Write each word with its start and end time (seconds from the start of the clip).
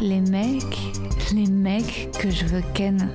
Les 0.00 0.20
mecs, 0.20 0.78
les 1.34 1.46
mecs 1.46 2.10
que 2.18 2.30
je 2.30 2.46
veux 2.46 2.62
ken. 2.74 3.12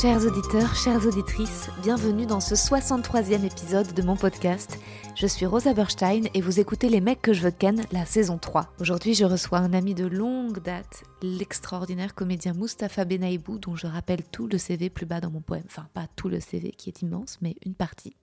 Chers 0.00 0.24
auditeurs, 0.24 0.74
chères 0.74 1.06
auditrices, 1.06 1.68
bienvenue 1.82 2.24
dans 2.24 2.40
ce 2.40 2.54
63e 2.54 3.44
épisode 3.44 3.92
de 3.92 4.02
mon 4.02 4.16
podcast. 4.16 4.78
Je 5.14 5.26
suis 5.26 5.44
Rosa 5.44 5.74
Berstein 5.74 6.22
et 6.32 6.40
vous 6.40 6.58
écoutez 6.58 6.88
Les 6.88 7.02
mecs 7.02 7.20
que 7.20 7.34
je 7.34 7.42
veux 7.42 7.50
ken, 7.50 7.84
la 7.92 8.06
saison 8.06 8.38
3. 8.38 8.72
Aujourd'hui, 8.80 9.14
je 9.14 9.26
reçois 9.26 9.58
un 9.58 9.74
ami 9.74 9.94
de 9.94 10.06
longue 10.06 10.62
date, 10.62 11.04
l'extraordinaire 11.22 12.14
comédien 12.14 12.54
Mustapha 12.54 13.04
Benaibou, 13.04 13.58
dont 13.58 13.76
je 13.76 13.86
rappelle 13.86 14.22
tout 14.22 14.46
le 14.46 14.56
CV 14.56 14.88
plus 14.88 15.06
bas 15.06 15.20
dans 15.20 15.30
mon 15.30 15.42
poème. 15.42 15.64
Enfin, 15.66 15.86
pas 15.92 16.06
tout 16.16 16.28
le 16.28 16.40
CV 16.40 16.70
qui 16.70 16.88
est 16.88 17.02
immense, 17.02 17.38
mais 17.42 17.56
une 17.66 17.74
partie. 17.74 18.16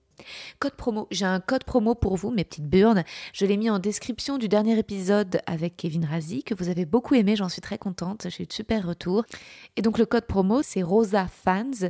Code 0.58 0.74
promo. 0.74 1.06
J'ai 1.10 1.24
un 1.24 1.40
code 1.40 1.64
promo 1.64 1.94
pour 1.94 2.16
vous, 2.16 2.30
mes 2.30 2.44
petites 2.44 2.68
burnes. 2.68 3.04
Je 3.32 3.46
l'ai 3.46 3.56
mis 3.56 3.70
en 3.70 3.78
description 3.78 4.38
du 4.38 4.48
dernier 4.48 4.78
épisode 4.78 5.40
avec 5.46 5.76
Kevin 5.76 6.04
Razi, 6.04 6.42
que 6.42 6.54
vous 6.54 6.68
avez 6.68 6.84
beaucoup 6.84 7.14
aimé, 7.14 7.36
j'en 7.36 7.48
suis 7.48 7.60
très 7.60 7.78
contente. 7.78 8.26
J'ai 8.28 8.44
eu 8.44 8.46
de 8.46 8.52
super 8.52 8.86
retours. 8.86 9.24
Et 9.76 9.82
donc, 9.82 9.98
le 9.98 10.06
code 10.06 10.26
promo, 10.26 10.62
c'est 10.62 10.82
Rosa 10.82 11.26
Fans 11.26 11.88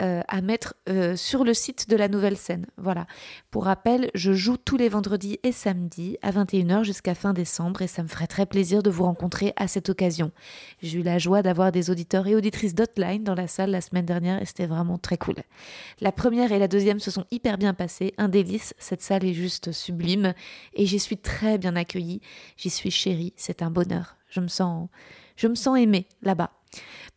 euh, 0.00 0.22
à 0.26 0.40
mettre 0.40 0.74
euh, 0.88 1.16
sur 1.16 1.44
le 1.44 1.54
site 1.54 1.88
de 1.88 1.96
la 1.96 2.08
nouvelle 2.08 2.36
scène. 2.36 2.66
Voilà. 2.76 3.06
Pour 3.50 3.64
rappel, 3.64 4.10
je 4.14 4.32
joue 4.32 4.56
tous 4.56 4.76
les 4.76 4.88
vendredis 4.88 5.38
et 5.42 5.52
samedis 5.52 6.18
à 6.22 6.30
21h 6.30 6.84
jusqu'à 6.84 7.14
fin 7.14 7.32
décembre 7.32 7.82
et 7.82 7.86
ça 7.86 8.02
me 8.02 8.08
ferait 8.08 8.26
très 8.26 8.46
plaisir 8.46 8.82
de 8.82 8.90
vous 8.90 9.04
rencontrer 9.04 9.52
à 9.56 9.68
cette 9.68 9.88
occasion. 9.88 10.30
J'ai 10.82 10.98
eu 10.98 11.02
la 11.02 11.18
joie 11.18 11.42
d'avoir 11.42 11.72
des 11.72 11.90
auditeurs 11.90 12.26
et 12.26 12.34
auditrices 12.34 12.74
d'Hotline 12.74 13.24
dans 13.24 13.34
la 13.34 13.46
salle 13.46 13.70
la 13.70 13.80
semaine 13.80 14.06
dernière 14.06 14.40
et 14.40 14.46
c'était 14.46 14.66
vraiment 14.66 14.98
très 14.98 15.16
cool. 15.16 15.36
La 16.00 16.12
première 16.12 16.52
et 16.52 16.58
la 16.58 16.68
deuxième 16.68 17.00
se 17.00 17.10
sont 17.10 17.24
hyper 17.30 17.58
bien 17.58 17.69
passé, 17.74 18.14
un 18.18 18.28
délice, 18.28 18.74
cette 18.78 19.02
salle 19.02 19.24
est 19.24 19.34
juste 19.34 19.72
sublime 19.72 20.34
et 20.74 20.86
j'y 20.86 20.98
suis 20.98 21.18
très 21.18 21.58
bien 21.58 21.76
accueillie, 21.76 22.20
j'y 22.56 22.70
suis 22.70 22.90
chérie, 22.90 23.32
c'est 23.36 23.62
un 23.62 23.70
bonheur. 23.70 24.16
Je 24.28 24.40
me 24.40 24.48
sens 24.48 24.88
je 25.40 25.48
me 25.48 25.54
sens 25.54 25.78
aimée 25.78 26.06
là-bas. 26.20 26.50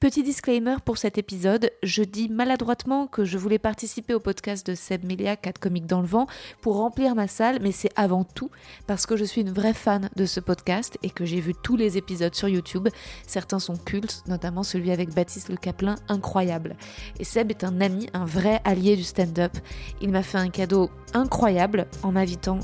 Petit 0.03 0.21
disclaimer 0.21 0.75
pour 0.83 0.97
cet 0.97 1.17
épisode, 1.17 1.71
je 1.81 2.03
dis 2.03 2.27
maladroitement 2.27 3.07
que 3.07 3.23
je 3.23 3.37
voulais 3.37 3.57
participer 3.57 4.13
au 4.13 4.19
podcast 4.19 4.67
de 4.67 4.75
Seb 4.75 5.05
Melia, 5.05 5.37
4 5.37 5.59
comiques 5.59 5.85
dans 5.85 6.01
le 6.01 6.07
vent, 6.07 6.27
pour 6.59 6.75
remplir 6.75 7.15
ma 7.15 7.29
salle, 7.29 7.59
mais 7.61 7.71
c'est 7.71 7.91
avant 7.95 8.25
tout 8.25 8.49
parce 8.85 9.05
que 9.05 9.15
je 9.15 9.23
suis 9.23 9.39
une 9.39 9.53
vraie 9.53 9.73
fan 9.73 10.09
de 10.17 10.25
ce 10.25 10.41
podcast 10.41 10.97
et 11.03 11.09
que 11.09 11.23
j'ai 11.23 11.39
vu 11.39 11.53
tous 11.63 11.77
les 11.77 11.97
épisodes 11.97 12.35
sur 12.35 12.49
YouTube. 12.49 12.89
Certains 13.25 13.59
sont 13.59 13.77
cultes, 13.77 14.23
notamment 14.27 14.63
celui 14.63 14.91
avec 14.91 15.13
Baptiste 15.13 15.47
Le 15.47 15.55
Caplin, 15.55 15.95
incroyable. 16.09 16.75
Et 17.19 17.23
Seb 17.23 17.51
est 17.51 17.63
un 17.63 17.79
ami, 17.79 18.09
un 18.13 18.25
vrai 18.25 18.59
allié 18.65 18.97
du 18.97 19.03
stand-up. 19.03 19.53
Il 20.01 20.11
m'a 20.11 20.23
fait 20.23 20.37
un 20.37 20.49
cadeau 20.49 20.89
incroyable 21.13 21.87
en 22.01 22.11
m'invitant 22.11 22.59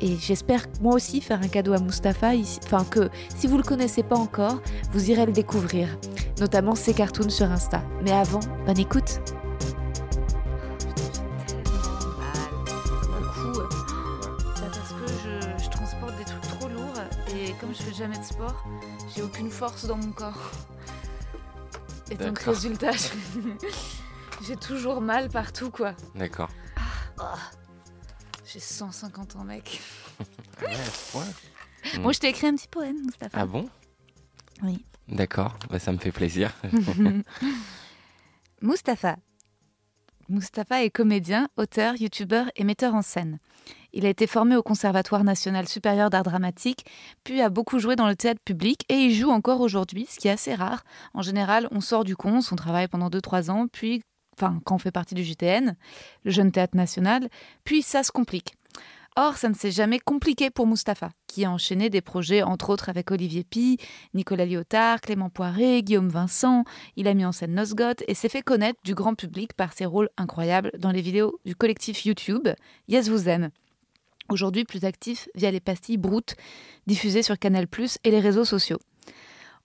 et 0.00 0.16
j'espère 0.16 0.66
moi 0.80 0.94
aussi 0.94 1.20
faire 1.20 1.42
un 1.42 1.48
cadeau 1.48 1.74
à 1.74 1.78
Mustapha, 1.78 2.30
enfin 2.64 2.84
que 2.84 3.10
si 3.36 3.46
vous 3.46 3.58
le 3.58 3.62
connaissez 3.62 4.02
pas 4.02 4.16
encore, 4.16 4.62
vous 4.92 5.10
irez 5.10 5.26
le 5.26 5.32
découvrir, 5.32 5.88
notamment 6.38 6.74
ses 6.74 6.94
cartoons 6.94 7.30
sur 7.30 7.50
Insta. 7.50 7.82
Mais 8.02 8.12
avant, 8.12 8.40
bonne 8.66 8.78
écoute. 8.78 9.20
parce 14.72 14.92
que 14.92 15.06
je, 15.62 15.70
transporte 15.70 16.16
des 16.16 16.24
trucs 16.24 16.42
trop 16.42 16.68
lourds 16.68 16.94
et 17.34 17.52
comme 17.60 17.74
je 17.74 17.82
fais 17.82 17.94
jamais 17.94 18.18
de 18.18 18.24
sport, 18.24 18.64
j'ai 19.14 19.22
aucune 19.22 19.50
force 19.50 19.86
dans 19.86 19.96
mon 19.96 20.12
corps. 20.12 20.50
Et 22.10 22.16
donc 22.16 22.38
résultat, 22.40 22.92
j'ai 24.46 24.56
toujours 24.56 25.00
mal 25.00 25.28
partout 25.28 25.70
quoi. 25.70 25.94
D'accord. 26.14 26.50
Ah. 27.18 27.34
J'ai 28.52 28.58
150 28.58 29.36
ans, 29.36 29.44
mec. 29.44 29.80
ouais, 30.62 30.68
ouais. 31.14 31.98
Bon, 32.00 32.10
je 32.10 32.18
t'ai 32.18 32.30
écrit 32.30 32.48
un 32.48 32.56
petit 32.56 32.66
poème, 32.66 32.96
Mustapha. 33.04 33.38
Ah 33.40 33.46
bon? 33.46 33.68
Oui. 34.64 34.84
D'accord, 35.08 35.58
bah, 35.70 35.78
ça 35.78 35.92
me 35.92 35.98
fait 35.98 36.12
plaisir. 36.12 36.52
Mustapha. 38.62 39.16
Mustapha 40.28 40.84
est 40.84 40.90
comédien, 40.90 41.48
auteur, 41.56 41.96
youtubeur 41.96 42.50
et 42.54 42.62
metteur 42.62 42.94
en 42.94 43.02
scène. 43.02 43.40
Il 43.92 44.06
a 44.06 44.08
été 44.08 44.28
formé 44.28 44.54
au 44.54 44.62
Conservatoire 44.62 45.24
national 45.24 45.66
supérieur 45.66 46.08
d'art 46.08 46.22
dramatique, 46.22 46.86
puis 47.24 47.40
a 47.40 47.48
beaucoup 47.48 47.80
joué 47.80 47.96
dans 47.96 48.06
le 48.06 48.14
théâtre 48.14 48.40
public 48.44 48.84
et 48.88 48.94
il 48.94 49.12
joue 49.12 49.30
encore 49.30 49.60
aujourd'hui, 49.60 50.06
ce 50.08 50.20
qui 50.20 50.28
est 50.28 50.32
assez 50.32 50.54
rare. 50.54 50.84
En 51.14 51.22
général, 51.22 51.66
on 51.72 51.80
sort 51.80 52.04
du 52.04 52.14
con, 52.14 52.38
on 52.50 52.56
travaille 52.56 52.86
pendant 52.86 53.08
2-3 53.08 53.50
ans, 53.50 53.66
puis 53.66 54.02
enfin 54.36 54.60
quand 54.64 54.76
on 54.76 54.78
fait 54.78 54.92
partie 54.92 55.16
du 55.16 55.24
JTN, 55.24 55.74
le 56.24 56.30
Jeune 56.30 56.52
Théâtre 56.52 56.76
National, 56.76 57.28
puis 57.64 57.82
ça 57.82 58.04
se 58.04 58.12
complique. 58.12 58.54
Or, 59.16 59.36
ça 59.36 59.48
ne 59.48 59.54
s'est 59.54 59.72
jamais 59.72 59.98
compliqué 59.98 60.50
pour 60.50 60.68
Mustapha, 60.68 61.10
qui 61.26 61.44
a 61.44 61.50
enchaîné 61.50 61.90
des 61.90 62.00
projets 62.00 62.42
entre 62.42 62.70
autres 62.70 62.88
avec 62.88 63.10
Olivier 63.10 63.42
Pi, 63.42 63.76
Nicolas 64.14 64.46
Lyotard, 64.46 65.00
Clément 65.00 65.30
Poiré, 65.30 65.82
Guillaume 65.82 66.08
Vincent, 66.08 66.64
il 66.96 67.08
a 67.08 67.14
mis 67.14 67.24
en 67.24 67.32
scène 67.32 67.54
Nosgoth 67.54 68.04
et 68.06 68.14
s'est 68.14 68.28
fait 68.28 68.42
connaître 68.42 68.78
du 68.84 68.94
grand 68.94 69.14
public 69.14 69.52
par 69.54 69.72
ses 69.72 69.84
rôles 69.84 70.10
incroyables 70.16 70.70
dans 70.78 70.92
les 70.92 71.02
vidéos 71.02 71.40
du 71.44 71.56
collectif 71.56 72.04
YouTube 72.04 72.48
Yes 72.86 73.08
Vous 73.08 73.28
Aime. 73.28 73.50
Aujourd'hui 74.28 74.64
plus 74.64 74.84
actif 74.84 75.28
via 75.34 75.50
les 75.50 75.58
pastilles 75.58 75.96
Brutes 75.96 76.36
diffusées 76.86 77.24
sur 77.24 77.36
Canal+, 77.36 77.66
et 78.04 78.10
les 78.12 78.20
réseaux 78.20 78.44
sociaux. 78.44 78.78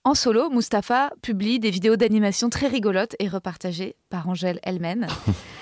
En 0.02 0.14
solo, 0.14 0.50
Mustapha 0.50 1.12
publie 1.22 1.60
des 1.60 1.70
vidéos 1.70 1.96
d'animation 1.96 2.50
très 2.50 2.66
rigolotes 2.66 3.14
et 3.20 3.28
repartagées 3.28 3.94
par 4.10 4.28
Angèle 4.28 4.58
elle-même. 4.64 5.06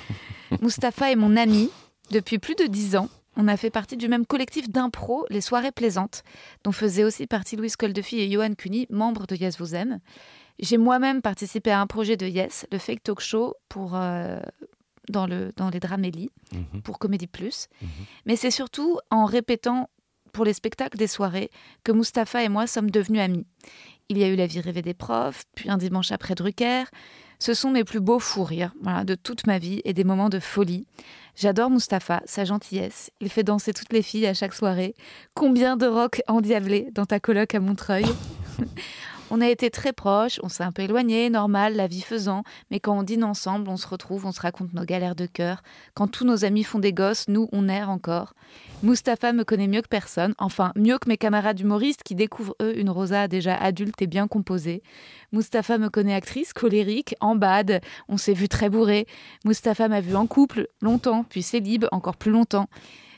Mustapha 0.62 1.12
est 1.12 1.16
mon 1.16 1.36
ami 1.36 1.70
depuis 2.10 2.38
plus 2.38 2.54
de 2.54 2.64
dix 2.64 2.96
ans. 2.96 3.08
On 3.36 3.48
a 3.48 3.56
fait 3.56 3.70
partie 3.70 3.96
du 3.96 4.08
même 4.08 4.26
collectif 4.26 4.70
d'impro, 4.70 5.26
les 5.30 5.40
Soirées 5.40 5.72
Plaisantes, 5.72 6.22
dont 6.62 6.72
faisaient 6.72 7.04
aussi 7.04 7.26
partie 7.26 7.56
Louise 7.56 7.76
Coldefi 7.76 8.20
et 8.20 8.30
Johan 8.30 8.54
Cuny, 8.54 8.86
membres 8.90 9.26
de 9.26 9.34
Yes 9.34 9.58
Vous 9.58 9.74
Aime. 9.74 10.00
J'ai 10.58 10.78
moi-même 10.78 11.20
participé 11.20 11.70
à 11.70 11.80
un 11.80 11.86
projet 11.86 12.16
de 12.16 12.26
Yes, 12.26 12.66
le 12.70 12.78
fake 12.78 13.02
talk 13.02 13.20
show 13.20 13.54
pour, 13.68 13.96
euh, 13.96 14.38
dans, 15.08 15.26
le, 15.26 15.52
dans 15.56 15.68
les 15.70 15.80
Dramélies, 15.80 16.30
mhm. 16.52 16.82
pour 16.82 16.98
Comédie 16.98 17.26
Plus. 17.26 17.66
Mhm. 17.82 17.88
Mais 18.26 18.36
c'est 18.36 18.52
surtout 18.52 18.98
en 19.10 19.24
répétant 19.24 19.90
pour 20.32 20.44
les 20.44 20.52
spectacles 20.52 20.98
des 20.98 21.06
soirées 21.06 21.50
que 21.84 21.92
Mustapha 21.92 22.42
et 22.42 22.48
moi 22.48 22.66
sommes 22.66 22.90
devenus 22.90 23.20
amis. 23.20 23.46
Il 24.08 24.18
y 24.18 24.24
a 24.24 24.28
eu 24.28 24.36
La 24.36 24.46
vie 24.46 24.60
rêvée 24.60 24.82
des 24.82 24.94
profs, 24.94 25.44
puis 25.54 25.70
un 25.70 25.78
dimanche 25.78 26.12
après 26.12 26.34
Drucker. 26.34 26.84
Ce 27.38 27.54
sont 27.54 27.70
mes 27.70 27.84
plus 27.84 28.00
beaux 28.00 28.18
fous 28.18 28.44
rires 28.44 28.72
voilà, 28.82 29.04
de 29.04 29.14
toute 29.14 29.46
ma 29.46 29.58
vie 29.58 29.80
et 29.84 29.92
des 29.92 30.04
moments 30.04 30.28
de 30.28 30.38
folie. 30.38 30.86
J'adore 31.36 31.70
Mustapha, 31.70 32.22
sa 32.26 32.44
gentillesse. 32.44 33.10
Il 33.20 33.28
fait 33.28 33.42
danser 33.42 33.72
toutes 33.72 33.92
les 33.92 34.02
filles 34.02 34.26
à 34.26 34.34
chaque 34.34 34.54
soirée. 34.54 34.94
Combien 35.34 35.76
de 35.76 35.86
rock 35.86 36.22
endiablé 36.28 36.88
dans 36.92 37.06
ta 37.06 37.18
coloc 37.18 37.54
à 37.54 37.60
Montreuil? 37.60 38.06
On 39.36 39.40
a 39.40 39.48
été 39.48 39.68
très 39.68 39.92
proches, 39.92 40.38
on 40.44 40.48
s'est 40.48 40.62
un 40.62 40.70
peu 40.70 40.82
éloignés, 40.82 41.28
normal, 41.28 41.74
la 41.74 41.88
vie 41.88 42.02
faisant, 42.02 42.44
mais 42.70 42.78
quand 42.78 42.96
on 42.96 43.02
dîne 43.02 43.24
ensemble, 43.24 43.68
on 43.68 43.76
se 43.76 43.88
retrouve, 43.88 44.26
on 44.26 44.30
se 44.30 44.40
raconte 44.40 44.72
nos 44.74 44.84
galères 44.84 45.16
de 45.16 45.26
cœur. 45.26 45.64
Quand 45.94 46.06
tous 46.06 46.24
nos 46.24 46.44
amis 46.44 46.62
font 46.62 46.78
des 46.78 46.92
gosses, 46.92 47.26
nous, 47.26 47.48
on 47.50 47.68
erre 47.68 47.90
encore. 47.90 48.34
Mustapha 48.84 49.32
me 49.32 49.42
connaît 49.42 49.66
mieux 49.66 49.82
que 49.82 49.88
personne, 49.88 50.36
enfin 50.38 50.70
mieux 50.76 50.98
que 50.98 51.08
mes 51.08 51.16
camarades 51.16 51.58
humoristes 51.58 52.04
qui 52.04 52.14
découvrent 52.14 52.54
eux 52.62 52.78
une 52.78 52.90
Rosa 52.90 53.26
déjà 53.26 53.56
adulte 53.56 54.00
et 54.02 54.06
bien 54.06 54.28
composée. 54.28 54.84
Mustapha 55.32 55.78
me 55.78 55.88
connaît 55.88 56.14
actrice, 56.14 56.52
colérique, 56.52 57.16
en 57.18 57.34
bad, 57.34 57.80
on 58.08 58.16
s'est 58.16 58.34
vu 58.34 58.48
très 58.48 58.70
bourré. 58.70 59.08
Mustapha 59.44 59.88
m'a 59.88 60.00
vu 60.00 60.14
en 60.14 60.28
couple, 60.28 60.68
longtemps, 60.80 61.24
puis 61.28 61.42
célib, 61.42 61.86
encore 61.90 62.18
plus 62.18 62.30
longtemps. 62.30 62.68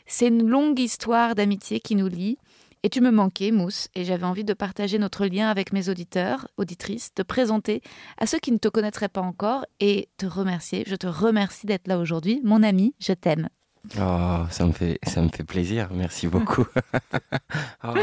C'est 0.07 0.29
une 0.29 0.49
longue 0.49 0.79
histoire 0.79 1.35
d'amitié 1.35 1.81
qui 1.81 1.95
nous 1.95 2.09
lie. 2.09 2.39
Et 2.87 2.89
tu 2.89 3.01
me 3.01 3.11
manquais, 3.11 3.51
Mousse, 3.51 3.89
et 3.97 4.05
j'avais 4.05 4.27
envie 4.27 4.45
de 4.45 4.55
partager 4.55 5.01
notre 5.01 5.27
lien 5.27 5.49
avec 5.49 5.73
mes 5.73 5.89
auditeurs, 5.89 6.47
auditrices, 6.57 7.13
te 7.13 7.23
présenter 7.23 7.83
à 8.17 8.27
ceux 8.27 8.39
qui 8.39 8.53
ne 8.53 8.59
te 8.59 8.69
connaîtraient 8.69 9.09
pas 9.09 9.23
encore 9.23 9.67
et 9.81 10.09
te 10.19 10.27
remercier. 10.27 10.85
Je 10.87 10.95
te 10.95 11.09
remercie 11.09 11.67
d'être 11.67 11.89
là 11.89 11.99
aujourd'hui. 11.99 12.41
Mon 12.45 12.63
ami, 12.63 12.95
je 13.01 13.13
t'aime. 13.13 13.49
Oh, 14.01 14.45
ça 14.51 14.67
me 14.67 14.71
fait, 14.71 15.01
ça 15.03 15.21
me 15.21 15.31
fait 15.31 15.43
plaisir. 15.43 15.89
Merci 15.93 16.29
beaucoup. 16.29 16.65
oh, 17.85 17.95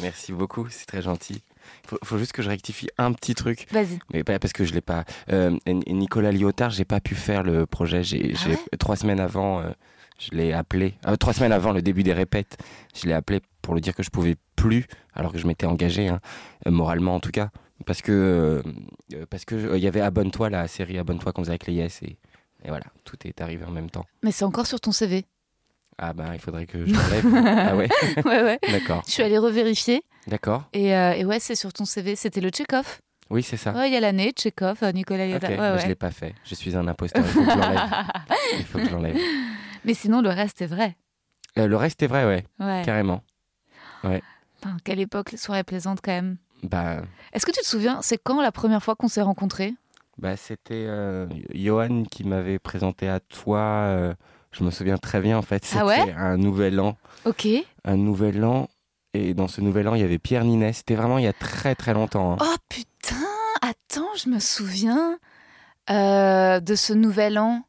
merci 0.00 0.32
beaucoup. 0.32 0.68
C'est 0.70 0.86
très 0.86 1.02
gentil. 1.02 1.42
Il 1.90 1.98
faut, 2.04 2.16
juste 2.16 2.30
que 2.30 2.42
je 2.42 2.50
rectifie 2.50 2.86
un 2.98 3.12
petit 3.12 3.34
truc. 3.34 3.66
Vas-y. 3.72 3.98
Mais 4.14 4.22
pas 4.22 4.38
parce 4.38 4.52
que 4.52 4.64
je 4.64 4.72
l'ai 4.72 4.80
pas. 4.80 5.06
Euh, 5.32 5.58
Nicolas 5.66 6.30
Lyotard, 6.30 6.70
j'ai 6.70 6.84
pas 6.84 7.00
pu 7.00 7.16
faire 7.16 7.42
le 7.42 7.66
projet. 7.66 8.04
J'ai 8.04 8.36
ah 8.36 8.76
trois 8.76 8.94
semaines 8.94 9.18
avant. 9.18 9.58
Euh, 9.58 9.70
Je 10.20 10.36
l'ai 10.36 10.52
appelé 10.52 10.94
euh, 11.06 11.16
trois 11.16 11.32
semaines 11.32 11.52
avant 11.52 11.72
le 11.72 11.82
début 11.82 12.02
des 12.02 12.12
répètes. 12.12 12.58
Je 12.94 13.06
l'ai 13.06 13.14
appelé 13.14 13.40
pour 13.62 13.74
lui 13.74 13.80
dire 13.80 13.94
que 13.94 14.02
je 14.02 14.10
pouvais 14.10 14.36
plus, 14.56 14.86
alors 15.14 15.32
que 15.32 15.38
je 15.38 15.46
m'étais 15.46 15.66
engagé, 15.66 16.08
hein, 16.08 16.20
euh, 16.66 16.70
moralement 16.70 17.14
en 17.14 17.20
tout 17.20 17.30
cas, 17.30 17.48
parce 17.86 18.02
que 18.02 18.12
euh, 19.14 19.24
parce 19.30 19.44
que 19.44 19.54
euh, 19.54 19.78
il 19.78 19.82
y 19.82 19.88
avait 19.88 20.00
Abonne-toi, 20.02 20.50
la 20.50 20.68
série 20.68 20.98
Abonne-toi 20.98 21.32
qu'on 21.32 21.42
faisait 21.42 21.52
avec 21.52 21.66
les 21.66 21.72
Yes, 21.74 22.02
et, 22.02 22.18
et 22.64 22.68
voilà, 22.68 22.84
tout 23.04 23.16
est 23.24 23.40
arrivé 23.40 23.64
en 23.64 23.70
même 23.70 23.88
temps. 23.90 24.04
Mais 24.22 24.32
c'est 24.32 24.44
encore 24.44 24.66
sur 24.66 24.80
ton 24.80 24.92
CV. 24.92 25.24
Ah 26.02 26.12
ben, 26.14 26.32
il 26.32 26.38
faudrait 26.40 26.66
que 26.66 26.86
je 26.86 26.92
l'enlève. 26.94 27.44
ah 27.68 27.76
ouais, 27.76 27.88
ouais, 28.24 28.42
ouais. 28.42 28.58
d'accord, 28.70 29.02
Je 29.06 29.12
suis 29.12 29.22
allée 29.22 29.38
revérifier. 29.38 30.02
d'accord. 30.26 30.64
Et, 30.72 30.94
euh, 30.94 31.12
et 31.12 31.24
ouais, 31.26 31.40
c'est 31.40 31.54
sur 31.54 31.72
ton 31.72 31.84
CV. 31.84 32.16
C'était 32.16 32.40
le 32.40 32.48
Tchekhov. 32.50 33.00
Oui, 33.28 33.42
c'est 33.42 33.56
ça. 33.58 33.72
Ouais, 33.72 33.88
il 33.88 33.92
y 33.92 33.96
a 33.96 34.00
l'année, 34.00 34.32
Tchekhov, 34.32 34.82
Nicolas 34.94 35.26
Yoda. 35.26 35.48
Ouais, 35.48 35.56
mais 35.56 35.70
ouais. 35.72 35.78
je 35.78 35.86
l'ai 35.86 35.94
pas 35.94 36.10
fait. 36.10 36.34
Je 36.44 36.54
suis 36.54 36.74
un 36.74 36.88
imposteur. 36.88 37.22
Il 37.24 37.30
faut 37.30 37.44
que 37.44 37.50
je 37.50 37.56
l'enlève. 37.56 37.80
Il 38.58 38.64
faut 38.64 38.78
que 38.78 38.84
je 38.86 38.90
l'enlève. 38.90 39.16
Mais 39.84 39.94
sinon, 39.94 40.20
le 40.22 40.28
reste 40.30 40.62
est 40.62 40.66
vrai. 40.66 40.96
Euh, 41.58 41.66
le 41.66 41.76
reste 41.76 42.02
est 42.02 42.06
vrai, 42.06 42.24
ouais, 42.26 42.44
Ouais. 42.58 42.82
carrément. 42.84 43.22
Putain, 44.02 44.76
quelle 44.84 45.00
époque, 45.00 45.32
les 45.32 45.38
soirées 45.38 45.64
plaisantes 45.64 46.00
quand 46.02 46.12
même. 46.12 46.36
Bah, 46.62 47.02
Est-ce 47.32 47.46
que 47.46 47.50
tu 47.50 47.60
te 47.60 47.66
souviens, 47.66 48.00
c'est 48.02 48.18
quand 48.18 48.40
la 48.42 48.52
première 48.52 48.82
fois 48.82 48.94
qu'on 48.96 49.08
s'est 49.08 49.22
rencontrés? 49.22 49.74
bah 50.18 50.36
c'était 50.36 50.84
euh, 50.86 51.26
Johan 51.54 52.04
qui 52.04 52.24
m'avait 52.24 52.58
présenté 52.58 53.08
à 53.08 53.20
toi. 53.20 53.58
euh, 53.60 54.14
je 54.52 54.62
me 54.64 54.70
souviens 54.70 54.98
très 54.98 55.20
bien 55.22 55.38
en 55.38 55.42
fait. 55.42 55.64
C'était 55.64 55.80
Ah 55.80 55.86
ouais? 55.86 56.12
Un 56.14 56.36
nouvel 56.36 56.78
an, 56.78 56.98
Ok. 57.24 57.48
un 57.84 57.96
nouvel 57.96 58.44
an. 58.44 58.68
Et 59.14 59.32
dans 59.32 59.48
ce 59.48 59.62
nouvel 59.62 59.88
an, 59.88 59.94
il 59.94 60.02
y 60.02 60.04
avait 60.04 60.18
Pierre 60.18 60.44
Ninet. 60.44 60.74
C'était 60.74 60.94
vraiment 60.94 61.16
il 61.16 61.24
y 61.24 61.28
a 61.28 61.32
très 61.32 61.74
très 61.74 61.94
longtemps. 61.94 62.32
hein. 62.32 62.36
Oh 62.42 62.54
putain, 62.68 63.16
attends, 63.62 64.08
je 64.22 64.28
me 64.28 64.38
souviens 64.40 65.18
euh, 65.88 66.60
de 66.60 66.74
ce 66.74 66.92
nouvel 66.92 67.38
an 67.38 67.62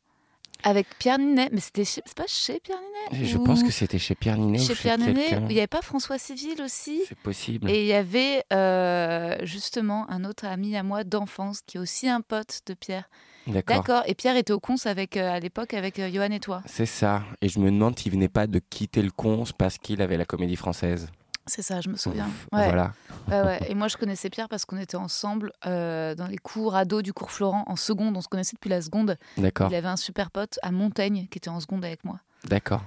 avec 0.64 0.88
Pierre 1.00 1.20
Ninet. 1.20 1.50
Mais 1.52 1.60
c'était 1.60 1.86
chez- 1.86 2.02
pas 2.16 2.26
chez 2.28 2.60
Pierre 2.60 2.78
Ninet? 3.12 3.24
Et 3.24 3.26
Je 3.28 3.38
ou 3.38 3.44
pense 3.44 3.64
que 3.64 3.72
c'était 3.72 4.00
chez 4.00 4.16
Pierre 4.16 4.38
Ninet 4.38 4.60
chez 4.60 4.72
ou 4.72 4.76
chez 4.76 4.82
Pierre 4.84 4.98
Ninet. 4.98 5.28
Il 5.32 5.48
n'y 5.54 5.58
avait 5.60 5.68
pas 5.68 5.82
François 5.82 6.18
Civil 6.18 6.62
aussi 6.64 7.02
C'est 7.08 7.18
possible. 7.18 7.70
Et 7.70 7.82
il 7.82 7.88
y 7.88 7.94
avait 7.94 8.44
euh, 8.54 9.38
justement 9.44 10.10
un 10.10 10.24
autre 10.26 10.46
ami 10.46 10.76
à 10.76 10.84
moi 10.84 11.04
d'enfance 11.04 11.62
qui 11.66 11.78
est 11.78 11.80
aussi 11.80 12.08
un 12.10 12.22
pote 12.22 12.60
de 12.66 12.74
Pierre. 12.74 13.10
D'accord. 13.48 13.78
D'accord. 13.78 14.04
Et 14.06 14.14
Pierre 14.14 14.38
était 14.38 14.54
au 14.54 14.60
cons 14.60 14.76
avec, 14.86 15.18
euh, 15.18 15.32
à 15.32 15.40
l'époque 15.40 15.74
avec 15.74 15.98
euh, 15.98 16.12
Johan 16.14 16.30
et 16.32 16.40
toi. 16.40 16.62
C'est 16.68 16.86
ça. 16.86 17.24
Et 17.42 17.50
je 17.50 17.60
me 17.60 17.72
demande 17.72 17.98
s'il 17.98 18.12
venait 18.12 18.30
pas 18.30 18.46
de 18.46 18.60
quitter 18.60 19.02
le 19.02 19.10
cons 19.10 19.44
parce 19.58 19.78
qu'il 19.80 20.02
avait 20.02 20.18
la 20.18 20.26
comédie 20.26 20.56
française. 20.56 21.10
C'est 21.48 21.62
ça, 21.64 21.82
je 21.82 21.90
me 21.90 21.96
souviens. 21.98 22.28
Ouf, 22.28 22.48
Ouais. 22.54 22.66
Voilà. 22.66 22.94
Ouais, 23.30 23.42
ouais. 23.42 23.60
Et 23.72 23.76
moi, 23.76 23.88
je 23.88 23.98
connaissais 23.98 24.30
Pierre 24.30 24.48
parce 24.48 24.66
qu'on 24.66 24.78
était 24.78 24.96
ensemble 24.98 25.52
euh, 25.66 26.14
dans 26.16 26.28
les 26.28 26.38
cours 26.38 26.76
ados 26.76 27.02
du 27.04 27.14
cours 27.14 27.32
Florent 27.32 27.64
en 27.68 27.76
seconde. 27.76 28.16
On 28.16 28.22
se 28.22 28.28
connaissait 28.28 28.56
depuis 28.56 28.70
la 28.70 28.82
seconde. 28.82 29.18
D'accord. 29.38 29.70
Il 29.72 29.76
avait 29.76 29.88
un 29.88 29.98
super 29.98 30.32
pote 30.32 30.60
à 30.62 30.72
Montaigne 30.72 31.28
qui 31.32 31.38
était 31.40 31.50
en 31.50 31.60
seconde 31.60 31.84
avec 31.84 32.04
moi. 32.06 32.20
D'accord. 32.46 32.82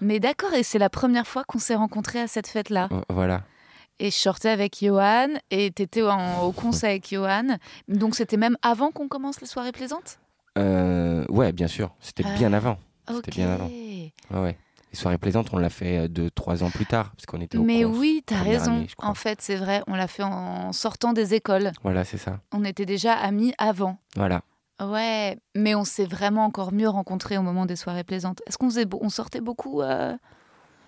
Mais 0.00 0.20
d'accord, 0.20 0.52
et 0.52 0.62
c'est 0.62 0.78
la 0.78 0.90
première 0.90 1.26
fois 1.26 1.44
qu'on 1.44 1.58
s'est 1.58 1.74
rencontrés 1.74 2.20
à 2.20 2.26
cette 2.28 2.48
fête-là. 2.48 2.88
Euh, 2.92 3.00
Voilà. 3.08 3.42
Et 3.98 4.10
je 4.10 4.16
sortais 4.16 4.50
avec 4.50 4.78
Johan, 4.84 5.28
et 5.50 5.70
t'étais 5.70 6.02
en- 6.02 6.42
au 6.42 6.52
concert 6.52 6.90
avec 6.90 7.08
Johan. 7.08 7.56
Donc 7.88 8.14
c'était 8.14 8.36
même 8.36 8.58
avant 8.60 8.90
qu'on 8.90 9.08
commence 9.08 9.40
les 9.40 9.46
soirées 9.46 9.72
plaisantes? 9.72 10.18
Euh, 10.58 11.24
ouais, 11.30 11.52
bien 11.52 11.66
sûr. 11.66 11.94
C'était 12.00 12.24
Ah. 12.26 12.34
bien 12.34 12.52
avant. 12.52 12.78
C'était 13.08 13.30
bien 13.30 13.50
avant. 13.52 13.70
Ouais. 14.42 14.58
Les 14.96 15.00
soirées 15.02 15.18
plaisantes, 15.18 15.48
on 15.52 15.58
l'a 15.58 15.68
fait 15.68 15.98
euh, 15.98 16.08
deux, 16.08 16.30
trois 16.30 16.62
ans 16.64 16.70
plus 16.70 16.86
tard, 16.86 17.12
parce 17.14 17.26
qu'on 17.26 17.42
était 17.42 17.58
au 17.58 17.62
Mais 17.64 17.84
oui, 17.84 18.22
t'as 18.24 18.40
raison. 18.40 18.76
année, 18.76 18.86
en 18.96 19.12
fait, 19.12 19.42
c'est 19.42 19.56
vrai, 19.56 19.82
on 19.86 19.94
l'a 19.94 20.06
fait 20.08 20.22
en 20.22 20.72
sortant 20.72 21.12
des 21.12 21.34
écoles. 21.34 21.72
Voilà, 21.82 22.02
c'est 22.06 22.16
ça. 22.16 22.40
On 22.54 22.64
était 22.64 22.86
déjà 22.86 23.12
amis 23.12 23.52
avant. 23.58 23.98
Voilà. 24.16 24.40
Ouais, 24.82 25.36
mais 25.54 25.74
on 25.74 25.84
s'est 25.84 26.06
vraiment 26.06 26.46
encore 26.46 26.72
mieux 26.72 26.88
rencontrés 26.88 27.36
au 27.36 27.42
moment 27.42 27.66
des 27.66 27.76
soirées 27.76 28.04
plaisantes. 28.04 28.40
Est-ce 28.46 28.56
qu'on 28.56 28.70
on 29.02 29.08
sortait 29.10 29.42
beaucoup 29.42 29.82
euh 29.82 30.12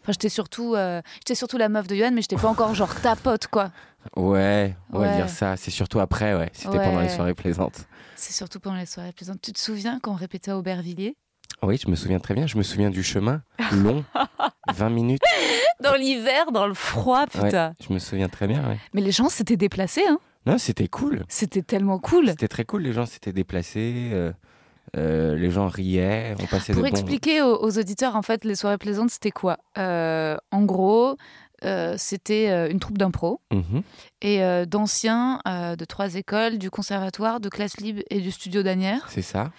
Enfin, 0.02 0.12
j'étais 0.12 0.30
surtout, 0.30 0.74
euh, 0.74 1.02
j'étais 1.16 1.34
surtout 1.34 1.58
la 1.58 1.68
meuf 1.68 1.86
de 1.86 1.94
Johan, 1.94 2.12
mais 2.14 2.22
j'étais 2.22 2.36
pas 2.36 2.48
encore 2.48 2.74
genre 2.74 2.98
ta 3.02 3.14
pote, 3.14 3.48
quoi. 3.48 3.72
Ouais, 4.16 4.74
on 4.90 5.00
va 5.00 5.08
Ouais. 5.10 5.16
dire 5.16 5.28
ça. 5.28 5.58
C'est 5.58 5.70
surtout 5.70 6.00
après, 6.00 6.34
ouais. 6.34 6.48
C'était 6.54 6.78
pendant 6.78 7.00
les 7.00 7.10
soirées 7.10 7.34
plaisantes. 7.34 7.86
C'est 8.16 8.32
surtout 8.32 8.58
pendant 8.58 8.76
les 8.76 8.86
soirées 8.86 9.12
plaisantes. 9.12 9.42
Tu 9.42 9.52
te 9.52 9.58
souviens 9.58 10.00
quand 10.00 10.12
on 10.12 10.16
répétait 10.16 10.50
à 10.50 10.56
Aubervilliers? 10.56 11.14
Oui, 11.62 11.78
je 11.82 11.90
me 11.90 11.96
souviens 11.96 12.20
très 12.20 12.34
bien. 12.34 12.46
Je 12.46 12.56
me 12.56 12.62
souviens 12.62 12.90
du 12.90 13.02
chemin 13.02 13.42
long, 13.72 14.04
20 14.74 14.90
minutes. 14.90 15.22
Dans 15.80 15.94
l'hiver, 15.94 16.52
dans 16.52 16.66
le 16.66 16.74
froid, 16.74 17.26
putain. 17.26 17.74
Je 17.86 17.92
me 17.92 17.98
souviens 17.98 18.28
très 18.28 18.46
bien, 18.46 18.66
ouais. 18.68 18.78
Mais 18.94 19.00
les 19.00 19.12
gens 19.12 19.28
s'étaient 19.28 19.56
déplacés, 19.56 20.04
hein. 20.08 20.18
Non, 20.46 20.56
c'était 20.58 20.88
cool. 20.88 21.24
C'était 21.28 21.62
tellement 21.62 21.98
cool. 21.98 22.28
C'était 22.28 22.48
très 22.48 22.64
cool. 22.64 22.82
Les 22.82 22.92
gens 22.92 23.06
s'étaient 23.06 23.32
déplacés. 23.32 24.10
euh, 24.12 24.32
euh, 24.96 25.36
les 25.36 25.50
gens 25.50 25.66
riaient. 25.68 26.34
On 26.40 26.46
passait 26.46 26.72
Pour 26.72 26.82
de 26.82 26.88
bons... 26.88 26.94
expliquer 26.94 27.42
aux, 27.42 27.62
aux 27.62 27.78
auditeurs, 27.78 28.16
en 28.16 28.22
fait, 28.22 28.44
les 28.44 28.54
soirées 28.54 28.78
plaisantes, 28.78 29.10
c'était 29.10 29.30
quoi? 29.32 29.58
Euh, 29.76 30.36
En 30.50 30.62
gros, 30.62 31.16
euh, 31.64 31.94
c'était 31.98 32.70
une 32.70 32.78
troupe 32.80 32.96
d'impro 32.96 33.40
Mhm. 33.52 33.82
et 34.22 34.42
euh, 34.42 34.64
d'anciens 34.64 35.40
euh, 35.46 35.76
de 35.76 35.84
trois 35.84 36.14
écoles, 36.14 36.56
du 36.56 36.70
conservatoire, 36.70 37.40
de 37.40 37.48
classe 37.50 37.76
libre 37.78 38.00
et 38.08 38.20
du 38.20 38.30
studio 38.30 38.62
d'Anières. 38.62 39.06
C'est 39.10 39.22
ça. 39.22 39.50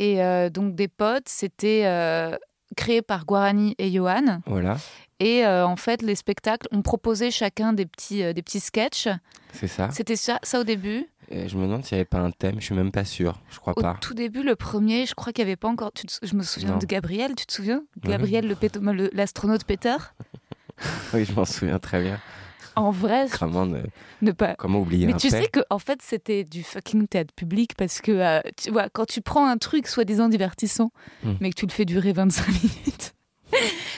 Et 0.00 0.22
euh, 0.24 0.48
donc 0.48 0.74
des 0.74 0.88
potes, 0.88 1.28
c'était 1.28 1.82
euh, 1.84 2.34
créé 2.76 3.02
par 3.02 3.26
Guarani 3.26 3.74
et 3.78 3.92
Johan. 3.92 4.40
Voilà. 4.46 4.78
Et 5.20 5.44
euh, 5.44 5.66
en 5.66 5.76
fait, 5.76 6.00
les 6.00 6.14
spectacles, 6.14 6.66
on 6.72 6.80
proposait 6.80 7.30
chacun 7.30 7.74
des 7.74 7.84
petits, 7.84 8.22
des 8.32 8.42
petits 8.42 8.60
sketchs. 8.60 9.08
C'est 9.52 9.66
ça. 9.66 9.90
C'était 9.92 10.16
ça, 10.16 10.38
ça 10.42 10.60
au 10.60 10.64
début. 10.64 11.06
Et 11.28 11.48
je 11.48 11.56
me 11.58 11.64
demande 11.64 11.84
s'il 11.84 11.96
n'y 11.96 12.00
avait 12.00 12.06
pas 12.06 12.18
un 12.20 12.30
thème. 12.30 12.56
Je 12.58 12.64
suis 12.64 12.74
même 12.74 12.90
pas 12.90 13.04
sûr. 13.04 13.38
Je 13.50 13.58
crois 13.60 13.74
Au 13.76 13.82
pas. 13.82 13.98
tout 14.00 14.14
début, 14.14 14.42
le 14.42 14.56
premier, 14.56 15.04
je 15.04 15.14
crois 15.14 15.32
qu'il 15.34 15.44
n'y 15.44 15.50
avait 15.50 15.56
pas 15.56 15.68
encore. 15.68 15.92
tu 15.92 16.06
te- 16.06 16.26
je 16.26 16.34
me 16.34 16.42
souviens 16.42 16.70
Non. 16.72 16.78
de 16.78 16.86
Gabriel, 16.86 17.34
tu 17.36 17.44
te 17.44 17.52
souviens? 17.52 17.82
Gabriel, 18.02 18.56
péto- 18.56 18.80
l'astronaute 19.12 19.64
Peter. 19.64 19.96
Oui, 21.12 21.26
je 21.26 21.34
m'en 21.34 21.44
souviens 21.44 21.78
très 21.78 22.02
bien. 22.02 22.18
En 22.76 22.90
vrai, 22.90 23.26
Comment, 23.38 23.66
ne- 23.66 23.82
ne 24.22 24.32
pas. 24.32 24.54
comment 24.56 24.80
oublier 24.80 25.06
Mais 25.06 25.14
un 25.14 25.16
tu 25.16 25.28
sais 25.30 25.48
que 25.48 25.60
en 25.70 25.78
fait 25.78 26.00
c'était 26.02 26.44
du 26.44 26.62
fucking 26.62 27.06
théâtre 27.08 27.34
public 27.34 27.74
parce 27.76 28.00
que 28.00 28.12
euh, 28.12 28.40
tu 28.56 28.70
vois 28.70 28.88
quand 28.90 29.06
tu 29.06 29.20
prends 29.20 29.46
un 29.48 29.56
truc 29.58 29.86
soi-disant 29.86 30.28
divertissant 30.28 30.92
Hmm. 31.22 31.34
mais 31.40 31.50
que 31.50 31.56
tu 31.56 31.66
le 31.66 31.72
fais 31.72 31.84
durer 31.84 32.12
25 32.12 32.46
minutes 32.62 33.14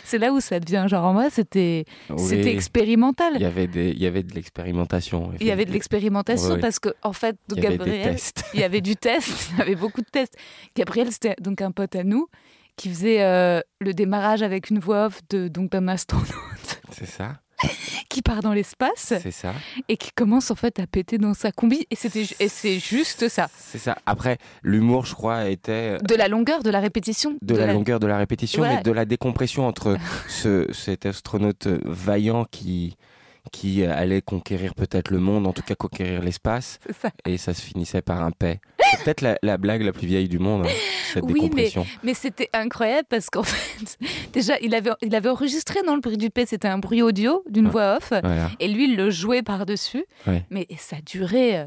c'est 0.04 0.16
là 0.18 0.32
où 0.32 0.40
ça 0.40 0.58
devient 0.60 0.86
genre 0.88 1.04
en 1.04 1.12
moi 1.12 1.28
c'était 1.30 1.84
Oui. 2.10 2.18
c'était 2.18 2.52
expérimental 2.54 3.34
Il 3.36 3.42
y 3.42 3.44
avait 3.44 3.66
des, 3.66 3.90
il 3.90 3.98
y 4.02 4.06
avait 4.06 4.22
de 4.22 4.34
l'expérimentation. 4.34 5.32
il 5.40 5.46
y 5.46 5.50
avait 5.50 5.66
de 5.66 5.72
l'expérimentation 5.72 6.58
parce 6.58 6.78
que 6.78 6.88
en 7.02 7.12
fait 7.12 7.36
Il 7.50 7.62
y 7.62 7.66
avait 7.66 7.76
des 7.76 7.84
Gabriel 7.84 8.12
tests. 8.14 8.44
il 8.54 8.60
y 8.60 8.64
avait 8.64 8.80
du 8.80 8.96
test 8.96 9.50
il 9.52 9.58
y 9.58 9.62
avait 9.62 9.74
beaucoup 9.76 10.00
de 10.00 10.06
tests 10.10 10.36
Gabriel 10.74 11.12
c'était 11.12 11.36
donc 11.40 11.60
un 11.60 11.70
pote 11.70 11.94
à 11.96 12.02
nous 12.04 12.28
qui 12.76 12.88
faisait 12.88 13.22
euh, 13.22 13.60
le 13.80 13.92
démarrage 13.92 14.42
avec 14.42 14.70
une 14.70 14.78
voix 14.78 15.06
off 15.06 15.20
de 15.28 15.48
donc 15.48 15.70
d'un 15.72 15.86
astronaute 15.88 16.80
C'est 16.90 17.06
ça. 17.06 17.41
qui 18.08 18.22
part 18.22 18.40
dans 18.40 18.52
l'espace 18.52 19.14
C'est 19.22 19.30
ça. 19.30 19.52
et 19.88 19.96
qui 19.96 20.10
commence 20.12 20.50
en 20.50 20.54
fait 20.54 20.78
à 20.78 20.86
péter 20.86 21.18
dans 21.18 21.34
sa 21.34 21.52
combi 21.52 21.86
et 21.90 21.96
c'était 21.96 22.24
ju- 22.24 22.34
et 22.40 22.48
c'est 22.48 22.78
juste 22.78 23.28
ça 23.28 23.48
C'est 23.58 23.78
ça. 23.78 23.96
Après, 24.06 24.38
l'humour, 24.62 25.06
je 25.06 25.14
crois, 25.14 25.48
était 25.48 25.98
de 25.98 26.14
la 26.14 26.28
longueur 26.28 26.62
de 26.62 26.70
la 26.70 26.80
répétition 26.80 27.36
de, 27.42 27.54
la, 27.56 27.72
longueur 27.72 28.00
de 28.00 28.06
la 28.06 28.18
répétition, 28.18 28.62
Ouais. 28.62 28.76
mais 28.76 28.82
de 28.82 28.90
la 28.92 29.04
décompression 29.04 29.66
entre 29.66 29.96
ce, 30.28 30.70
cet 30.72 31.06
astronaute 31.06 31.66
vaillant 31.84 32.44
qui, 32.50 32.96
qui 33.50 33.84
allait 33.84 34.22
conquérir 34.22 34.74
peut-être 34.74 35.10
le 35.10 35.18
monde, 35.18 35.46
en 35.46 35.52
tout 35.52 35.62
cas 35.62 35.74
conquérir 35.74 36.22
l'espace, 36.22 36.78
et 37.26 37.36
ça 37.38 37.52
se 37.54 37.60
finissait 37.62 38.02
par 38.02 38.22
un 38.22 38.30
paix. 38.30 38.60
C'est 38.92 39.04
peut-être 39.04 39.20
la, 39.20 39.36
la 39.42 39.56
blague 39.58 39.82
la 39.82 39.92
plus 39.92 40.06
vieille 40.06 40.28
du 40.28 40.38
monde, 40.38 40.66
hein, 40.66 40.70
cette 41.12 41.24
Oui, 41.24 41.32
mais- 41.34 41.40
décompression. 41.40 41.86
Mais 42.02 42.14
c'était 42.14 42.48
incroyable 42.52 43.06
parce 43.10 43.30
qu'en 43.30 43.42
fait, 43.42 43.98
déjà, 44.32 44.54
il 44.60 44.74
avait, 44.74 44.90
il 45.02 45.14
avait 45.14 45.28
enregistré 45.28 45.80
dans 45.84 45.94
le 45.94 46.00
bruit 46.00 46.16
du 46.18 46.30
P, 46.30 46.46
c'était 46.46 46.68
un 46.68 46.78
bruit 46.78 47.02
audio 47.02 47.42
d'une 47.48 47.68
voix 47.68 47.96
off, 47.96 48.10
Voilà, 48.10 48.50
et 48.60 48.68
lui, 48.68 48.84
il 48.90 48.96
le 48.96 49.10
jouait 49.10 49.42
par-dessus. 49.42 50.04
Ouais. 50.26 50.44
Mais 50.50 50.66
ça 50.78 50.96
durait 51.04 51.56
euh, 51.56 51.64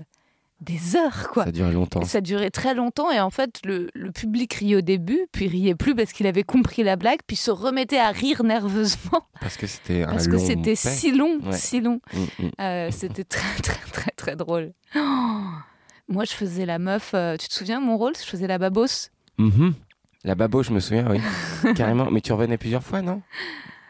des 0.62 0.96
heures, 0.96 1.30
quoi. 1.32 1.46
ça 1.46 1.52
durait 1.52 1.72
longtemps. 1.74 2.02
Ça 2.06 2.22
durait 2.22 2.50
très 2.50 2.74
longtemps 2.74 3.12
et 3.12 3.20
en 3.20 3.30
fait 3.30 3.60
le, 3.66 3.90
le 3.94 4.12
public 4.12 4.54
riait 4.54 4.78
au 4.78 4.82
début, 4.82 5.20
puis 5.32 5.48
riait 5.48 5.76
plus 5.76 5.94
parce 5.96 6.14
qu'il 6.14 6.28
avait 6.28 6.44
compris 6.44 6.84
la 6.84 6.96
blague, 6.96 7.20
puis 7.28 7.36
se 7.36 7.52
remettait 7.52 8.00
à 8.00 8.10
rire 8.12 8.44
nerveusement 8.44 9.28
Parce 9.42 9.58
que 9.58 9.68
c'était 9.68 10.04
un 10.04 10.12
parce 10.12 10.28
que 10.28 10.38
c'était 10.38 10.76
si 10.76 11.12
long, 11.12 11.40
Ouais. 11.44 11.54
si 11.58 11.82
long. 11.82 12.00
Mm, 12.14 12.20
mm. 12.46 12.50
Euh, 12.62 12.90
c'était 12.92 13.24
très 13.26 13.56
très 13.62 13.92
très 13.92 14.12
très 14.12 14.36
drôle. 14.36 14.72
Oh 14.96 15.00
Moi 16.08 16.24
je 16.26 16.32
faisais 16.34 16.66
la 16.66 16.80
meuf, 16.80 17.12
euh, 17.14 17.36
tu 17.38 17.48
te 17.48 17.54
souviens 17.54 17.80
mon 17.80 17.98
rôle? 17.98 18.14
Je 18.16 18.26
faisais 18.26 18.48
la 18.48 18.58
babos. 18.58 19.10
Mhm. 19.38 19.74
La 20.24 20.34
babo, 20.34 20.64
je 20.64 20.72
me 20.72 20.80
souviens, 20.80 21.08
oui. 21.12 21.20
Carrément. 21.76 22.10
Mais 22.10 22.20
tu 22.22 22.34
revenais 22.34 22.58
plusieurs 22.58 22.82
fois, 22.84 23.02
non? 23.04 23.22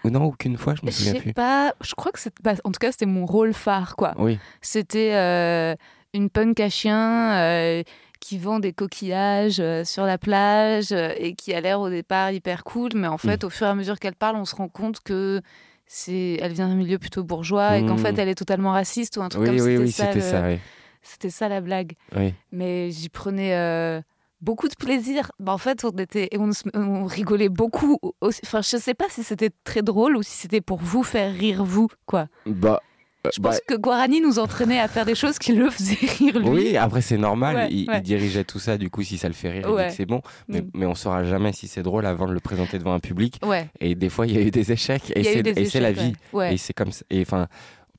Ou 0.03 0.09
non, 0.09 0.23
aucune 0.25 0.57
fois, 0.57 0.75
je 0.75 0.85
me 0.85 0.91
Je 0.91 0.97
souviens 0.97 1.13
sais 1.13 1.19
plus. 1.19 1.33
pas, 1.33 1.73
je 1.81 1.95
crois 1.95 2.11
que 2.11 2.19
c'était, 2.19 2.43
bah, 2.43 2.53
en 2.65 2.71
tout 2.71 2.79
cas 2.79 2.91
c'était 2.91 3.05
mon 3.05 3.25
rôle 3.25 3.53
phare 3.53 3.95
quoi. 3.95 4.13
Oui, 4.17 4.37
C'était 4.61 5.13
euh, 5.15 5.75
une 6.15 6.29
punk 6.29 6.59
à 6.59 6.69
chien 6.69 7.35
euh, 7.35 7.83
qui 8.19 8.37
vend 8.37 8.59
des 8.59 8.73
coquillages 8.73 9.59
euh, 9.59 9.83
sur 9.83 10.05
la 10.05 10.17
plage 10.17 10.91
euh, 10.91 11.13
et 11.17 11.35
qui 11.35 11.53
a 11.53 11.61
l'air 11.61 11.79
au 11.79 11.89
départ 11.89 12.31
hyper 12.31 12.63
cool, 12.63 12.91
mais 12.95 13.07
en 13.07 13.17
fait, 13.17 13.43
Mm. 13.43 13.47
au 13.47 13.49
fur 13.49 13.67
et 13.67 13.69
à 13.69 13.75
mesure 13.75 13.99
qu'elle 13.99 14.15
parle, 14.15 14.35
on 14.37 14.45
se 14.45 14.55
rend 14.55 14.69
compte 14.69 15.01
que 15.01 15.41
c'est, 15.87 16.39
elle 16.41 16.53
vient 16.53 16.67
d'un 16.67 16.75
milieu 16.75 16.97
plutôt 16.97 17.23
bourgeois 17.23 17.77
et 17.77 17.85
qu'en 17.85 17.95
Mm. 17.95 17.99
fait, 17.99 18.17
elle 18.17 18.29
est 18.29 18.35
totalement 18.35 18.71
raciste 18.71 19.17
ou 19.17 19.21
un 19.21 19.29
truc 19.29 19.43
oui, 19.43 19.57
comme 19.57 19.65
oui, 19.67 19.77
oui, 19.77 19.91
ça. 19.91 20.05
c'était 20.07 20.15
le- 20.19 20.31
ça, 20.31 20.47
oui. 20.47 20.59
C'était 21.03 21.29
ça 21.29 21.49
la 21.49 21.61
blague. 21.61 21.93
oui. 22.15 22.33
Mais 22.51 22.89
j'y 22.89 23.09
prenais, 23.09 24.01
beaucoup 24.41 24.67
de 24.67 24.75
plaisir. 24.75 25.31
Bah, 25.39 25.53
en 25.53 25.57
fait, 25.59 25.83
on 25.85 25.91
était, 25.91 26.29
et 26.31 26.37
on, 26.39 26.49
on 26.73 27.05
rigolait 27.05 27.49
beaucoup. 27.49 27.99
aussi. 28.21 28.41
Enfin, 28.45 28.61
je 28.63 28.77
sais 28.77 28.93
pas 28.95 29.05
si 29.09 29.21
c'était 29.23 29.51
très 29.63 29.81
drôle 29.83 30.17
ou 30.17 30.23
si 30.23 30.31
c'était 30.31 30.61
pour 30.61 30.79
vous 30.79 31.03
faire 31.03 31.31
rire 31.33 31.63
vous, 31.63 31.89
quoi. 32.07 32.25
Bah, 32.47 32.81
euh, 33.25 33.29
Je 33.35 33.41
bah, 33.41 33.49
pense 33.49 33.61
que 33.67 33.75
Guarani 33.75 34.21
nous 34.21 34.39
entraînait 34.39 34.79
à 34.79 34.87
faire 34.87 35.05
des 35.05 35.15
choses 35.15 35.37
qui 35.39 35.53
le 35.53 35.69
faisaient 35.69 35.97
rire 36.19 36.39
lui. 36.39 36.47
oui, 36.49 36.77
après 36.77 37.01
c'est 37.01 37.17
normal, 37.17 37.55
Ouais, 37.55 37.67
il, 37.71 38.01
dirigeait 38.01 38.43
tout 38.43 38.59
ça, 38.59 38.77
du 38.77 38.89
coup 38.89 39.03
si 39.03 39.17
ça 39.17 39.27
le 39.27 39.33
fait 39.33 39.49
rire, 39.49 39.71
Ouais. 39.71 39.89
c'est 39.89 40.05
bon, 40.05 40.21
mais, 40.47 40.61
Mm. 40.61 40.69
mais 40.73 40.85
on 40.85 40.95
saura 40.95 41.23
jamais 41.23 41.51
si 41.53 41.67
c'est 41.67 41.83
drôle 41.83 42.05
avant 42.05 42.27
de 42.27 42.33
le 42.33 42.39
présenter 42.39 42.77
devant 42.79 42.93
un 42.93 42.99
public. 42.99 43.39
Et 43.79 43.95
des 43.95 44.09
fois 44.09 44.27
il 44.27 44.33
y 44.33 44.37
a 44.37 44.41
eu 44.41 44.51
des 44.51 44.71
échecs, 44.71 45.11
et 45.15 45.23
c'est 45.65 45.79
la 45.79 45.91
vie, 45.91 46.13
et 46.49 46.57
c'est 46.57 46.73
comme 46.73 46.91
ça. 46.91 47.03
Et 47.09 47.21
enfin, 47.21 47.47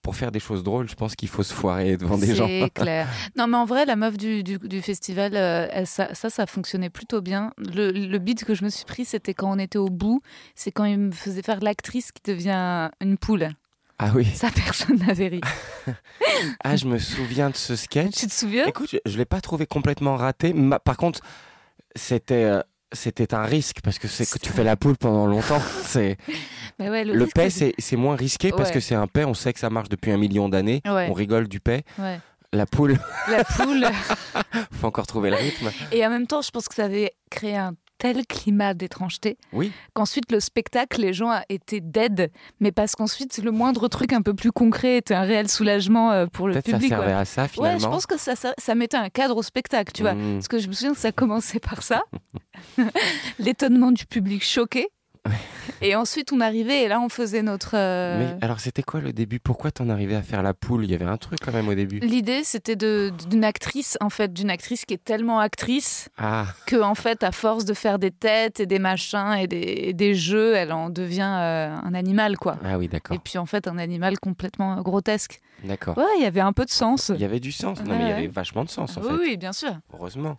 pour 0.02 0.14
faire 0.14 0.30
des 0.30 0.38
choses 0.38 0.62
drôles, 0.62 0.88
je 0.88 0.94
pense 0.94 1.16
qu'il 1.16 1.28
faut 1.28 1.42
se 1.42 1.52
foirer 1.52 1.96
devant 1.96 2.16
des 2.16 2.32
gens. 2.32 2.46
C'est 2.46 2.70
clair. 2.74 3.08
Non, 3.36 3.48
mais 3.48 3.56
en 3.56 3.64
vrai, 3.64 3.84
la 3.86 3.96
meuf 3.96 4.16
du, 4.16 4.44
du, 4.44 4.56
du 4.58 4.80
festival, 4.80 5.32
euh, 5.34 5.66
elle- 5.72 5.88
ça, 5.88 6.14
ça, 6.14 6.30
ça 6.30 6.46
fonctionnait 6.46 6.90
plutôt 6.90 7.20
bien. 7.20 7.50
Le, 7.58 7.90
le 7.90 8.18
beat 8.20 8.44
que 8.44 8.54
je 8.54 8.62
me 8.62 8.68
suis 8.68 8.84
pris, 8.84 9.04
c'était 9.04 9.34
quand 9.34 9.50
on 9.50 9.58
était 9.58 9.78
au 9.78 9.88
bout. 9.88 10.20
C'est 10.54 10.70
quand 10.70 10.84
il 10.84 10.96
me 10.98 11.10
faisait 11.10 11.42
faire 11.42 11.58
l'actrice 11.60 12.12
qui 12.12 12.22
devient 12.30 12.88
une 13.00 13.18
poule. 13.18 13.48
Ah 13.98 14.10
oui, 14.14 14.26
Ça, 14.26 14.48
personne 14.54 14.98
n'avait 14.98 15.28
ri. 15.28 15.40
ah 16.64 16.76
je 16.76 16.86
me 16.86 16.98
souviens 16.98 17.48
de 17.50 17.56
ce 17.56 17.76
sketch. 17.76 18.14
Tu 18.14 18.26
te 18.26 18.32
souviens? 18.32 18.66
Écoute, 18.66 18.90
je, 18.92 18.98
je 19.10 19.16
l'ai 19.16 19.24
pas 19.24 19.40
trouvé 19.40 19.66
complètement 19.66 20.16
raté. 20.16 20.52
Ma- 20.52 20.78
par 20.78 20.96
contre, 20.98 21.20
c'était 21.94 22.44
euh, 22.44 22.60
c'était 22.92 23.32
un 23.34 23.44
risque 23.44 23.78
parce 23.82 23.98
que 23.98 24.06
c'est 24.06 24.28
que 24.28 24.38
tu 24.38 24.50
fais 24.52 24.64
la 24.64 24.76
poule 24.76 24.96
pendant 24.96 25.26
longtemps. 25.26 25.60
C'est 25.84 26.16
ouais, 26.78 27.04
le 27.04 27.22
risque, 27.22 27.34
paix, 27.34 27.48
c'est- 27.50 27.96
moins 27.96 28.16
risqué 28.16 28.50
parce 28.52 28.70
que 28.70 28.80
c'est 28.80 28.94
un 28.94 29.06
paix. 29.06 29.24
On 29.24 29.32
sait 29.34 29.52
que 29.54 29.58
ça 29.60 29.70
marche 29.70 29.88
depuis 29.88 30.10
un 30.12 30.18
million 30.18 30.48
d'années. 30.50 30.82
Ouais. 30.84 31.08
On 31.10 31.14
rigole 31.14 31.48
du 31.48 31.60
paix. 31.60 31.84
La 32.52 32.64
poule, 32.66 32.98
La 33.28 33.44
poule. 33.44 33.84
faut 34.72 34.86
encore 34.86 35.06
trouver 35.06 35.30
le 35.30 35.36
rythme. 35.36 35.70
Et 35.90 36.06
en 36.06 36.10
même 36.10 36.26
temps, 36.26 36.42
je 36.42 36.50
pense 36.50 36.68
que 36.68 36.74
ça 36.74 36.84
avait 36.84 37.12
créé 37.30 37.56
un 37.56 37.74
tel 37.98 38.26
climat 38.26 38.74
d'étrangeté 38.74 39.38
Oui. 39.52 39.72
qu'ensuite 39.94 40.30
le 40.32 40.40
spectacle, 40.40 41.00
les 41.00 41.12
gens 41.12 41.32
étaient 41.48 41.80
dead, 41.80 42.30
mais 42.60 42.72
parce 42.72 42.94
qu'ensuite 42.94 43.38
le 43.38 43.50
moindre 43.50 43.88
truc 43.88 44.12
un 44.12 44.22
peu 44.22 44.34
plus 44.34 44.52
concret 44.52 44.98
était 44.98 45.14
un 45.14 45.22
réel 45.22 45.48
soulagement 45.48 46.12
euh, 46.12 46.26
pour 46.26 46.46
le 46.48 46.54
Peut-être 46.54 46.66
ça 46.70 46.72
public. 46.74 46.88
servait 46.88 47.06
ouais. 47.06 47.12
à 47.12 47.24
ça 47.24 47.48
finalement. 47.48 47.74
Ouais, 47.74 47.80
je 47.80 47.86
pense 47.86 48.06
que 48.06 48.18
ça, 48.18 48.36
ça, 48.36 48.54
ça 48.58 48.74
mettait 48.74 48.96
un 48.96 49.08
cadre 49.08 49.36
au 49.36 49.42
spectacle, 49.42 49.92
tu 49.92 50.02
vois. 50.02 50.14
Mm. 50.14 50.34
Parce 50.34 50.48
que 50.48 50.58
je 50.58 50.68
me 50.68 50.72
souviens 50.72 50.92
que 50.94 51.00
ça 51.00 51.12
commençait 51.12 51.60
par 51.60 51.82
ça, 51.82 52.04
l'étonnement 53.38 53.92
du 53.92 54.06
public 54.06 54.44
choqué. 54.44 54.88
Et 55.82 55.94
ensuite, 55.94 56.32
on 56.32 56.40
arrivait 56.40 56.84
et 56.84 56.88
là, 56.88 57.00
on 57.00 57.08
faisait 57.08 57.42
notre. 57.42 57.72
euh, 57.76 58.18
Mais 58.18 58.44
alors, 58.44 58.60
c'était 58.60 58.82
quoi 58.82 59.00
le 59.00 59.12
début? 59.12 59.40
Pourquoi 59.40 59.70
t'en 59.70 59.88
arrivais 59.90 60.14
à 60.14 60.22
faire 60.22 60.42
la 60.42 60.54
poule? 60.54 60.84
Il 60.84 60.90
y 60.90 60.94
avait 60.94 61.04
un 61.04 61.16
truc 61.18 61.38
quand 61.44 61.52
même 61.52 61.68
au 61.68 61.74
début. 61.74 61.98
L'idée, 61.98 62.44
c'était 62.44 62.76
d'une 62.76 63.44
actrice, 63.44 63.98
en 64.00 64.08
fait, 64.08 64.32
d'une 64.32 64.48
actrice 64.48 64.84
qui 64.86 64.94
est 64.94 65.04
tellement 65.04 65.38
actrice 65.40 66.08
Ah, 66.16 66.46
que, 66.66 66.76
en 66.80 66.94
fait, 66.94 67.22
à 67.24 67.32
force 67.32 67.64
de 67.64 67.74
faire 67.74 67.98
des 67.98 68.10
têtes 68.10 68.60
et 68.60 68.66
des 68.66 68.78
machins 68.78 69.34
et 69.38 69.46
des, 69.46 69.58
et 69.58 69.92
des 69.92 70.14
jeux, 70.14 70.54
elle 70.54 70.72
en 70.72 70.88
devient 70.88 71.28
euh, 71.40 71.74
un 71.82 71.94
animal, 71.94 72.38
quoi. 72.38 72.56
ah 72.64 72.78
oui, 72.78 72.86
Et 72.86 72.88
d'accord. 72.88 73.18
puis, 73.22 73.36
en 73.36 73.46
fait, 73.46 73.68
un 73.68 73.76
animal 73.78 74.18
complètement 74.18 74.80
grotesque. 74.82 75.40
D'accord. 75.64 75.98
Ouais, 75.98 76.04
il 76.18 76.22
y 76.22 76.26
avait 76.26 76.40
un 76.40 76.52
peu 76.52 76.64
de 76.64 76.70
sens. 76.70 77.10
Il 77.14 77.20
y 77.20 77.24
avait 77.24 77.40
du 77.40 77.52
sens. 77.52 77.82
Non, 77.84 77.96
mais 77.98 78.04
il 78.04 78.08
y 78.08 78.12
avait 78.12 78.26
vachement 78.28 78.64
de 78.64 78.70
sens 78.70 78.96
en 78.96 79.00
oui, 79.02 79.06
fait. 79.08 79.14
oui, 79.30 79.36
bien 79.36 79.52
sûr. 79.52 79.72
Heureusement. 79.92 80.38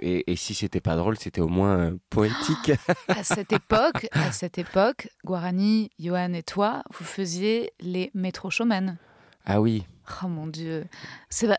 Et, 0.00 0.30
et 0.32 0.36
si 0.36 0.54
c'était 0.54 0.80
pas 0.80 0.96
drôle, 0.96 1.16
c'était 1.18 1.40
au 1.40 1.48
moins 1.48 1.78
euh, 1.78 1.96
poétique. 2.10 2.72
À 3.08 3.22
cette 3.24 3.52
époque, 3.52 4.06
à 4.12 4.32
cette 4.32 4.58
époque, 4.58 5.08
Guarani, 5.24 5.90
Johan 5.98 6.32
et 6.32 6.42
toi, 6.42 6.82
vous 6.96 7.04
faisiez 7.04 7.72
les 7.80 8.10
métro 8.14 8.50
showmen. 8.50 8.96
ah 9.44 9.60
oui. 9.60 9.84
Oh 10.24 10.28
mon 10.28 10.46
dieu. 10.48 10.86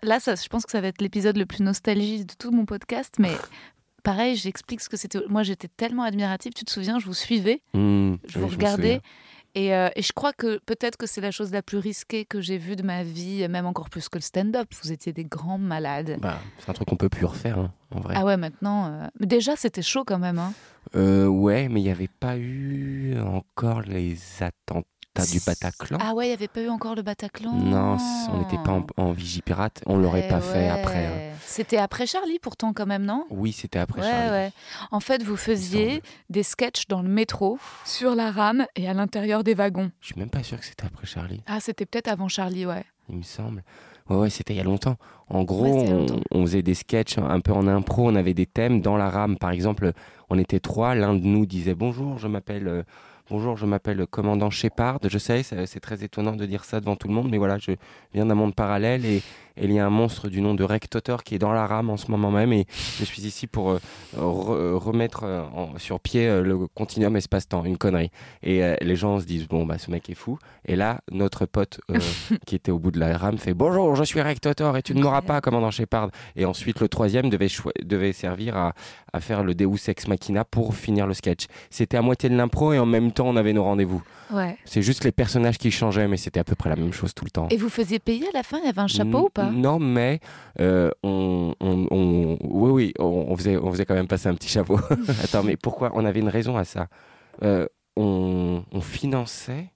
Là, 0.03 0.19
ça, 0.19 0.35
je 0.35 0.47
pense 0.49 0.65
que 0.65 0.71
ça 0.71 0.81
va 0.81 0.87
être 0.87 1.01
l'épisode 1.01 1.37
le 1.37 1.45
plus 1.45 1.63
nostalgique 1.63 2.25
de 2.27 2.33
tout 2.37 2.51
mon 2.51 2.65
podcast, 2.65 3.15
mais 3.19 3.31
pareil, 4.03 4.35
j'explique 4.35 4.81
ce 4.81 4.89
que 4.89 4.97
c'était. 4.97 5.19
Moi, 5.29 5.43
j'étais 5.43 5.69
tellement 5.69 6.03
admirative. 6.03 6.51
Tu 6.53 6.65
te 6.65 6.71
souviens, 6.71 6.99
je 6.99 7.05
vous 7.05 7.13
suivais, 7.13 7.61
Hmm, 7.73 8.15
je 8.27 8.37
oui, 8.39 8.41
vous 8.43 8.47
regardais. 8.47 9.01
Et, 9.53 9.75
euh, 9.75 9.89
et 9.95 10.01
je 10.01 10.13
crois 10.13 10.31
que 10.33 10.59
peut-être 10.65 10.97
que 10.97 11.05
c'est 11.05 11.21
la 11.21 11.31
chose 11.31 11.51
la 11.51 11.61
plus 11.61 11.77
risquée 11.77 12.25
que 12.25 12.39
j'ai 12.39 12.57
vue 12.57 12.75
de 12.75 12.83
ma 12.83 13.03
vie, 13.03 13.47
même 13.49 13.65
encore 13.65 13.89
plus 13.89 14.07
que 14.09 14.17
le 14.17 14.21
stand-up. 14.21 14.67
Vous 14.81 14.91
étiez 14.91 15.11
des 15.13 15.25
grands 15.25 15.57
malades. 15.57 16.17
Bah, 16.21 16.39
c'est 16.59 16.69
un 16.69 16.73
truc 16.73 16.87
qu'on 16.87 16.95
peut 16.95 17.09
plus 17.09 17.25
refaire, 17.25 17.59
hein, 17.59 17.73
en 17.93 17.99
vrai. 17.99 18.13
Ah 18.17 18.23
ouais, 18.23 18.37
maintenant. 18.37 18.85
euh, 18.85 19.07
déjà, 19.19 19.55
c'était 19.55 19.81
chaud 19.81 20.03
quand 20.05 20.19
même. 20.19 20.39
Hein. 20.39 20.53
Euh, 20.95 21.27
ouais, 21.27 21.67
mais 21.69 21.81
il 21.81 21.83
n'y 21.83 21.91
avait 21.91 22.07
pas 22.07 22.37
eu 22.37 23.19
encore 23.19 23.81
les 23.81 24.17
attentats 24.41 24.87
du 25.19 25.39
Bataclan? 25.45 25.97
Ah 26.01 26.13
ouais, 26.13 26.25
il 26.25 26.29
n'y 26.29 26.33
avait 26.33 26.47
pas 26.47 26.61
eu 26.61 26.69
encore 26.69 26.95
le 26.95 27.01
Bataclan? 27.01 27.51
Non, 27.53 27.97
on 28.31 28.39
n'était 28.39 28.57
pas 28.63 28.71
en, 28.71 28.85
en 28.97 29.11
vigipirate. 29.11 29.81
On 29.85 29.97
l'aurait 29.97 30.23
Eh 30.25 30.29
pas 30.29 30.39
fait 30.39 30.69
après. 30.69 31.05
hein. 31.05 31.35
C'était 31.45 31.77
après 31.77 32.07
Charlie 32.07 32.39
pourtant 32.39 32.71
quand 32.73 32.85
même, 32.85 33.03
non? 33.03 33.25
Oui, 33.29 33.51
c'était 33.51 33.79
après 33.79 34.01
Ouais, 34.01 34.07
Charlie. 34.09 34.29
ouais. 34.29 34.51
En 34.91 34.99
fait, 35.01 35.21
vous 35.23 35.35
faisiez 35.35 36.01
des 36.29 36.43
sketchs 36.43 36.87
dans 36.87 37.01
le 37.01 37.09
métro, 37.09 37.59
sur 37.85 38.15
la 38.15 38.31
rame 38.31 38.65
et 38.75 38.87
à 38.87 38.93
l'intérieur 38.93 39.43
des 39.43 39.53
wagons. 39.53 39.91
Je 39.99 40.07
suis 40.07 40.19
même 40.19 40.29
pas 40.29 40.43
sûr 40.43 40.57
que 40.59 40.65
c'était 40.65 40.85
après 40.85 41.05
Charlie, 41.05 41.41
Ah, 41.45 41.59
c'était 41.59 41.85
peut-être 41.85 42.07
avant 42.07 42.29
Charlie, 42.29 42.65
ouais. 42.65 42.85
il 43.09 43.17
me 43.17 43.23
semble. 43.23 43.63
Ouais, 44.09 44.15
ouais, 44.17 44.29
c'était 44.29 44.53
il 44.53 44.57
y 44.57 44.61
a 44.61 44.63
longtemps. 44.63 44.95
En 45.29 45.43
gros, 45.43 45.63
Ouais, 45.65 45.89
on, 45.89 45.99
longtemps. 45.99 46.19
on 46.31 46.41
faisait 46.45 46.63
des 46.63 46.73
sketchs 46.73 47.17
un 47.17 47.39
peu 47.39 47.51
en 47.53 47.67
impro. 47.67 48.07
On 48.09 48.15
avait 48.15 48.33
des 48.33 48.45
thèmes 48.45 48.81
dans 48.81 48.97
la 48.97 49.09
rame. 49.09 49.37
Par 49.37 49.51
exemple, 49.51 49.91
on 50.29 50.37
était 50.39 50.59
trois. 50.59 50.95
L'un 50.95 51.13
de 51.13 51.25
nous 51.25 51.45
disait 51.45 51.75
bonjour, 51.75 52.17
je 52.17 52.27
m'appelle. 52.27 52.83
Bonjour, 53.31 53.55
je 53.55 53.65
m'appelle 53.65 54.05
commandant 54.07 54.49
Shepard. 54.49 54.99
Je 55.07 55.17
sais, 55.17 55.41
c'est 55.41 55.79
très 55.79 56.03
étonnant 56.03 56.35
de 56.35 56.45
dire 56.45 56.65
ça 56.65 56.81
devant 56.81 56.97
tout 56.97 57.07
le 57.07 57.13
monde, 57.13 57.29
mais 57.31 57.37
voilà, 57.37 57.57
je 57.59 57.71
viens 58.13 58.25
d'un 58.25 58.35
monde 58.35 58.53
parallèle 58.53 59.05
et, 59.05 59.23
et 59.57 59.65
il 59.65 59.71
y 59.71 59.79
a 59.79 59.85
un 59.85 59.89
monstre 59.89 60.27
du 60.29 60.41
nom 60.41 60.53
de 60.53 60.63
Rectotor 60.63 61.23
qui 61.23 61.35
est 61.35 61.39
dans 61.39 61.51
la 61.53 61.67
rame 61.67 61.89
en 61.89 61.97
ce 61.97 62.09
moment 62.11 62.31
même 62.31 62.53
et 62.53 62.65
je 62.99 63.05
suis 63.05 63.23
ici 63.23 63.47
pour 63.47 63.71
euh, 63.71 63.79
re- 64.17 64.73
remettre 64.75 65.23
euh, 65.23 65.43
en- 65.53 65.77
sur 65.77 65.99
pied 65.99 66.27
euh, 66.27 66.41
le 66.41 66.67
continuum 66.67 67.15
espace-temps, 67.15 67.65
une 67.65 67.77
connerie. 67.77 68.11
Et 68.43 68.63
euh, 68.63 68.75
les 68.81 68.95
gens 68.95 69.19
se 69.19 69.25
disent, 69.25 69.47
bon, 69.47 69.65
bah, 69.65 69.77
ce 69.77 69.91
mec 69.91 70.09
est 70.09 70.13
fou. 70.15 70.37
Et 70.65 70.75
là, 70.75 71.01
notre 71.11 71.45
pote 71.45 71.79
euh, 71.89 71.97
qui 72.45 72.55
était 72.55 72.71
au 72.71 72.79
bout 72.79 72.91
de 72.91 72.99
la 72.99 73.17
rame 73.17 73.37
fait, 73.37 73.53
bonjour, 73.53 73.95
je 73.95 74.03
suis 74.03 74.21
Rectotor 74.21 74.77
et 74.77 74.81
tu 74.81 74.93
ne 74.95 75.01
m'auras 75.01 75.21
pas, 75.21 75.41
commandant 75.41 75.71
Shepard. 75.71 76.09
Et 76.35 76.45
ensuite, 76.45 76.79
le 76.79 76.87
troisième 76.87 77.29
devait, 77.29 77.47
devait 77.83 78.13
servir 78.13 78.55
à, 78.57 78.73
à 79.13 79.19
faire 79.19 79.43
le 79.43 79.53
Deus 79.55 79.87
Ex 79.89 80.07
Machina 80.07 80.45
pour 80.45 80.75
finir 80.75 81.07
le 81.07 81.13
sketch. 81.13 81.45
C'était 81.69 81.97
à 81.97 82.01
moitié 82.01 82.29
de 82.29 82.35
l'impro 82.35 82.73
et 82.73 82.79
en 82.79 82.85
même 82.85 83.11
temps, 83.11 83.27
on 83.27 83.35
avait 83.35 83.53
nos 83.53 83.63
rendez-vous. 83.63 84.01
Ouais. 84.31 84.57
C'est 84.65 84.81
juste 84.81 85.03
les 85.03 85.11
personnages 85.11 85.57
qui 85.57 85.71
changeaient, 85.71 86.07
mais 86.07 86.17
c'était 86.17 86.39
à 86.39 86.43
peu 86.43 86.55
près 86.55 86.69
la 86.69 86.75
même 86.77 86.93
chose 86.93 87.13
tout 87.13 87.25
le 87.25 87.31
temps. 87.31 87.47
Et 87.49 87.57
vous 87.57 87.69
faisiez 87.69 87.99
payer 87.99 88.27
à 88.29 88.31
la 88.33 88.43
fin? 88.43 88.59
Il 88.59 88.65
y 88.65 88.69
avait 88.69 88.79
un 88.79 88.87
chapeau 88.87 89.25
ou 89.25 89.29
pas? 89.29 89.40
Non, 89.49 89.79
mais 89.79 90.19
euh, 90.59 90.91
on, 91.03 91.55
on- 91.59 91.87
on- 91.89 92.37
oui, 92.43 92.71
oui, 92.71 92.93
on, 92.99 93.25
on 93.29 93.35
faisait, 93.35 93.57
on 93.57 93.71
faisait 93.71 93.85
quand 93.85 93.95
même 93.95 94.07
passer 94.07 94.27
un 94.29 94.35
petit 94.35 94.49
chapeau. 94.49 94.79
Attends, 95.23 95.43
mais 95.43 95.57
pourquoi 95.57 95.91
On 95.95 96.05
avait 96.05 96.19
une 96.19 96.29
raison 96.29 96.57
à 96.57 96.63
ça? 96.65 96.87
Euh, 97.43 97.65
on, 97.95 98.63
on 98.71 98.81
finançait, 98.81 99.71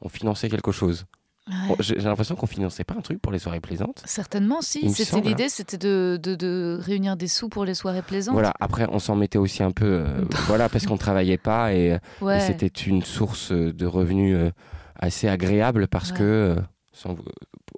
on 0.00 0.08
finançait 0.08 0.48
quelque 0.48 0.72
chose. 0.72 1.06
Ouais. 1.48 1.74
J'ai 1.80 1.96
l'impression 1.96 2.36
qu'on 2.36 2.46
finançait 2.46 2.84
pas 2.84 2.94
un 2.94 3.00
truc 3.00 3.20
pour 3.20 3.32
les 3.32 3.40
soirées 3.40 3.58
plaisantes. 3.58 4.00
Certainement, 4.04 4.60
si. 4.62 4.88
C'était 4.92 5.16
hein. 5.16 5.22
l'idée, 5.24 5.48
c'était 5.48 5.76
de, 5.76 6.16
de, 6.22 6.36
de 6.36 6.78
réunir 6.80 7.16
des 7.16 7.26
sous 7.26 7.48
pour 7.48 7.64
les 7.64 7.74
soirées 7.74 8.02
plaisantes. 8.02 8.32
Voilà. 8.34 8.52
Après, 8.60 8.86
on 8.90 9.00
s'en 9.00 9.16
mettait 9.16 9.38
aussi 9.38 9.62
un 9.64 9.72
peu, 9.72 9.86
euh, 10.06 10.24
voilà, 10.46 10.68
parce 10.68 10.86
qu'on 10.86 10.96
travaillait 10.96 11.38
pas 11.38 11.72
et, 11.74 11.98
Ouais. 12.20 12.36
et 12.36 12.40
c'était 12.40 12.68
une 12.68 13.02
source 13.02 13.50
de 13.50 13.86
revenus 13.86 14.36
euh, 14.36 14.50
assez 14.94 15.26
agréable 15.26 15.88
parce 15.88 16.12
Ouais. 16.12 16.18
que, 16.18 16.22
euh, 16.22 16.56
sans- 16.92 17.16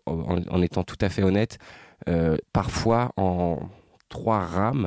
en, 0.07 0.43
en 0.49 0.63
étant 0.63 0.83
tout 0.83 0.99
à 1.01 1.09
fait 1.09 1.23
honnête, 1.23 1.59
euh, 2.09 2.37
parfois 2.53 3.13
en 3.17 3.69
trois 4.09 4.45
rames. 4.45 4.87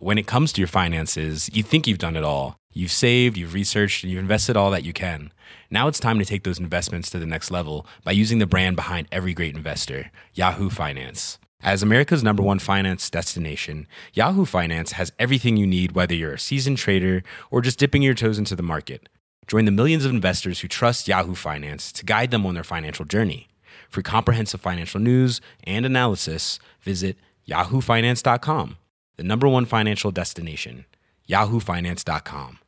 When 0.00 0.16
it 0.16 0.26
comes 0.26 0.52
to 0.52 0.60
your 0.60 0.68
finances, 0.68 1.50
you 1.52 1.62
think 1.62 1.86
you've 1.86 1.98
done 1.98 2.16
it 2.16 2.24
all. 2.24 2.56
You've 2.72 2.92
saved, 2.92 3.36
you've 3.36 3.52
researched, 3.52 4.04
and 4.04 4.10
you've 4.10 4.22
invested 4.22 4.56
all 4.56 4.70
that 4.70 4.84
you 4.84 4.92
can. 4.92 5.32
Now 5.70 5.88
it's 5.88 6.00
time 6.00 6.18
to 6.20 6.24
take 6.24 6.44
those 6.44 6.60
investments 6.60 7.10
to 7.10 7.18
the 7.18 7.26
next 7.26 7.50
level 7.50 7.84
by 8.04 8.12
using 8.12 8.38
the 8.38 8.46
brand 8.46 8.76
behind 8.76 9.08
every 9.10 9.34
great 9.34 9.54
investor, 9.54 10.10
Yahoo 10.32 10.70
Finance. 10.70 11.38
As 11.62 11.82
America's 11.82 12.22
number 12.22 12.42
one 12.42 12.58
finance 12.58 13.10
destination, 13.10 13.86
Yahoo 14.14 14.46
Finance 14.46 14.92
has 14.92 15.12
everything 15.18 15.58
you 15.58 15.66
need, 15.66 15.92
whether 15.92 16.14
you're 16.14 16.32
a 16.32 16.38
seasoned 16.38 16.78
trader 16.78 17.22
or 17.50 17.60
just 17.60 17.78
dipping 17.78 18.02
your 18.02 18.14
toes 18.14 18.38
into 18.38 18.56
the 18.56 18.62
market. 18.62 19.08
Join 19.46 19.64
the 19.64 19.72
millions 19.72 20.04
of 20.04 20.12
investors 20.12 20.60
who 20.60 20.68
trust 20.68 21.08
Yahoo 21.08 21.34
Finance 21.34 21.92
to 21.92 22.04
guide 22.04 22.30
them 22.30 22.46
on 22.46 22.54
their 22.54 22.64
financial 22.64 23.04
journey. 23.04 23.48
For 23.88 24.02
comprehensive 24.02 24.60
financial 24.60 25.00
news 25.00 25.40
and 25.64 25.84
analysis, 25.84 26.60
visit 26.80 27.16
yahoofinance.com, 27.48 28.76
the 29.16 29.24
number 29.24 29.48
one 29.48 29.64
financial 29.66 30.12
destination, 30.12 30.84
yahoofinance.com. 31.28 32.58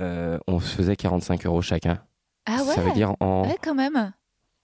euh, 0.00 0.38
on 0.48 0.58
se 0.60 0.74
faisait 0.76 0.96
45 0.96 1.46
euros 1.46 1.62
chacun. 1.62 1.98
Ah 2.46 2.62
ouais 2.64 2.74
Ça 2.74 2.80
veut 2.82 2.92
dire 2.92 3.14
en, 3.20 3.46
Ouais, 3.48 3.56
quand 3.62 3.74
même. 3.74 4.12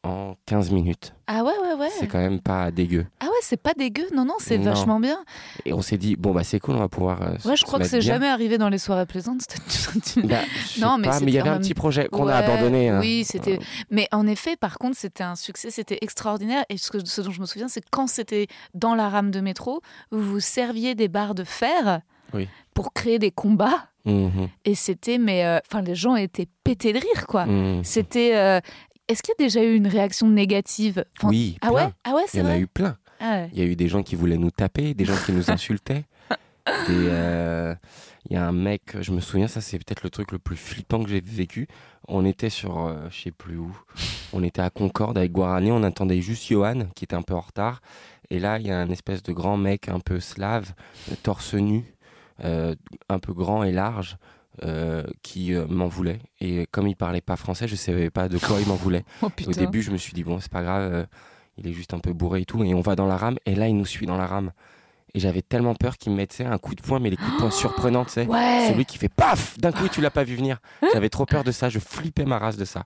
En 0.02 0.35
15 0.47 0.71
minutes. 0.71 1.12
Ah 1.26 1.45
ouais, 1.45 1.52
ouais, 1.62 1.75
ouais. 1.78 1.90
C'est 1.99 2.07
quand 2.07 2.19
même 2.19 2.40
pas 2.40 2.71
dégueu. 2.71 3.07
Ah 3.21 3.26
ouais, 3.26 3.30
c'est 3.42 3.61
pas 3.61 3.75
dégueu. 3.75 4.07
Non, 4.14 4.25
non, 4.25 4.35
c'est 4.38 4.57
vachement 4.57 4.99
bien. 4.99 5.19
Et 5.66 5.73
on 5.75 5.83
s'est 5.83 5.99
dit, 5.99 6.16
bon, 6.16 6.33
bah 6.33 6.42
c'est 6.42 6.59
cool, 6.59 6.76
on 6.76 6.78
va 6.78 6.88
pouvoir. 6.88 7.21
euh, 7.23 7.37
Ouais, 7.45 7.54
je 7.57 7.64
crois 7.64 7.78
que 7.78 7.85
c'est 7.87 8.00
jamais 8.00 8.26
arrivé 8.28 8.57
dans 8.59 8.69
les 8.71 8.78
soirées 8.78 9.07
plaisantes. 9.07 9.42
Bah, 10.25 10.38
Non, 10.80 10.99
mais 10.99 11.09
il 11.23 11.30
y 11.30 11.38
avait 11.38 11.49
un 11.49 11.52
même- 11.54 11.62
petit 11.62 11.75
projet 11.75 12.09
qu'on 12.09 12.28
a 12.28 12.37
abandonné. 12.37 12.88
hein. 12.88 13.00
Oui, 13.00 13.25
c'était. 13.25 13.59
Mais 13.90 14.09
en 14.12 14.26
effet, 14.26 14.57
par 14.57 14.78
contre, 14.78 14.97
c'était 14.97 15.25
un 15.25 15.37
succès, 15.37 15.71
c'était 15.71 15.99
extraordinaire. 16.00 16.64
Et 16.71 16.76
ce, 16.78 16.90
que- 16.90 17.04
ce 17.04 17.21
dont 17.21 17.30
je 17.33 17.40
me 17.40 17.47
souviens, 17.47 17.69
c'est 17.69 17.83
quand 17.90 18.07
c'était 18.07 18.47
dans 18.75 18.95
la 18.95 19.09
rame 19.09 19.30
de 19.30 19.40
métro, 19.40 19.80
vous 20.11 20.23
vous 20.23 20.40
serviez 20.40 20.95
des 20.95 21.09
barres 21.09 21.35
de 21.35 21.45
fer 21.45 22.00
Oui. 22.33 22.49
pour 22.75 22.92
créer 22.92 23.19
des 23.19 23.30
combats. 23.33 23.87
Mhm, 24.07 24.49
Et 24.64 24.75
c'était, 24.75 25.19
mais 25.19 25.45
euh, 25.45 25.59
enfin, 25.71 25.83
les 25.83 25.95
gens 25.95 26.16
étaient 26.16 26.49
pétés 26.64 26.95
de 26.95 26.99
rire, 27.00 27.26
quoi. 27.26 27.45
mhm. 27.47 27.85
C'était. 27.85 28.35
euh, 28.37 28.61
Est-ce 29.11 29.23
qu'il 29.25 29.35
y 29.37 29.43
a 29.43 29.45
déjà 29.45 29.64
eu 29.64 29.75
une 29.75 29.88
réaction 29.88 30.29
négative 30.29 31.05
Enfin, 31.19 31.29
Oui, 31.29 31.57
Ah 31.62 31.73
ouais, 31.73 31.88
ah 32.05 32.14
ouais, 32.14 32.23
Il 32.26 32.29
c'est 32.31 32.38
y 32.38 32.43
en 32.43 32.47
a 32.47 32.59
eu 32.59 32.69
plein. 32.69 32.97
Ah 33.19 33.31
ouais. 33.33 33.50
Il 33.52 33.59
y 33.59 33.62
a 33.62 33.64
eu 33.64 33.75
des 33.75 33.88
gens 33.88 34.05
qui 34.05 34.14
voulaient 34.14 34.38
nous 34.38 34.52
taper, 34.52 34.95
des 34.95 35.05
gens 35.05 35.17
qui 35.26 35.33
nous 35.33 35.50
insultaient. 35.50 36.05
des, 36.87 37.09
euh, 37.09 37.75
Il 38.29 38.35
y 38.35 38.37
a 38.37 38.47
un 38.47 38.52
mec, 38.52 39.00
je 39.00 39.11
me 39.11 39.21
souviens, 39.21 39.49
ça 39.49 39.61
c'est 39.61 39.79
peut-être 39.79 40.05
le 40.05 40.11
truc 40.11 40.31
le 40.31 40.38
plus 40.38 40.55
flippant 40.57 41.02
que 41.02 41.11
j'ai 41.11 41.21
vécu. 41.21 41.67
On 42.07 42.25
était 42.25 42.50
sur, 42.50 42.87
euh, 42.87 43.09
je 43.11 43.23
sais 43.23 43.31
plus 43.33 43.57
où, 43.57 43.76
on 44.33 44.45
était 44.45 44.62
à 44.62 44.71
Concorde 44.71 45.19
avec 45.19 45.33
Guarani, 45.33 45.73
on 45.73 45.83
attendait 45.83 46.21
juste 46.21 46.47
Johan 46.49 46.87
qui 46.95 47.02
était 47.05 47.17
un 47.17 47.23
peu 47.23 47.35
en 47.35 47.40
retard. 47.40 47.81
Et 48.31 48.38
là, 48.38 48.59
il 48.61 48.67
y 48.69 48.71
a 48.71 48.79
un 48.79 48.90
espèce 48.90 49.25
de 49.25 49.33
grand 49.33 49.57
mec 49.57 49.88
un 49.88 49.99
peu 49.99 50.21
slave, 50.21 50.73
torse 51.25 51.55
nu, 51.55 51.85
euh, 52.45 52.76
un 53.09 53.19
peu 53.19 53.33
grand 53.33 53.64
et 53.64 53.73
large. 53.73 54.19
Euh, 54.62 55.02
qui 55.23 55.55
euh, 55.55 55.67
m'en 55.69 55.88
voulait 55.88 56.19
et 56.40 56.67
comme 56.71 56.87
il 56.87 56.97
parlait 56.97 57.21
pas 57.21 57.37
français 57.37 57.67
je 57.67 57.76
savais 57.76 58.11
pas 58.11 58.29
de 58.29 58.38
quoi 58.38 58.61
il 58.61 58.67
m'en 58.67 58.75
voulait 58.75 59.05
Oh 59.23 59.29
au 59.47 59.52
début, 59.52 59.83
je 59.83 59.90
me 59.90 59.97
suis 59.97 60.12
dit, 60.12 60.25
bon, 60.25 60.40
c'est 60.40 60.50
pas 60.50 60.62
grave, 60.62 60.93
euh, 60.93 61.05
il 61.59 61.67
est 61.67 61.73
juste 61.73 61.95
un 61.95 61.99
peu 61.99 62.12
bourré 62.12 62.43
et 62.43 62.45
tout. 62.45 62.62
Et 62.64 62.75
on 62.75 62.81
va 62.81 62.97
dans 62.97 63.07
la 63.07 63.17
rame, 63.17 63.38
et 63.47 63.55
là, 63.55 63.69
il 63.69 63.76
nous 63.76 63.87
suit 63.87 64.07
dans 64.07 64.17
la 64.17 64.26
rame. 64.26 64.52
Et 65.14 65.21
j'avais 65.21 65.43
tellement 65.43 65.75
peur 65.75 65.99
qu'il 65.99 66.12
me 66.12 66.17
mette 66.17 66.40
un 66.40 66.59
coup 66.59 66.75
de 66.75 66.83
poing, 66.83 67.00
mais 67.00 67.11
les 67.11 67.17
coups 67.17 67.33
de 67.33 67.37
poing 67.38 67.50
surprenants, 67.50 68.05
tu 68.05 68.12
sais. 68.12 68.26
Ouais. 68.26 68.69
Celui 68.69 68.85
qui 68.85 68.99
fait 68.99 69.09
paf 69.09 69.59
D'un 69.59 69.73
coup, 69.73 69.88
tu 69.88 70.00
l'as 70.00 70.11
pas 70.11 70.25
vu 70.25 70.37
venir. 70.37 70.59
J'avais 70.93 71.09
trop 71.09 71.26
peur 71.26 71.45
de 71.45 71.52
ça, 71.52 71.69
je 71.69 71.79
flippais 71.79 72.25
ma 72.25 72.38
race 72.38 72.57
de 72.57 72.64
ça. 72.64 72.85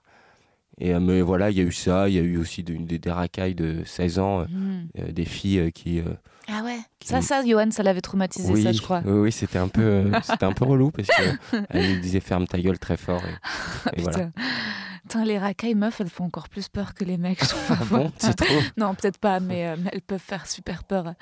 Et 0.79 0.93
euh, 0.93 0.99
mais 0.99 1.21
voilà, 1.21 1.51
il 1.51 1.57
y 1.57 1.61
a 1.61 1.63
eu 1.63 1.71
ça, 1.71 2.09
il 2.09 2.15
y 2.15 2.19
a 2.19 2.21
eu 2.21 2.37
aussi 2.37 2.63
de- 2.63 2.75
des, 2.75 2.99
des 2.99 3.11
racailles 3.11 3.55
de 3.55 3.81
16 3.85 4.19
ans, 4.19 4.41
euh, 4.41 4.45
Hmm. 4.45 4.87
euh, 4.99 5.11
des 5.11 5.25
filles 5.25 5.71
qui. 5.71 5.99
euh, 5.99 6.03
Ah 6.47 6.63
ouais. 6.63 6.77
qui- 6.99 7.07
Ça, 7.07 7.21
ça, 7.21 7.45
Johan, 7.45 7.71
ça 7.71 7.81
l'avait 7.83 8.01
traumatisé, 8.01 8.51
oui, 8.53 8.61
ça, 8.63 8.71
je 8.71 8.81
crois. 8.81 9.01
oui, 9.05 9.19
oui, 9.19 9.31
c'était 9.31 9.57
un 9.57 9.67
peu, 9.69 9.81
euh, 9.81 10.11
c'était 10.23 10.43
un 10.45 10.51
peu 10.51 10.65
relou 10.65 10.91
parce 10.91 11.07
que 11.07 11.63
elle 11.69 11.95
nous 11.95 12.01
disait 12.01 12.19
ferme 12.19 12.45
ta 12.45 12.59
gueule 12.59 12.77
très 12.79 12.97
fort. 12.97 13.21
Et, 13.25 13.99
et 13.99 14.01
voilà. 14.03 14.29
Putain. 15.03 15.23
Les 15.23 15.37
racailles 15.37 15.75
meufs, 15.75 16.01
elles 16.01 16.09
font 16.09 16.25
encore 16.25 16.49
plus 16.49 16.67
peur 16.67 16.93
que 16.95 17.03
les 17.05 17.17
mecs. 17.17 17.41
je 17.41 17.49
trouve, 17.49 17.61
Ah 17.69 17.75
parfois. 17.75 17.99
bon, 17.99 18.11
c'est 18.17 18.33
trop. 18.35 18.59
non, 18.75 18.95
peut-être 18.95 19.19
pas, 19.19 19.39
mais, 19.39 19.77
mais 19.77 19.91
elles 19.93 20.01
peuvent 20.01 20.19
faire 20.19 20.45
super 20.47 20.83
peur. 20.83 21.13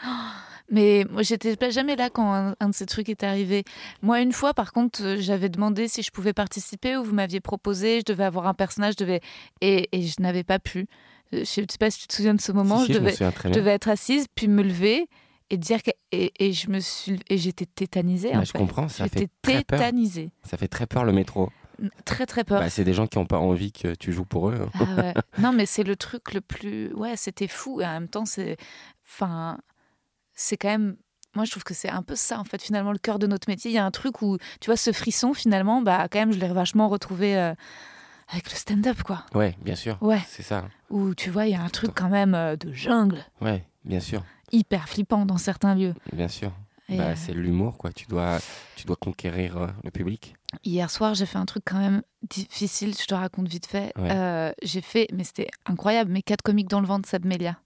Mais 0.71 1.05
moi, 1.11 1.21
j'étais 1.23 1.55
pas 1.55 1.69
jamais 1.69 1.95
là 1.95 2.09
quand 2.09 2.33
un, 2.33 2.55
un 2.59 2.69
de 2.69 2.73
ces 2.73 2.85
trucs 2.85 3.09
est 3.09 3.23
arrivé. 3.23 3.63
Moi, 4.01 4.21
une 4.21 4.31
fois, 4.31 4.53
par 4.53 4.71
contre, 4.73 5.03
euh, 5.03 5.17
j'avais 5.19 5.49
demandé 5.49 5.87
si 5.87 6.01
je 6.01 6.09
pouvais 6.11 6.33
participer 6.33 6.95
ou 6.97 7.03
vous 7.03 7.13
m'aviez 7.13 7.41
proposé. 7.41 7.99
Je 7.99 8.05
devais 8.05 8.23
avoir 8.23 8.47
un 8.47 8.53
personnage, 8.53 8.93
je 8.97 9.03
devais 9.03 9.21
et, 9.61 9.89
et 9.91 10.01
je 10.03 10.21
n'avais 10.21 10.43
pas 10.43 10.59
pu. 10.59 10.87
Euh, 11.33 11.39
Je 11.39 11.43
sais 11.45 11.65
pas 11.79 11.91
si 11.91 11.99
tu 11.99 12.07
te 12.07 12.13
souviens 12.13 12.33
de 12.33 12.41
ce 12.41 12.51
moment. 12.51 12.79
Si, 12.79 12.87
si, 12.87 12.93
je, 12.93 12.99
devais, 12.99 13.13
je 13.13 13.59
être 13.69 13.87
assise, 13.89 14.25
puis 14.33 14.47
me 14.47 14.63
lever 14.63 15.07
et 15.49 15.57
dire 15.57 15.83
que 15.83 15.91
et, 16.11 16.31
et 16.39 16.53
je 16.53 16.69
me 16.69 16.79
suis 16.79 17.19
et 17.29 17.37
j'étais 17.37 17.65
tétanisée. 17.65 18.31
Bah, 18.31 18.39
en 18.39 18.43
je 18.45 18.51
fait. 18.51 18.57
comprends, 18.57 18.87
ça 18.87 19.07
fait 19.09 19.29
très 19.41 19.63
peur. 19.63 19.79
Ça 20.43 20.57
fait 20.57 20.69
très 20.69 20.87
peur 20.87 21.03
le 21.03 21.11
métro. 21.11 21.49
très 22.05 22.25
très 22.25 22.43
peur. 22.45 22.61
Bah, 22.61 22.69
c'est 22.69 22.85
des 22.85 22.93
gens 22.93 23.05
qui 23.07 23.19
n'ont 23.19 23.25
pas 23.25 23.39
envie 23.39 23.71
que 23.73 23.93
tu 23.95 24.13
joues 24.13 24.25
pour 24.25 24.49
eux. 24.49 24.55
hein. 24.61 24.69
Ah 24.79 25.01
ouais. 25.01 25.13
Non, 25.39 25.51
mais 25.51 25.65
c'est 25.65 25.83
le 25.83 25.95
truc 25.97 26.33
le 26.33 26.39
plus. 26.41 26.93
Ouais, 26.93 27.17
c'était 27.17 27.49
fou. 27.49 27.81
Et 27.81 27.85
en 27.85 27.91
même 27.91 28.07
temps, 28.07 28.25
c'est. 28.25 28.55
Enfin. 29.05 29.59
C'est 30.35 30.57
quand 30.57 30.69
même. 30.69 30.95
Moi, 31.35 31.45
je 31.45 31.51
trouve 31.51 31.63
que 31.63 31.73
c'est 31.73 31.89
un 31.89 32.03
peu 32.03 32.15
ça, 32.15 32.39
en 32.39 32.43
fait, 32.43 32.61
finalement, 32.61 32.91
le 32.91 32.99
cœur 32.99 33.17
de 33.17 33.25
notre 33.25 33.49
métier. 33.49 33.71
Il 33.71 33.73
y 33.73 33.79
a 33.79 33.85
un 33.85 33.89
truc 33.91 34.21
où, 34.21 34.37
tu 34.61 34.67
vois, 34.67 34.77
ce 34.77 34.91
frisson, 34.91 35.33
finalement, 35.33 35.81
bah, 35.81 36.07
quand 36.11 36.19
même, 36.19 36.31
je 36.31 36.37
l'ai 36.37 36.47
vachement 36.47 36.89
retrouvé 36.89 37.35
euh, 37.35 37.55
avec 38.29 38.51
le 38.51 38.55
stand-up, 38.55 39.01
quoi. 39.01 39.25
Ouais, 39.33 39.55
bien 39.63 39.73
sûr. 39.75 39.97
Ouais. 40.01 40.21
C'est 40.27 40.43
ça. 40.43 40.65
Où, 40.91 41.15
tu 41.15 41.31
vois, 41.31 41.47
il 41.47 41.53
y 41.53 41.55
a 41.55 41.61
un 41.63 41.69
truc 41.69 41.91
quand 41.95 42.09
même 42.09 42.35
euh, 42.35 42.55
de 42.55 42.71
jungle, 42.71 43.25
Ouais, 43.41 43.63
bien 43.83 43.99
sûr. 43.99 44.23
hyper 44.51 44.87
flippant 44.87 45.25
dans 45.25 45.37
certains 45.39 45.73
lieux. 45.73 45.95
Bien 46.11 46.27
sûr. 46.27 46.51
Bah, 46.89 46.95
euh, 46.99 47.13
c'est 47.15 47.33
l'humour, 47.33 47.79
quoi. 47.79 47.91
Tu 47.91 48.05
dois, 48.05 48.37
tu 48.75 48.85
dois 48.85 48.95
conquérir 48.97 49.73
le 49.83 49.89
public. 49.89 50.35
Hier 50.63 50.91
soir, 50.91 51.15
j'ai 51.15 51.25
fait 51.25 51.39
un 51.39 51.45
truc 51.45 51.63
quand 51.65 51.79
même 51.79 52.03
difficile, 52.29 52.93
je 52.95 53.05
te 53.07 53.15
raconte 53.15 53.47
vite 53.47 53.65
fait. 53.65 53.91
Ouais. 53.97 54.53
J'ai 54.61 54.81
fait, 54.81 55.07
mais 55.11 55.23
c'était 55.23 55.47
incroyable, 55.65 56.11
mes 56.11 56.21
quatre 56.21 56.43
comiques 56.43 56.69
dans 56.69 56.81
le 56.81 56.85
ventre, 56.85 57.09
Sab 57.09 57.25
Melia. 57.25 57.57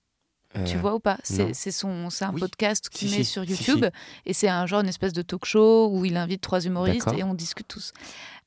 Tu 0.65 0.78
Euh, 0.78 0.80
vois 0.80 0.96
ou 0.96 1.00
pas? 1.00 1.17
C'est 1.24 1.54
son, 1.72 2.10
c'est 2.10 2.26
un 2.26 2.34
Oui. 2.34 2.39
podcast 2.39 2.89
qu'il 2.89 3.10
Si, 3.10 3.17
met 3.17 3.24
si, 3.24 3.32
sur 3.32 3.43
si, 3.43 3.50
YouTube 3.52 3.86
et 4.26 4.34
c'est 4.34 4.48
un 4.50 4.65
genre 4.65 4.82
une 4.82 4.88
espèce 4.89 5.13
de 5.13 5.22
talk 5.22 5.46
show 5.46 5.89
où 5.91 6.06
il 6.06 6.17
invite 6.17 6.41
trois 6.41 6.62
humoristes 6.65 7.08
et 7.17 7.24
on 7.24 7.34
discute 7.34 7.67
tous. 7.67 7.93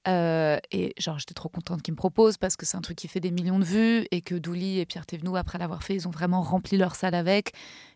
Euh, 0.09 0.59
et 0.73 0.95
genre 0.99 1.19
j'étais 1.19 1.35
trop 1.35 1.51
contente 1.51 1.83
qu'il 1.83 1.93
me 1.93 1.97
propose 1.97 2.39
parce 2.39 2.57
que 2.57 2.65
c'est 2.65 2.77
un 2.79 2.81
truc 2.81 2.97
qui 2.97 3.07
fait 3.07 3.21
des 3.21 3.31
millions 3.31 3.59
de 3.59 3.65
vues 3.65 4.07
et 4.11 4.23
que 4.23 4.35
Douli 4.35 4.79
et 4.79 4.87
Pierre 4.87 5.05
Thévenoud 5.05 5.37
après 5.37 5.59
l'avoir 5.59 5.83
fait 5.83 5.95
ils 5.95 6.09
ont 6.09 6.11
vraiment 6.11 6.41
rempli 6.41 6.79
leur 6.79 6.95
salle 6.95 7.15
avec 7.15 7.53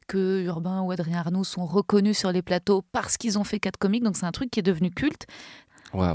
que 0.07 0.43
Urbain 0.43 0.83
ou 0.83 0.91
Adrien 0.93 1.21
Arnaud 1.21 1.45
sont 1.45 1.65
reconnus 1.65 2.19
sur 2.19 2.31
les 2.31 2.43
plateaux 2.43 2.83
parce 2.93 3.17
qu'ils 3.17 3.39
ont 3.39 3.45
fait 3.45 3.59
quatre 3.59 3.79
comiques. 3.79 4.03
Donc 4.05 4.19
c'est 4.19 4.27
un 4.27 4.33
truc 4.33 4.51
qui 4.51 4.61
est 4.61 4.63
devenu 4.65 4.91
culte. 4.91 5.27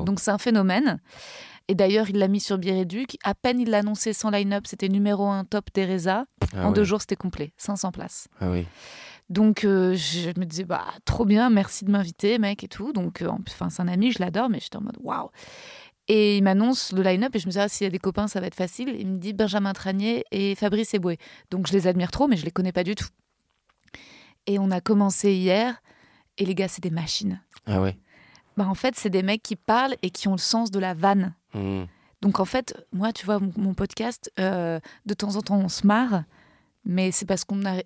Donc 0.05 0.19
c'est 0.19 0.29
un 0.31 0.37
phénomène. 0.37 0.99
Et 1.69 1.75
d'ailleurs, 1.75 2.09
il 2.09 2.17
l'a 2.17 2.27
mis 2.27 2.39
sur 2.39 2.57
Biréduc. 2.57 3.17
À 3.23 3.35
peine 3.35 3.59
il 3.59 3.69
l'a 3.69 3.77
annoncé 3.77 4.11
sans 4.11 4.31
line-up, 4.31 4.65
c'était 4.65 4.89
numéro 4.89 5.27
un 5.27 5.45
top 5.45 5.71
Teresa. 5.71 6.25
Ah 6.53 6.67
en 6.67 6.71
deux 6.71 6.83
jours, 6.83 6.99
c'était 6.99 7.15
complet, 7.15 7.53
500 7.57 7.91
places. 7.91 8.27
Ah 8.41 8.49
oui. 8.49 8.65
Donc 9.29 9.63
euh, 9.63 9.93
je 9.93 10.29
me 10.39 10.45
disais, 10.45 10.63
bah 10.63 10.85
trop 11.05 11.25
bien, 11.25 11.51
merci 11.51 11.85
de 11.85 11.91
m'inviter, 11.91 12.39
mec, 12.39 12.63
et 12.63 12.67
tout. 12.67 12.91
Donc, 12.91 13.21
euh, 13.21 13.29
enfin, 13.47 13.69
c'est 13.69 13.83
un 13.83 13.87
ami, 13.87 14.11
je 14.11 14.17
l'adore, 14.19 14.49
mais 14.49 14.59
j'étais 14.59 14.77
en 14.77 14.81
mode 14.81 14.97
waouh. 14.99 15.29
Et 16.07 16.37
il 16.37 16.43
m'annonce 16.43 16.91
le 16.91 17.03
line-up 17.03 17.35
et 17.35 17.39
je 17.39 17.45
me 17.45 17.51
dis, 17.51 17.59
ah, 17.59 17.69
s'il 17.69 17.85
y 17.85 17.87
a 17.87 17.91
des 17.91 17.99
copains, 17.99 18.27
ça 18.27 18.41
va 18.41 18.47
être 18.47 18.55
facile. 18.55 18.95
Il 18.97 19.05
me 19.05 19.17
dit 19.19 19.33
Benjamin 19.33 19.73
Tranier 19.73 20.25
et 20.31 20.55
Fabrice 20.55 20.95
Eboué. 20.95 21.19
Donc 21.51 21.67
je 21.67 21.73
les 21.73 21.85
admire 21.85 22.09
trop, 22.09 22.27
mais 22.27 22.35
je 22.35 22.45
les 22.45 22.51
connais 22.51 22.71
pas 22.71 22.83
du 22.83 22.95
tout. 22.95 23.09
Et 24.47 24.57
on 24.57 24.71
a 24.71 24.81
commencé 24.81 25.33
hier, 25.33 25.83
et 26.39 26.45
les 26.45 26.55
gars, 26.55 26.67
c'est 26.67 26.81
des 26.81 26.89
machines. 26.89 27.39
Ah 27.67 27.79
ouais. 27.79 27.95
Bah, 28.59 28.67
en 28.67 28.75
fait, 28.75 28.95
c'est 28.97 29.09
des 29.09 29.23
mecs 29.23 29.41
qui 29.41 29.55
parlent 29.55 29.95
et 30.01 30.09
qui 30.09 30.27
ont 30.27 30.33
le 30.33 30.37
sens 30.37 30.69
de 30.69 30.79
la 30.79 30.93
vanne. 30.93 31.33
Hmm. 31.53 31.85
Donc 32.21 32.41
en 32.41 32.45
fait, 32.45 32.75
moi, 32.91 33.13
tu 33.13 33.25
vois, 33.25 33.39
mon, 33.39 33.53
mon 33.55 33.73
podcast, 33.73 34.29
euh, 34.37 34.81
de 35.05 35.13
temps 35.13 35.37
en 35.37 35.41
temps, 35.41 35.55
on 35.57 35.69
se 35.69 35.87
marre, 35.87 36.23
mais 36.83 37.11
c'est 37.11 37.25
parce 37.25 37.45
qu'on 37.45 37.65
a, 37.65 37.77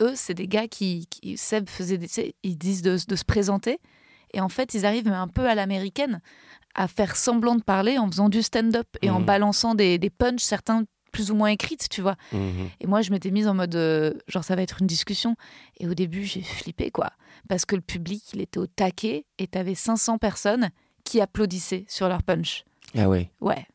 eux, 0.00 0.12
c'est 0.14 0.34
des 0.34 0.46
gars 0.46 0.68
qui, 0.68 1.08
qui 1.10 1.36
Seb 1.36 1.68
faisait, 1.68 1.98
des, 1.98 2.36
ils 2.44 2.56
disent 2.56 2.82
de, 2.82 2.96
de 3.08 3.16
se 3.16 3.24
présenter, 3.24 3.80
et 4.32 4.40
en 4.40 4.48
fait, 4.48 4.74
ils 4.74 4.86
arrivent 4.86 5.08
un 5.08 5.26
peu 5.26 5.48
à 5.48 5.56
l'américaine 5.56 6.20
à 6.76 6.86
faire 6.86 7.16
semblant 7.16 7.56
de 7.56 7.62
parler 7.64 7.98
en 7.98 8.06
faisant 8.08 8.28
du 8.28 8.42
stand-up 8.42 8.86
et 9.02 9.10
en 9.10 9.18
Mhm. 9.18 9.26
balançant 9.26 9.74
des, 9.74 9.98
des 9.98 10.10
punchs, 10.10 10.42
certains 10.44 10.84
plus 11.10 11.30
ou 11.30 11.34
moins 11.34 11.48
écrites, 11.48 11.88
tu 11.88 12.00
vois. 12.02 12.16
Mhm. 12.32 12.70
Et 12.80 12.86
moi, 12.86 13.02
je 13.02 13.10
m'étais 13.10 13.30
mise 13.30 13.46
en 13.48 13.54
mode, 13.54 13.74
euh, 13.74 14.12
genre, 14.28 14.44
ça 14.44 14.56
va 14.56 14.62
être 14.62 14.80
une 14.80 14.86
discussion. 14.86 15.36
Et 15.78 15.86
au 15.88 15.94
début, 15.94 16.24
j'ai 16.24 16.42
flippé, 16.42 16.90
quoi. 16.90 17.10
Parce 17.48 17.64
que 17.64 17.74
le 17.76 17.82
public, 17.82 18.22
il 18.34 18.40
était 18.40 18.58
au 18.58 18.66
taquet 18.66 19.26
et 19.38 19.46
t'avais 19.46 19.74
500 19.74 20.18
personnes 20.18 20.70
qui 21.04 21.20
applaudissaient 21.20 21.84
sur 21.88 22.08
leur 22.08 22.22
punch. 22.22 22.64
Ah 22.96 23.08
ouais. 23.08 23.30
Ouais. 23.40 23.66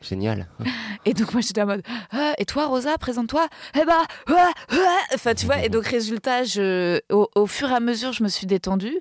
Génial. 0.00 0.48
Et 1.04 1.14
donc, 1.14 1.32
moi, 1.32 1.40
j'étais 1.42 1.62
en 1.62 1.66
mode, 1.66 1.82
Ah, 2.10 2.32
et 2.38 2.44
toi, 2.44 2.66
Rosa, 2.66 2.96
présente-toi. 2.98 3.48
Eh 3.80 3.84
bah, 3.84 4.04
ah, 4.28 4.50
ah. 4.70 4.98
enfin, 5.14 5.34
tu 5.34 5.46
vois. 5.46 5.64
Et 5.64 5.68
donc, 5.68 5.86
résultat, 5.86 6.44
je, 6.44 7.00
au, 7.10 7.28
au 7.34 7.46
fur 7.46 7.70
et 7.70 7.74
à 7.74 7.80
mesure, 7.80 8.12
je 8.12 8.22
me 8.24 8.28
suis 8.28 8.46
détendue. 8.46 8.98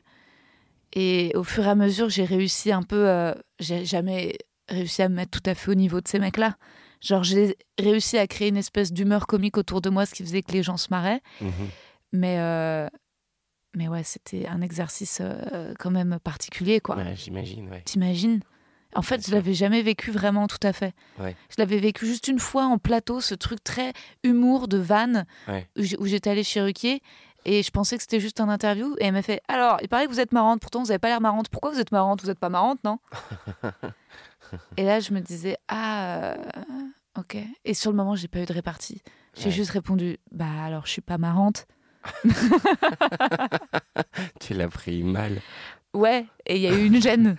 Et 0.94 1.32
au 1.36 1.44
fur 1.44 1.66
et 1.66 1.70
à 1.70 1.76
mesure, 1.76 2.10
j'ai 2.10 2.26
réussi 2.26 2.72
un 2.72 2.84
peu. 2.84 3.08
euh, 3.08 3.34
j'ai 3.60 3.86
jamais 3.86 4.38
réussi 4.68 5.02
à 5.02 5.10
me 5.10 5.16
mettre 5.16 5.32
tout 5.40 5.50
à 5.50 5.56
fait 5.56 5.72
au 5.72 5.76
niveau 5.76 6.02
de 6.02 6.08
ces 6.08 6.20
mecs-là. 6.20 6.56
Genre, 7.02 7.24
j'ai 7.24 7.58
réussi 7.80 8.18
à 8.18 8.28
créer 8.28 8.50
une 8.50 8.58
espèce 8.58 8.94
d'humeur 8.94 9.26
comique 9.28 9.58
autour 9.58 9.82
de 9.82 9.90
moi, 9.90 10.06
ce 10.06 10.14
qui 10.14 10.24
faisait 10.24 10.44
que 10.44 10.52
les 10.52 10.64
gens 10.64 10.78
se 10.78 10.88
marraient. 10.92 11.22
Mhm. 11.42 11.52
Mais, 12.14 12.40
euh, 12.40 12.88
mais 13.76 13.88
ouais, 13.88 14.04
c'était 14.04 14.48
un 14.48 14.62
exercice 14.62 15.20
euh, 15.22 15.74
quand 15.80 15.92
même 15.92 16.20
particulier, 16.24 16.80
quoi. 16.80 16.98
Ouais, 16.98 17.16
J'imagine, 17.16 17.70
ouais. 17.70 17.82
T'imagines? 17.84 18.42
En 18.94 19.02
fait, 19.02 19.26
je 19.26 19.32
l'avais 19.32 19.54
jamais 19.54 19.82
vécu 19.82 20.12
vraiment 20.12 20.48
tout 20.48 20.60
à 20.64 20.74
fait. 20.74 20.94
Ouais. 21.18 21.36
Je 21.50 21.56
l'avais 21.60 21.80
vécu 21.80 22.06
juste 22.06 22.28
une 22.28 22.40
fois 22.40 22.66
en 22.66 22.78
plateau, 22.78 23.22
ce 23.22 23.34
truc 23.36 23.64
très 23.64 23.94
humour 24.24 24.68
de 24.68 24.78
vanne, 24.78 25.26
Ouais. 25.48 25.68
où 26.00 26.06
j'étais 26.06 26.30
allée 26.30 26.44
chez 26.44 26.62
Ruquier. 26.62 27.02
Et 27.46 27.64
je 27.64 27.72
pensais 27.72 27.96
que 27.96 28.04
c'était 28.04 28.20
juste 28.20 28.40
un 28.42 28.50
interview. 28.50 28.94
Et 29.00 29.06
elle 29.06 29.14
m'a 29.14 29.22
fait 29.22 29.42
Alors, 29.48 29.78
il 29.82 29.88
paraît 29.88 30.06
que 30.06 30.12
vous 30.12 30.20
êtes 30.20 30.34
marrante, 30.34 30.60
pourtant 30.60 30.82
vous 30.82 30.88
n'avez 30.90 31.00
pas 31.00 31.08
l'air 31.08 31.22
marrante. 31.22 31.48
Pourquoi 31.50 31.72
vous 31.72 31.80
êtes 31.80 31.92
marrante? 31.94 32.22
Vous 32.22 32.28
n'êtes 32.28 32.38
pas 32.40 32.50
marrante, 32.50 32.80
non 32.84 33.00
Et 34.78 34.84
là, 34.84 35.00
je 35.00 35.14
me 35.14 35.20
disais 35.20 35.58
Ah, 35.68 36.34
euh, 36.34 36.38
ok. 37.18 37.38
Et 37.66 37.74
sur 37.74 37.92
le 37.92 37.98
moment, 37.98 38.16
j'ai 38.16 38.28
pas 38.28 38.40
eu 38.40 38.46
de 38.46 38.54
répartie. 38.54 39.02
J'ai 39.38 39.46
Ouais. 39.46 39.52
juste 39.52 39.72
répondu 39.72 40.18
Bah 40.32 40.46
alors, 40.66 40.86
je 40.86 40.92
suis 40.92 41.02
pas 41.02 41.18
marrante. 41.18 41.66
Tu 44.40 44.54
l'as 44.54 44.68
pris 44.68 45.04
mal. 45.04 45.40
Ouais, 45.94 46.26
et 46.46 46.56
il 46.56 46.62
y 46.62 46.68
a 46.68 46.74
eu 46.74 46.86
une 46.86 47.02
gêne. 47.02 47.36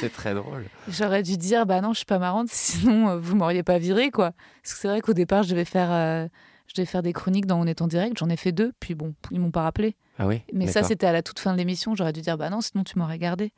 C'est 0.00 0.12
très 0.12 0.34
drôle. 0.34 0.64
J'aurais 0.88 1.22
dû 1.22 1.36
dire, 1.36 1.64
bah 1.64 1.80
non, 1.80 1.92
je 1.92 1.98
suis 1.98 2.06
pas 2.06 2.18
marrante, 2.18 2.48
sinon 2.50 3.08
euh, 3.08 3.18
vous 3.18 3.36
m'auriez 3.36 3.62
pas 3.62 3.78
viré, 3.78 4.10
quoi. 4.10 4.32
Parce 4.62 4.74
que 4.74 4.80
c'est 4.80 4.88
vrai 4.88 5.00
qu'au 5.00 5.14
départ, 5.14 5.44
je 5.44 5.50
devais 5.50 5.64
faire, 5.64 5.90
euh, 5.92 6.26
je 6.66 6.74
devais 6.74 6.86
faire 6.86 7.02
des 7.02 7.12
chroniques 7.12 7.46
dans 7.46 7.60
On 7.60 7.66
est 7.66 7.80
en 7.82 7.86
direct. 7.86 8.18
J'en 8.18 8.28
ai 8.28 8.36
fait 8.36 8.52
deux, 8.52 8.72
puis 8.80 8.94
bon, 8.94 9.14
ils 9.30 9.40
m'ont 9.40 9.50
pas 9.52 9.62
rappelé. 9.62 9.96
Ah 10.18 10.26
oui 10.26 10.42
Mais 10.52 10.66
ça, 10.66 10.82
c'était 10.82 11.06
à 11.06 11.12
la 11.12 11.22
toute 11.22 11.38
fin 11.38 11.52
de 11.52 11.58
l'émission. 11.58 11.94
J'aurais 11.94 12.12
dû 12.12 12.20
dire, 12.20 12.36
bah 12.36 12.50
non, 12.50 12.60
sinon 12.60 12.82
tu 12.84 12.98
m'aurais 12.98 13.18
gardé. 13.18 13.52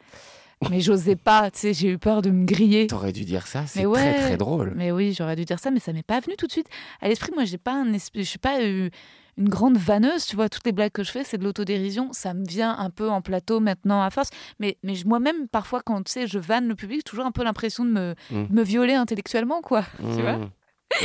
Mais 0.68 0.80
j'osais 0.80 1.16
pas, 1.16 1.50
tu 1.50 1.58
sais, 1.60 1.72
j'ai 1.74 1.88
eu 1.88 1.98
peur 1.98 2.20
de 2.20 2.30
me 2.30 2.44
griller. 2.44 2.86
T'aurais 2.86 3.12
dû 3.12 3.24
dire 3.24 3.46
ça, 3.46 3.66
c'est 3.66 3.86
ouais. 3.86 3.98
très 4.14 4.20
très 4.20 4.36
drôle. 4.36 4.74
Mais 4.76 4.92
oui, 4.92 5.14
j'aurais 5.16 5.34
dû 5.36 5.44
dire 5.46 5.58
ça, 5.58 5.70
mais 5.70 5.80
ça 5.80 5.92
m'est 5.94 6.02
pas 6.02 6.20
venu 6.20 6.36
tout 6.36 6.46
de 6.46 6.52
suite 6.52 6.68
à 7.00 7.08
l'esprit. 7.08 7.32
Moi, 7.34 7.44
j'ai 7.46 7.56
pas 7.58 7.72
un 7.72 7.90
je 7.92 8.20
suis 8.22 8.38
pas 8.38 8.60
euh, 8.60 8.90
une 9.38 9.48
grande 9.48 9.78
vanneuse, 9.78 10.26
tu 10.26 10.36
vois. 10.36 10.50
Toutes 10.50 10.66
les 10.66 10.72
blagues 10.72 10.92
que 10.92 11.02
je 11.02 11.10
fais, 11.10 11.24
c'est 11.24 11.38
de 11.38 11.44
l'autodérision. 11.44 12.12
Ça 12.12 12.34
me 12.34 12.44
vient 12.46 12.76
un 12.78 12.90
peu 12.90 13.08
en 13.08 13.22
plateau 13.22 13.58
maintenant 13.58 14.02
à 14.02 14.10
force. 14.10 14.28
Mais, 14.58 14.76
mais 14.82 14.94
moi-même, 15.06 15.48
parfois, 15.48 15.80
quand 15.82 16.02
tu 16.02 16.12
sais, 16.12 16.26
je 16.26 16.38
vanne 16.38 16.68
le 16.68 16.74
public, 16.74 16.98
j'ai 16.98 17.02
toujours 17.04 17.24
un 17.24 17.32
peu 17.32 17.42
l'impression 17.42 17.84
de 17.86 17.90
me, 17.90 18.14
Mm. 18.30 18.44
me 18.50 18.62
violer 18.62 18.94
intellectuellement, 18.94 19.62
quoi. 19.62 19.84
Tu 19.98 20.20
vois 20.20 20.36
Mmh. 20.36 20.50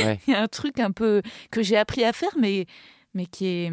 Ouais. 0.04 0.20
Il 0.26 0.32
y 0.32 0.36
a 0.36 0.42
un 0.42 0.48
truc 0.48 0.80
un 0.80 0.90
peu 0.90 1.22
que 1.50 1.62
j'ai 1.62 1.76
appris 1.78 2.04
à 2.04 2.12
faire, 2.12 2.34
mais, 2.38 2.66
mais 3.14 3.24
qui 3.26 3.46
est. 3.46 3.72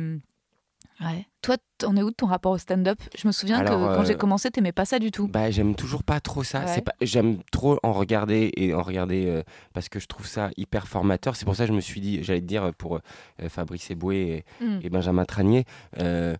Ouais. 1.03 1.25
Toi, 1.41 1.57
t'en 1.77 1.95
es 1.97 2.01
où 2.03 2.09
de 2.11 2.15
ton 2.15 2.27
rapport 2.27 2.51
au 2.53 2.57
stand-up? 2.57 2.97
Je 3.17 3.27
me 3.27 3.31
souviens 3.33 3.59
Alors, 3.59 3.73
que 3.89 3.95
quand 3.95 4.01
euh, 4.01 4.05
j'ai 4.05 4.15
commencé, 4.15 4.49
t'aimais 4.51 4.71
pas 4.71 4.85
ça 4.85 4.99
du 4.99 5.11
tout. 5.11 5.27
Bah, 5.27 5.51
j'aime 5.51 5.75
toujours 5.75 6.03
pas 6.03 6.19
trop 6.21 6.43
ça. 6.43 6.61
Ouais. 6.61 6.67
C'est 6.67 6.81
pas, 6.81 6.93
j'aime 7.01 7.39
trop 7.51 7.77
en 7.83 7.91
regarder 7.93 8.51
et 8.55 8.73
en 8.73 8.81
regarder 8.81 9.25
euh, 9.27 9.43
parce 9.73 9.89
que 9.89 9.99
je 9.99 10.07
trouve 10.07 10.25
ça 10.25 10.49
hyper 10.55 10.87
formateur. 10.87 11.35
C'est 11.35 11.45
pour 11.45 11.55
ça 11.55 11.63
que 11.65 11.69
je 11.69 11.75
me 11.75 11.81
suis 11.81 11.99
dit, 11.99 12.23
j'allais 12.23 12.39
te 12.41 12.45
dire 12.45 12.71
pour 12.77 12.95
euh, 13.41 13.49
Fabrice 13.49 13.91
Eboué 13.91 14.45
et, 14.61 14.65
Mm. 14.65 14.79
et 14.83 14.89
Benjamin 14.89 15.25
Tranier, 15.25 15.65
euh, 15.99 16.35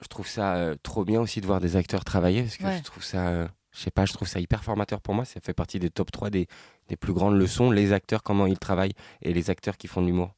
je 0.00 0.06
trouve 0.08 0.26
ça 0.28 0.54
euh, 0.56 0.74
trop 0.82 1.04
bien 1.04 1.20
aussi 1.20 1.40
de 1.40 1.46
voir 1.46 1.60
des 1.60 1.76
acteurs 1.76 2.04
travailler 2.04 2.42
parce 2.42 2.56
que 2.56 2.64
Ouais. 2.64 2.78
je 2.78 2.82
trouve 2.82 3.04
ça, 3.04 3.28
euh, 3.28 3.48
je 3.72 3.80
sais 3.80 3.90
pas, 3.90 4.06
je 4.06 4.12
trouve 4.14 4.28
ça 4.28 4.40
hyper 4.40 4.64
formateur 4.64 5.00
pour 5.02 5.14
moi. 5.14 5.24
Ça 5.26 5.40
fait 5.42 5.52
partie 5.54 5.78
des 5.78 5.90
top 5.90 6.10
3 6.10 6.30
des, 6.30 6.46
des 6.88 6.96
plus 6.96 7.12
grandes 7.12 7.36
leçons, 7.36 7.70
les 7.70 7.92
acteurs, 7.92 8.22
comment 8.22 8.46
ils 8.46 8.58
travaillent 8.58 8.94
et 9.20 9.34
les 9.34 9.50
acteurs 9.50 9.76
qui 9.76 9.86
font 9.88 10.00
de 10.00 10.06
l'humour. 10.06 10.34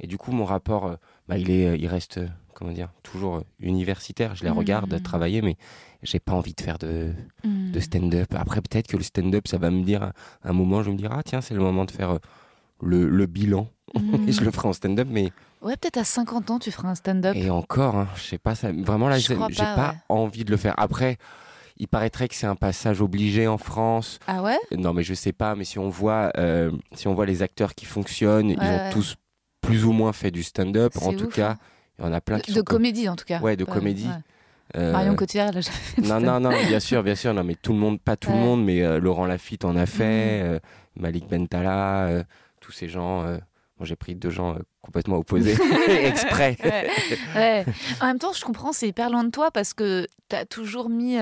Et 0.00 0.06
du 0.06 0.16
coup, 0.16 0.30
mon 0.32 0.44
rapport, 0.44 0.86
euh, 0.86 0.94
bah, 1.26 1.36
il, 1.38 1.50
est, 1.50 1.66
euh, 1.66 1.76
il 1.76 1.88
reste, 1.88 2.18
euh, 2.18 2.28
comment 2.58 2.72
dire, 2.72 2.88
toujours 3.04 3.36
euh, 3.36 3.42
universitaire. 3.60 4.34
Je 4.34 4.42
les 4.44 4.50
Mm. 4.50 4.58
regarde 4.58 5.02
travailler, 5.02 5.42
mais 5.42 5.56
j'ai 6.02 6.18
pas 6.18 6.32
envie 6.32 6.54
de 6.54 6.60
faire 6.60 6.78
de, 6.78 7.12
Mm. 7.44 7.70
de 7.70 7.80
stand-up. 7.80 8.34
Après, 8.36 8.60
peut-être 8.60 8.88
que 8.88 8.96
le 8.96 9.04
stand-up, 9.04 9.46
ça 9.46 9.58
va 9.58 9.70
me 9.70 9.82
dire, 9.84 10.02
à 10.02 10.12
un 10.48 10.52
moment, 10.52 10.82
je 10.82 10.86
vais 10.86 10.92
me 10.94 10.98
dire, 10.98 11.10
ah 11.12 11.22
tiens, 11.24 11.40
c'est 11.40 11.54
le 11.54 11.60
moment 11.60 11.84
de 11.84 11.90
faire 11.92 12.10
euh, 12.10 12.18
le, 12.82 13.08
le 13.08 13.26
bilan. 13.26 13.68
Mm. 13.94 14.00
Et 14.28 14.32
je 14.32 14.42
le 14.44 14.50
ferai 14.50 14.68
en 14.68 14.72
stand-up, 14.72 15.06
mais 15.10 15.30
Ouais, 15.62 15.76
peut-être 15.76 15.96
à 15.98 16.04
50 16.04 16.50
ans, 16.50 16.58
tu 16.58 16.70
feras 16.70 16.88
un 16.90 16.94
stand-up. 16.94 17.34
et 17.36 17.50
encore, 17.50 17.96
hein, 17.96 18.08
je 18.16 18.22
sais 18.22 18.38
pas, 18.38 18.54
ça, 18.54 18.70
vraiment 18.72 19.08
là, 19.08 19.18
Je 19.18 19.26
j'ai 19.28 19.34
pas, 19.36 19.48
pas, 19.48 19.88
ouais. 19.90 19.96
envie 20.08 20.44
de 20.44 20.50
le 20.52 20.56
faire. 20.56 20.74
Après, 20.78 21.16
il 21.78 21.88
paraîtrait 21.88 22.28
que 22.28 22.34
c'est 22.36 22.46
un 22.46 22.54
passage 22.56 23.00
obligé 23.00 23.46
en 23.48 23.58
France. 23.58 24.18
Ah 24.28 24.42
ouais? 24.42 24.58
Non, 24.76 24.92
mais 24.92 25.02
je 25.04 25.14
sais 25.14 25.32
pas, 25.32 25.54
mais 25.56 25.64
si 25.64 25.78
on 25.80 25.88
voit, 25.88 26.30
euh, 26.38 26.70
si 26.94 27.06
on 27.08 27.14
voit 27.14 27.26
les 27.26 27.42
acteurs 27.42 27.74
qui 27.74 27.86
fonctionnent, 27.86 28.50
ils 28.50 28.58
ont 28.58 28.62
ouais. 28.62 28.90
tous 28.90 29.16
plus 29.60 29.84
ou 29.84 29.90
moins 29.92 30.12
fait 30.12 30.30
du 30.30 30.42
stand-up. 30.44 30.92
En 31.02 31.12
tout 31.12 31.26
cas, 31.28 31.52
hein. 31.52 31.58
Il 31.98 32.04
y 32.04 32.08
en 32.08 32.12
a 32.12 32.20
plein 32.20 32.38
qui 32.40 32.52
De 32.52 32.58
sont 32.58 32.62
comme- 32.64 32.78
comédie, 32.78 33.08
en 33.08 33.16
tout 33.16 33.24
cas. 33.24 33.40
Ouais, 33.40 33.56
de 33.56 33.64
Pas- 33.64 33.72
comédie. 33.72 34.06
ouais. 34.06 34.12
euh, 34.76 34.92
Marion 34.92 35.14
Cotillard, 35.16 35.50
de 35.52 35.60
Non, 36.06 36.20
non, 36.20 36.40
non, 36.40 36.50
bien 36.50 36.78
sûr, 36.80 37.02
bien 37.02 37.14
sûr. 37.14 37.32
Non, 37.34 37.42
mais 37.44 37.54
tout 37.54 37.72
le 37.72 37.78
monde, 37.78 38.00
pas 38.00 38.16
tout 38.16 38.30
le 38.30 38.36
Ouais. 38.36 38.42
monde, 38.42 38.64
mais 38.64 38.82
euh, 38.82 38.98
Laurent 39.00 39.24
Lafitte 39.26 39.64
en 39.64 39.76
a 39.76 39.86
fait, 39.86 40.42
Mhm. 40.42 40.46
euh, 40.54 40.58
Malik 40.96 41.26
Bentala, 41.28 42.06
euh, 42.08 42.22
tous 42.60 42.72
ces 42.72 42.88
gens. 42.88 43.24
euh, 43.24 43.38
bon, 43.78 43.84
j'ai 43.84 43.96
pris 43.96 44.14
deux 44.14 44.30
gens 44.30 44.56
complètement 44.82 45.16
opposés, 45.16 45.52
exprès. 46.04 46.56
Ouais, 46.62 46.90
ouais. 47.34 47.64
En 48.02 48.06
même 48.06 48.18
temps, 48.18 48.32
je 48.32 48.44
comprends, 48.44 48.72
c'est 48.72 48.88
hyper 48.88 49.08
loin 49.10 49.24
de 49.24 49.30
toi 49.30 49.50
parce 49.50 49.72
que 49.74 50.06
tu 50.28 50.36
as 50.36 50.44
toujours 50.44 50.88
mis 50.90 51.16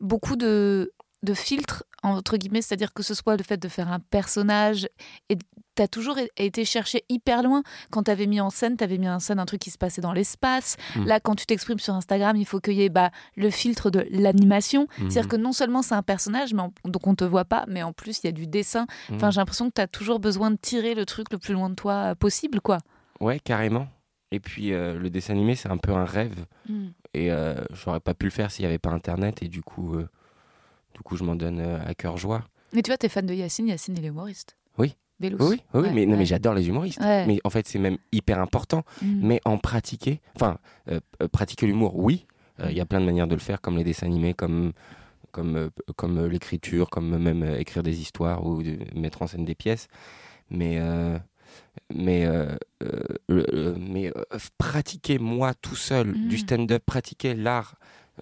beaucoup 0.00 0.36
de, 0.36 0.92
de 1.22 1.34
filtres, 1.34 1.84
entre 2.02 2.36
guillemets, 2.36 2.62
c'est-à-dire 2.62 2.92
que 2.92 3.02
ce 3.02 3.14
soit 3.14 3.36
le 3.36 3.44
fait 3.44 3.56
de 3.56 3.68
faire 3.68 3.90
un 3.92 4.00
personnage 4.00 4.88
et 5.28 5.36
tu 5.76 5.82
as 5.82 5.88
toujours 5.88 6.18
été 6.36 6.64
cherché 6.64 7.04
hyper 7.08 7.42
loin. 7.42 7.62
Quand 7.90 8.02
tu 8.04 8.10
avais 8.10 8.26
mis 8.26 8.40
en 8.40 8.50
scène, 8.50 8.76
tu 8.76 8.84
avais 8.84 8.98
mis 8.98 9.08
en 9.08 9.20
scène 9.20 9.38
un 9.38 9.46
truc 9.46 9.60
qui 9.60 9.70
se 9.70 9.78
passait 9.78 10.00
dans 10.00 10.12
l'espace. 10.12 10.76
Mm. 10.96 11.04
Là, 11.06 11.20
quand 11.20 11.34
tu 11.36 11.46
t'exprimes 11.46 11.78
sur 11.78 11.94
Instagram, 11.94 12.36
il 12.36 12.44
faut 12.44 12.60
qu'il 12.60 12.74
y 12.74 12.82
ait 12.82 12.88
bah, 12.88 13.10
le 13.36 13.50
filtre 13.50 13.90
de 13.90 14.04
l'animation. 14.10 14.86
C'est-à-dire 14.96 15.22
Mhm. 15.24 15.28
que 15.28 15.36
non 15.36 15.52
seulement 15.52 15.80
c'est 15.82 15.94
un 15.94 16.02
personnage, 16.02 16.52
mais 16.54 16.62
en- 16.62 16.72
donc 16.84 17.06
on 17.06 17.14
te 17.14 17.24
voit 17.24 17.44
pas, 17.44 17.64
mais 17.68 17.82
en 17.82 17.92
plus 17.92 18.18
il 18.22 18.26
y 18.26 18.28
a 18.28 18.32
du 18.32 18.46
dessin. 18.46 18.86
Enfin, 19.12 19.26
Mhm. 19.26 19.32
j'ai 19.32 19.40
l'impression 19.40 19.68
que 19.68 19.74
tu 19.76 19.80
as 19.80 19.86
toujours 19.86 20.18
besoin 20.18 20.50
de 20.50 20.56
tirer 20.56 20.94
le 20.94 21.06
truc 21.06 21.28
le 21.32 21.38
plus 21.38 21.54
loin 21.54 21.70
de 21.70 21.74
toi 21.76 21.92
euh, 22.10 22.14
possible, 22.16 22.60
quoi. 22.60 22.78
Ouais, 23.20 23.38
carrément. 23.38 23.86
Et 24.32 24.40
puis, 24.40 24.72
euh, 24.72 24.98
le 24.98 25.08
dessin 25.10 25.34
animé, 25.34 25.54
c'est 25.56 25.70
un 25.70 25.76
peu 25.76 25.92
un 25.92 26.04
rêve. 26.06 26.46
Et 27.14 27.30
euh, 27.30 27.54
j'aurais 27.70 28.00
pas 28.00 28.14
pu 28.14 28.24
le 28.26 28.30
faire 28.32 28.50
s'il 28.50 28.62
n'y 28.64 28.66
avait 28.66 28.78
pas 28.78 28.90
Internet. 28.90 29.42
Et 29.42 29.48
du 29.48 29.62
coup, 29.62 29.94
euh, 29.94 30.08
du 30.94 31.00
coup 31.02 31.16
je 31.16 31.24
m'en 31.24 31.34
donne 31.34 31.60
euh, 31.60 31.78
à 31.86 31.94
cœur 31.94 32.16
joie. 32.16 32.44
Mais 32.72 32.82
tu 32.82 32.90
vois, 32.90 32.96
t'es 32.98 33.08
fan 33.08 33.26
de 33.26 33.34
Yacine, 33.34 33.68
Yacine 33.68 33.94
il 33.98 34.04
est 34.04 34.08
humoriste. 34.08 34.56
Oui. 34.78 34.94
Bellous. 35.20 35.36
Oui, 35.40 35.60
oui, 35.74 35.80
Ouais, 35.82 35.92
mais, 35.92 36.06
non, 36.06 36.16
mais 36.16 36.24
j'adore 36.24 36.54
les 36.54 36.66
humoristes. 36.68 37.00
Ouais. 37.00 37.26
Mais 37.26 37.38
en 37.44 37.50
fait, 37.50 37.68
c'est 37.68 37.78
même 37.78 37.98
hyper 38.12 38.40
important. 38.40 38.82
Mm. 39.02 39.20
Mais 39.26 39.40
en 39.44 39.58
pratiquer, 39.58 40.20
enfin, 40.34 40.58
euh, 40.90 40.98
euh, 41.22 41.28
pratiquer 41.28 41.66
l'humour, 41.66 41.96
oui. 41.96 42.26
Euh, 42.60 42.68
Il 42.70 42.76
y 42.76 42.80
a 42.80 42.86
plein 42.86 43.00
de 43.00 43.04
manières 43.06 43.28
de 43.28 43.34
le 43.34 43.40
faire, 43.40 43.60
comme 43.60 43.76
les 43.76 43.84
dessins 43.84 44.06
animés, 44.06 44.34
comme, 44.34 44.72
comme, 45.30 45.56
euh, 45.56 45.68
comme 45.96 46.26
l'écriture, 46.26 46.90
comme 46.90 47.16
même 47.18 47.44
écrire 47.58 47.82
des 47.82 48.00
histoires 48.00 48.44
ou 48.44 48.62
de- 48.62 48.78
mettre 48.96 49.22
en 49.22 49.26
scène 49.26 49.44
des 49.44 49.54
pièces. 49.54 49.86
Mais, 50.50 50.80
mais, 51.94 52.26
mais 53.28 54.12
pratiquer 54.58 55.18
moi 55.18 55.54
tout 55.54 55.76
seul 55.76 56.08
Mm. 56.08 56.28
du 56.28 56.38
stand-up, 56.38 56.82
pratiquer 56.84 57.34
l'art. 57.34 57.76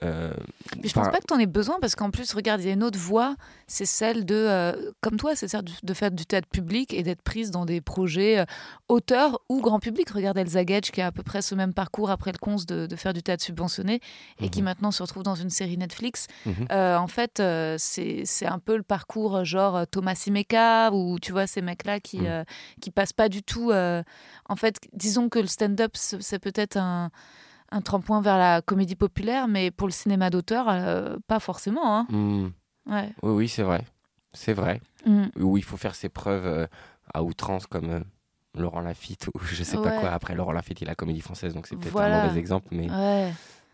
Euh, 0.05 0.33
Mais 0.81 0.89
je 0.89 0.95
pense 0.95 1.09
pas 1.09 1.19
que 1.19 1.27
t'en 1.27 1.39
aies 1.39 1.47
besoin 1.47 1.79
parce 1.81 1.95
qu'en 1.97 2.11
plus, 2.11 2.33
regarde, 2.33 2.61
il 2.61 2.67
y 2.67 2.71
a 2.71 2.75
une 2.75 2.85
autre 2.85 2.99
voie, 2.99 3.35
c'est 3.67 3.85
celle 3.85 4.25
de, 4.25 4.35
euh, 4.35 4.93
comme 5.01 5.17
toi, 5.17 5.35
c'est 5.35 5.49
celle 5.49 5.63
de, 5.65 5.73
de 5.83 5.95
faire 5.95 6.11
du 6.11 6.25
théâtre 6.27 6.49
public 6.49 6.95
et 6.95 7.03
d'être 7.03 7.23
prise 7.23 7.51
dans 7.51 7.65
des 7.67 7.81
projets 7.81 8.39
euh, 8.39 8.45
auteurs 8.89 9.41
ou 9.49 9.61
grand 9.61 9.81
public. 9.81 10.09
Regarde 10.11 10.39
Elsa 10.39 10.65
Gage 10.65 10.91
qui 10.93 11.01
a 11.01 11.07
à 11.09 11.13
peu 11.13 11.23
près 11.23 11.43
ce 11.43 11.55
même 11.55 11.75
parcours 11.75 12.11
après 12.11 12.31
le 12.33 12.39
Conce 12.39 12.67
de, 12.67 12.87
de 12.87 12.97
faire 12.97 13.13
du 13.13 13.23
théâtre 13.23 13.43
subventionné 13.43 14.01
et 14.41 14.49
qui 14.49 14.61
Mhm. 14.61 14.65
maintenant 14.67 14.91
se 14.93 15.03
retrouve 15.03 15.23
dans 15.25 15.35
une 15.35 15.51
série 15.51 15.77
Netflix. 15.77 16.27
Mhm. 16.47 16.55
Euh, 16.71 16.97
en 16.97 17.07
fait, 17.09 17.43
c'est 17.79 18.47
un 18.47 18.59
peu 18.59 18.77
le 18.77 18.83
parcours 18.83 19.45
genre 19.45 19.87
Thomas 19.89 20.15
Simeka 20.15 20.93
ou 20.93 21.19
tu 21.19 21.33
vois 21.33 21.47
ces 21.47 21.63
mecs-là 21.63 22.01
qui 22.01 22.19
Mhm. 22.21 22.45
qui 22.81 22.91
passent 22.91 23.13
pas 23.13 23.29
du 23.29 23.43
tout. 23.43 23.73
en 23.73 24.57
fait, 24.57 24.77
disons 24.93 25.29
que 25.29 25.39
le 25.39 25.47
stand-up 25.47 25.93
c'est 25.95 26.39
peut-être 26.39 26.77
un 26.77 27.11
un 27.73 27.81
tremplin 27.81 28.21
vers 28.21 28.37
la 28.39 28.63
comédie 28.63 28.97
populaire, 28.97 29.47
mais 29.49 29.71
pour 29.71 29.87
le 29.87 29.93
cinéma 29.93 30.31
d'auteur, 30.31 30.67
euh, 30.69 31.17
pas 31.27 31.39
forcément. 31.41 31.97
Hein. 31.99 32.07
hmm, 32.11 32.49
Ouais. 32.87 33.11
oui, 33.23 33.31
oui, 33.33 33.49
c'est 33.49 33.63
vrai. 33.63 33.83
C'est 34.33 34.53
vrai. 34.53 34.81
Mm. 35.07 35.27
Où 35.41 35.57
il 35.57 35.63
faut 35.65 35.77
faire 35.77 35.95
ses 35.95 36.09
preuves 36.09 36.47
euh, 36.47 36.67
à 37.15 37.23
outrance, 37.23 37.67
comme 37.67 37.91
euh, 37.91 38.01
Laurent 38.57 38.81
Lafitte 38.81 39.29
ou 39.35 39.39
je 39.45 39.63
sais 39.63 39.77
pas 39.77 39.99
quoi. 40.01 40.11
Après, 40.11 40.35
Laurent 40.35 40.53
Lafitte, 40.53 40.81
il 40.81 40.89
a 40.89 40.91
la 40.93 40.95
comédie 40.97 41.21
française, 41.21 41.55
donc 41.55 41.67
c'est 41.67 41.77
peut-être 41.77 41.93
Voilà. 41.93 42.23
un 42.23 42.27
mauvais 42.27 42.39
exemple. 42.41 42.69
Mais, 42.73 42.91
Ouais. 42.91 43.33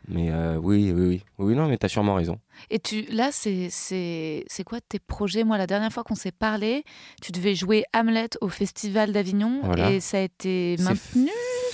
mais 0.08 0.30
oui, 0.56 0.92
oui, 0.92 1.06
oui. 1.08 1.24
Oui, 1.38 1.54
non, 1.54 1.66
mais 1.68 1.78
t'as 1.78 1.88
sûrement 1.88 2.14
raison. 2.14 2.38
Et 2.70 2.78
tu, 2.78 3.02
là, 3.10 3.30
c'est 3.32 3.68
c'est 3.70 4.44
c'est 4.48 4.64
quoi 4.64 4.80
tes 4.80 4.98
projets? 4.98 5.44
Moi, 5.44 5.56
la 5.58 5.66
dernière 5.66 5.92
fois 5.92 6.04
qu'on 6.04 6.14
s'est 6.14 6.32
parlé, 6.32 6.84
tu 7.22 7.32
devais 7.32 7.54
jouer 7.54 7.84
Hamlet 7.94 8.28
au 8.42 8.48
Festival 8.48 9.12
d'Avignon 9.12 9.60
Voilà. 9.62 9.90
et 9.90 10.00
ça 10.00 10.18
a 10.18 10.20
été 10.20 10.76
maintenu? 10.80 11.30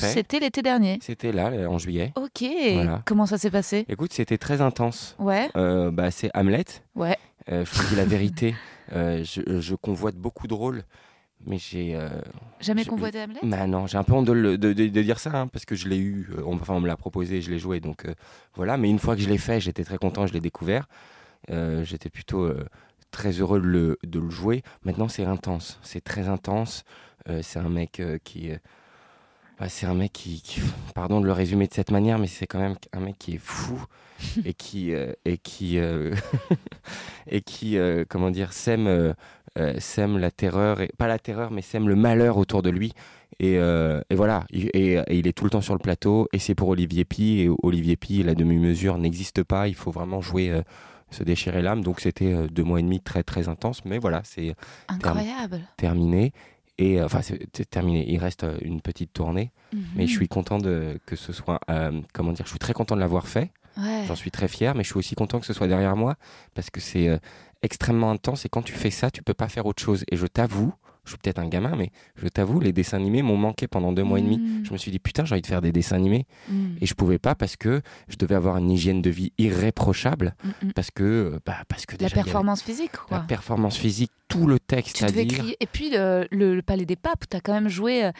Fait. 0.06 0.12
C'était 0.12 0.38
l'été 0.40 0.62
dernier. 0.62 0.98
C'était 1.02 1.32
là, 1.32 1.50
en 1.68 1.78
juillet. 1.78 2.12
Ok. 2.16 2.44
Voilà. 2.74 3.02
Comment 3.04 3.26
ça 3.26 3.38
s'est 3.38 3.50
passé? 3.50 3.84
Écoute, 3.88 4.12
c'était 4.12 4.38
très 4.38 4.60
intense. 4.60 5.16
Ouais. 5.18 5.48
Euh, 5.56 5.90
bah, 5.90 6.10
c'est 6.10 6.30
Hamlet. 6.34 6.64
Ouais. 6.94 7.16
Euh, 7.50 7.64
je 7.64 7.70
te 7.82 7.88
dis 7.88 7.96
la 7.96 8.04
vérité. 8.16 8.54
euh, 8.92 9.24
je, 9.24 9.60
je 9.60 9.74
convoite 9.74 10.14
beaucoup 10.16 10.46
de 10.46 10.54
rôles, 10.54 10.82
mais 11.46 11.58
j'ai. 11.58 11.94
euh, 11.96 12.08
Jamais 12.60 12.84
convoité 12.84 13.22
Hamlet? 13.22 13.40
Bah 13.42 13.66
non, 13.66 13.86
j'ai 13.86 13.98
un 13.98 14.04
peu 14.04 14.12
honte 14.12 14.26
de, 14.26 14.32
le- 14.32 14.58
de- 14.58 14.72
de- 14.72 14.86
de 14.88 15.02
dire 15.02 15.18
ça, 15.18 15.30
hein, 15.34 15.46
parce 15.48 15.64
que 15.64 15.74
je 15.74 15.88
l'ai 15.88 15.98
eu, 15.98 16.28
euh, 16.36 16.42
on, 16.46 16.54
enfin 16.54 16.74
on 16.74 16.80
me 16.80 16.86
l'a 16.86 16.96
proposé, 16.96 17.40
je 17.42 17.50
l'ai 17.50 17.58
joué, 17.58 17.80
donc 17.80 18.04
euh, 18.04 18.14
voilà. 18.54 18.76
Mais 18.76 18.88
une 18.90 18.98
fois 18.98 19.16
que 19.16 19.22
je 19.22 19.28
l'ai 19.28 19.38
fait, 19.38 19.60
j'étais 19.60 19.82
très 19.84 19.98
content, 19.98 20.26
je 20.26 20.32
l'ai 20.32 20.40
découvert. 20.40 20.86
Euh, 21.50 21.82
j'étais 21.84 22.10
plutôt 22.10 22.44
euh, 22.44 22.64
très 23.10 23.30
heureux 23.32 23.60
de 23.60 23.66
le, 23.66 23.98
de 24.04 24.20
le 24.20 24.30
jouer. 24.30 24.62
Maintenant, 24.84 25.08
c'est 25.08 25.24
intense, 25.24 25.80
c'est 25.82 26.02
très 26.04 26.28
intense. 26.28 26.84
Euh, 27.28 27.40
c'est 27.42 27.58
un 27.58 27.68
mec 27.68 27.98
euh, 28.00 28.18
qui... 28.22 28.50
c'est 29.68 29.86
un 29.86 29.94
mec 29.94 30.12
qui, 30.12 30.40
qui- 30.42 30.60
Pardon 30.94 31.20
de 31.20 31.26
le 31.26 31.32
résumer 31.32 31.66
de 31.66 31.72
cette 31.74 31.90
manière, 31.90 32.18
mais 32.18 32.26
c'est 32.26 32.46
quand 32.46 32.58
même 32.60 32.74
un 32.92 33.00
mec 33.00 33.16
qui 33.18 33.34
est 33.34 33.40
fou 33.42 33.84
et 34.44 34.54
qui... 34.54 34.94
euh, 34.94 35.12
et 35.24 35.38
qui... 35.38 35.78
euh, 35.78 36.14
et 37.26 37.40
qui, 37.40 37.76
euh, 37.78 38.04
comment 38.08 38.30
dire, 38.30 38.52
sème... 38.52 39.14
sème 39.78 40.18
la 40.18 40.30
terreur, 40.30 40.80
et, 40.80 40.90
pas 40.98 41.06
la 41.08 41.18
terreur, 41.18 41.50
mais 41.50 41.62
sème 41.62 41.88
le 41.88 41.94
malheur 41.96 42.36
autour 42.38 42.62
de 42.62 42.70
lui. 42.70 42.92
Et, 43.40 43.54
et 43.54 44.14
voilà, 44.14 44.44
il- 44.50 44.70
et, 44.74 44.92
et 44.94 45.16
il 45.18 45.26
est 45.26 45.32
tout 45.32 45.44
le 45.44 45.50
temps 45.50 45.60
sur 45.60 45.74
le 45.74 45.80
plateau, 45.80 46.28
et 46.32 46.38
c'est 46.38 46.54
pour 46.54 46.68
Olivier 46.68 47.04
Pi, 47.04 47.40
et 47.40 47.50
Olivier 47.62 47.96
Pi, 47.96 48.22
la 48.22 48.34
demi-mesure 48.34 48.96
n'existe 48.98 49.42
pas, 49.42 49.66
il 49.68 49.74
faut 49.74 49.90
vraiment 49.90 50.20
jouer, 50.20 50.62
se 51.10 51.24
déchirer 51.24 51.60
l'âme, 51.60 51.82
donc 51.82 52.00
c'était 52.00 52.46
deux 52.48 52.62
mois 52.62 52.78
et 52.78 52.82
demi 52.82 53.00
très 53.00 53.22
très 53.24 53.48
intense, 53.48 53.84
mais 53.84 53.98
voilà, 53.98 54.20
c'est 54.24 54.54
Incroyable. 54.88 55.60
terminé, 55.76 56.32
et 56.78 57.00
euh, 57.00 57.04
enfin 57.06 57.20
c'est 57.22 57.68
terminé, 57.70 58.04
il 58.10 58.18
reste 58.18 58.44
euh, 58.44 58.56
une 58.62 58.80
petite 58.80 59.12
tournée, 59.12 59.52
mais 59.72 60.02
Mhm. 60.02 60.08
je 60.08 60.12
suis 60.12 60.28
content 60.28 60.58
de, 60.58 60.98
que 61.06 61.16
ce 61.16 61.32
soit, 61.32 61.60
euh, 61.70 62.00
comment 62.12 62.32
dire, 62.32 62.44
je 62.46 62.50
suis 62.50 62.58
très 62.58 62.72
content 62.72 62.94
de 62.96 63.00
l'avoir 63.00 63.26
fait, 63.28 63.50
Ouais. 63.78 64.04
J'en 64.06 64.14
suis 64.16 64.30
très 64.30 64.48
fier, 64.48 64.74
mais 64.74 64.82
je 64.84 64.88
suis 64.90 64.98
aussi 64.98 65.14
content 65.14 65.40
que 65.40 65.46
ce 65.46 65.54
soit 65.54 65.66
derrière 65.66 65.96
moi 65.96 66.16
parce 66.54 66.68
que 66.68 66.78
c'est 66.78 67.08
euh, 67.08 67.16
extrêmement 67.62 68.10
intense 68.10 68.44
et 68.44 68.50
quand 68.50 68.60
tu 68.60 68.74
fais 68.74 68.90
ça, 68.90 69.10
tu 69.10 69.22
peux 69.22 69.32
pas 69.32 69.48
faire 69.48 69.64
autre 69.64 69.82
chose. 69.82 70.04
Et 70.12 70.18
je 70.18 70.26
t'avoue, 70.26 70.74
je 71.04 71.10
suis 71.10 71.18
peut-être 71.18 71.38
un 71.40 71.48
gamin, 71.48 71.74
mais 71.76 71.90
je 72.16 72.28
t'avoue, 72.28 72.60
les 72.60 72.72
dessins 72.72 72.96
animés 72.96 73.22
m'ont 73.22 73.36
manqué 73.36 73.66
pendant 73.66 73.92
deux 73.92 74.04
mois 74.04 74.18
et 74.18 74.22
demi. 74.22 74.38
Mm. 74.38 74.64
Je 74.64 74.72
me 74.72 74.78
suis 74.78 74.90
dit, 74.90 74.98
putain, 74.98 75.24
j'ai 75.24 75.34
envie 75.34 75.42
de 75.42 75.46
faire 75.46 75.60
des 75.60 75.72
dessins 75.72 75.96
animés. 75.96 76.26
Mm. 76.48 76.76
Et 76.80 76.86
je 76.86 76.94
pouvais 76.94 77.18
pas 77.18 77.34
parce 77.34 77.56
que 77.56 77.82
je 78.08 78.16
devais 78.16 78.34
avoir 78.36 78.56
une 78.58 78.70
hygiène 78.70 79.02
de 79.02 79.10
vie 79.10 79.32
irréprochable. 79.38 80.34
Mm. 80.62 80.70
Parce 80.74 80.90
que, 80.90 81.02
euh, 81.34 81.38
bah, 81.44 81.56
parce 81.68 81.86
que 81.86 81.92
La 81.92 81.98
déjà, 82.08 82.14
avait 82.16 82.24
performance 82.24 82.62
physique, 82.62 82.92
quoi. 82.92 83.18
la 83.18 83.24
performance 83.24 83.76
physique, 83.76 84.12
tout 84.28 84.46
le 84.46 84.58
texte 84.58 84.96
Tu 84.96 85.04
à 85.04 85.08
devais 85.08 85.26
crier. 85.26 85.56
Et 85.60 85.66
puis 85.66 85.90
le, 85.90 86.26
le- 86.30 86.54
le 86.54 86.62
Palais 86.62 86.86
des 86.86 86.96
Papes, 86.96 87.24
tu 87.30 87.36
as 87.36 87.40
quand 87.40 87.52
même 87.52 87.68
joué. 87.68 88.04
euh, 88.04 88.12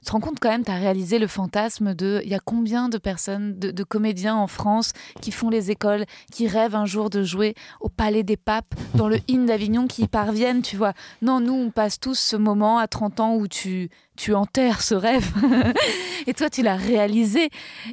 Tu 0.00 0.06
te 0.06 0.12
rends 0.12 0.20
compte 0.20 0.38
quand 0.40 0.48
même, 0.50 0.64
tu 0.64 0.70
as 0.70 0.74
réalisé 0.76 1.18
le 1.18 1.26
fantasme 1.28 1.94
de. 1.94 2.20
Il 2.24 2.30
y 2.30 2.34
a 2.34 2.40
combien 2.40 2.88
de 2.88 2.98
personnes, 2.98 3.58
de, 3.58 3.70
de 3.70 3.84
comédiens 3.84 4.34
en 4.34 4.46
France 4.48 4.92
qui 5.20 5.30
font 5.30 5.48
les 5.50 5.70
écoles, 5.70 6.06
qui 6.32 6.48
rêvent 6.48 6.74
un 6.74 6.86
jour 6.86 7.08
de 7.10 7.22
jouer 7.22 7.54
au 7.80 7.88
Palais 7.88 8.22
des 8.24 8.36
Papes, 8.36 8.74
dans 8.94 9.08
le 9.08 9.18
hymne 9.28 9.46
d'Avignon, 9.46 9.86
qui 9.86 10.02
y 10.02 10.08
parviennent, 10.08 10.62
tu 10.62 10.76
vois. 10.76 10.92
Non, 11.22 11.38
nous, 11.40 11.54
on 11.54 11.70
passe 11.70 12.00
tous 12.00 12.29
ce 12.30 12.36
moment 12.36 12.78
à 12.78 12.86
30 12.86 13.20
ans 13.20 13.34
où 13.36 13.48
tu, 13.48 13.88
tu 14.16 14.34
enterres 14.34 14.82
ce 14.82 14.94
rêve. 14.94 15.26
et 16.26 16.34
toi, 16.34 16.48
tu 16.50 16.62
l'as 16.62 16.76
réalisé. 16.76 17.50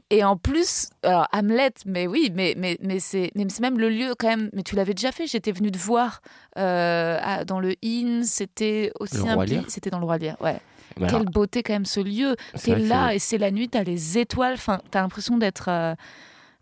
Et 0.09 0.23
en 0.23 0.37
plus, 0.37 0.89
alors 1.03 1.27
Hamlet, 1.33 1.71
mais 1.85 2.07
oui, 2.07 2.31
mais, 2.33 2.53
mais, 2.57 2.77
mais 2.81 2.99
c'est 2.99 3.31
même 3.61 3.79
le 3.79 3.89
lieu 3.89 4.13
quand 4.17 4.27
même. 4.27 4.49
Mais 4.53 4.63
tu 4.63 4.75
l'avais 4.75 4.93
déjà 4.93 5.11
fait, 5.11 5.27
j'étais 5.27 5.51
venue 5.51 5.71
te 5.71 5.77
voir 5.77 6.21
euh, 6.57 7.17
à- 7.21 7.45
dans 7.45 7.59
le 7.59 7.73
Inn, 7.83 8.23
c'était 8.23 8.91
aussi 8.99 9.17
Le 9.17 9.27
un 9.29 9.63
C'était 9.67 9.89
dans 9.89 9.99
le 9.99 10.05
Roi 10.05 10.17
Lear, 10.17 10.35
ouais. 10.41 10.59
Mais 10.99 11.07
alors, 11.07 11.19
Quelle 11.21 11.29
beauté 11.29 11.63
quand 11.63 11.73
même 11.73 11.85
ce 11.85 11.99
lieu. 11.99 12.35
c'est 12.55 12.73
T'es 12.75 12.81
que 12.81 12.87
là 12.87 13.13
et 13.13 13.19
c'est 13.19 13.37
la 13.37 13.51
nuit, 13.51 13.69
t'as 13.69 13.83
les 13.83 14.17
étoiles, 14.17 14.53
enfin, 14.53 14.79
t'as 14.91 15.01
l'impression 15.01 15.37
d'être. 15.37 15.67
euh, 15.69 15.93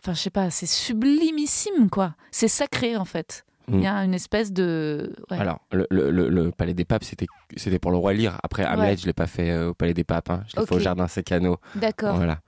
Enfin, 0.04 0.14
je 0.14 0.20
sais 0.22 0.30
pas, 0.30 0.52
c'est 0.52 0.68
sublimissime, 0.68 1.90
quoi. 1.90 2.14
C'est 2.32 2.48
sacré, 2.48 2.96
en 2.98 3.06
fait. 3.06 3.44
Il 3.68 3.78
Mm. 3.78 3.82
y 3.82 3.88
a 3.88 4.04
une 4.04 4.14
espèce 4.14 4.52
de. 4.54 5.14
ouais. 5.32 5.38
Alors, 5.40 5.60
le, 5.72 5.88
le- 5.90 6.10
le- 6.30 6.52
Palais 6.52 6.74
des 6.74 6.86
Papes, 6.86 7.04
c'était 7.04 7.26
c'était 7.58 7.80
pour 7.80 7.92
le 7.92 7.98
roi 7.98 8.14
Lire. 8.14 8.38
Après, 8.44 8.66
Hamlet, 8.66 8.90
Ouais. 8.92 8.98
je 8.98 9.06
l'ai 9.08 9.14
pas 9.14 9.28
fait 9.28 9.50
euh, 9.52 9.70
au 9.70 9.74
Palais 9.74 9.94
des 9.94 10.04
Papes. 10.04 10.30
hein. 10.30 10.44
Je 10.48 10.60
l'ai 10.60 10.66
fait 10.66 10.76
au 10.76 10.80
Jardin 10.80 11.08
Sécano. 11.08 11.58
D'accord. 11.76 12.16
Voilà. 12.16 12.40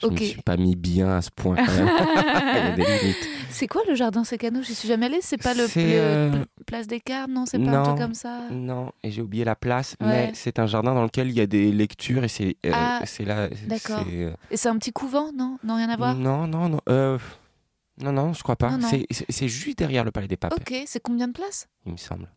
Je 0.00 0.08
me 0.08 0.16
suis 0.16 0.42
pas 0.42 0.56
mis 0.56 0.74
bien 0.74 1.16
à 1.18 1.22
ce 1.22 1.30
point 1.30 1.54
quand 1.54 1.62
même. 1.72 1.88
Il 2.54 2.56
y 2.56 2.58
a 2.58 2.70
des 2.72 2.82
limites. 2.98 3.28
C'est 3.50 3.68
quoi 3.68 3.82
le 3.88 3.94
jardin 3.94 4.24
Sécano 4.24 4.60
J'y 4.62 4.74
suis 4.74 4.88
jamais 4.88 5.06
allée. 5.06 5.18
C'est 5.20 5.40
pas 5.40 5.54
le, 5.54 5.66
euh, 5.76 6.30
pl- 6.32 6.44
place 6.66 6.86
des 6.88 6.98
Carmes, 6.98 7.32
non 7.32 7.46
C'est 7.46 7.58
pas 7.60 7.70
un 7.70 7.72
non. 7.78 7.82
truc 7.84 7.98
comme 7.98 8.14
ça? 8.14 8.40
Non, 8.50 8.90
et 9.04 9.12
j'ai 9.12 9.22
oublié 9.22 9.44
la 9.44 9.54
place, 9.54 9.94
Ouais. 10.00 10.06
mais 10.08 10.30
c'est 10.34 10.58
un 10.58 10.66
jardin 10.66 10.94
dans 10.94 11.04
lequel 11.04 11.28
il 11.28 11.36
y 11.36 11.40
a 11.40 11.46
des 11.46 11.70
lectures 11.70 12.24
et 12.24 12.28
c'est 12.28 12.56
euh, 12.66 12.70
Ah, 12.74 13.00
c'est 13.04 13.24
là. 13.24 13.48
d'accord. 13.68 14.04
Et 14.50 14.56
c'est 14.56 14.68
un 14.68 14.76
petit 14.76 14.92
couvent, 14.92 15.30
non? 15.36 15.58
Non, 15.62 15.76
rien 15.76 15.88
à 15.90 15.96
voir? 15.96 16.16
Non, 16.16 16.48
non, 16.48 16.68
non. 16.68 16.80
Non, 18.00 18.12
non, 18.12 18.32
je 18.32 18.42
crois 18.42 18.56
pas. 18.56 18.78
C'est 19.28 19.48
juste 19.48 19.78
derrière 19.78 20.04
le 20.04 20.10
Palais 20.10 20.28
des 20.28 20.36
Papes, 20.36 20.54
Ok, 20.54 20.74
c'est 20.86 21.00
combien 21.00 21.28
de 21.28 21.32
places? 21.32 21.68
Il 21.86 21.92
me 21.92 21.96
semble. 21.96 22.30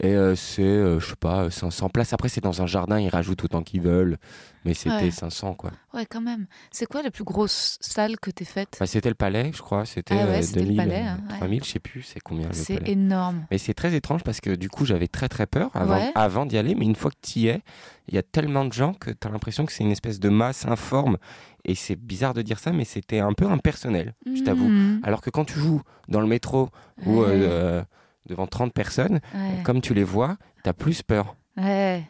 Et 0.00 0.14
euh, 0.14 0.34
c'est, 0.34 0.62
euh, 0.62 1.00
je 1.00 1.06
sais 1.08 1.16
pas, 1.16 1.50
500 1.50 1.88
places. 1.88 2.12
Après, 2.12 2.28
c'est 2.28 2.42
dans 2.42 2.60
un 2.60 2.66
jardin, 2.66 3.00
ils 3.00 3.08
rajoutent 3.08 3.44
autant 3.44 3.62
qu'ils 3.62 3.80
veulent. 3.80 4.18
Mais 4.66 4.74
c'était 4.74 4.96
Ouais. 4.96 5.10
500, 5.10 5.54
quoi. 5.54 5.70
Ouais, 5.94 6.04
quand 6.06 6.20
même. 6.20 6.46
C'est 6.72 6.86
quoi 6.86 7.02
la 7.02 7.10
plus 7.10 7.22
grosse 7.24 7.78
salle 7.80 8.18
que 8.18 8.30
t'aies 8.30 8.44
faite 8.44 8.76
Bah, 8.80 8.86
c'était 8.86 9.08
le 9.08 9.14
palais, 9.14 9.52
je 9.54 9.62
crois. 9.62 9.86
C'était 9.86 10.16
Ah 10.20 10.26
ouais, 10.26 10.38
euh, 10.38 10.42
c'était 10.42 10.60
le 10.60 10.66
2000, 10.66 10.76
palais, 10.76 11.02
euh, 11.02 11.08
hein, 11.10 11.18
ouais. 11.30 11.36
3000, 11.38 11.64
je 11.64 11.70
sais 11.70 11.78
plus, 11.78 12.02
c'est 12.02 12.20
combien 12.20 12.48
C'est 12.52 12.88
énorme. 12.88 13.46
Mais 13.50 13.58
c'est 13.58 13.74
très 13.74 13.94
étrange 13.94 14.22
parce 14.24 14.40
que 14.40 14.50
du 14.50 14.68
coup, 14.68 14.84
j'avais 14.84 15.06
très 15.08 15.28
très 15.28 15.46
peur 15.46 15.70
avant, 15.74 16.10
avant 16.14 16.46
d'y 16.46 16.58
aller. 16.58 16.74
Mais 16.74 16.84
une 16.84 16.96
fois 16.96 17.10
que 17.12 17.16
tu 17.22 17.38
y 17.40 17.46
es, 17.48 17.62
il 18.08 18.14
y 18.14 18.18
a 18.18 18.22
tellement 18.22 18.64
de 18.64 18.72
gens 18.72 18.92
que 18.92 19.10
tu 19.10 19.26
as 19.26 19.30
l'impression 19.30 19.64
que 19.66 19.72
c'est 19.72 19.84
une 19.84 19.92
espèce 19.92 20.18
de 20.20 20.28
masse 20.28 20.66
informe. 20.66 21.16
Et 21.64 21.74
c'est 21.74 21.96
bizarre 21.96 22.34
de 22.34 22.42
dire 22.42 22.58
ça, 22.58 22.72
mais 22.72 22.84
c'était 22.84 23.20
un 23.20 23.32
peu 23.32 23.46
impersonnel, 23.46 24.14
je 24.26 24.42
t'avoue. 24.42 24.68
Mhm. 24.68 25.00
Alors 25.04 25.20
que 25.20 25.30
quand 25.30 25.44
tu 25.44 25.58
joues 25.58 25.82
dans 26.08 26.20
le 26.20 26.26
métro 26.28 26.68
ou 27.06 27.22
euh, 27.22 27.28
euh, 27.28 27.82
devant 28.26 28.46
30 28.46 28.72
personnes, 28.72 29.20
Ouais. 29.34 29.62
comme 29.64 29.80
tu 29.80 29.94
les 29.94 30.04
vois, 30.04 30.36
tu 30.62 30.68
as 30.68 30.72
plus 30.72 31.02
peur. 31.02 31.36
Ouais. 31.56 32.04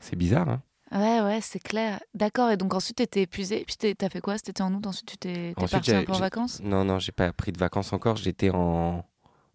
C'est 0.00 0.16
bizarre, 0.16 0.48
hein 0.48 0.62
Ouais, 0.92 1.20
ouais, 1.20 1.40
c'est 1.40 1.58
clair. 1.58 1.98
D'accord, 2.14 2.50
et 2.50 2.56
donc 2.56 2.72
ensuite 2.74 2.98
t'étais 2.98 3.22
épuisé. 3.22 3.64
Puis 3.66 3.94
t'as 3.96 4.08
fait 4.08 4.20
quoi? 4.20 4.36
C'était 4.38 4.62
en 4.62 4.72
août, 4.72 4.86
ensuite 4.86 5.10
tu 5.10 5.16
t'es 5.16 5.52
parti 5.56 5.76
un 5.76 5.80
j'ai- 5.82 6.04
peu 6.04 6.12
en 6.12 6.18
vacances? 6.18 6.60
Non, 6.62 6.84
non, 6.84 6.98
j'ai 7.00 7.10
pas 7.12 7.32
pris 7.32 7.50
de 7.52 7.58
vacances 7.58 7.92
encore. 7.92 8.14
J'étais 8.16 8.50
en... 8.50 9.04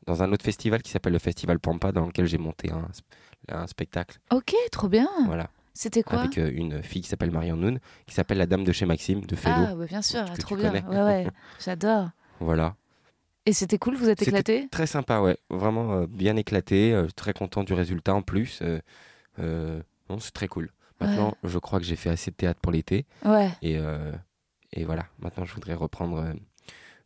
dans 0.07 0.23
un 0.23 0.31
autre 0.33 0.43
festival 0.43 0.81
qui 0.81 0.91
s'appelle 0.91 1.13
le 1.13 1.19
Festival 1.19 1.57
Pampa, 1.59 1.93
dans 1.93 2.05
lequel 2.05 2.25
j'ai 2.25 2.37
monté 2.37 2.69
un, 2.71 2.85
un 3.49 3.65
spectacle. 3.67 4.19
Ok, 4.31 4.53
trop 4.73 4.89
bien. 4.89 5.07
Voilà. 5.25 5.47
C'était 5.73 6.03
quoi? 6.03 6.19
Avec 6.19 6.37
euh, 6.37 6.51
une 6.53 6.83
fille 6.83 7.01
qui 7.01 7.07
s'appelle 7.07 7.31
Marion 7.31 7.55
Noun, 7.55 7.79
qui 8.07 8.13
s'appelle 8.13 8.37
la 8.37 8.45
dame 8.45 8.65
de 8.65 8.73
chez 8.73 8.85
Maxime, 8.85 9.21
de 9.21 9.35
Félo. 9.37 9.55
Ah, 9.69 9.85
bien 9.87 10.01
sûr, 10.01 10.25
trop 10.33 10.57
bien. 10.57 10.69
connais. 10.69 10.83
Ouais, 10.85 11.01
ouais, 11.01 11.27
j'adore. 11.63 12.09
Voilà. 12.41 12.75
Et 13.45 13.53
c'était 13.53 13.79
cool, 13.79 13.95
vous 13.95 14.09
êtes 14.09 14.21
éclaté? 14.21 14.67
Très 14.69 14.85
sympa, 14.85 15.19
ouais. 15.19 15.37
Vraiment 15.49 15.93
euh, 15.93 16.07
bien 16.07 16.35
éclaté. 16.35 16.93
euh, 16.93 17.07
très 17.15 17.33
content 17.33 17.63
du 17.63 17.73
résultat 17.73 18.13
en 18.13 18.21
plus. 18.21 18.61
euh, 19.39 19.81
non, 20.09 20.19
c'est 20.19 20.31
très 20.31 20.47
cool. 20.47 20.71
Maintenant, 20.99 21.33
je 21.43 21.57
crois 21.57 21.79
que 21.79 21.85
j'ai 21.85 21.95
fait 21.95 22.09
assez 22.11 22.29
de 22.29 22.35
théâtre 22.35 22.59
pour 22.61 22.71
l'été. 22.71 23.07
Ouais. 23.25 23.49
Et, 23.63 23.79
et 24.73 24.83
voilà. 24.85 25.07
Maintenant, 25.17 25.45
je 25.45 25.53
voudrais 25.55 25.73
reprendre 25.73 26.33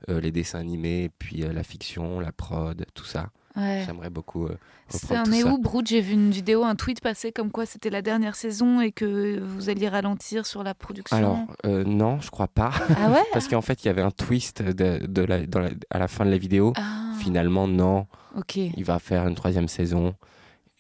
les 0.09 0.31
dessins 0.33 0.59
animés, 0.59 1.09
puis 1.17 1.37
la 1.37 1.63
fiction, 1.63 2.19
la 2.19 2.33
prod, 2.33 2.85
tout 2.93 3.05
ça. 3.05 3.29
Ouais. 3.57 3.83
J'aimerais 3.85 4.09
beaucoup 4.09 4.47
euh, 4.47 4.57
C'est 4.89 5.15
un 5.15 5.23
où, 5.51 5.57
Brood 5.57 5.87
J'ai 5.87 6.01
vu 6.01 6.13
une 6.13 6.31
vidéo, 6.31 6.63
un 6.63 6.75
tweet 6.75 6.99
passer 7.01 7.31
comme 7.31 7.51
quoi 7.51 7.65
c'était 7.65 7.89
la 7.89 8.01
dernière 8.01 8.35
saison 8.35 8.81
et 8.81 8.91
que 8.91 9.39
vous 9.39 9.69
alliez 9.69 9.87
ralentir 9.87 10.45
sur 10.45 10.61
la 10.63 10.73
production. 10.73 11.15
Alors, 11.15 11.39
euh, 11.65 11.83
non, 11.85 12.19
je 12.19 12.29
crois 12.31 12.47
pas. 12.49 12.71
ah 12.97 13.09
ouais 13.11 13.23
Parce 13.33 13.47
qu'en 13.47 13.61
fait, 13.61 13.83
il 13.83 13.87
y 13.87 13.89
avait 13.89 14.01
un 14.01 14.11
twist 14.11 14.61
de, 14.61 15.05
de 15.05 15.21
la, 15.21 15.45
dans 15.45 15.59
la- 15.61 15.69
à 15.89 15.99
la 15.99 16.07
fin 16.07 16.25
de 16.25 16.31
la 16.31 16.37
vidéo. 16.37 16.73
Ah, 16.75 17.13
Finalement, 17.19 17.67
non. 17.67 18.07
ok. 18.37 18.57
il 18.57 18.83
va 18.83 18.99
faire 18.99 19.25
une 19.27 19.35
troisième 19.35 19.67
saison. 19.69 20.15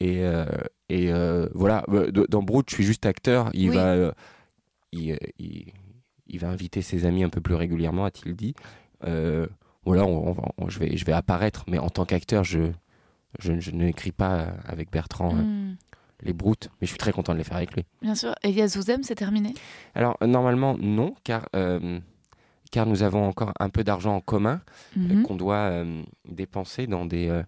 Et, 0.01 0.19
euh, 0.25 0.45
et 0.89 1.11
voilà, 1.53 1.85
dans 2.29 2.43
Brood, 2.43 2.65
je 2.69 2.75
suis 2.75 2.83
juste 2.83 3.05
acteur. 3.05 3.49
Il, 3.53 3.69
Oui. 3.69 3.75
va, 3.77 4.13
il, 4.91 5.17
il, 5.39 5.71
il 6.27 6.39
va 6.39 6.49
inviter 6.49 6.81
ses 6.81 7.05
amis 7.05 7.23
un 7.23 7.29
peu 7.29 7.39
plus 7.39 7.55
régulièrement, 7.55 8.03
a-t-il 8.05 8.35
dit. 8.35 8.53
Euh, 9.05 9.47
on 9.85 10.31
va- 10.33 10.43
on- 10.57 10.69
je, 10.69 10.79
vais, 10.79 10.97
je 10.97 11.05
vais 11.05 11.13
apparaître, 11.13 11.63
mais 11.67 11.77
en 11.77 11.89
tant 11.89 12.05
qu'acteur, 12.05 12.43
je, 12.43 12.71
je, 13.39 13.59
je 13.59 13.71
n'écris 13.71 14.11
pas 14.11 14.31
euh, 14.39 14.47
avec 14.65 14.91
Bertrand 14.91 15.35
euh, 15.37 15.41
Hmm, 15.41 15.75
les 16.23 16.33
Brutes, 16.33 16.69
mais 16.81 16.87
je 16.87 16.91
suis 16.91 16.97
très 16.97 17.11
content 17.11 17.33
de 17.33 17.37
les 17.37 17.43
faire 17.43 17.57
avec 17.57 17.73
lui. 17.75 17.83
Bien 18.01 18.15
sûr. 18.15 18.33
Et 18.43 18.49
Yazouzem, 18.51 19.03
c'est 19.03 19.15
terminé? 19.15 19.53
Alors, 19.93 20.17
euh, 20.21 20.27
normalement, 20.27 20.75
non, 20.79 21.13
car, 21.23 21.47
euh, 21.55 21.99
car 22.71 22.85
nous 22.85 23.03
avons 23.03 23.25
encore 23.27 23.51
un 23.59 23.69
peu 23.69 23.83
d'argent 23.83 24.15
en 24.15 24.21
commun 24.21 24.61
euh, 24.97 25.15
Mhm. 25.15 25.23
qu'on 25.23 25.35
doit 25.35 25.83
dépenser 26.27 26.87
dans 26.87 27.05
des, 27.05 27.41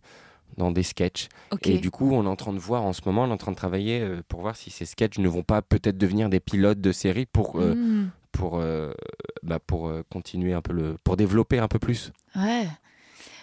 dans 0.58 0.72
des 0.72 0.84
sketchs. 0.84 1.28
Et 1.64 1.80
du 1.80 1.90
coup, 1.92 2.12
on 2.12 2.24
est 2.26 2.28
en 2.30 2.36
train 2.36 2.54
de 2.54 2.60
voir 2.60 2.84
en 2.84 2.94
ce 2.94 3.02
moment, 3.06 3.24
on 3.24 3.30
est 3.30 3.34
en 3.34 3.38
train 3.38 3.52
de 3.52 3.58
travailler 3.58 4.06
pour 4.28 4.42
voir 4.42 4.56
si 4.56 4.70
ces 4.70 4.86
sketchs 4.86 5.18
ne 5.18 5.28
vont 5.28 5.44
pas 5.44 5.62
peut-être 5.62 5.98
devenir 5.98 6.30
des 6.30 6.40
pilotes 6.40 6.82
de 6.82 6.92
série 6.92 7.26
pour, 7.26 7.58
Hmm, 7.58 8.10
pour, 8.32 8.62
bah, 9.48 9.60
pour 9.60 9.88
euh, 9.88 10.04
continuer 10.12 10.54
un 10.54 10.62
peu 10.62 10.74
le. 10.74 10.98
pour 11.04 11.18
développer 11.18 11.60
un 11.60 11.68
peu 11.68 11.80
plus. 11.80 12.12
Ouais. 12.36 12.68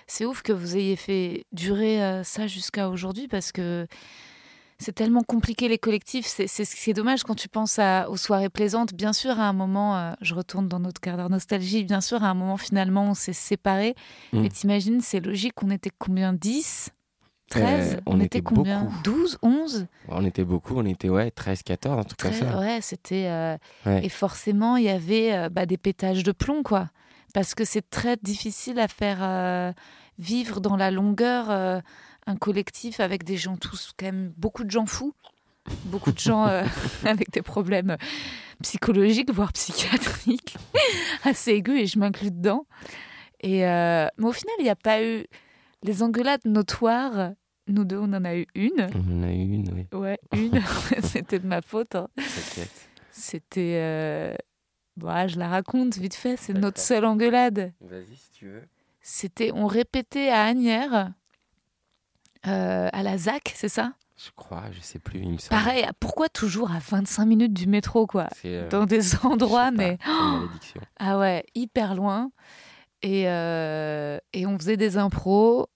C'est 0.07 0.27
ouf 0.27 0.43
que 0.43 0.53
vous 0.53 0.77
ayez 0.77 0.97
fait 0.97 1.45
durer 1.53 2.03
euh, 2.03 2.23
ça 2.25 2.47
jusqu'à 2.47 2.91
aujourd'hui 2.91 3.27
parce 3.27 3.53
que 3.53 3.87
c'est 4.79 4.93
tellement 4.93 5.23
compliqué 5.23 5.67
les 5.69 5.79
collectifs. 5.79 6.27
C'est 6.27 6.93
dommage 6.93 7.23
quand 7.23 7.35
tu 7.37 7.49
penses 7.49 7.79
à- 7.79 8.11
aux 8.11 8.17
soirées 8.19 8.51
plaisantes. 8.51 8.93
Bien 8.93 9.13
sûr, 9.15 9.41
à 9.41 9.45
un 9.49 9.53
moment, 9.55 9.97
euh, 9.97 10.13
je 10.21 10.35
retourne 10.35 10.69
dans 10.69 10.81
notre 10.81 11.01
quart 11.01 11.17
d'heure 11.17 11.31
nostalgie. 11.31 11.85
Bien 11.85 12.01
sûr, 12.03 12.23
à 12.23 12.29
un 12.29 12.35
moment, 12.35 12.59
finalement, 12.59 13.05
on 13.09 13.15
s'est 13.15 13.33
séparés. 13.33 13.95
Mm. 14.33 14.41
Mais 14.43 14.49
t'imagines, 14.51 15.01
c'est 15.01 15.21
logique, 15.21 15.63
on 15.63 15.71
était 15.71 15.91
combien? 15.99 16.33
10 16.35 16.91
13 17.61 17.95
Euh, 17.95 18.01
on 18.07 18.21
était 18.21 18.41
combien 18.43 18.83
beaucoup. 18.85 19.03
12 19.05 19.39
11 19.43 19.87
On 20.09 20.25
était 20.25 20.45
beaucoup, 20.45 20.75
on 20.77 20.85
était 20.85 21.09
ouais, 21.09 21.31
13, 21.31 21.63
14, 21.63 21.99
un 22.01 22.05
truc 22.05 22.21
comme 22.21 22.33
ça. 22.33 22.59
Ouais, 22.59 22.79
c'était. 22.81 23.27
euh, 23.29 23.57
Ouais. 23.87 24.05
Et 24.05 24.09
forcément, 24.09 24.77
il 24.77 24.85
y 24.85 24.89
avait 24.91 25.33
euh, 25.35 25.49
bah, 25.49 25.67
des 25.67 25.77
pétages 25.77 26.23
de 26.23 26.33
plomb, 26.33 26.63
quoi. 26.63 26.91
Parce 27.33 27.55
que 27.55 27.65
c'est 27.65 27.89
très 27.91 28.17
difficile 28.17 28.79
à 28.79 28.89
faire 28.89 29.19
euh, 29.23 29.73
vivre 30.19 30.61
dans 30.61 30.77
la 30.77 30.91
longueur 30.91 31.51
un 31.51 32.37
collectif 32.37 33.01
avec 33.01 33.25
des 33.25 33.37
gens 33.37 33.57
tous, 33.57 33.93
quand 33.99 34.07
même, 34.07 34.33
beaucoup 34.37 34.65
de 34.65 34.71
gens 34.71 34.87
fous, 34.87 35.13
beaucoup 35.87 36.13
de 36.13 36.19
gens 36.19 36.45
avec 37.05 37.31
des 37.33 37.43
problèmes 37.43 37.97
psychologiques, 38.63 39.33
voire 39.33 39.53
psychiatriques, 39.53 40.57
assez 41.25 41.51
aigus, 41.53 41.81
et 41.81 41.87
je 41.87 41.99
m'inclus 41.99 42.31
dedans. 42.31 42.67
Et, 43.41 43.61
mais 43.63 44.09
au 44.21 44.33
final, 44.33 44.55
il 44.61 44.65
n'y 44.65 44.71
a 44.71 44.77
pas 44.77 45.03
eu 45.03 45.25
les 45.83 46.03
engueulades 46.03 46.45
notoires. 46.47 47.33
Nous 47.67 47.85
deux, 47.85 47.99
on 47.99 48.13
en 48.13 48.25
a 48.25 48.37
eu 48.37 48.47
une. 48.55 48.89
On 48.95 49.19
en 49.21 49.23
a 49.23 49.33
eu 49.33 49.39
une, 49.55 49.71
oui, 49.73 49.99
Ouais, 49.99 50.19
une. 50.35 50.61
C'était 51.03 51.39
de 51.39 51.47
ma 51.47 51.63
faute. 51.63 51.95
hein. 51.95 52.09
t'inquiète. 52.17 52.89
C'était. 53.11 53.79
euh, 53.83 54.35
bah, 54.97 55.27
je 55.27 55.39
la 55.39 55.49
raconte 55.49 55.97
vite 55.97 56.15
fait, 56.15 56.37
c'est 56.37 56.53
notre 56.53 56.81
seule 56.81 57.05
engueulade. 57.05 57.73
Vas-y 57.81 58.15
si 58.17 58.31
tu 58.33 58.47
veux. 58.47 58.63
C'était. 59.01 59.51
On 59.55 59.67
répétait 59.67 60.29
à 60.29 60.45
Agnières, 60.45 61.13
euh, 62.47 62.89
à 62.93 63.03
la 63.03 63.17
ZAC, 63.19 63.53
c'est 63.55 63.69
ça? 63.69 63.93
Je 64.17 64.31
crois, 64.37 64.65
je 64.71 64.81
sais 64.81 64.99
plus, 65.01 65.21
il 65.21 65.31
me 65.31 65.39
semble. 65.39 65.61
Pareil, 65.61 65.87
pourquoi 65.99 66.29
toujours 66.29 66.71
à 66.71 66.79
25 66.79 67.25
minutes 67.27 67.53
du 67.53 67.67
métro, 67.67 68.07
quoi? 68.07 68.29
Euh, 68.45 68.69
Dans 68.69 68.85
des 68.87 69.17
endroits, 69.25 69.65
pas, 69.65 69.71
mais. 69.73 69.99
une 70.07 70.41
malédiction. 70.41 70.81
Ah 71.01 71.19
ouais, 71.19 71.45
hyper 71.55 71.95
loin. 71.97 72.31
Et, 73.03 73.29
euh, 73.29 74.19
et 74.33 74.47
on 74.47 74.57
faisait 74.59 74.77
des 74.77 74.97
impros 74.97 75.67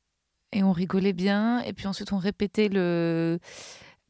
et 0.52 0.62
on 0.62 0.72
rigolait 0.72 1.12
bien. 1.12 1.60
Et 1.62 1.72
puis 1.72 1.86
ensuite, 1.86 2.12
on 2.12 2.18
répétait 2.18 2.68
le, 2.68 3.38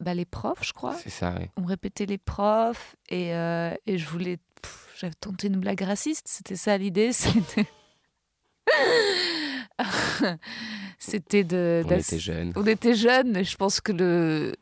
bah, 0.01 0.15
les 0.15 0.25
profs, 0.25 0.65
je 0.65 0.73
crois. 0.73 0.95
C'est 0.95 1.11
ça, 1.11 1.35
ouais. 1.35 1.51
On 1.57 1.65
répétait 1.65 2.07
les 2.07 2.19
profs 2.19 2.97
et, 3.09 3.35
euh, 3.35 3.75
et 3.87 3.99
je 3.99 4.09
voulais. 4.09 4.39
J'avais 4.99 5.15
tenté 5.15 5.47
une 5.47 5.61
blague 5.61 5.81
raciste. 5.83 6.27
C'était 6.29 6.57
ça 6.57 6.77
l'idée. 6.77 7.13
C'était. 7.13 7.67
C'était 10.99 11.45
de. 11.45 11.83
On 11.87 11.91
était 11.91 12.19
jeunes. 12.19 12.53
on 12.57 12.67
était 12.67 12.95
jeunes, 12.95 13.45
je 13.45 13.57
pense 13.57 13.81
que 13.81 13.93
le, 13.93 14.57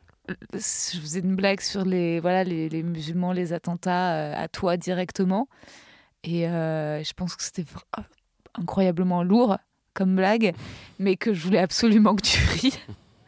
je 0.53 0.59
faisais 0.99 1.19
une 1.19 1.35
blague 1.35 1.61
sur 1.61 1.83
les 1.83 2.19
voilà 2.19 2.43
les, 2.43 2.69
les 2.69 2.83
musulmans, 2.83 3.31
les 3.31 3.53
attentats 3.53 4.13
euh, 4.15 4.33
à 4.35 4.47
toi 4.47 4.77
directement, 4.77 5.47
et 6.23 6.47
euh, 6.47 7.03
je 7.03 7.13
pense 7.13 7.35
que 7.35 7.43
c'était 7.43 7.65
incroyablement 8.53 9.23
lourd 9.23 9.57
comme 9.97 10.15
blague, 10.15 10.53
mais 10.99 11.15
que 11.17 11.33
je 11.33 11.41
voulais 11.43 11.57
absolument 11.59 12.15
que 12.15 12.21
tu 12.21 12.39
ris. 12.59 12.79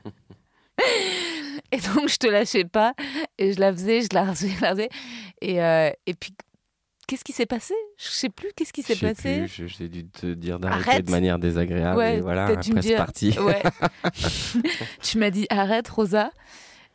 Et 1.72 1.78
donc 1.78 2.08
je 2.10 2.18
te 2.18 2.26
lâchais 2.28 2.64
pas, 2.66 2.94
et 3.38 3.54
je 3.54 3.60
la 3.60 3.72
faisais, 3.72 4.02
je 4.02 4.08
la 4.14 4.26
faisais, 4.34 4.50
je 4.50 4.62
la 4.62 4.72
faisais, 4.72 4.90
et 5.42 5.62
euh, 5.62 5.92
et 6.08 6.14
puis 6.16 6.34
qu'est-ce 7.06 7.24
qui 7.24 7.32
s'est 7.32 7.46
passé? 7.46 7.76
Je 7.98 8.08
sais 8.08 8.30
plus 8.30 8.50
qu'est-ce 8.56 8.74
qui 8.74 8.82
s'est 8.82 8.96
passé? 8.96 9.46
J'ai 9.48 9.88
dû 9.88 10.08
te 10.08 10.34
dire 10.34 10.58
d'arrêter 10.58 10.90
Arrête. 10.90 11.06
de 11.06 11.12
manière 11.12 11.38
désagréable. 11.38 11.98
Ouais, 11.98 12.18
et 12.18 12.22
voilà, 12.22 12.48
t'as 12.48 12.54
après 12.54 12.64
dû 12.64 12.74
me 12.74 12.82
c'est 12.82 12.88
dire- 12.88 12.98
parti. 12.98 13.36
Ouais. 13.40 13.62
tu 15.04 15.18
m'as 15.20 15.30
dit 15.30 15.46
arrête 15.52 15.88
Rosa. 15.90 16.32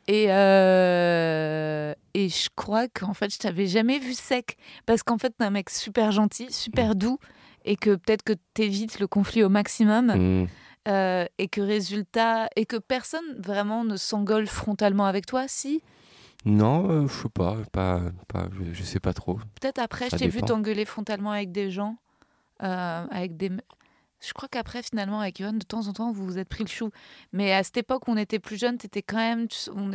Et, 0.09 0.27
euh, 0.29 1.95
et 2.15 2.29
je 2.29 2.49
crois 2.57 2.89
qu'en 2.89 3.15
fait, 3.15 3.33
je 3.33 3.39
t'avais 3.39 3.67
jamais 3.67 3.99
vu 3.99 4.13
sec. 4.13 4.57
Parce 4.87 5.03
qu'en 5.03 5.17
fait, 5.19 5.31
t'es 5.39 5.45
un 5.45 5.51
mec 5.51 5.71
super 5.71 6.11
gentil, 6.13 6.47
super 6.51 6.95
doux. 6.95 7.19
Et 7.64 7.77
que 7.77 7.94
peut-être 7.96 8.22
que 8.22 8.35
t'évites 8.53 8.98
le 9.00 9.07
conflit 9.07 9.42
au 9.42 9.48
maximum. 9.48 10.07
Mm. 10.14 10.46
euh, 10.88 11.24
et 11.38 11.48
que 11.48 11.61
résultat. 11.61 12.48
Et 12.57 12.66
que 12.66 12.77
personne 12.77 13.24
vraiment 13.38 13.85
ne 13.85 13.96
s'engueule 13.96 14.46
frontalement 14.46 15.07
avec 15.07 15.27
toi. 15.27 15.44
Si? 15.48 15.83
Non, 16.44 16.90
euh, 16.90 17.07
je 17.09 17.22
sais 17.22 17.29
pas, 17.31 17.57
pas, 17.72 18.00
pas 18.29 18.48
je, 18.53 18.74
je 18.74 18.83
sais 18.83 19.00
pas 19.00 19.14
trop. 19.14 19.37
Peut-être 19.61 19.79
après, 19.79 20.11
Ça 20.11 20.18
je 20.18 20.24
t'ai 20.24 20.29
vu 20.29 20.40
t'engueuler 20.42 20.85
frontalement 20.85 21.31
avec 21.33 21.53
des 21.53 21.70
gens. 21.70 21.96
euh, 22.62 23.07
avec 23.11 23.37
des. 23.37 23.50
Je 24.27 24.33
crois 24.33 24.49
qu'après, 24.49 24.83
finalement, 24.83 25.21
avec 25.21 25.39
Johan, 25.39 25.53
de 25.53 25.65
temps 25.65 25.87
en 25.89 25.93
temps, 25.93 26.13
vous 26.13 26.25
vous 26.25 26.39
êtes 26.39 26.49
pris 26.49 26.65
le 26.65 26.69
chou. 26.69 26.91
Mais 27.33 27.53
à 27.53 27.63
cette 27.63 27.77
époque 27.77 28.09
on 28.09 28.17
était 28.17 28.39
plus 28.39 28.57
jeune, 28.59 28.79
t'étais 28.79 29.03
quand 29.03 29.17
même. 29.19 29.47
on 29.75 29.91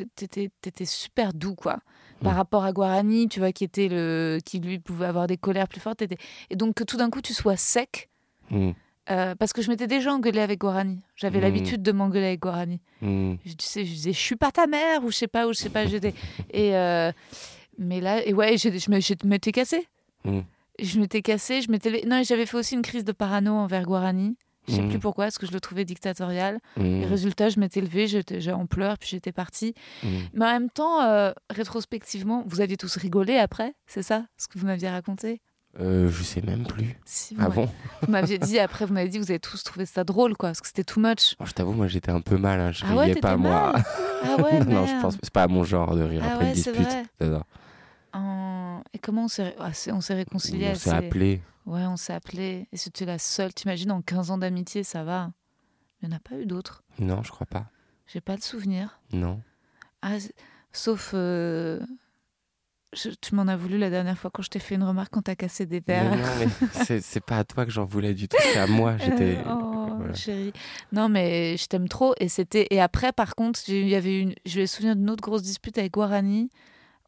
super 0.85 1.33
doux, 1.33 1.55
quoi. 1.55 1.79
Par 2.21 2.33
Mm. 2.33 2.37
rapport 2.37 2.63
à 2.65 2.71
Guarani, 2.73 3.27
tu 3.29 3.39
vois, 3.39 3.51
qui 3.51 3.63
était 3.63 3.87
le. 3.87 4.39
qui 4.45 4.59
lui 4.59 4.79
pouvait 4.79 5.05
avoir 5.07 5.27
des 5.27 5.37
colères 5.37 5.67
plus 5.67 5.79
fortes. 5.79 6.01
Et 6.49 6.55
donc 6.55 6.75
que 6.75 6.83
tout 6.83 6.97
d'un 6.97 7.09
coup, 7.09 7.21
tu 7.21 7.33
sois 7.33 7.55
sec. 7.57 8.09
Mm. 8.51 8.71
euh, 9.11 9.33
parce 9.35 9.53
que 9.53 9.61
je 9.63 9.69
m'étais 9.69 9.87
déjà 9.87 10.13
engueulée 10.13 10.41
avec 10.41 10.59
Guarani. 10.59 10.99
J'avais 11.15 11.39
Mm. 11.39 11.41
l'habitude 11.41 11.81
de 11.81 11.91
m'engueuler 11.91 12.27
avec 12.27 12.41
Guarani. 12.41 12.79
Je, 13.01 13.53
tu 13.53 13.65
sais, 13.65 13.83
je 13.85 13.91
disais, 13.91 14.13
je 14.13 14.19
suis 14.19 14.35
pas 14.35 14.51
ta 14.51 14.67
mère, 14.67 15.03
ou 15.03 15.09
je 15.11 15.17
sais 15.17 15.27
pas, 15.27 15.47
ou 15.47 15.53
je 15.53 15.57
sais 15.59 15.69
pas, 15.69 15.85
j'étais. 15.87 16.13
Et. 16.51 16.75
euh, 16.75 17.11
mais 17.77 18.01
là, 18.01 18.25
et 18.25 18.33
ouais, 18.33 18.57
je 18.57 18.67
me- 18.91 18.99
je 18.99 19.13
m'étais 19.25 19.51
cassée. 19.53 19.87
Je 20.81 20.99
m'étais 20.99 21.21
cassée, 21.21 21.61
je 21.61 21.71
m'étais. 21.71 22.03
Non, 22.07 22.21
j'avais 22.23 22.45
fait 22.45 22.57
aussi 22.57 22.75
une 22.75 22.81
crise 22.81 23.03
de 23.05 23.11
parano 23.11 23.53
envers 23.53 23.83
Guarani. 23.83 24.37
Je 24.67 24.75
sais 24.75 24.81
Mhm. 24.81 24.89
plus 24.89 24.99
pourquoi, 24.99 25.25
parce 25.25 25.37
que 25.39 25.47
je 25.47 25.51
le 25.51 25.59
trouvais 25.59 25.83
dictatorial. 25.83 26.59
Mm. 26.77 27.01
Et 27.01 27.05
résultat, 27.05 27.49
je 27.49 27.59
m'étais 27.59 27.81
levée, 27.81 28.05
j'étais 28.07 28.39
j'ai 28.39 28.51
en 28.51 28.67
pleurs, 28.67 28.97
puis 28.99 29.09
j'étais 29.09 29.31
partie. 29.31 29.73
Mm. 30.03 30.07
Mais 30.33 30.45
en 30.45 30.51
même 30.51 30.69
temps, 30.69 31.01
euh, 31.01 31.31
rétrospectivement, 31.49 32.43
vous 32.45 32.61
aviez 32.61 32.77
tous 32.77 32.95
rigolé 32.97 33.37
après, 33.37 33.73
c'est 33.87 34.03
ça 34.03 34.25
Ce 34.37 34.47
que 34.47 34.59
vous 34.59 34.65
m'aviez 34.67 34.89
raconté? 34.89 35.41
Euh, 35.79 36.09
je 36.11 36.23
sais 36.23 36.41
même 36.41 36.65
plus. 36.67 36.97
Si, 37.05 37.35
Ah 37.39 37.47
ouais. 37.49 37.55
bon? 37.55 37.69
Vous 38.01 38.11
m'aviez 38.11 38.37
dit, 38.37 38.59
après, 38.59 38.85
vous 38.85 38.93
m'avez 38.93 39.09
dit, 39.09 39.17
vous 39.19 39.29
avez 39.31 39.39
tous 39.39 39.63
trouvé 39.63 39.85
ça 39.85 40.03
drôle, 40.03 40.35
quoi, 40.35 40.49
parce 40.49 40.61
que 40.61 40.67
c'était 40.67 40.83
too 40.83 40.99
much. 40.99 41.35
Oh, 41.39 41.45
Je 41.45 41.51
t'avoue, 41.53 41.73
moi 41.73 41.87
j'étais 41.87 42.11
un 42.11 42.21
peu 42.21 42.37
mal. 42.37 42.59
hein. 42.59 42.71
Je 42.71 42.83
Ah 42.85 42.95
ouais, 42.95 43.03
riais 43.05 43.07
t'étais 43.15 43.21
pas 43.21 43.37
moi. 43.37 43.71
mal? 43.73 43.83
Ah 44.23 44.35
ouais, 44.41 44.59
non, 44.65 44.85
je 44.85 44.91
merde. 44.91 45.01
pense 45.01 45.17
c'est 45.23 45.31
pas 45.33 45.47
mon 45.47 45.63
genre 45.63 45.95
de 45.95 46.01
rire 46.03 46.21
Ah 46.23 46.33
après 46.33 46.45
ouais, 46.45 46.49
une 46.51 46.55
c'est 46.57 46.71
dispute. 46.73 46.97
En- 48.13 48.81
Et 48.93 48.99
comment 48.99 49.25
on 49.25 49.27
s'est 49.27 49.55
ah, 49.59 49.73
c'est- 49.73 49.91
on 49.91 50.01
s'est 50.01 50.13
réconciliés 50.15 50.67
On 50.69 50.71
assez- 50.71 50.89
s'est 50.89 50.95
appelé. 50.95 51.41
Ouais, 51.65 51.85
on 51.85 51.97
s'est 51.97 52.13
appelé. 52.13 52.67
Et 52.71 52.77
c'était 52.77 53.05
la 53.05 53.19
seule. 53.19 53.53
T'imagines, 53.53 53.91
en 53.91 54.01
15 54.01 54.31
ans 54.31 54.37
d'amitié, 54.37 54.83
ça 54.83 55.03
va. 55.03 55.31
Il 56.01 56.07
n'y 56.09 56.13
en 56.13 56.17
a 56.17 56.19
pas 56.19 56.35
eu 56.35 56.45
d'autres. 56.45 56.83
Non, 56.97 57.21
je 57.23 57.31
crois 57.31 57.45
pas. 57.47 57.67
J'ai 58.07 58.21
pas 58.21 58.35
le 58.35 58.41
souvenir. 58.41 58.99
Non. 59.11 59.41
Ah, 60.01 60.15
sauf. 60.71 61.11
euh, 61.13 61.79
je- 62.93 63.09
tu 63.21 63.35
m'en 63.35 63.47
as 63.47 63.55
voulu 63.55 63.77
la 63.77 63.89
dernière 63.91 64.17
fois 64.17 64.31
quand 64.33 64.41
je 64.41 64.49
t'ai 64.49 64.57
fait 64.59 64.73
une 64.75 64.83
remarque 64.83 65.11
quand 65.13 65.21
t'as 65.21 65.35
cassé 65.35 65.65
des 65.67 65.83
Mais 65.87 65.99
verres. 65.99 66.15
non, 66.17 66.23
mais 66.39 66.47
c'est 66.87 67.01
c'est 67.01 67.19
pas 67.23 67.37
à 67.37 67.43
toi 67.43 67.65
que 67.65 67.71
j'en 67.71 67.85
voulais 67.85 68.13
du 68.15 68.27
tout. 68.27 68.37
C'est 68.41 68.57
à 68.57 68.65
moi. 68.65 68.97
J'étais. 68.97 69.37
Euh, 69.37 69.43
oh, 69.51 69.89
voilà. 69.97 70.13
chérie. 70.15 70.53
Non, 70.91 71.07
mais 71.09 71.55
je 71.57 71.67
t'aime 71.67 71.87
trop. 71.87 72.15
Et 72.19 72.29
c'était. 72.29 72.65
Et 72.71 72.81
après, 72.81 73.11
par 73.11 73.35
contre, 73.35 73.59
il 73.67 73.87
y 73.87 73.95
avait 73.95 74.19
une. 74.21 74.33
Je 74.45 74.61
me 74.61 74.65
souviens 74.65 74.95
d'une 74.95 75.09
autre 75.11 75.21
grosse 75.21 75.43
dispute 75.43 75.77
avec 75.77 75.93
Guarani 75.93 76.49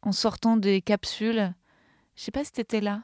en 0.02 0.12
sortant 0.12 0.56
des 0.56 0.80
capsules. 0.82 1.54
Je 2.16 2.22
sais 2.22 2.30
pas 2.30 2.44
si 2.44 2.52
t'étais 2.52 2.80
là. 2.80 3.02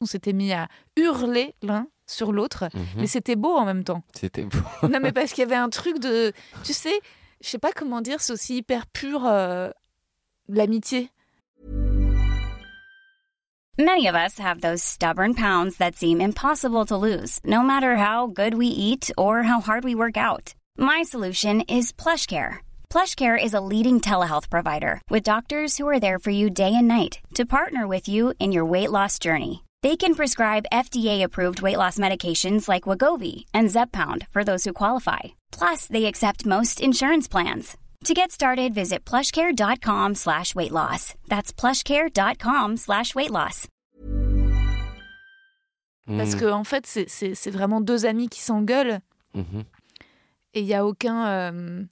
On 0.00 0.06
s'était 0.06 0.32
mis 0.32 0.52
à 0.52 0.68
hurler 0.96 1.54
l'un 1.62 1.88
sur 2.06 2.32
l'autre, 2.32 2.68
Mhm. 2.74 2.86
mais 2.98 3.06
c'était 3.06 3.36
beau 3.36 3.54
en 3.56 3.64
même 3.64 3.82
temps. 3.84 4.02
C'était 4.14 4.44
beau. 4.44 4.58
non, 4.88 5.00
mais 5.00 5.12
parce 5.12 5.32
qu'il 5.32 5.42
y 5.42 5.46
avait 5.46 5.56
un 5.56 5.70
truc 5.70 5.98
de. 5.98 6.32
Tu 6.64 6.72
sais, 6.72 6.98
je 7.42 7.48
sais 7.48 7.58
pas 7.58 7.72
comment 7.72 8.00
dire, 8.00 8.20
c'est 8.20 8.32
aussi 8.32 8.56
hyper 8.58 8.86
pur 8.86 9.26
euh, 9.26 9.70
l'amitié. 10.48 11.10
Many 13.78 14.08
of 14.08 14.14
us 14.14 14.38
have 14.38 14.60
those 14.62 14.82
stubborn 14.82 15.34
pounds 15.34 15.76
that 15.78 15.96
seem 15.96 16.20
impossible 16.20 16.86
to 16.86 16.96
lose, 16.96 17.40
no 17.44 17.62
matter 17.62 17.96
how 17.96 18.26
good 18.26 18.54
we 18.54 18.66
eat 18.68 19.12
or 19.18 19.42
how 19.42 19.60
hard 19.60 19.84
we 19.84 19.94
work 19.94 20.16
out. 20.16 20.54
My 20.78 21.02
solution 21.04 21.60
is 21.68 21.92
PlushCare. 21.92 22.60
PlushCare 22.96 23.36
is 23.36 23.52
a 23.52 23.60
leading 23.60 24.00
telehealth 24.00 24.48
provider 24.48 25.02
with 25.10 25.22
doctors 25.22 25.76
who 25.76 25.86
are 25.86 26.00
there 26.00 26.18
for 26.18 26.30
you 26.30 26.48
day 26.48 26.72
and 26.74 26.88
night 26.88 27.18
to 27.34 27.44
partner 27.44 27.86
with 27.86 28.08
you 28.08 28.32
in 28.38 28.52
your 28.52 28.64
weight 28.64 28.90
loss 28.90 29.18
journey. 29.18 29.64
They 29.82 29.96
can 29.98 30.14
prescribe 30.14 30.64
FDA-approved 30.72 31.60
weight 31.60 31.76
loss 31.76 31.98
medications 31.98 32.70
like 32.70 32.84
Wagovi 32.84 33.44
and 33.52 33.68
Zepbound 33.68 34.26
for 34.32 34.44
those 34.44 34.64
who 34.64 34.72
qualify. 34.72 35.18
Plus, 35.52 35.86
they 35.88 36.06
accept 36.06 36.46
most 36.46 36.80
insurance 36.80 37.28
plans. 37.28 37.76
To 38.06 38.14
get 38.14 38.32
started, 38.32 38.72
visit 38.72 39.04
plushcare.com 39.04 40.14
slash 40.14 40.54
weight 40.54 40.72
loss. 40.72 41.14
That's 41.28 41.52
plushcare.com 41.52 42.78
slash 42.78 43.14
weight 43.14 43.30
loss. 43.30 43.68
Parce 46.08 46.34
Mm. 46.34 46.38
que, 46.38 46.50
en 46.50 46.64
fait, 46.64 46.86
c'est- 46.86 47.08
c'est 47.10 47.34
c'est 47.34 47.50
vraiment 47.50 47.82
deux 47.82 48.06
amis 48.06 48.28
qui 48.30 48.40
s'engueulent. 48.40 49.00
Mhm. 49.34 49.64
Et 50.54 50.60
il 50.60 50.66
y 50.66 50.72
a 50.74 50.86
aucun. 50.86 51.26
euh, 51.26 51.84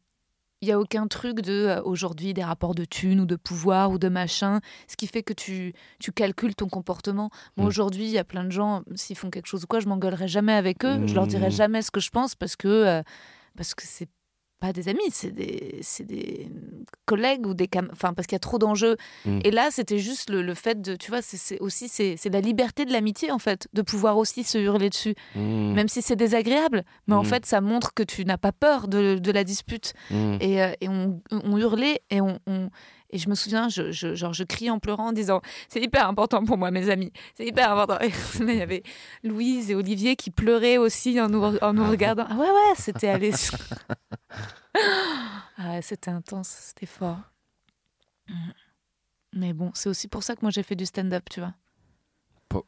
il 0.65 0.69
y 0.69 0.73
a 0.73 0.79
aucun 0.79 1.07
truc 1.07 1.41
de 1.41 1.53
euh, 1.67 1.83
aujourd'hui 1.83 2.33
des 2.33 2.43
rapports 2.43 2.75
de 2.75 2.85
thunes 2.87 3.21
ou 3.21 3.27
de 3.27 3.37
pouvoir 3.37 3.91
ou 3.91 3.99
de 3.99 4.09
machin, 4.09 4.61
ce 4.89 4.97
qui 4.97 5.07
fait 5.07 5.23
que 5.23 5.35
tu, 5.35 5.75
tu 6.01 6.11
calcules 6.11 6.55
ton 6.55 6.69
comportement. 6.69 7.31
Mm. 7.57 7.65
aujourd'hui, 7.65 8.05
il 8.05 8.11
y 8.11 8.19
a 8.19 8.25
plein 8.25 8.45
de 8.45 8.51
gens, 8.51 8.83
s'ils 8.95 9.17
font 9.17 9.31
quelque 9.31 9.47
chose 9.47 9.65
ou 9.65 9.67
quoi, 9.67 9.81
je 9.81 9.89
m'engueulerai 9.89 10.27
jamais 10.27 10.55
avec 10.55 10.85
eux, 10.85 11.07
je 11.07 11.15
leur 11.15 11.27
dirai 11.27 11.49
Mm. 11.49 11.51
jamais 11.51 11.83
ce 11.83 11.91
que 11.91 12.01
je 12.01 12.11
pense 12.11 12.35
parce 12.35 12.57
que 12.57 12.69
euh, 12.69 13.03
parce 13.57 13.75
que 13.75 13.83
c'est 13.87 14.09
pas 14.61 14.73
des 14.73 14.89
amis, 14.89 15.01
c'est 15.11 15.31
des, 15.33 15.81
des 16.01 16.49
collègues 17.07 17.47
ou 17.47 17.53
des 17.55 17.69
enfin 17.93 18.15
parce 18.15 18.27
qu'il 18.27 18.35
y 18.35 18.37
a 18.37 18.41
trop 18.41 18.59
d'enjeux. 18.59 18.97
Mm. 19.27 19.41
Et 19.45 19.51
là, 19.51 19.69
c'était 19.71 19.99
juste 19.99 20.31
le, 20.31 20.41
le 20.43 20.55
fait 20.55 20.81
de, 20.81 20.97
tu 20.97 21.11
vois, 21.11 21.21
c'est- 21.23 21.61
aussi 21.61 21.89
c'est 21.89 22.17
la 22.33 22.41
liberté 22.41 22.85
de 22.87 22.93
l'amitié 22.93 23.31
en 23.31 23.39
fait, 23.39 23.69
de 23.75 23.83
pouvoir 23.83 24.17
aussi 24.17 24.43
se 24.45 24.57
hurler 24.59 24.89
dessus, 24.91 25.15
Mm. 25.35 25.73
même 25.75 25.89
si 25.89 26.01
c'est 26.03 26.17
désagréable. 26.17 26.85
Mais 27.07 27.15
en 27.15 27.23
Mm. 27.23 27.27
fait, 27.27 27.47
ça 27.47 27.61
montre 27.61 27.93
que 27.95 28.03
tu 28.03 28.25
n'as 28.25 28.39
pas 28.39 28.53
peur 28.53 28.89
de, 28.89 29.19
de 29.19 29.31
la 29.33 29.45
dispute. 29.45 29.93
Et, 30.41 30.63
euh, 30.63 30.73
et 30.81 30.89
on, 30.89 31.21
on 31.31 31.59
hurlait 31.59 32.01
et 32.11 32.21
on, 32.21 32.39
on- 32.47 32.71
et 33.15 33.19
je 33.19 33.29
me 33.29 33.37
souviens, 33.37 33.69
je, 33.69 33.93
genre, 33.93 34.33
je 34.33 34.43
criais 34.43 34.71
en 34.71 34.81
pleurant 34.81 35.11
en 35.11 35.13
disant 35.13 35.41
c'est 35.69 35.81
hyper 35.81 36.09
important 36.09 36.45
pour 36.45 36.59
moi, 36.59 36.73
mes 36.73 36.91
amis, 36.91 37.13
c'est 37.37 37.47
hyper 37.47 37.71
important. 37.71 38.05
Et 38.05 38.11
il 38.41 38.57
y 38.57 38.61
avait 38.61 38.83
Louise 39.23 39.71
et 39.71 39.77
Olivier 39.77 40.17
qui 40.17 40.33
pleuraient 40.33 40.79
aussi 40.79 41.21
en 41.21 41.29
nous, 41.29 41.41
regardant. 41.41 42.27
Ah 42.29 42.35
ouais, 42.35 42.51
ouais, 42.51 42.75
c'était 42.77 43.07
allé. 43.07 43.31
ah 45.59 45.81
c'était 45.81 46.11
intense, 46.11 46.49
c'était 46.49 46.87
fort. 46.87 47.21
Mais 49.33 49.53
bon, 49.53 49.71
c'est 49.75 49.89
aussi 49.89 50.09
pour 50.09 50.25
ça 50.25 50.35
que 50.35 50.41
moi 50.43 50.51
j'ai 50.51 50.65
fait 50.65 50.75
du 50.75 50.85
stand-up, 50.85 51.23
tu 51.31 51.39
vois, 51.39 51.55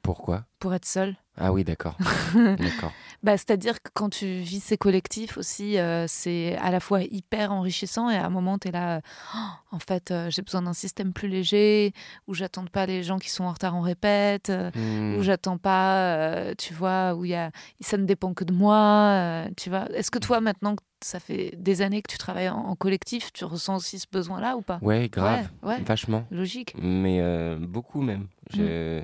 Pourquoi? 0.03 0.44
Pour 0.59 0.75
être 0.75 0.87
seule. 0.87 1.16
Ah 1.38 1.53
oui, 1.53 1.64
d'accord. 1.64 1.96
d'accord. 2.35 2.92
Bah, 3.22 3.37
C'est-à-dire 3.37 3.83
que 3.83 3.90
quand 3.92 4.09
tu 4.09 4.27
vis 4.27 4.61
ces 4.61 4.79
collectifs 4.79 5.37
aussi, 5.37 5.79
euh, 5.79 6.07
c'est 6.09 6.57
à 6.57 6.70
la 6.70 6.81
fois 6.81 7.03
hyper 7.03 7.53
enrichissant 7.53 8.09
et 8.09 8.16
à 8.16 8.25
un 8.25 8.31
moment, 8.31 8.59
tu 8.59 8.68
es 8.68 8.70
là, 8.70 8.96
euh, 8.96 9.01
Oh, 9.35 9.77
en 9.77 9.79
fait, 9.79 10.11
euh, 10.11 10.31
j'ai 10.31 10.40
besoin 10.40 10.62
d'un 10.62 10.72
système 10.72 11.12
plus 11.12 11.29
léger, 11.29 11.92
où 12.27 12.33
j'attends 12.35 12.64
pas 12.64 12.87
les 12.87 13.03
gens 13.03 13.18
qui 13.18 13.29
sont 13.29 13.44
en 13.44 13.53
retard 13.53 13.75
en 13.75 13.83
répète, 13.83 14.49
euh, 14.49 14.70
Mm. 14.75 15.16
où 15.18 15.22
j'attends 15.22 15.59
pas, 15.59 16.55
tu 16.57 16.72
vois, 16.72 17.14
où 17.14 17.24
y 17.26 17.34
a, 17.34 17.51
ça 17.80 17.99
ne 17.99 18.05
dépend 18.05 18.32
que 18.32 18.45
de 18.45 18.53
moi, 18.55 19.45
tu 19.59 19.68
vois. 19.68 19.91
Est-ce 19.93 20.11
que 20.11 20.18
toi, 20.18 20.41
maintenant 20.41 20.74
que 20.76 20.82
ça 21.05 21.20
fait 21.20 21.55
des 21.59 21.82
années 21.82 22.01
que 22.01 22.11
tu 22.11 22.18
travailles 22.18 22.49
en, 22.49 22.57
en 22.59 22.76
collectif, 22.76 23.30
tu 23.34 23.45
ressens 23.45 23.76
aussi 23.76 23.99
ce 23.99 24.07
besoin-là 24.11 24.57
ou 24.57 24.62
pas? 24.62 24.78
Ouais, 24.80 25.09
grave. 25.11 25.51
Ouais, 25.62 25.68
ouais, 25.76 25.82
Vachement. 25.82 26.24
logique. 26.30 26.74
Mais 26.78 27.20
beaucoup 27.59 28.01
même. 28.01 28.28
Je... 28.55 29.03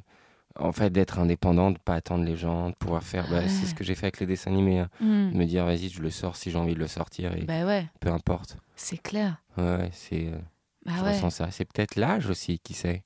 En 0.59 0.73
fait, 0.73 0.91
d'être 0.91 1.19
indépendant, 1.19 1.71
de 1.71 1.79
pas 1.79 1.95
attendre 1.95 2.25
les 2.25 2.37
gens, 2.37 2.71
de 2.71 2.75
pouvoir 2.75 3.03
faire. 3.03 3.29
bah, 3.31 3.39
Ouais. 3.41 3.49
c'est 3.49 3.67
ce 3.67 3.75
que 3.75 3.85
j'ai 3.85 3.95
fait 3.95 4.07
avec 4.07 4.21
les 4.21 4.27
dessins 4.27 4.51
animés. 4.51 4.81
hein. 4.81 4.89
Hmm. 5.01 5.31
De 5.33 5.37
me 5.37 5.45
dire, 5.47 5.65
vas-y, 5.65 5.89
je 5.89 6.03
le 6.03 6.11
sors 6.11 6.37
si 6.37 6.51
j'ai 6.51 6.59
envie 6.59 6.75
de 6.75 6.79
le 6.79 6.87
sortir 6.89 7.35
et 7.37 7.43
Bah 7.45 7.65
ouais, 7.65 7.87
peu 8.01 8.11
importe. 8.11 8.57
c'est 8.77 8.99
clair. 8.99 9.37
Ouais, 9.57 9.89
c'est. 9.93 10.27
euh, 10.27 10.39
Bah 10.85 10.93
je 10.99 11.03
ouais. 11.05 11.13
ressens 11.15 11.31
ça. 11.31 11.51
C'est 11.51 11.65
peut-être 11.65 11.97
l'âge 11.97 12.29
aussi, 12.29 12.59
qui 12.59 12.75
sait. 12.75 13.03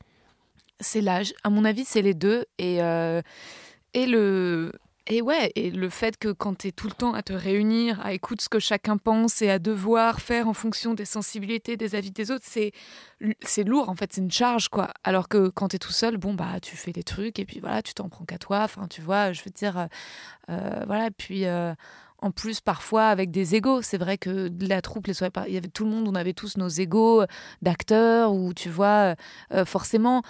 C'est 0.81 1.01
l'âge. 1.01 1.33
À 1.45 1.51
mon 1.51 1.65
avis, 1.65 1.85
c'est 1.85 2.03
les 2.03 2.15
deux. 2.15 2.45
Et, 2.59 2.83
euh, 2.83 3.23
et 3.95 4.07
le. 4.07 4.73
Et 5.09 5.23
ouais, 5.23 5.53
et 5.55 5.71
le 5.71 5.89
fait 5.89 6.17
que 6.17 6.33
quand 6.33 6.59
tu 6.59 6.69
es 6.69 6.73
tout 6.73 6.89
le 6.89 6.93
temps 6.93 7.15
à 7.15 7.23
te 7.23 7.33
réunir, 7.33 8.01
à 8.05 8.13
écouter 8.13 8.43
ce 8.43 8.49
que 8.49 8.59
chacun 8.59 8.97
pense 8.97 9.41
et 9.41 9.49
à 9.51 9.61
devoir 9.61 10.21
faire 10.21 10.49
en 10.49 10.53
fonction 10.53 10.95
des 10.95 11.05
sensibilités, 11.05 11.77
des 11.77 11.95
avis 11.95 12.11
des 12.11 12.33
autres, 12.33 12.45
c'est 12.45 13.65
lourd 13.65 13.89
en 13.89 13.95
fait, 13.95 14.13
c'est 14.13 14.21
une 14.21 14.33
charge 14.33 14.69
quoi. 14.69 14.89
Alors 15.05 15.29
que 15.29 15.49
quand 15.49 15.69
tu 15.69 15.77
es 15.77 15.79
tout 15.79 15.93
seul, 15.93 16.17
bon 16.17 16.35
bah 16.35 16.59
tu 16.61 16.77
fais 16.77 16.91
des 16.91 17.05
trucs 17.05 17.39
et 17.39 17.45
puis 17.45 17.61
voilà, 17.61 17.83
tu 17.83 17.95
t'en 17.95 18.09
prends 18.09 18.25
qu'à 18.25 18.39
toi. 18.39 18.63
Enfin, 18.65 18.89
tu 18.89 19.01
vois, 19.01 19.33
je 19.33 19.43
veux 19.45 19.53
dire, 19.53 19.79
euh, 19.79 19.87
euh, 20.51 20.85
voilà. 20.87 21.11
Puis 21.13 21.47
euh, 21.47 21.73
en 22.19 22.33
plus, 22.33 22.61
parfois 22.61 23.07
avec 23.07 23.31
des 23.31 23.55
égaux. 23.55 23.83
C'est 23.83 23.99
vrai 23.99 24.19
que 24.19 24.51
la 24.61 24.83
troupe, 24.83 25.07
les 25.07 25.15
il 25.47 25.55
y 25.55 25.57
avait 25.57 25.69
tout 25.69 25.85
le 25.85 25.91
monde, 25.91 26.09
on 26.09 26.17
avait 26.17 26.33
tous 26.33 26.57
nos 26.57 26.69
égaux 26.69 27.25
d'acteurs 27.63 28.33
ou 28.33 28.55
tu 28.55 28.71
vois, 28.71 29.15
forcément. 29.67 30.23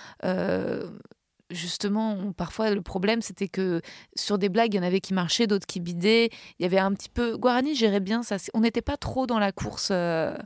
Justement, 1.51 2.33
parfois 2.33 2.71
le 2.71 2.83
problème 2.83 3.23
c'était 3.23 3.47
que 3.49 3.81
sur 4.17 4.37
des 4.37 4.49
blagues, 4.49 4.75
il 4.75 4.79
y 4.79 4.81
en 4.81 4.83
avait 4.83 5.01
qui 5.01 5.15
marchaient, 5.15 5.47
d'autres 5.47 5.67
qui 5.67 5.79
bidaient. 5.81 6.31
Il 6.59 6.63
y 6.63 6.65
avait 6.67 6.79
un 6.79 6.93
petit 6.93 7.09
peu. 7.09 7.37
Guarani 7.37 7.75
gérait 7.77 8.01
bien 8.01 8.23
ça. 8.25 8.37
On 8.53 8.61
n'était 8.61 8.83
pas 8.83 8.97
trop 8.97 9.27
dans 9.29 9.39
la 9.39 9.53
course 9.53 9.91
euh, 9.93 10.37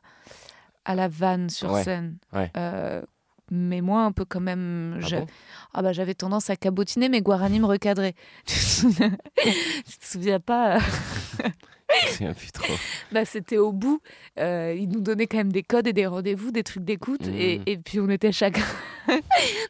à 0.84 0.94
la 0.94 1.08
vanne 1.08 1.48
sur 1.48 1.72
Ouais, 1.72 1.84
scène. 1.84 2.18
ouais. 2.34 2.50
Euh, 2.56 3.02
mais 3.50 3.80
moi, 3.80 4.02
un 4.04 4.12
peu 4.12 4.24
quand 4.24 4.40
même. 4.40 5.00
Ah 5.02 5.08
bon? 5.20 5.26
Ah 5.74 5.82
bah, 5.82 5.92
j'avais 5.92 6.14
tendance 6.14 6.50
à 6.50 6.56
cabotiner, 6.56 7.08
mais 7.08 7.20
Guarani 7.20 7.60
me 7.60 7.66
recadrait. 7.66 8.14
tu 8.46 8.56
te 9.98 10.04
souviens, 10.06 10.40
pas 10.40 10.76
euh, 10.76 10.80
bah, 13.12 13.24
C'était 13.24 13.58
au 13.58 13.72
bout. 13.72 14.00
Euh, 14.38 14.74
il 14.78 14.88
nous 14.88 15.00
donnait 15.00 15.26
quand 15.26 15.38
même 15.38 15.52
des 15.52 15.62
codes 15.62 15.86
et 15.86 15.92
des 15.92 16.06
rendez-vous, 16.06 16.50
des 16.52 16.62
trucs 16.62 16.84
d'écoute. 16.84 17.26
Et, 17.28 17.58
Mhm. 17.58 17.64
et 17.66 17.78
puis 17.78 18.00
on 18.00 18.08
était 18.08 18.32
chacun 18.32 18.62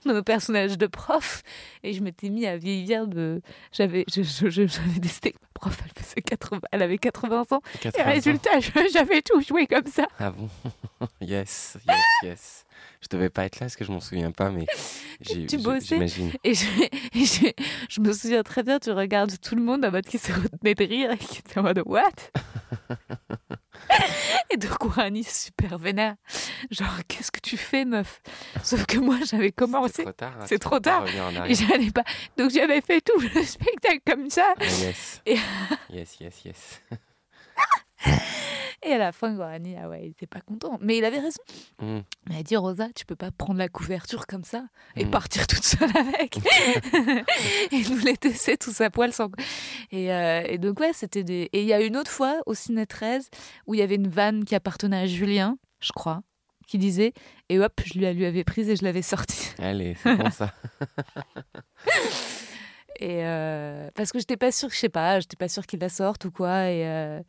dans 0.05 0.13
nos 0.15 0.23
personnages 0.23 0.77
de 0.77 0.87
prof. 0.87 1.43
Et 1.83 1.93
je 1.93 2.03
m'étais 2.03 2.29
mis 2.29 2.47
à 2.47 2.57
vieillir 2.57 3.07
de. 3.07 3.41
J'avais 3.73 4.05
je- 4.09 4.23
je- 4.23 4.49
je- 4.51 4.67
j'avais 4.67 4.99
décidé 5.01 5.33
que 5.33 5.39
ma 5.41 5.49
prof, 5.55 5.79
elle, 5.85 6.03
faisait 6.03 6.21
80... 6.23 6.61
elle 6.73 6.83
avait 6.83 6.99
80 6.99 7.45
ans. 7.53 7.61
Et 7.75 7.79
80 7.79 8.03
ans. 8.05 8.13
résultat, 8.13 8.51
j'avais 8.93 9.23
tout 9.23 9.41
joué 9.41 9.67
comme 9.67 9.87
ça. 9.87 10.07
Ah 10.19 10.31
bon? 10.31 10.49
Yes, 11.21 11.79
yes, 11.89 11.97
yes. 12.23 12.65
Je 13.03 13.09
devais 13.17 13.31
pas 13.31 13.45
être 13.47 13.57
là 13.57 13.61
parce 13.67 13.77
que 13.77 13.85
je 13.85 13.93
m'en 13.93 14.01
souviens 14.01 14.31
pas, 14.31 14.51
mais 14.51 14.67
Tu 15.49 15.59
bossais. 15.59 15.99
Et, 16.45 16.55
je, 16.55 16.65
et 17.15 17.25
je, 17.25 17.51
je 17.89 18.01
me 18.01 18.13
souviens 18.13 18.43
très 18.43 18.63
bien, 18.63 18.79
tu 18.79 18.91
regardes 18.91 19.39
tout 19.41 19.55
le 19.55 19.63
monde 19.63 19.85
en 19.85 19.91
mode 19.91 20.07
qui 20.07 20.19
se 20.19 20.33
retenait 20.33 20.75
de 20.75 20.85
rire 20.85 21.11
et 21.13 21.19
qui 21.19 21.39
était 21.39 21.59
en 21.59 21.63
mode 21.63 21.83
What? 21.87 22.11
Et 24.53 24.57
de 24.57 24.67
Kourani 24.67 25.25
super 25.25 25.79
vénère? 25.79 26.17
Genre, 26.71 26.99
qu'est-ce 27.09 27.31
que 27.31 27.41
tu 27.41 27.57
fais, 27.57 27.85
meuf? 27.85 28.21
Sauf 28.63 28.85
que 28.87 28.99
moi, 28.99 29.17
j'avais 29.25 29.47
C'est 29.47 29.53
commencé 29.53 30.03
trop 30.03 30.13
tard. 30.13 30.35
hein, 30.41 30.45
C'est 30.47 30.59
trop 30.59 30.81
tard. 30.81 31.05
et 31.47 31.55
j'allais 31.55 31.91
pas. 31.91 32.05
Donc 32.37 32.51
j'avais 32.51 32.81
fait 32.81 33.01
tout 33.01 33.19
le 33.21 33.43
spectacle 33.45 34.01
comme 34.07 34.29
ça. 34.29 34.55
Ah, 34.61 34.65
yes. 34.65 35.23
Et- 35.27 35.39
yes, 35.91 36.17
yes, 36.21 36.45
yes. 36.45 36.81
Et 38.83 38.93
à 38.93 38.99
la 38.99 39.13
fin, 39.13 39.35
Kourani, 39.35 39.77
ah 39.77 39.89
ouais, 39.91 40.07
il 40.07 40.11
était 40.13 40.27
pas 40.27 40.41
content. 40.41 40.79
Mais 40.81 40.97
il 40.97 41.05
avait 41.05 41.19
raison. 41.19 41.43
Mm. 41.81 41.99
Mais 42.29 42.35
elle 42.35 42.37
a 42.39 42.43
dit 42.43 42.57
Rosa, 42.57 42.89
tu 42.95 43.05
peux 43.05 43.17
pas 43.17 43.31
prendre 43.31 43.59
la 43.59 43.69
couverture 43.69 44.27
comme 44.27 44.43
ça 44.45 44.65
et 44.97 45.05
Mm. 45.05 45.11
partir 45.11 45.47
toute 45.47 45.65
seule 45.65 45.91
avec. 45.95 46.39
et 47.73 47.83
nous 47.91 47.99
les 47.99 48.15
laisser 48.23 48.57
tous 48.57 48.81
à 48.81 48.89
poil 48.89 49.13
sans. 49.13 49.29
Et, 49.93 50.13
euh, 50.13 50.43
et 50.47 50.57
donc, 50.57 50.81
ouais, 50.81 50.93
c'était 50.95 51.25
des. 51.25 51.51
Et 51.53 51.61
il 51.61 51.67
y 51.67 51.75
a 51.75 51.81
une 51.83 51.97
autre 51.97 52.11
fois 52.11 52.41
au 52.47 52.55
Ciné 52.55 52.87
13 52.87 53.29
où 53.67 53.75
il 53.75 53.81
y 53.81 53.83
avait 53.83 53.97
une 53.97 54.09
vanne 54.09 54.45
qui 54.47 54.55
appartenait 54.55 54.97
à 55.01 55.07
Julien, 55.07 55.59
je 55.81 55.93
crois, 55.93 56.23
qui 56.67 56.79
disait. 56.79 57.13
Et 57.51 57.59
hop, 57.59 57.81
je 57.85 57.99
lui, 57.99 58.11
lui 58.15 58.25
avais 58.25 58.45
prise 58.45 58.71
et 58.71 58.77
je 58.77 58.85
l'avais 58.85 59.03
sortie. 59.03 59.51
Allez, 59.59 59.95
c'est 60.03 60.17
bon 60.17 60.31
ça. 60.31 60.55
Et 63.03 63.25
euh, 63.25 63.89
parce 63.95 64.13
que 64.13 64.19
j'étais 64.19 64.37
pas 64.37 64.53
sûre, 64.53 64.69
je 64.71 64.77
sais 64.77 64.91
pas, 64.91 65.21
j'étais 65.21 65.37
pas 65.37 65.49
sûre 65.49 65.67
qu'il 65.67 65.81
la 65.81 65.89
sorte 65.89 66.27
ou 66.27 66.31
quoi. 66.31 66.65
Et, 66.71 66.87
euh, 66.87 67.21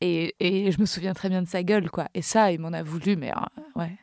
et, 0.00 0.34
et 0.40 0.70
je 0.72 0.80
me 0.80 0.86
souviens 0.86 1.14
très 1.14 1.28
bien 1.28 1.42
de 1.42 1.48
sa 1.48 1.62
gueule, 1.62 1.90
quoi. 1.90 2.08
Et 2.14 2.22
ça, 2.22 2.52
il 2.52 2.60
m'en 2.60 2.72
a 2.72 2.82
voulu, 2.82 3.16
mais 3.16 3.30
euh, 3.32 3.80
ouais. 3.80 3.96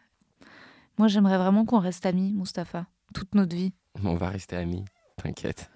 Moi, 0.98 1.08
j'aimerais 1.08 1.38
vraiment 1.38 1.66
qu'on 1.66 1.80
reste 1.80 2.06
amis, 2.06 2.34
Mustapha, 2.34 2.86
toute 3.14 3.36
notre 3.36 3.56
vie. 3.56 3.74
On 4.04 4.16
va 4.16 4.30
rester 4.30 4.56
amis, 4.56 4.86
t'inquiète. 5.18 5.70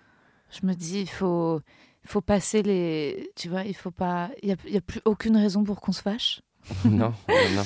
Je 0.51 0.65
me 0.65 0.74
dis, 0.74 1.01
il 1.01 1.09
faut, 1.09 1.61
faut 2.05 2.22
passer 2.22 2.63
les. 2.63 3.32
Tu 3.36 3.49
vois, 3.49 3.63
il 3.63 3.76
faut 3.76 3.91
pas. 3.91 4.30
Il 4.41 4.47
n'y 4.65 4.76
a, 4.76 4.78
a 4.78 4.82
plus 4.82 5.01
aucune 5.05 5.38
raison 5.38 5.63
pour 5.63 5.80
qu'on 5.82 5.91
se 5.91 6.01
fâche. 6.01 6.41
non, 6.86 7.13
non, 7.28 7.49
non. 7.55 7.65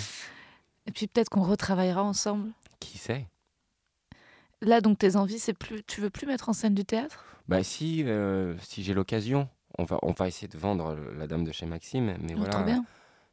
Et 0.85 0.91
puis 0.91 1.07
peut-être 1.07 1.29
qu'on 1.29 1.43
retravaillera 1.43 2.03
ensemble. 2.03 2.51
Qui 2.79 2.97
sait? 2.97 3.27
Là, 4.61 4.81
donc, 4.81 4.97
tes 4.97 5.15
envies, 5.15 5.39
c'est 5.39 5.53
plus. 5.53 5.83
Tu 5.83 6.01
veux 6.01 6.09
plus 6.09 6.27
mettre 6.27 6.49
en 6.49 6.53
scène 6.53 6.73
du 6.73 6.85
théâtre? 6.85 7.25
Bah 7.47 7.63
si, 7.63 8.03
euh, 8.05 8.55
si 8.59 8.83
j'ai 8.83 8.93
l'occasion, 8.93 9.49
on 9.77 9.83
va, 9.85 9.99
on 10.03 10.11
va 10.11 10.27
essayer 10.27 10.47
de 10.47 10.57
vendre 10.57 10.95
La 11.17 11.27
Dame 11.27 11.43
de 11.43 11.51
chez 11.51 11.65
Maxime, 11.65 12.15
mais 12.21 12.33
Oh, 12.33 12.43
Trop 12.45 12.45
voilà, 12.63 12.65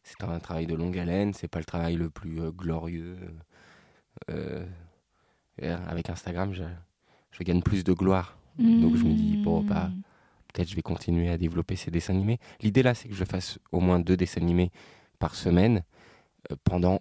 c'est 0.03 0.22
un 0.24 0.38
travail 0.41 0.66
de 0.66 0.74
longue 0.74 0.99
haleine, 0.99 1.34
c'est 1.34 1.49
pas 1.49 1.59
le 1.59 1.64
travail 1.64 1.97
le 1.97 2.09
plus 2.11 2.41
euh, 2.41 2.51
glorieux. 2.51 3.18
Euh, 4.30 4.64
et 5.59 5.68
avec 5.68 6.09
Instagram, 6.11 6.53
je, 6.55 6.64
je 7.32 7.43
gagne 7.45 7.62
plus 7.62 7.84
de 7.84 7.93
gloire. 7.93 8.36
Donc 8.80 8.97
je 8.97 9.05
me 9.05 9.14
dis, 9.14 9.36
bon, 9.38 9.62
bah, 9.62 9.88
Hmm. 9.88 10.03
peut-être 10.53 10.68
je 10.68 10.74
vais 10.76 10.82
continuer 10.82 11.28
à 11.30 11.38
développer 11.38 11.76
ces 11.76 11.91
dessins 11.91 12.14
animés. 12.14 12.38
L'idée 12.61 12.82
là, 12.82 12.95
c'est 12.95 13.09
que 13.09 13.14
je 13.14 13.24
fasse 13.24 13.59
au 13.72 13.80
moins 13.80 14.01
deux 14.01 14.16
dessins 14.16 14.41
animés 14.41 14.70
par 15.18 15.34
semaine 15.34 15.82
euh, 16.51 16.57
pendant, 16.64 17.01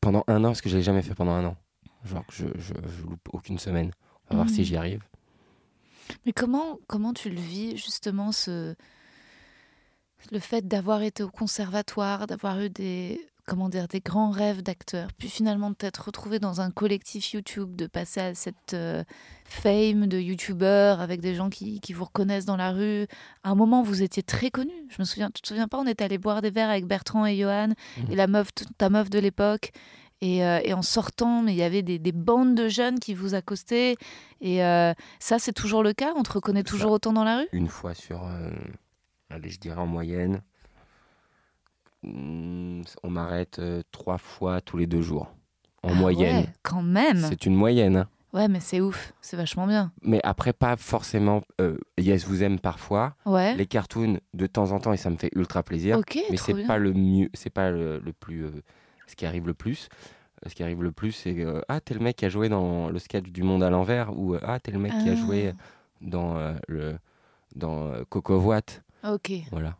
pendant 0.00 0.24
un 0.26 0.42
an, 0.44 0.48
parce 0.48 0.60
que 0.62 0.68
je 0.68 0.76
l'ai 0.76 0.82
jamais 0.82 1.02
fait 1.02 1.14
pendant 1.14 1.32
un 1.32 1.44
an. 1.44 1.56
Genre 2.04 2.24
que 2.26 2.32
je, 2.34 2.46
je, 2.56 2.72
je 2.74 3.02
loupe 3.02 3.28
aucune 3.32 3.58
semaine. 3.58 3.90
On 4.30 4.34
va 4.36 4.42
voir 4.42 4.50
si 4.50 4.64
j'y 4.64 4.76
arrive. 4.76 5.02
Mais 6.24 6.32
comment, 6.32 6.78
comment 6.86 7.12
tu 7.12 7.30
le 7.30 7.40
vis, 7.40 7.76
justement, 7.76 8.32
ce... 8.32 8.74
le 10.32 10.38
fait 10.38 10.66
d'avoir 10.66 11.02
été 11.02 11.22
au 11.22 11.30
conservatoire, 11.30 12.26
d'avoir 12.26 12.60
eu 12.60 12.68
des, 12.70 13.20
comment 13.46 13.68
dire, 13.68 13.86
des 13.86 14.00
grands 14.00 14.30
rêves 14.30 14.62
d'acteur, 14.62 15.08
puis 15.18 15.28
finalement 15.28 15.70
de 15.70 15.76
t'être 15.76 16.06
retrouvé 16.06 16.38
dans 16.40 16.60
un 16.60 16.70
collectif 16.70 17.32
YouTube, 17.32 17.76
de 17.76 17.86
passer 17.86 18.20
à 18.20 18.34
cette 18.34 18.74
euh, 18.74 19.04
fame 19.44 20.06
de 20.08 20.18
YouTuber 20.18 20.96
avec 20.98 21.20
des 21.20 21.34
gens 21.36 21.48
qui, 21.48 21.80
qui 21.80 21.92
vous 21.92 22.04
reconnaissent 22.04 22.44
dans 22.44 22.56
la 22.56 22.72
rue. 22.72 23.06
À 23.44 23.50
un 23.50 23.54
moment, 23.54 23.82
vous 23.82 24.02
étiez 24.02 24.24
très 24.24 24.50
connus. 24.50 24.72
Je 24.88 24.96
me 24.98 25.04
souviens, 25.04 25.30
tu 25.32 25.42
te 25.42 25.46
souviens 25.48 25.68
pas, 25.68 25.78
on 25.78 25.86
était 25.86 26.04
allé 26.04 26.18
boire 26.18 26.42
des 26.42 26.50
verres 26.50 26.70
avec 26.70 26.86
Bertrand 26.86 27.24
et 27.26 27.36
Johan, 27.36 27.68
Mhm. 27.98 28.10
et 28.10 28.16
la 28.16 28.26
meuf, 28.26 28.48
ta 28.78 28.90
meuf 28.90 29.10
de 29.10 29.18
l'époque. 29.20 29.70
Et, 30.22 30.44
euh, 30.44 30.60
et 30.64 30.72
en 30.72 30.80
sortant, 30.82 31.42
mais 31.42 31.52
il 31.52 31.58
y 31.58 31.62
avait 31.62 31.82
des, 31.82 31.98
des 31.98 32.12
bandes 32.12 32.54
de 32.54 32.68
jeunes 32.68 32.98
qui 32.98 33.12
vous 33.14 33.34
accostaient. 33.34 33.96
Et 34.40 34.64
euh, 34.64 34.94
ça, 35.18 35.38
c'est 35.38 35.52
toujours 35.52 35.82
le 35.82 35.92
cas? 35.92 36.12
On 36.16 36.22
te 36.22 36.32
reconnaît 36.32 36.60
Ça. 36.64 36.70
toujours 36.70 36.92
autant 36.92 37.12
dans 37.12 37.24
la 37.24 37.38
rue? 37.40 37.48
Une 37.52 37.68
fois 37.68 37.92
sur, 37.94 38.24
euh, 38.26 38.50
allez, 39.28 39.50
je 39.50 39.58
dirais 39.60 39.76
en 39.80 39.86
moyenne, 39.86 40.40
hmm, 42.02 42.82
on 43.02 43.10
m'arrête 43.10 43.60
trois 43.92 44.18
fois 44.18 44.60
tous 44.60 44.76
les 44.76 44.86
deux 44.86 45.02
jours. 45.02 45.28
En 45.82 45.90
Ah 45.90 45.94
moyenne. 45.94 46.36
ouais, 46.38 46.48
quand 46.62 46.82
même 46.82 47.18
C'est 47.18 47.46
une 47.46 47.54
moyenne. 47.54 47.96
hein. 47.96 48.08
Ouais, 48.32 48.48
mais 48.48 48.60
c'est 48.60 48.80
ouf. 48.80 49.12
C'est 49.22 49.36
vachement 49.36 49.66
bien. 49.66 49.92
Mais 50.02 50.20
après, 50.24 50.52
pas 50.52 50.76
forcément. 50.76 51.42
euh, 51.60 51.78
yes, 51.96 52.26
vous 52.26 52.42
aime 52.42 52.58
parfois. 52.58 53.14
Ouais. 53.24 53.54
Les 53.54 53.66
cartoons 53.66 54.18
de 54.34 54.46
temps 54.46 54.72
en 54.72 54.80
temps 54.80 54.92
et 54.92 54.96
ça 54.98 55.10
me 55.10 55.16
fait 55.16 55.30
ultra 55.34 55.62
plaisir. 55.62 55.98
Ok, 55.98 56.18
mais 56.30 56.36
c'est 56.36 56.66
pas 56.66 56.76
le 56.78 56.92
mieux, 56.92 57.30
c'est 57.34 57.50
pas 57.50 57.70
le, 57.70 57.98
le 57.98 58.12
plus, 58.12 58.44
euh, 58.44 58.62
ce 59.06 59.14
qui 59.16 59.26
arrive 59.26 59.46
le 59.46 59.54
plus. 59.54 59.88
Euh, 60.44 60.48
Ce 60.50 60.54
qui 60.54 60.62
arrive 60.62 60.82
le 60.82 60.92
plus, 60.92 61.12
c'est 61.12 61.34
que, 61.34 61.62
ah 61.68 61.80
t'es 61.80 61.94
le 61.94 62.00
mec 62.00 62.16
qui 62.16 62.24
a 62.24 62.28
joué 62.28 62.48
dans 62.48 62.90
le 62.90 62.98
sketch 62.98 63.28
du 63.30 63.42
Monde 63.42 63.62
à 63.62 63.70
l'envers 63.70 64.16
ou 64.18 64.34
euh, 64.34 64.40
ah 64.42 64.60
t'es 64.60 64.70
le 64.72 64.78
mec 64.78 64.92
qui 65.02 65.08
a 65.08 65.12
Ah. 65.12 65.16
joué 65.16 65.52
dans 66.02 66.36
euh, 66.36 66.54
le 66.68 66.98
dans 67.54 67.86
euh, 67.88 68.04
Coco 68.08 68.38
Voite. 68.38 68.82
Ok. 69.02 69.32
Voilà. 69.50 69.76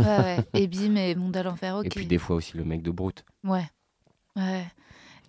Ouais, 0.00 0.04
ouais. 0.06 0.38
Et 0.54 0.66
bim 0.68 0.96
et 0.96 1.14
monde 1.14 1.36
à 1.36 1.42
l'enfer. 1.42 1.76
Ok. 1.76 1.86
Et 1.86 1.88
puis 1.88 2.06
des 2.06 2.18
fois 2.18 2.36
aussi 2.36 2.56
le 2.56 2.64
mec 2.64 2.82
de 2.82 2.90
Brute. 2.90 3.24
Ouais. 3.44 3.64
Ouais. 4.36 4.66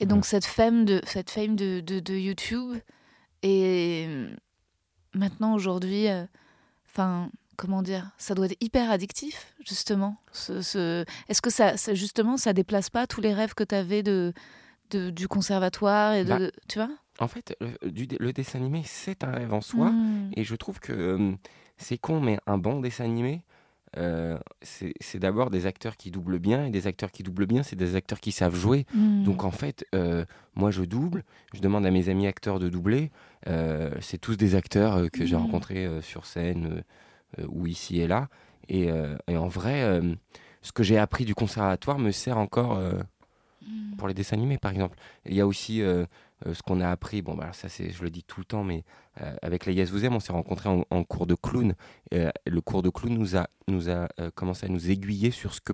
Et 0.02 0.06
donc 0.06 0.26
cette 0.26 0.46
fame 0.46 0.84
de 0.86 1.00
cette 1.06 1.30
fame 1.30 1.56
de, 1.56 1.80
de, 1.80 2.00
de 2.02 2.14
YouTube 2.16 2.76
et 3.44 4.06
euh, 4.10 4.30
maintenant 5.14 5.54
aujourd'hui, 5.56 6.10
euh, 6.10 6.26
enfin 6.90 7.30
comment 7.56 7.82
dire, 7.82 8.12
ça 8.18 8.34
doit 8.36 8.46
être 8.46 8.58
hyper 8.62 8.90
addictif 8.92 9.54
justement. 9.66 10.18
Ce, 10.32 10.62
ce- 10.62 11.06
Est-ce 11.30 11.42
que 11.42 11.50
ça, 11.50 11.78
ça, 11.78 11.94
justement 11.94 12.38
ça 12.38 12.54
déplace 12.54 12.90
pas 12.90 13.08
tous 13.08 13.22
les 13.22 13.34
rêves 13.34 13.54
que 13.54 13.64
tu 13.64 13.76
avais 13.76 14.04
de, 14.04 14.34
de 14.92 15.10
du 15.10 15.28
conservatoire 15.28 16.14
et 16.14 16.24
de, 16.24 16.30
Bah, 16.30 16.40
tu 16.68 16.80
vois? 16.80 16.90
En 17.20 17.28
fait, 17.28 17.56
le, 17.62 17.90
du, 17.92 18.08
le 18.20 18.34
dessin 18.34 18.60
animé, 18.60 18.82
c'est 18.86 19.24
un 19.24 19.32
rêve 19.32 19.54
en 19.54 19.62
soi. 19.62 19.90
Hmm. 19.92 20.32
Et 20.36 20.44
je 20.44 20.56
trouve 20.56 20.80
que 20.80 20.92
euh, 20.94 21.32
c'est 21.78 21.98
con, 21.98 22.20
mais 22.20 22.38
un 22.46 22.58
bon 22.58 22.82
dessin 22.82 23.06
animé, 23.06 23.42
euh, 23.98 24.38
c'est 24.62 25.20
d'abord 25.20 25.50
des 25.50 25.66
acteurs 25.66 25.96
qui 25.96 26.12
doublent 26.12 26.40
bien, 26.40 26.66
et 26.66 26.70
des 26.72 26.88
acteurs 26.88 27.12
qui 27.14 27.24
doublent 27.24 27.46
bien, 27.46 27.64
c'est 27.64 27.78
des 27.78 27.96
acteurs 27.96 28.20
qui 28.20 28.34
savent 28.34 28.56
jouer. 28.56 28.86
Mm. 28.94 29.24
Donc 29.24 29.46
en 29.46 29.52
fait, 29.52 29.86
euh, 29.96 30.26
moi 30.56 30.72
je 30.72 30.84
double, 30.84 31.24
je 31.54 31.62
demande 31.62 31.86
à 31.86 31.92
mes 31.92 32.10
amis 32.10 32.28
acteurs 32.28 32.60
de 32.60 32.68
doubler. 32.68 33.12
Euh, 33.48 33.92
c'est 34.02 34.18
tous 34.18 34.36
des 34.36 34.56
acteurs 34.56 35.10
que 35.10 35.26
j'ai 35.26 35.36
Mhm. 35.38 35.42
rencontrés 35.44 35.88
sur 36.02 36.26
scène 36.26 36.84
ou 37.48 37.68
ici 37.68 38.00
et 38.02 38.08
là. 38.08 38.30
Et, 38.70 38.90
euh, 38.90 39.16
et 39.28 39.38
en 39.38 39.48
vrai, 39.48 39.84
euh, 39.84 40.14
ce 40.62 40.72
que 40.72 40.84
j'ai 40.84 40.98
appris 40.98 41.26
du 41.26 41.36
conservatoire 41.36 42.00
me 42.00 42.12
sert 42.12 42.38
encore 42.38 42.78
euh, 42.78 43.00
Mm. 43.68 43.96
pour 43.98 44.08
les 44.08 44.14
dessins 44.14 44.36
animés, 44.36 44.60
par 44.60 44.72
exemple. 44.72 44.96
Il 45.26 45.34
y 45.34 45.42
a 45.42 45.48
aussi 45.48 45.82
euh, 45.82 46.06
euh, 46.46 46.54
ce 46.54 46.62
qu'on 46.62 46.82
a 46.82 46.90
appris. 46.90 47.24
Bon, 47.24 47.34
bah, 47.36 47.52
ça, 47.52 47.68
c'est, 47.68 47.90
je 47.92 48.04
le 48.04 48.12
dis 48.12 48.22
tout 48.24 48.40
le 48.40 48.46
temps, 48.46 48.64
mais 48.64 48.84
euh, 49.22 49.34
avec 49.42 49.66
les 49.66 49.74
Yes 49.74 49.90
Vous 49.90 50.06
Aime, 50.06 50.14
on 50.14 50.20
s'est 50.20 50.34
rencontrés 50.34 50.70
en, 50.70 50.84
en 50.92 51.04
cours 51.04 51.26
de 51.26 51.34
clown. 51.34 51.74
Euh, 52.14 52.30
le 52.46 52.62
cours 52.62 52.84
de 52.84 52.90
clown 52.92 53.14
nous 53.18 53.36
a, 53.38 53.48
nous 53.68 53.90
a 53.90 54.08
euh, 54.20 54.30
commencé 54.36 54.68
à 54.68 54.70
nous 54.70 54.92
aiguiller 54.92 55.32
sur 55.32 55.54
ce 55.56 55.62
que 55.62 55.74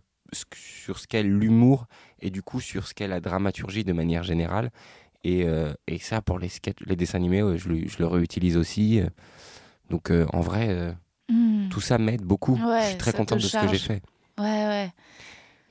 sur 0.55 0.99
ce 0.99 1.07
qu'est 1.07 1.24
l'humour 1.24 1.88
et 2.22 2.30
du 2.30 2.41
coup 2.41 2.62
sur 2.62 2.88
ce 2.88 2.93
qu'est 2.93 3.09
la 3.09 3.20
dramaturgie 3.20 3.84
de 3.84 3.91
manière 3.91 4.24
générale 4.24 4.72
et, 5.26 5.43
euh, 5.43 5.74
et 5.88 5.99
ça 5.99 6.22
pour 6.22 6.39
les 6.39 6.47
les 6.86 6.95
dessins 6.95 7.18
animés 7.18 7.43
ouais, 7.43 7.57
je, 7.57 7.68
le- 7.68 7.86
je 7.89 7.97
le 7.99 8.07
réutilise 8.07 8.55
aussi 8.55 9.01
euh. 9.01 9.07
donc 9.89 10.09
euh, 10.09 10.26
en 10.32 10.39
vrai 10.39 10.68
euh. 10.70 10.93
Tout 11.72 11.82
ça 11.82 11.97
m'aide 11.97 12.22
beaucoup 12.22 12.55
Ouais, 12.55 12.82
je 12.84 12.88
suis 12.89 12.97
très 12.97 13.11
ça 13.11 13.17
content 13.17 13.36
te 13.38 13.41
de 13.41 13.47
ce 13.47 13.57
que 13.57 13.67
j'ai 13.67 13.80
fait 13.80 14.01
Ouais, 14.38 14.43
ouais. 14.67 14.86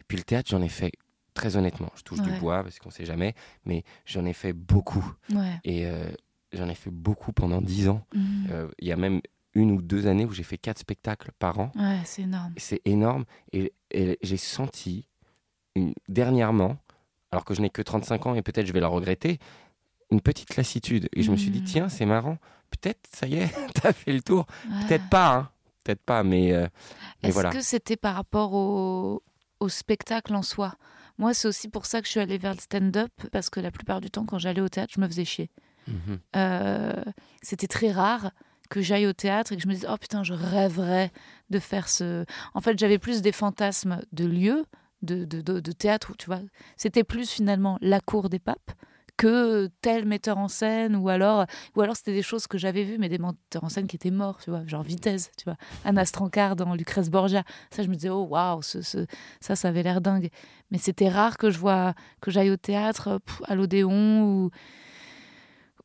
et 0.01 0.03
puis 0.09 0.17
le 0.19 0.25
théâtre 0.25 0.51
j'en 0.51 0.63
ai 0.63 0.69
fait 0.69 0.93
très 1.35 1.57
honnêtement 1.57 1.91
je 1.97 2.03
touche 2.03 2.21
du 2.21 2.31
bois 2.33 2.63
parce 2.63 2.79
qu'on 2.79 2.91
sait 2.91 3.05
jamais 3.05 3.35
mais 3.65 3.85
j'en 4.07 4.25
ai 4.25 4.33
fait 4.33 4.53
beaucoup 4.53 5.05
Ouais. 5.33 5.61
et 5.65 5.87
euh, 5.87 6.11
j'en 6.53 6.69
ai 6.69 6.75
fait 6.75 6.91
beaucoup 6.91 7.33
pendant 7.33 7.61
dix 7.61 7.89
ans 7.89 8.05
Mm. 8.15 8.47
Euh, 8.51 8.69
il 8.81 8.89
y 8.89 8.93
a 8.93 8.97
même 8.97 9.21
une 9.55 9.71
ou 9.73 9.83
deux 9.83 10.07
années 10.07 10.25
où 10.25 10.33
j'ai 10.33 10.43
fait 10.45 10.59
quatre 10.59 10.79
spectacles 10.79 11.31
par 11.39 11.59
an 11.59 11.71
Ouais, 11.77 11.99
c'est 12.05 12.23
énorme. 12.23 12.53
c'est 12.57 12.81
énorme 12.85 13.25
et, 13.53 13.73
et 13.91 14.19
j'ai 14.23 14.37
senti 14.37 15.07
une- 15.77 15.95
dernièrement, 16.09 16.77
alors 17.33 17.45
que 17.45 17.55
je 17.55 17.61
n'ai 17.61 17.71
que 17.71 17.83
35 17.83 18.27
ans 18.27 18.35
et 18.35 18.43
peut-être 18.43 18.67
je 18.67 18.73
vais 18.73 18.81
le 18.81 18.87
regretter, 18.87 19.39
une 20.11 20.21
petite 20.21 20.57
lassitude. 20.57 21.09
Et 21.15 21.23
je 21.23 21.31
me 21.31 21.37
suis 21.37 21.51
dit, 21.51 21.61
Mhm. 21.61 21.65
tiens, 21.65 21.89
c'est 21.89 22.07
marrant, 22.07 22.39
peut-être 22.71 23.01
ça 23.13 23.27
y 23.29 23.37
est, 23.37 23.49
t'as 23.75 23.93
fait 23.93 24.13
le 24.13 24.21
tour. 24.23 24.47
Ouais. 24.69 24.87
Peut-être 24.89 25.09
pas, 25.09 25.35
hein. 25.37 25.51
Peut-être 25.85 26.03
pas, 26.03 26.23
mais, 26.23 26.53
euh, 26.53 26.67
mais 27.23 27.29
Est-ce 27.29 27.35
voilà. 27.35 27.51
que 27.51 27.61
c'était 27.61 27.97
par 27.97 28.15
rapport 28.15 28.53
au, 28.53 29.23
au 29.61 29.69
spectacle 29.69 30.35
en 30.35 30.43
soi? 30.43 30.75
Moi, 31.19 31.35
c'est 31.35 31.49
aussi 31.49 31.69
pour 31.69 31.87
ça 31.87 32.01
que 32.01 32.07
je 32.07 32.13
suis 32.13 32.21
allée 32.21 32.39
vers 32.39 32.55
le 32.55 32.61
stand-up, 32.61 33.13
parce 33.31 33.51
que 33.51 33.61
la 33.61 33.71
plupart 33.71 34.01
du 34.01 34.11
temps, 34.11 34.25
quand 34.25 34.39
j'allais 34.39 34.63
au 34.63 34.69
théâtre, 34.69 34.93
je 34.95 35.01
me 35.01 35.07
faisais 35.07 35.25
chier. 35.25 35.51
Mhm. 35.87 36.21
Euh, 36.37 37.05
c'était 37.43 37.67
très 37.67 37.91
rare 37.91 38.31
que 38.69 38.81
j'aille 38.81 39.07
au 39.07 39.13
théâtre 39.13 39.53
et 39.53 39.57
que 39.57 39.63
je 39.63 39.67
me 39.67 39.75
dise 39.75 39.87
oh 39.91 39.97
putain 39.99 40.23
je 40.23 40.33
rêverais 40.33 41.11
de 41.49 41.59
faire 41.59 41.89
ce 41.89 42.25
en 42.55 42.61
fait 42.61 42.79
j'avais 42.79 42.99
plus 42.99 43.21
des 43.21 43.33
fantasmes 43.33 44.01
de 44.13 44.27
lieux 44.27 44.65
de, 45.03 45.25
de, 45.25 45.41
de, 45.41 45.59
de 45.59 45.73
théâtre 45.73 46.13
où, 46.13 46.15
tu 46.15 46.27
vois 46.27 46.41
c'était 46.77 47.03
plus 47.03 47.29
finalement 47.29 47.79
la 47.81 48.01
cour 48.01 48.29
des 48.29 48.39
papes 48.39 48.71
que 49.21 49.69
tel 49.83 50.07
metteur 50.07 50.39
en 50.39 50.49
scène 50.49 50.97
ou 50.97 51.09
alors 51.09 51.45
ou 51.77 51.81
alors 51.83 51.95
c'était 51.97 52.13
des 52.15 52.23
choses 52.23 52.47
que 52.47 52.57
j'avais 52.59 52.85
vues 52.85 52.97
mais 52.99 53.09
des 53.09 53.19
metteurs 53.19 53.65
en 53.65 53.69
scène 53.69 53.87
qui 53.87 53.97
étaient 53.97 54.11
morts 54.11 54.39
tu 54.43 54.51
vois 54.51 54.67
genre 54.67 54.83
Vitesse 54.83 55.31
tu 55.37 55.45
vois 55.45 55.57
Anna 55.85 56.05
Strankar 56.05 56.57
dans 56.57 56.75
Lucrèce 56.75 57.11
Borgia 57.11 57.43
ça 57.71 57.83
je 57.83 57.89
me 57.89 57.95
disais 57.95 58.09
oh 58.09 58.27
waouh 58.31 58.63
ce, 58.63 58.81
ce- 58.83 59.07
ça 59.41 59.57
ça 59.57 59.69
avait 59.69 59.83
l'air 59.83 60.01
dingue 60.01 60.31
mais 60.71 60.79
c'était 60.79 61.09
rare 61.09 61.37
que 61.39 61.51
je 61.51 61.59
vois 61.59 61.95
que 62.23 62.31
j'aille 62.31 62.51
au 62.51 62.57
théâtre 62.57 63.21
à 63.45 63.55
l'Odéon 63.55 64.23
ou 64.25 64.51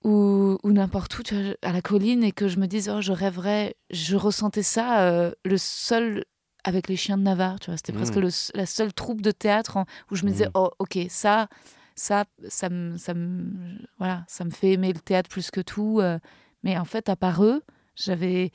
ou, 0.04 0.60
ou 0.64 0.72
n'importe 0.72 1.18
où, 1.18 1.24
tu 1.24 1.34
vois, 1.36 1.56
à 1.64 1.72
la 1.72 1.82
colline, 1.82 2.24
et 2.24 2.32
que 2.32 2.48
je 2.48 2.60
me 2.60 2.68
dise, 2.68 2.90
oh, 2.90 3.02
je 3.02 3.12
rêverais, 3.12 3.76
je 3.90 4.16
ressentais 4.16 4.62
ça, 4.62 5.02
euh, 5.02 5.32
le 5.44 5.58
seul 5.58 6.26
avec 6.64 6.90
les 6.90 6.96
chiens 6.96 7.18
de 7.18 7.24
Navarre, 7.24 7.60
tu 7.60 7.72
vois, 7.72 7.78
c'était 7.78 7.92
Mm. 7.92 7.96
presque 7.96 8.16
le, 8.18 8.30
la 8.54 8.66
seule 8.68 8.94
troupe 8.94 9.22
de 9.22 9.32
théâtre 9.32 9.78
en- 9.78 9.86
où 10.12 10.16
je 10.16 10.26
me 10.26 10.32
disais, 10.32 10.46
Mm. 10.48 10.52
oh, 10.56 10.70
ok, 10.80 11.00
ça, 11.10 11.48
ça, 11.96 12.26
ça 12.50 12.70
me, 12.70 12.98
ça 12.98 13.14
me, 13.14 13.78
voilà, 13.98 14.24
ça 14.28 14.43
me 14.46 14.50
fait 14.52 14.74
aimer 14.74 14.93
le 14.93 15.00
théâtre 15.00 15.30
plus 15.30 15.52
que 15.52 15.62
tout. 15.62 16.00
euh, 16.02 16.20
mais 16.64 16.78
en 16.78 16.86
fait, 16.86 17.10
à 17.10 17.16
part 17.16 17.43
eux, 17.43 17.64
j'avais 17.96 18.52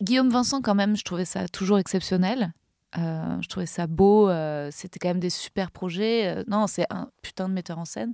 Guillaume 0.00 0.30
Vincent 0.30 0.60
quand 0.60 0.74
même, 0.74 0.96
je 0.96 1.04
trouvais 1.04 1.24
ça 1.24 1.48
toujours 1.48 1.78
exceptionnel. 1.78 2.52
Euh, 2.98 3.40
je 3.40 3.48
trouvais 3.48 3.66
ça 3.66 3.86
beau. 3.86 4.28
euh, 4.28 4.68
C'était 4.72 4.98
quand 4.98 5.08
même 5.08 5.20
des 5.20 5.30
super 5.30 5.70
projets. 5.70 6.26
Euh, 6.26 6.44
non, 6.48 6.66
c'est 6.66 6.86
un 6.90 7.08
putain 7.22 7.48
de 7.48 7.54
metteur 7.54 7.78
en 7.78 7.84
scène. 7.84 8.12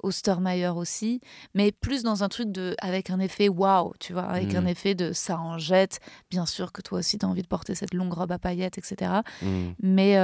Ostermeyer 0.00 0.68
aussi, 0.68 1.20
mais 1.54 1.72
plus 1.72 2.04
dans 2.04 2.22
un 2.22 2.28
truc 2.28 2.52
de 2.52 2.76
avec 2.80 3.10
un 3.10 3.18
effet 3.18 3.48
waouh, 3.48 3.94
tu 3.98 4.12
vois, 4.12 4.22
avec 4.26 4.54
un 4.54 4.64
effet 4.64 4.94
de 4.94 5.12
ça 5.12 5.40
en 5.40 5.58
jette. 5.58 5.98
Bien 6.30 6.46
sûr 6.46 6.70
que 6.70 6.82
toi 6.82 7.00
aussi, 7.00 7.18
tu 7.18 7.26
as 7.26 7.28
envie 7.28 7.42
de 7.42 7.48
porter 7.48 7.74
cette 7.74 7.94
longue 7.94 8.12
robe 8.12 8.30
à 8.30 8.38
paillettes, 8.38 8.78
etc. 8.78 9.22
Mhm. 9.42 9.74
Mais, 9.82 10.14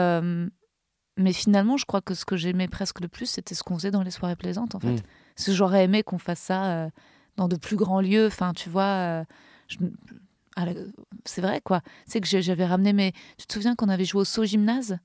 mais 1.16 1.32
finalement, 1.32 1.76
je 1.76 1.84
crois 1.84 2.00
que 2.00 2.14
ce 2.14 2.24
que 2.24 2.36
j'aimais 2.36 2.68
presque 2.68 3.00
le 3.00 3.08
plus, 3.08 3.26
c'était 3.26 3.54
ce 3.54 3.62
qu'on 3.62 3.74
faisait 3.76 3.90
dans 3.90 4.02
les 4.02 4.10
soirées 4.10 4.36
plaisantes, 4.36 4.74
en 4.74 4.80
fait. 4.80 5.02
Parce 5.36 5.46
que 5.46 5.52
j'aurais 5.52 5.84
aimé 5.84 6.02
qu'on 6.02 6.18
fasse 6.18 6.40
ça 6.40 6.64
euh, 6.66 6.90
dans 7.36 7.48
de 7.48 7.56
plus 7.56 7.76
grands 7.76 8.00
lieux. 8.00 8.26
Enfin, 8.26 8.52
tu 8.52 8.68
vois, 8.68 8.82
euh, 8.84 9.24
je- 9.68 9.78
à 10.56 10.66
la- 10.66 10.72
c'est 11.24 11.40
vrai, 11.40 11.60
quoi. 11.60 11.80
C'est 12.06 12.20
que 12.20 12.26
j'avais 12.40 12.66
ramené 12.66 12.92
mes. 12.92 13.12
Tu 13.38 13.46
te 13.46 13.52
souviens 13.52 13.74
qu'on 13.74 13.88
avait 13.88 14.04
joué 14.04 14.20
au 14.22 14.24
saut 14.24 14.44
gymnase? 14.44 14.98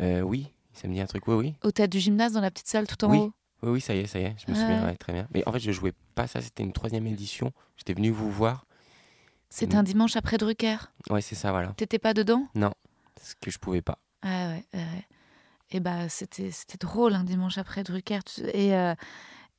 Euh, 0.00 0.20
oui, 0.20 0.52
ça 0.72 0.86
me 0.88 0.94
dit 0.94 1.00
un 1.00 1.06
truc, 1.06 1.26
oui, 1.28 1.34
oui. 1.34 1.54
Au 1.62 1.70
théâtre 1.70 1.90
du 1.90 1.98
gymnase, 2.00 2.32
dans 2.32 2.40
la 2.40 2.50
petite 2.50 2.68
salle 2.68 2.86
tout 2.86 3.04
en 3.04 3.10
Oui. 3.10 3.18
haut? 3.18 3.32
Oui, 3.62 3.70
oui, 3.70 3.80
ça 3.80 3.92
y 3.94 3.98
est, 3.98 4.06
ça 4.06 4.20
y 4.20 4.22
est, 4.22 4.36
je 4.38 4.48
me 4.50 4.54
souviens, 4.56 4.84
ouais, 4.86 4.94
très 4.96 5.12
bien. 5.12 5.26
Mais 5.34 5.42
en 5.48 5.52
fait, 5.52 5.58
je 5.58 5.72
jouais 5.72 5.92
pas 6.14 6.28
ça, 6.28 6.40
c'était 6.40 6.62
une 6.62 6.72
troisième 6.72 7.08
édition. 7.08 7.50
J'étais 7.76 7.92
venu 7.94 8.10
vous 8.10 8.30
voir. 8.30 8.66
C'était 9.50 9.76
un 9.76 9.82
dimanche 9.82 10.14
après 10.14 10.38
Drucker? 10.38 10.76
Ouais, 11.10 11.22
c'est 11.22 11.34
ça, 11.34 11.50
voilà. 11.50 11.72
T'étais 11.76 11.98
pas 11.98 12.14
dedans? 12.14 12.46
Ce 13.20 13.34
que 13.40 13.50
je 13.50 13.58
pouvais 13.58 13.82
pas. 13.82 13.98
Ah 14.22 14.50
ouais, 14.50 14.64
ouais. 14.74 15.06
Et 15.70 15.80
bah 15.80 16.08
c'était 16.08 16.50
c'était 16.50 16.78
drôle 16.78 17.14
un 17.14 17.24
dimanche 17.24 17.58
après 17.58 17.84
Drucker 17.84 18.20
et 18.54 18.74
euh, 18.74 18.94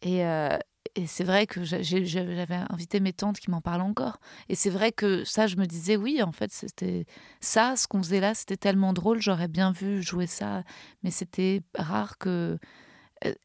et 0.01 0.25
euh, 0.25 0.57
et 0.95 1.05
c'est 1.07 1.23
vrai 1.23 1.45
que 1.45 1.63
j'avais 1.63 2.59
invité 2.69 2.99
mes 2.99 3.13
tantes 3.13 3.39
qui 3.39 3.51
m'en 3.51 3.61
parlent 3.61 3.81
encore. 3.81 4.19
Et 4.49 4.55
c'est 4.55 4.71
vrai 4.71 4.91
que 4.91 5.23
ça 5.23 5.45
je 5.47 5.55
me 5.57 5.65
disais 5.65 5.97
oui 5.97 6.23
en 6.23 6.31
fait 6.31 6.51
c'était 6.51 7.05
ça 7.41 7.75
ce 7.75 7.87
qu'on 7.87 8.01
faisait 8.01 8.19
là 8.19 8.33
c'était 8.33 8.57
tellement 8.57 8.93
drôle 8.93 9.21
j'aurais 9.21 9.47
bien 9.47 9.71
vu 9.71 10.01
jouer 10.01 10.27
ça. 10.27 10.63
Mais 11.03 11.11
c'était 11.11 11.61
rare 11.75 12.17
que 12.17 12.57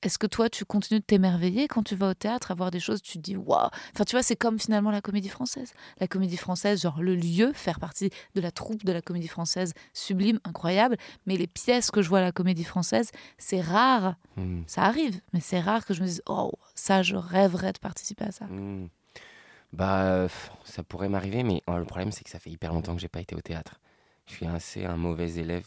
est-ce 0.02 0.18
que 0.18 0.26
toi 0.26 0.48
tu 0.48 0.64
continues 0.64 1.00
de 1.00 1.04
t'émerveiller 1.04 1.68
quand 1.68 1.82
tu 1.82 1.96
vas 1.96 2.10
au 2.10 2.14
théâtre 2.14 2.50
à 2.50 2.54
voir 2.54 2.70
des 2.70 2.80
choses 2.80 3.02
tu 3.02 3.18
te 3.18 3.22
dis 3.22 3.36
waouh 3.36 3.68
enfin 3.94 4.04
tu 4.04 4.14
vois 4.14 4.22
c'est 4.22 4.36
comme 4.36 4.58
finalement 4.58 4.90
la 4.90 5.00
comédie 5.00 5.28
française 5.28 5.72
la 6.00 6.06
comédie 6.06 6.36
française 6.36 6.82
genre 6.82 7.02
le 7.02 7.14
lieu 7.14 7.52
faire 7.54 7.80
partie 7.80 8.10
de 8.34 8.40
la 8.40 8.50
troupe 8.50 8.84
de 8.84 8.92
la 8.92 9.02
comédie 9.02 9.28
française 9.28 9.72
sublime 9.92 10.38
incroyable 10.44 10.96
mais 11.26 11.36
les 11.36 11.46
pièces 11.46 11.90
que 11.90 12.02
je 12.02 12.08
vois 12.08 12.18
à 12.18 12.22
la 12.22 12.32
comédie 12.32 12.64
française, 12.64 13.10
c'est 13.38 13.60
rare. 13.60 14.16
Mhm. 14.36 14.64
Ça 14.66 14.82
arrive, 14.82 15.20
mais 15.32 15.40
c'est 15.40 15.60
rare 15.60 15.84
que 15.84 15.94
je 15.94 16.02
me 16.02 16.06
dise 16.06 16.22
Oh, 16.26 16.52
ça, 16.74 17.02
je 17.02 17.16
rêverais 17.16 17.72
de 17.72 17.78
participer 17.78 18.24
à 18.24 18.32
ça. 18.32 18.46
Hmm. 18.46 18.88
Bah, 19.72 20.28
ça 20.64 20.84
pourrait 20.84 21.08
m'arriver, 21.08 21.42
mais 21.42 21.62
euh, 21.68 21.78
le 21.78 21.84
problème, 21.84 22.12
c'est 22.12 22.22
que 22.22 22.30
ça 22.30 22.38
fait 22.38 22.50
hyper 22.50 22.72
longtemps 22.72 22.94
que 22.94 23.00
j'ai 23.00 23.08
pas 23.08 23.20
été 23.20 23.34
au 23.34 23.40
théâtre. 23.40 23.80
Je 24.26 24.34
suis 24.34 24.46
assez 24.46 24.84
un 24.84 24.96
mauvais 24.96 25.32
élève 25.34 25.66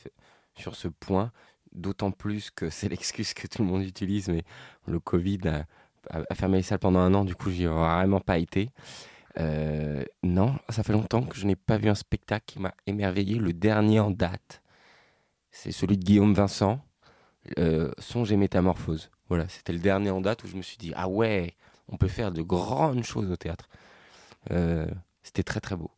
sur 0.56 0.76
ce 0.76 0.88
point, 0.88 1.32
d'autant 1.78 2.12
plus 2.12 2.52
que 2.52 2.70
c'est 2.72 2.90
l'excuse 2.90 3.34
que 3.34 3.48
tout 3.48 3.64
le 3.64 3.68
monde 3.68 3.84
utilise, 3.84 4.28
mais 4.30 4.44
le 4.88 5.00
Covid 5.00 5.40
a, 6.10 6.36
fermé 6.36 6.58
les 6.58 6.64
salles 6.64 6.80
pendant 6.80 7.00
un 7.00 7.14
an, 7.14 7.26
du 7.26 7.36
coup, 7.36 7.52
j'y 7.52 7.64
ai 7.64 7.68
vraiment 7.68 8.20
pas 8.20 8.38
été. 8.38 8.70
Euh, 9.40 10.04
non, 10.24 10.58
ça 10.70 10.84
fait 10.84 10.94
longtemps 10.94 11.22
que 11.24 11.36
je 11.36 11.46
n'ai 11.46 11.56
pas 11.56 11.78
vu 11.78 11.90
un 11.90 11.96
spectacle 11.96 12.46
qui 12.48 12.60
m'a 12.60 12.74
émerveillé. 12.88 13.36
Le 13.36 13.54
dernier 13.54 14.00
en 14.00 14.10
date, 14.10 14.62
c'est 15.52 15.72
celui 15.72 15.98
de 15.98 16.04
Guillaume 16.04 16.34
Vincent, 16.34 16.80
euh, 17.60 17.92
Songe 18.00 18.32
et 18.32 18.38
Métamorphose. 18.38 19.12
Voilà, 19.30 19.48
c'était 19.50 19.74
le 19.74 19.80
dernier 19.80 20.10
en 20.10 20.22
date 20.22 20.44
où 20.44 20.48
je 20.48 20.56
me 20.56 20.62
suis 20.62 20.78
dit, 20.78 20.94
ah 20.96 21.08
ouais, 21.08 21.56
on 21.90 21.98
peut 21.98 22.08
faire 22.08 22.32
de 22.32 22.42
grandes 22.42 23.04
choses 23.04 23.30
au 23.30 23.36
théâtre. 23.36 23.70
Euh, 24.52 24.88
c'était 25.24 25.44
très 25.44 25.60
très 25.60 25.76
beau. 25.76 25.92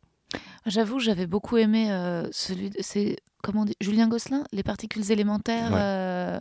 J'avoue, 0.66 0.98
j'avais 1.00 1.26
beaucoup 1.26 1.56
aimé 1.56 1.90
euh, 1.90 2.28
celui. 2.32 2.70
de- 2.70 2.76
C'est. 2.80 3.16
Comment 3.42 3.62
on 3.62 3.64
dit 3.64 3.76
Julien 3.80 4.08
Gosselin 4.08 4.44
Les 4.52 4.62
particules 4.62 5.10
élémentaires 5.10 5.72
Ouais. 5.72 5.78
euh, 5.80 6.40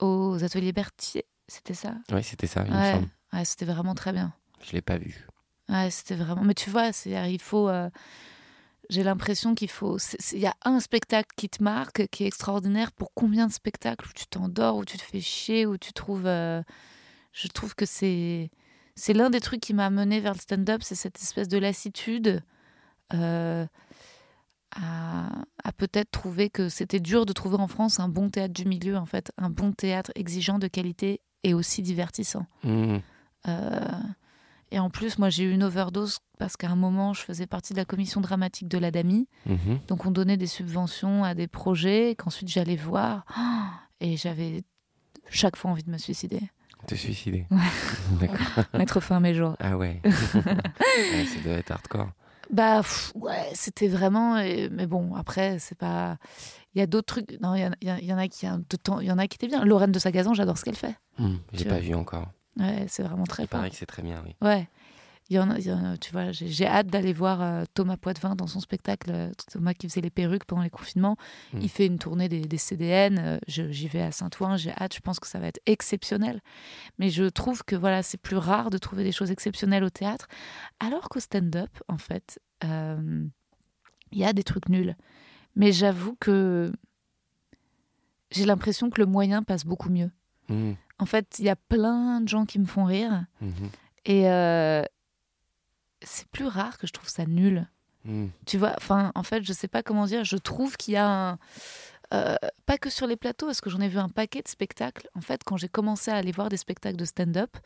aux 0.00 0.42
ateliers 0.42 0.72
Berthier. 0.72 1.24
C'était 1.48 1.74
ça? 1.74 1.94
Oui, 2.10 2.22
c'était 2.22 2.46
ça, 2.46 2.64
il 2.66 2.72
me 2.72 2.78
Ouais, 2.78 2.92
semble. 2.92 3.08
ouais 3.34 3.44
c'était 3.44 3.66
vraiment 3.66 3.94
très 3.94 4.12
bien. 4.12 4.32
Je 4.62 4.72
l'ai 4.72 4.80
pas 4.80 4.96
vu. 4.96 5.26
Ouais, 5.68 5.90
c'était 5.90 6.14
vraiment. 6.14 6.42
Mais 6.42 6.54
tu 6.54 6.70
vois, 6.70 6.92
c'est 6.92 7.10
il 7.32 7.40
faut. 7.40 7.68
euh, 7.68 7.90
J'ai 8.90 9.02
l'impression 9.02 9.54
qu'il 9.54 9.70
faut. 9.70 9.98
Il 10.32 10.38
y 10.38 10.46
a 10.46 10.54
un 10.64 10.80
spectacle 10.80 11.30
qui 11.36 11.48
te 11.48 11.62
marque, 11.62 12.06
qui 12.08 12.24
est 12.24 12.26
extraordinaire. 12.26 12.92
Pour 12.92 13.12
combien 13.14 13.46
de 13.46 13.52
spectacles 13.52 14.08
où 14.08 14.12
tu 14.14 14.26
t'endors, 14.26 14.76
où 14.76 14.84
tu 14.84 14.96
te 14.98 15.02
fais 15.02 15.20
chier, 15.20 15.66
où 15.66 15.76
tu 15.78 15.92
trouves. 15.92 16.26
euh, 16.26 16.62
Je 17.32 17.48
trouve 17.48 17.74
que 17.74 17.84
c'est. 17.86 18.50
C'est 18.96 19.12
l'un 19.12 19.28
des 19.28 19.40
trucs 19.40 19.60
qui 19.60 19.74
m'a 19.74 19.90
mené 19.90 20.20
vers 20.20 20.34
le 20.34 20.38
stand-up, 20.38 20.82
c'est 20.82 20.94
cette 20.94 21.20
espèce 21.20 21.48
de 21.48 21.58
lassitude 21.58 22.42
euh, 23.12 23.66
à, 24.76 25.28
à 25.62 25.72
peut-être 25.72 26.10
trouver 26.10 26.50
que 26.50 26.68
c'était 26.68 27.00
dur 27.00 27.26
de 27.26 27.32
trouver 27.32 27.56
en 27.58 27.68
France 27.68 28.00
un 28.00 28.08
bon 28.08 28.30
théâtre 28.30 28.54
du 28.54 28.64
milieu, 28.64 28.96
en 28.96 29.06
fait, 29.06 29.30
un 29.38 29.50
bon 29.50 29.72
théâtre 29.72 30.10
exigeant 30.14 30.58
de 30.58 30.66
qualité 30.66 31.20
et 31.44 31.54
aussi 31.54 31.82
divertissant. 31.82 32.46
Hmm. 32.64 32.96
Euh, 33.46 33.78
Et 34.72 34.78
en 34.80 34.90
plus, 34.90 35.18
moi, 35.18 35.30
j'ai 35.30 35.44
eu 35.44 35.52
une 35.52 35.62
overdose 35.62 36.18
parce 36.38 36.56
qu'à 36.56 36.68
un 36.68 36.74
moment, 36.76 37.12
je 37.12 37.20
faisais 37.20 37.46
partie 37.46 37.74
de 37.74 37.78
la 37.78 37.84
commission 37.84 38.20
dramatique 38.20 38.66
de 38.66 38.78
l'ADAMI. 38.78 39.28
Mhm. 39.46 39.78
Donc, 39.86 40.04
on 40.06 40.10
donnait 40.10 40.36
des 40.38 40.48
subventions 40.48 41.22
à 41.22 41.34
des 41.34 41.46
projets 41.46 42.16
qu'ensuite 42.18 42.48
j'allais 42.48 42.74
voir. 42.76 43.24
Et 44.00 44.16
j'avais 44.16 44.64
chaque 45.30 45.56
fois 45.56 45.70
envie 45.70 45.84
de 45.84 45.90
me 45.90 45.98
suicider. 45.98 46.40
Te 46.88 46.94
suicider. 46.96 47.46
Ouais. 47.50 47.58
D'accord. 48.20 48.64
Mettre 48.74 48.98
fin 49.00 49.16
à 49.18 49.20
mes 49.20 49.34
jours. 49.34 49.54
Ah 49.60 49.76
ouais. 49.76 50.00
Ouais, 50.04 51.26
ça 51.26 51.40
doit 51.44 51.52
être 51.54 51.70
hardcore. 51.70 52.10
Bah, 52.50 52.78
pff, 52.82 53.12
ouais, 53.14 53.50
c'était 53.54 53.88
vraiment. 53.88 54.36
euh, 54.36 54.68
Mais 54.70 54.86
bon, 54.86 55.14
après, 55.14 55.58
c'est 55.58 55.76
pas. 55.78 56.16
Il 56.74 56.78
y 56.78 56.82
a 56.82 56.86
d'autres 56.86 57.06
trucs. 57.22 57.40
Non, 57.40 57.54
il 57.54 57.60
y 57.60 57.66
en 57.66 57.70
a- 57.94 58.00
y, 58.00 58.12
en 58.12 58.18
a- 58.18 58.28
qui, 58.28 58.46
de 58.46 58.76
temps- 58.76 59.00
il 59.00 59.06
y 59.06 59.12
en 59.12 59.18
a 59.18 59.26
qui 59.28 59.36
étaient 59.36 59.46
bien. 59.46 59.64
Lorraine 59.64 59.92
de 59.92 59.98
Sagazan, 59.98 60.34
j'adore 60.34 60.58
ce 60.58 60.64
qu'elle 60.64 60.76
fait. 60.76 60.96
Hmm, 61.18 61.36
J'ai 61.52 61.64
pas 61.64 61.78
vu 61.78 61.94
encore. 61.94 62.26
Ouais, 62.58 62.86
c'est 62.88 63.02
vraiment 63.02 63.24
très 63.24 63.44
Il 63.44 63.48
paraît 63.48 63.70
que 63.70 63.76
c'est 63.76 63.86
très 63.86 64.02
bien, 64.02 64.22
oui. 64.26 64.34
Ouais. 64.40 64.68
Il 65.30 65.36
y 65.36 65.38
en 65.38 65.48
a, 65.50 65.58
il 65.58 65.64
y 65.66 65.72
en 65.72 65.82
a- 65.92 65.96
tu 65.96 66.12
vois, 66.12 66.32
j'ai 66.32 66.66
hâte 66.66 66.88
d'aller 66.88 67.14
voir 67.14 67.40
euh, 67.40 67.64
Thomas 67.72 67.96
Poitvin 67.96 68.36
dans 68.36 68.46
son 68.46 68.60
spectacle. 68.60 69.10
euh, 69.10 69.30
Thomas 69.50 69.72
qui 69.72 69.88
faisait 69.88 70.02
les 70.02 70.10
perruques 70.10 70.44
pendant 70.44 70.60
les 70.62 70.68
confinements. 70.70 71.16
Mm. 71.54 71.58
Il 71.62 71.68
fait 71.70 71.86
une 71.86 71.98
tournée 71.98 72.28
des, 72.28 72.40
des 72.42 72.58
CDN. 72.58 73.18
euh, 73.18 73.38
je- 73.48 73.70
J'y 73.70 73.88
vais 73.88 74.02
à 74.02 74.12
Saint-Ouen. 74.12 74.58
J'ai 74.58 74.72
hâte. 74.72 74.94
Je 74.94 75.00
pense 75.00 75.18
que 75.20 75.26
ça 75.26 75.38
va 75.40 75.46
être 75.46 75.60
exceptionnel. 75.64 76.42
Mais 76.98 77.08
je 77.08 77.24
trouve 77.24 77.64
que 77.64 77.74
voilà, 77.74 78.02
c'est 78.02 78.18
plus 78.20 78.36
rare 78.36 78.68
de 78.68 78.76
trouver 78.76 79.02
des 79.02 79.12
choses 79.12 79.30
exceptionnelles 79.30 79.84
au 79.84 79.88
théâtre. 79.90 80.26
Alors 80.78 81.08
qu'au 81.08 81.20
stand-up, 81.20 81.70
en 81.88 81.96
fait, 81.98 82.38
euh, 82.64 83.24
il 84.12 84.18
y 84.18 84.24
a 84.26 84.34
des 84.34 84.44
trucs 84.44 84.68
nuls. 84.68 84.94
Mais 85.56 85.72
j'avoue 85.72 86.16
que 86.20 86.70
j'ai 88.30 88.44
l'impression 88.44 88.90
que 88.90 89.00
le 89.00 89.06
moyen 89.06 89.42
passe 89.42 89.64
beaucoup 89.64 89.88
mieux. 89.90 90.10
Hmm, 90.48 90.72
En 90.98 91.06
fait, 91.06 91.36
il 91.38 91.46
y 91.46 91.48
a 91.48 91.56
plein 91.56 92.20
de 92.20 92.28
gens 92.28 92.44
qui 92.44 92.58
me 92.58 92.66
font 92.66 92.84
rire. 92.84 93.24
mhm, 93.40 93.70
Et 94.04 94.28
euh, 94.30 94.82
c'est 96.04 96.28
plus 96.28 96.46
rare 96.46 96.78
que 96.78 96.86
je 96.86 96.92
trouve 96.92 97.08
ça 97.08 97.26
nul. 97.26 97.66
hmm. 98.04 98.28
Tu 98.46 98.58
vois, 98.58 98.74
enfin, 98.76 99.12
en 99.14 99.22
fait, 99.22 99.42
je 99.44 99.52
sais 99.52 99.68
pas 99.68 99.82
comment 99.82 100.06
dire. 100.06 100.24
Je 100.24 100.36
trouve 100.36 100.76
qu'il 100.76 100.94
y 100.94 100.96
a 100.96 101.08
un. 101.08 101.38
euh, 102.12 102.36
pas 102.66 102.78
que 102.78 102.90
sur 102.90 103.06
les 103.06 103.16
plateaux, 103.16 103.46
parce 103.46 103.60
que 103.60 103.70
j'en 103.70 103.80
ai 103.80 103.88
vu 103.88 103.98
un 103.98 104.08
paquet 104.08 104.42
de 104.42 104.48
spectacles. 104.48 105.08
En 105.14 105.20
fait, 105.20 105.42
quand 105.44 105.56
j'ai 105.56 105.68
commencé 105.68 106.10
à 106.10 106.16
aller 106.16 106.32
voir 106.32 106.48
des 106.48 106.56
spectacles 106.56 106.96
de 106.96 107.04
stand-up, 107.04 107.56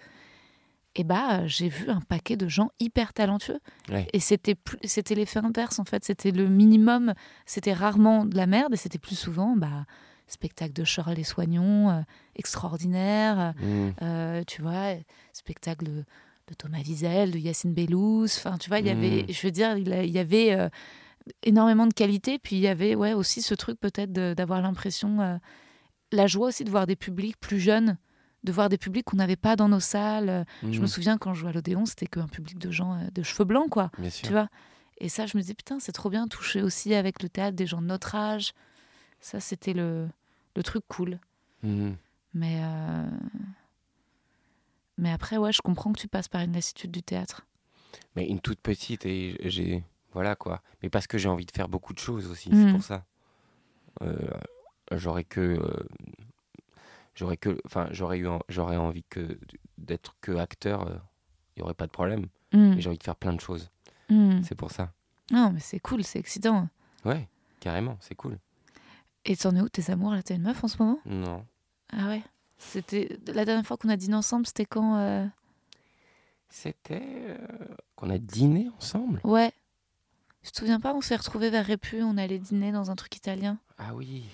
et 0.94 1.04
bah, 1.04 1.46
j'ai 1.46 1.68
vu 1.68 1.90
un 1.90 2.00
paquet 2.00 2.36
de 2.36 2.48
gens 2.48 2.70
hyper 2.80 3.12
talentueux. 3.12 3.60
Ouais. 3.88 4.08
Et 4.12 4.20
c'était 4.20 4.54
plus- 4.54 4.78
c'était 4.84 5.14
l'effet 5.14 5.38
inverse, 5.40 5.78
en 5.78 5.84
fait. 5.84 6.04
C'était 6.04 6.30
le 6.32 6.48
minimum. 6.48 7.14
C'était 7.46 7.72
rarement 7.74 8.24
de 8.24 8.36
la 8.36 8.46
merde, 8.46 8.74
et 8.74 8.76
c'était 8.76 8.98
plus 8.98 9.16
souvent, 9.18 9.54
bah, 9.56 9.84
spectacle 10.26 10.72
de 10.72 10.84
Charles 10.84 11.18
et 11.18 11.24
Soignon, 11.24 11.90
euh, 11.90 12.00
extraordinaire. 12.36 13.54
Hmm. 13.60 13.90
Euh, 14.02 14.42
tu 14.46 14.60
vois, 14.62 14.94
spectacle 15.32 16.04
de, 16.48 16.54
Thomas 16.54 16.78
Wiesel, 16.80 17.30
de 17.30 17.38
Yacine 17.38 17.74
Bellous. 17.74 18.24
Enfin, 18.24 18.58
tu 18.58 18.68
vois, 18.68 18.78
il 18.80 18.86
y 18.86 18.90
avait, 18.90 19.22
Mm. 19.22 19.32
je 19.32 19.46
veux 19.46 19.50
dire, 19.50 19.76
il, 19.76 19.88
y 20.10 20.18
avait 20.18 20.52
euh, 20.52 20.68
énormément 21.42 21.86
de 21.86 21.92
qualité. 21.94 22.38
Puis 22.38 22.56
il 22.56 22.60
y 22.62 22.68
avait 22.68 22.94
ouais, 22.94 23.12
aussi 23.12 23.42
ce 23.42 23.54
truc 23.54 23.78
peut-être 23.78 24.12
d'avoir 24.12 24.60
l'impression, 24.62 25.20
euh, 25.20 25.36
la 26.12 26.26
joie 26.26 26.48
aussi 26.48 26.64
de 26.64 26.70
voir 26.70 26.86
des 26.86 26.96
publics 26.96 27.38
plus 27.38 27.60
jeunes, 27.60 27.98
de 28.44 28.52
voir 28.52 28.68
des 28.68 28.78
publics 28.78 29.04
qu'on 29.04 29.16
n'avait 29.16 29.36
pas 29.36 29.56
dans 29.56 29.68
nos 29.68 29.80
salles. 29.80 30.44
Je 30.62 30.68
me 30.80 30.84
Hmm. 30.84 30.86
souviens 30.86 31.18
quand 31.18 31.34
je 31.34 31.40
jouais 31.40 31.50
à 31.50 31.52
l'Odéon, 31.52 31.84
c'était 31.86 32.06
qu'un 32.06 32.28
public 32.28 32.58
de 32.58 32.70
gens 32.70 32.94
euh, 32.94 33.08
de 33.14 33.22
cheveux 33.22 33.44
blancs, 33.44 33.68
quoi. 33.68 33.90
Bien 33.98 34.08
Tu 34.10 34.16
sûr. 34.26 34.30
vois 34.30 34.48
Et 35.00 35.08
ça, 35.08 35.26
je 35.26 35.36
me 35.36 35.42
disais, 35.42 35.54
putain, 35.54 35.78
c'est 35.80 35.92
trop 35.92 36.08
bien 36.10 36.26
toucher 36.28 36.62
aussi 36.62 36.94
avec 36.94 37.22
le 37.22 37.28
théâtre 37.28 37.56
des 37.56 37.66
gens 37.66 37.82
de 37.82 37.86
notre 37.86 38.14
âge. 38.14 38.52
Ça, 39.20 39.38
c'était 39.40 39.72
le, 39.74 40.08
le 40.56 40.62
truc 40.62 40.82
cool. 40.88 41.18
Hmm. 41.62 41.92
Mais, 42.34 42.60
mais 44.98 45.10
après, 45.10 45.36
ouais, 45.36 45.52
je 45.52 45.62
comprends 45.62 45.92
que 45.92 46.00
tu 46.00 46.08
passes 46.08 46.28
par 46.28 46.42
une 46.42 46.52
lassitude 46.52 46.90
du 46.90 47.02
théâtre. 47.02 47.46
Mais 48.16 48.26
une 48.26 48.40
toute 48.40 48.60
petite 48.60 49.06
et 49.06 49.36
j'ai 49.44 49.84
voilà 50.12 50.36
quoi. 50.36 50.62
Mais 50.82 50.90
parce 50.90 51.06
que 51.06 51.18
j'ai 51.18 51.28
envie 51.28 51.46
de 51.46 51.52
faire 51.52 51.68
beaucoup 51.68 51.92
de 51.92 51.98
choses 51.98 52.30
aussi, 52.30 52.50
c'est 52.52 52.72
pour 52.72 52.82
ça. 52.82 53.04
Euh, 54.02 54.16
j'aurais 54.92 55.24
que 55.24 55.40
euh, 55.40 55.88
j'aurais 57.14 57.36
que 57.36 57.60
enfin 57.64 57.88
j'aurais 57.90 58.18
eu 58.18 58.28
j'aurais 58.48 58.76
envie 58.76 59.04
que 59.04 59.38
d'être 59.76 60.16
que 60.20 60.32
acteur, 60.36 60.86
euh, 60.86 60.96
il 61.56 61.60
y 61.60 61.62
aurait 61.62 61.74
pas 61.74 61.86
de 61.86 61.92
problème. 61.92 62.26
Mais 62.52 62.80
j'ai 62.80 62.88
envie 62.88 62.98
de 62.98 63.04
faire 63.04 63.16
plein 63.16 63.32
de 63.32 63.40
choses. 63.40 63.70
Mm. 64.08 64.42
C'est 64.42 64.54
pour 64.54 64.70
ça. 64.70 64.92
Non, 65.30 65.50
mais 65.52 65.60
c'est 65.60 65.80
cool, 65.80 66.02
c'est 66.02 66.18
excitant. 66.18 66.68
Ouais, 67.04 67.28
carrément, 67.60 67.98
c'est 68.00 68.14
cool. 68.14 68.38
Et 69.24 69.36
t'en 69.36 69.54
es 69.54 69.60
où 69.60 69.68
tes 69.68 69.90
amours 69.90 70.12
là? 70.12 70.22
T'as 70.22 70.36
une 70.36 70.42
meuf 70.42 70.64
en 70.64 70.68
ce 70.68 70.82
moment? 70.82 70.98
Non. 71.04 71.44
Ah 71.92 72.08
ouais? 72.08 72.22
C'était 72.58 73.18
la 73.26 73.44
dernière 73.44 73.64
fois 73.66 73.76
qu'on 73.76 73.88
a 73.88 73.96
dîné 73.96 74.14
ensemble, 74.16 74.46
c'était 74.46 74.64
quand 74.66 74.96
euh, 74.98 75.24
C'était 76.48 77.02
euh, 77.02 77.36
qu'on 77.96 78.10
a 78.10 78.18
dîné 78.18 78.68
ensemble? 78.78 79.20
Ouais. 79.24 79.52
Je 80.42 80.50
te 80.50 80.58
souviens 80.58 80.80
pas, 80.80 80.94
on 80.94 81.00
s'est 81.00 81.16
retrouvés 81.16 81.50
vers 81.50 81.64
Répu, 81.66 82.02
on 82.02 82.16
allait 82.16 82.38
dîner 82.38 82.72
dans 82.72 82.90
un 82.90 82.96
truc 82.96 83.14
italien. 83.16 83.58
Ah 83.76 83.94
oui. 83.94 84.24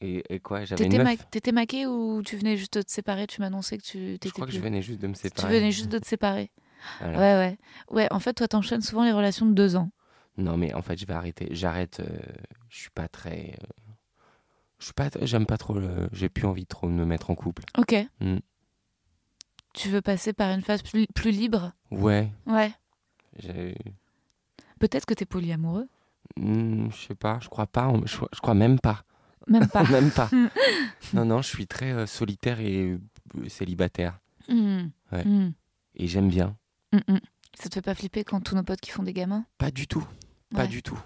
Et, 0.00 0.22
et 0.32 0.38
quoi 0.40 0.64
J'avais 0.64 0.84
T'étais 0.84 1.02
ma- 1.02 1.16
t'étais 1.16 1.52
maqué 1.52 1.86
ou 1.86 2.22
tu 2.22 2.36
venais 2.36 2.56
juste 2.56 2.74
de 2.74 2.82
te 2.82 2.90
séparer? 2.90 3.26
Tu 3.26 3.40
m'annonçais 3.40 3.78
que 3.78 3.82
tu 3.82 3.98
Je 3.98 4.12
t'étais 4.18 4.30
crois 4.30 4.46
que 4.46 4.52
je 4.52 4.60
venais 4.60 4.82
juste 4.82 5.00
de 5.00 5.08
me 5.08 5.14
Tu 5.14 5.20
séparer. 5.20 5.52
venais 5.58 5.72
juste 5.72 5.88
de 5.90 5.98
te 5.98 6.06
séparer. 6.06 6.50
Voilà. 7.00 7.18
Ouais, 7.18 7.34
ouais. 7.34 7.58
Ouais, 7.90 8.12
en 8.12 8.20
fait, 8.20 8.34
toi, 8.34 8.46
t'enchaînes 8.46 8.82
souvent 8.82 9.04
les 9.04 9.10
relations 9.12 9.46
de 9.46 9.52
deux 9.52 9.74
ans. 9.74 9.90
Non, 10.36 10.56
mais 10.56 10.72
en 10.74 10.82
fait, 10.82 10.96
je 10.98 11.06
vais 11.06 11.14
arrêter. 11.14 11.48
J'arrête. 11.50 11.98
euh, 12.00 12.18
je 12.68 12.78
suis 12.78 12.90
pas 12.90 13.08
très. 13.08 13.54
euh, 13.62 13.87
je 14.78 14.92
pas. 14.92 15.08
J'aime 15.22 15.46
pas 15.46 15.58
trop. 15.58 15.74
le- 15.74 16.08
J'ai 16.12 16.28
plus 16.28 16.46
envie 16.46 16.66
trop 16.66 16.86
de 16.86 16.92
me 16.92 17.04
mettre 17.04 17.30
en 17.30 17.34
couple. 17.34 17.64
Ok. 17.76 17.94
Mm. 18.20 18.38
Tu 19.74 19.88
veux 19.90 20.00
passer 20.02 20.32
par 20.32 20.50
une 20.52 20.62
phase 20.62 20.82
plus, 20.82 21.06
plus 21.14 21.30
libre? 21.30 21.72
Ouais. 21.90 22.32
Ouais. 22.46 22.72
j'ai- 23.38 23.76
Peut-être 24.80 25.06
que 25.06 25.14
t'es 25.14 25.24
polyamoureux. 25.26 25.88
Hmm, 26.36 26.88
je 26.90 26.96
sais 27.08 27.14
pas. 27.14 27.38
Je 27.40 27.48
crois 27.48 27.66
pas. 27.66 27.92
Je, 28.04 28.16
je 28.32 28.40
crois 28.40 28.54
même 28.54 28.78
pas. 28.80 29.04
Même 29.46 29.68
pas. 29.68 29.82
même 29.90 30.10
pas. 30.10 30.30
non, 31.12 31.24
non. 31.24 31.42
Je 31.42 31.48
suis 31.48 31.66
très 31.66 31.92
euh, 31.92 32.06
solitaire 32.06 32.60
et 32.60 32.92
euh, 33.36 33.48
célibataire. 33.48 34.18
Mm. 34.48 34.86
Ouais. 35.12 35.24
Mm. 35.24 35.52
Et 35.96 36.06
j'aime 36.06 36.28
bien. 36.28 36.56
Mm, 36.92 36.98
mm. 37.14 37.18
Ça 37.54 37.68
te 37.68 37.74
fait 37.74 37.82
pas 37.82 37.94
flipper 37.94 38.24
quand 38.24 38.40
tous 38.40 38.54
nos 38.54 38.62
potes 38.62 38.80
qui 38.80 38.90
font 38.90 39.02
des 39.02 39.12
gamins? 39.12 39.44
Pas 39.58 39.70
du 39.70 39.86
tout. 39.88 40.06
Pas 40.54 40.62
Ouais. 40.62 40.68
du 40.68 40.82
tout. 40.82 40.98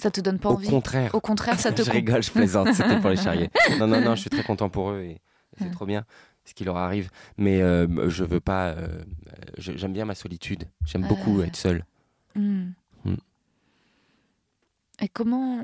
Ça 0.00 0.10
te 0.10 0.20
donne 0.20 0.38
pas 0.38 0.48
Au 0.50 0.52
envie 0.54 0.68
contraire. 0.68 1.14
Au 1.14 1.20
contraire, 1.20 1.58
ça 1.60 1.72
te 1.72 1.82
je 1.82 1.90
rigole, 1.90 2.22
je 2.22 2.30
plaisante, 2.30 2.72
c'était 2.74 2.98
pour 3.00 3.10
les 3.10 3.16
charrier. 3.24 3.50
Non, 3.78 3.86
non, 3.86 4.00
non, 4.00 4.14
je 4.14 4.22
suis 4.22 4.30
très 4.30 4.42
content 4.42 4.68
pour 4.68 4.90
eux 4.90 5.02
et 5.02 5.20
c'est 5.58 5.64
Ouais. 5.64 5.70
trop 5.70 5.86
bien 5.86 6.04
ce 6.44 6.54
qui 6.54 6.64
leur 6.64 6.76
arrive. 6.78 7.10
Mais 7.36 7.60
euh, 7.60 8.08
je 8.08 8.24
veux 8.24 8.40
pas. 8.40 8.68
euh, 8.70 9.02
je- 9.58 9.76
J'aime 9.76 9.92
bien 9.92 10.04
ma 10.04 10.14
solitude. 10.14 10.64
J'aime 10.86 11.06
beaucoup 11.06 11.42
être 11.42 11.56
seul. 11.56 11.84
Mm. 12.34 12.70
Mm. 13.04 13.14
Et 15.02 15.08
comment 15.08 15.62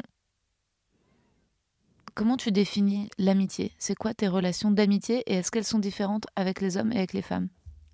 comment 2.14 2.36
tu 2.36 2.50
définis 2.52 3.08
l'amitié? 3.18 3.72
C'est 3.78 3.94
quoi 3.94 4.14
tes 4.14 4.28
relations 4.28 4.70
d'amitié 4.70 5.22
et 5.26 5.34
est-ce 5.36 5.50
qu'elles 5.50 5.64
sont 5.64 5.78
différentes 5.78 6.26
avec 6.36 6.60
les 6.60 6.76
hommes 6.76 6.92
et 6.92 6.96
avec 6.98 7.12
les 7.12 7.22
femmes? 7.22 7.48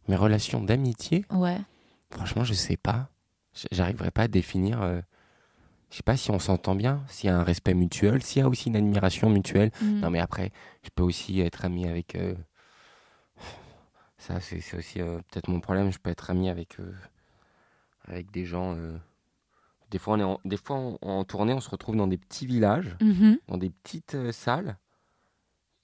Mes 0.09 0.17
relations 0.17 0.63
d'amitié, 0.63 1.25
Ouais. 1.31 1.59
franchement, 2.11 2.45
je 2.45 2.55
sais 2.55 2.77
pas. 2.77 3.09
J'arriverai 3.71 4.11
pas 4.11 4.23
à 4.23 4.29
définir. 4.29 4.81
Je 5.93 5.99
sais 5.99 6.03
pas 6.03 6.17
si 6.17 6.31
on 6.33 6.39
s'entend 6.41 6.75
bien, 6.75 7.05
s'il 7.07 7.29
y 7.29 7.31
a 7.31 7.37
un 7.39 7.45
respect 7.45 7.75
mutuel, 7.75 8.23
s'il 8.23 8.41
y 8.41 8.45
a 8.45 8.49
aussi 8.49 8.69
une 8.71 8.77
admiration 8.77 9.29
mutuelle. 9.31 9.71
Mm. 9.81 10.01
Non, 10.01 10.11
mais 10.11 10.19
après, 10.19 10.51
je 10.83 10.89
peux 10.93 11.03
aussi 11.05 11.41
être 11.41 11.65
ami 11.65 11.87
avec. 11.87 12.17
euh, 12.17 12.35
Ça, 14.19 14.41
c'est 14.41 14.63
aussi 14.77 15.01
euh, 15.01 15.19
peut-être 15.31 15.49
mon 15.49 15.61
problème. 15.61 15.93
Je 15.93 15.99
peux 15.99 16.11
être 16.11 16.31
ami 16.31 16.49
avec, 16.49 16.79
euh, 16.81 16.93
avec 18.07 18.31
des 18.31 18.45
gens. 18.47 18.77
Des 19.91 19.99
fois, 19.99 20.15
on 20.15 20.21
est 20.21 20.25
en, 20.25 20.41
des 20.45 20.57
fois 20.57 20.77
en, 20.77 20.99
en 21.03 21.25
tournée, 21.25 21.53
on 21.53 21.61
se 21.61 21.69
retrouve 21.69 21.97
dans 21.97 22.07
des 22.07 22.19
petits 22.19 22.47
villages, 22.47 22.97
Mhm. 23.01 23.39
dans 23.49 23.59
des 23.59 23.71
petites 23.71 24.33
salles. 24.33 24.79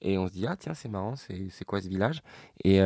Et 0.01 0.17
on 0.17 0.29
se 0.29 0.33
dit, 0.33 0.47
ah 0.47 0.57
tiens, 0.57 0.75
c'est 0.75 0.89
marrant, 0.89 1.17
c'est 1.17 1.49
c'est 1.51 1.65
quoi 1.65 1.81
ce 1.83 1.89
village? 1.89 2.23
Et, 2.65 2.81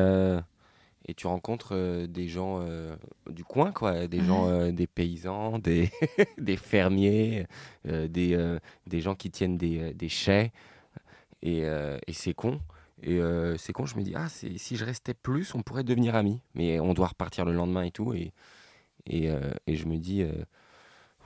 et 1.06 1.14
tu 1.14 1.26
rencontres 1.26 1.74
euh, 1.74 2.06
des 2.06 2.28
gens 2.28 2.60
euh, 2.62 2.94
du 3.28 3.44
coin, 3.44 3.72
quoi. 3.72 4.06
Des 4.06 4.22
gens, 4.22 4.48
euh, 4.48 4.70
des 4.70 4.86
paysans, 4.86 5.58
des, 5.58 5.90
des 6.38 6.56
fermiers, 6.56 7.46
des, 7.84 8.58
des 8.86 9.00
gens 9.00 9.14
qui 9.14 9.30
tiennent 9.30 9.58
des, 9.58 9.92
des 9.94 10.08
chais. 10.08 10.52
Et, 11.42 11.62
et 11.62 12.12
c'est 12.12 12.34
con. 12.34 12.60
Et 13.02 13.20
c'est 13.58 13.72
con, 13.72 13.84
je 13.86 13.96
me 13.96 14.02
dis, 14.02 14.12
ah, 14.14 14.28
si 14.28 14.76
je 14.76 14.84
restais 14.84 15.14
plus, 15.14 15.54
on 15.54 15.62
pourrait 15.62 15.84
devenir 15.84 16.14
amis. 16.14 16.40
Mais 16.54 16.78
on 16.78 16.94
doit 16.94 17.08
repartir 17.08 17.44
le 17.44 17.52
lendemain 17.52 17.82
et 17.82 17.90
tout. 17.90 18.14
Et, 18.14 18.32
et, 19.06 19.28
et 19.66 19.76
je 19.76 19.86
me 19.86 19.96
dis, 19.96 20.24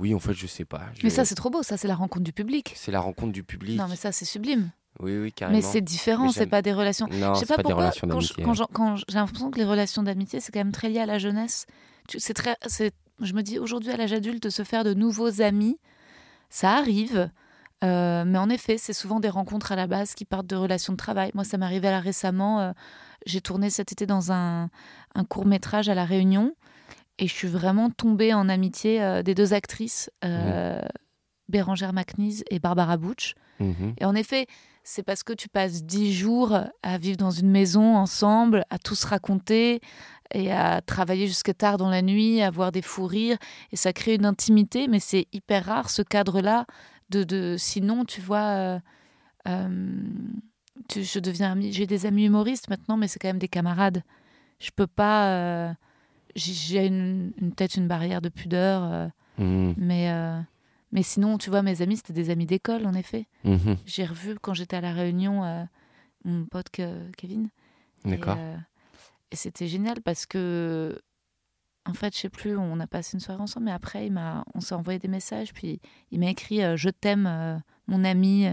oui, 0.01 0.15
en 0.15 0.19
fait, 0.19 0.33
je 0.33 0.47
sais 0.47 0.65
pas. 0.65 0.87
Mais 1.03 1.11
ça, 1.11 1.27
c'est 1.27 1.35
trop 1.35 1.51
beau. 1.51 1.63
Ça, 1.63 1.77
c'est 1.77 1.89
la 1.89 1.97
rencontre 1.97 2.25
du 2.25 2.33
public. 2.33 2.73
c'est 2.77 2.93
la 2.93 3.01
rencontre 3.01 3.33
du 3.33 3.45
public. 3.45 3.79
Non, 3.79 3.89
mais 3.89 3.97
ça, 3.97 4.11
c'est 4.11 4.25
sublime. 4.25 4.71
Oui, 5.01 5.17
oui, 5.19 5.33
carrément. 5.33 5.57
Mais 5.59 5.63
c'est 5.63 5.81
différent. 5.81 6.31
C'est 6.31 6.47
pas 6.47 6.63
des 6.63 6.73
relations. 6.73 7.07
Non, 7.11 7.35
je 7.35 7.41
sais 7.41 7.47
pas, 7.47 7.57
pas, 7.57 7.63
pourquoi. 7.63 7.91
quand 7.91 7.93
je- 8.01 8.07
d'amitié. 8.07 8.45
quand 8.45 8.55
j'en- 8.55 8.69
quand 8.73 8.97
j'ai 8.97 9.05
l'impression 9.19 9.51
que 9.51 9.59
les 9.59 9.65
relations 9.65 10.03
d'amitié, 10.03 10.41
c'est 10.41 10.53
quand 10.53 10.61
même 10.61 10.73
très 10.73 10.89
lié 10.89 11.01
à 11.01 11.07
la 11.07 11.19
jeunesse. 11.19 11.67
C'est 12.17 12.35
très. 12.35 12.57
c'est- 12.67 12.93
Je 13.21 13.33
me 13.33 13.43
dis 13.43 13.59
aujourd'hui 13.59 13.91
à 13.93 13.97
l'âge 13.97 14.13
adulte, 14.13 14.51
se 14.51 14.63
faire 14.63 14.85
de 14.85 14.93
nouveaux 14.93 15.41
amis, 15.41 15.79
ça 16.51 16.73
arrive. 16.73 17.31
Euh, 17.85 18.25
mais 18.27 18.39
en 18.39 18.49
effet, 18.51 18.77
c'est 18.79 18.93
souvent 18.93 19.21
des 19.21 19.29
rencontres 19.31 19.73
à 19.73 19.77
la 19.77 19.87
base 19.87 20.15
qui 20.15 20.25
partent 20.25 20.47
de 20.47 20.57
relations 20.57 20.93
de 20.93 20.97
travail. 20.99 21.31
Moi, 21.35 21.45
ça 21.45 21.57
m'est 21.59 21.65
arrivé 21.67 21.89
là 21.91 22.01
récemment. 22.01 22.61
euh, 22.61 22.73
j'ai 23.27 23.41
tourné 23.41 23.71
cet 23.71 23.91
été 23.93 24.07
dans 24.07 24.33
un, 24.33 24.69
un 25.15 25.25
court 25.25 25.47
métrage 25.47 25.89
à 25.89 25.95
La 25.95 26.05
Réunion 26.05 26.55
et 27.19 27.27
je 27.27 27.33
suis 27.33 27.49
vraiment 27.49 27.89
tombée 27.91 28.33
en 28.35 28.49
amitié 28.51 29.03
euh, 29.03 29.23
des 29.23 29.35
deux 29.35 29.53
actrices, 29.55 30.11
euh, 30.25 30.81
Bérangère 31.49 31.93
McNeese 31.93 32.45
et 32.51 32.59
Barbara 32.59 32.97
Butch. 32.97 33.35
Mhm. 33.61 33.95
Et 33.99 34.05
en 34.05 34.15
effet, 34.15 34.47
c'est 34.89 35.03
parce 35.03 35.25
que 35.25 35.33
tu 35.33 35.49
passes 35.49 35.83
dix 35.83 36.13
jours 36.15 36.57
à 36.85 36.97
vivre 36.99 37.17
dans 37.17 37.33
une 37.33 37.51
maison 37.51 37.97
ensemble, 37.97 38.65
à 38.71 38.79
tout 38.79 38.95
se 38.95 39.05
raconter 39.07 39.81
et 40.33 40.53
à 40.53 40.81
travailler 40.81 41.27
jusque 41.27 41.57
tard 41.57 41.77
dans 41.77 41.91
la 41.91 42.03
nuit, 42.03 42.41
à 42.41 42.47
avoir 42.47 42.71
des 42.71 42.83
fous 42.83 43.07
rires. 43.07 43.37
Et 43.73 43.77
ça 43.77 43.93
crée 43.93 44.15
une 44.15 44.25
intimité, 44.25 44.87
mais 44.87 45.01
c'est 45.01 45.27
hyper 45.33 45.65
rare 45.67 45.91
ce 45.91 46.03
cadre-là. 46.03 46.67
De, 47.11 47.25
de, 47.25 47.57
sinon, 47.59 48.05
tu 48.05 48.21
vois, 48.21 48.39
euh, 48.45 48.79
euh, 49.49 49.69
tu- 50.89 51.03
je 51.03 51.19
deviens 51.19 51.51
ami. 51.53 51.73
J'ai 51.73 51.87
des 51.89 52.07
amis 52.07 52.27
humoristes 52.27 52.69
maintenant, 52.71 52.97
mais 52.97 53.09
c'est 53.09 53.19
quand 53.19 53.29
même 53.29 53.39
des 53.41 53.49
camarades. 53.49 54.03
Je 54.61 54.71
peux 54.75 54.87
pas. 54.87 55.31
euh, 55.31 55.73
j'ai- 56.37 56.87
une, 56.87 57.33
une- 57.41 57.53
peut-être 57.53 57.77
une 57.77 57.89
barrière 57.89 58.21
de 58.21 58.29
pudeur, 58.29 59.11
Mhm. 59.39 59.75
mais, 59.79 60.11
mais 60.97 61.03
sinon, 61.05 61.39
tu 61.39 61.51
vois, 61.51 61.63
mes 61.63 61.83
amis, 61.83 61.97
c'était 61.99 62.13
des 62.13 62.31
amis 62.31 62.47
d'école, 62.47 62.87
en 62.87 62.95
effet. 62.95 63.27
Mhm. 63.45 63.77
J'ai 63.87 64.05
revu 64.07 64.37
quand 64.41 64.55
j'étais 64.55 64.77
à 64.77 64.81
la 64.81 64.93
Réunion 64.93 65.45
euh, 65.45 65.63
mon 66.25 66.45
pote 66.47 66.71
que- 66.71 67.09
Kevin. 67.17 67.51
Et, 68.07 68.11
D'accord. 68.11 68.37
euh, 68.39 68.57
Et, 69.31 69.37
c'était 69.37 69.69
génial 69.69 70.01
parce 70.03 70.25
que, 70.27 70.99
en 71.85 71.93
fait, 71.95 72.15
je 72.15 72.21
sais 72.23 72.29
plus, 72.31 72.57
on 72.57 72.81
a 72.81 72.87
passé 72.87 73.15
une 73.15 73.21
soirée 73.21 73.41
ensemble, 73.43 73.67
mais 73.67 73.73
après, 73.73 74.07
il 74.07 74.13
m'a, 74.13 74.45
on 74.55 74.61
s'est 74.61 74.75
envoyé 74.75 74.99
des 74.99 75.09
messages, 75.09 75.53
puis 75.53 75.81
il 76.11 76.19
m'a 76.19 76.31
écrit 76.31 76.63
euh, 76.65 76.77
Je 76.77 76.89
t'aime, 76.91 77.61
mon 77.87 78.03
ami. 78.05 78.47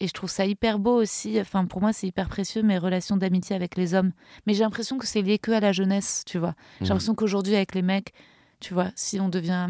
Et 0.00 0.08
je 0.08 0.12
trouve 0.12 0.28
ça 0.28 0.44
hyper 0.44 0.78
beau 0.78 0.94
aussi. 1.00 1.40
Enfin, 1.40 1.64
pour 1.64 1.80
moi, 1.80 1.92
c'est 1.94 2.06
hyper 2.06 2.28
précieux, 2.28 2.62
mes 2.62 2.76
relations 2.76 3.16
d'amitié 3.16 3.56
avec 3.56 3.76
les 3.76 3.94
hommes. 3.94 4.12
Mais 4.46 4.52
j'ai 4.52 4.62
l'impression 4.64 4.98
que 4.98 5.06
c'est 5.06 5.22
lié 5.22 5.38
que 5.38 5.52
à 5.52 5.60
la 5.60 5.72
jeunesse, 5.72 6.22
tu 6.26 6.36
vois. 6.38 6.54
J'ai 6.80 6.84
Mhm. 6.84 6.88
l'impression 6.90 7.14
qu'aujourd'hui, 7.14 7.54
avec 7.54 7.74
les 7.74 7.80
mecs, 7.80 8.12
tu 8.60 8.74
vois, 8.74 8.90
si 8.94 9.20
on 9.20 9.28
devient. 9.28 9.68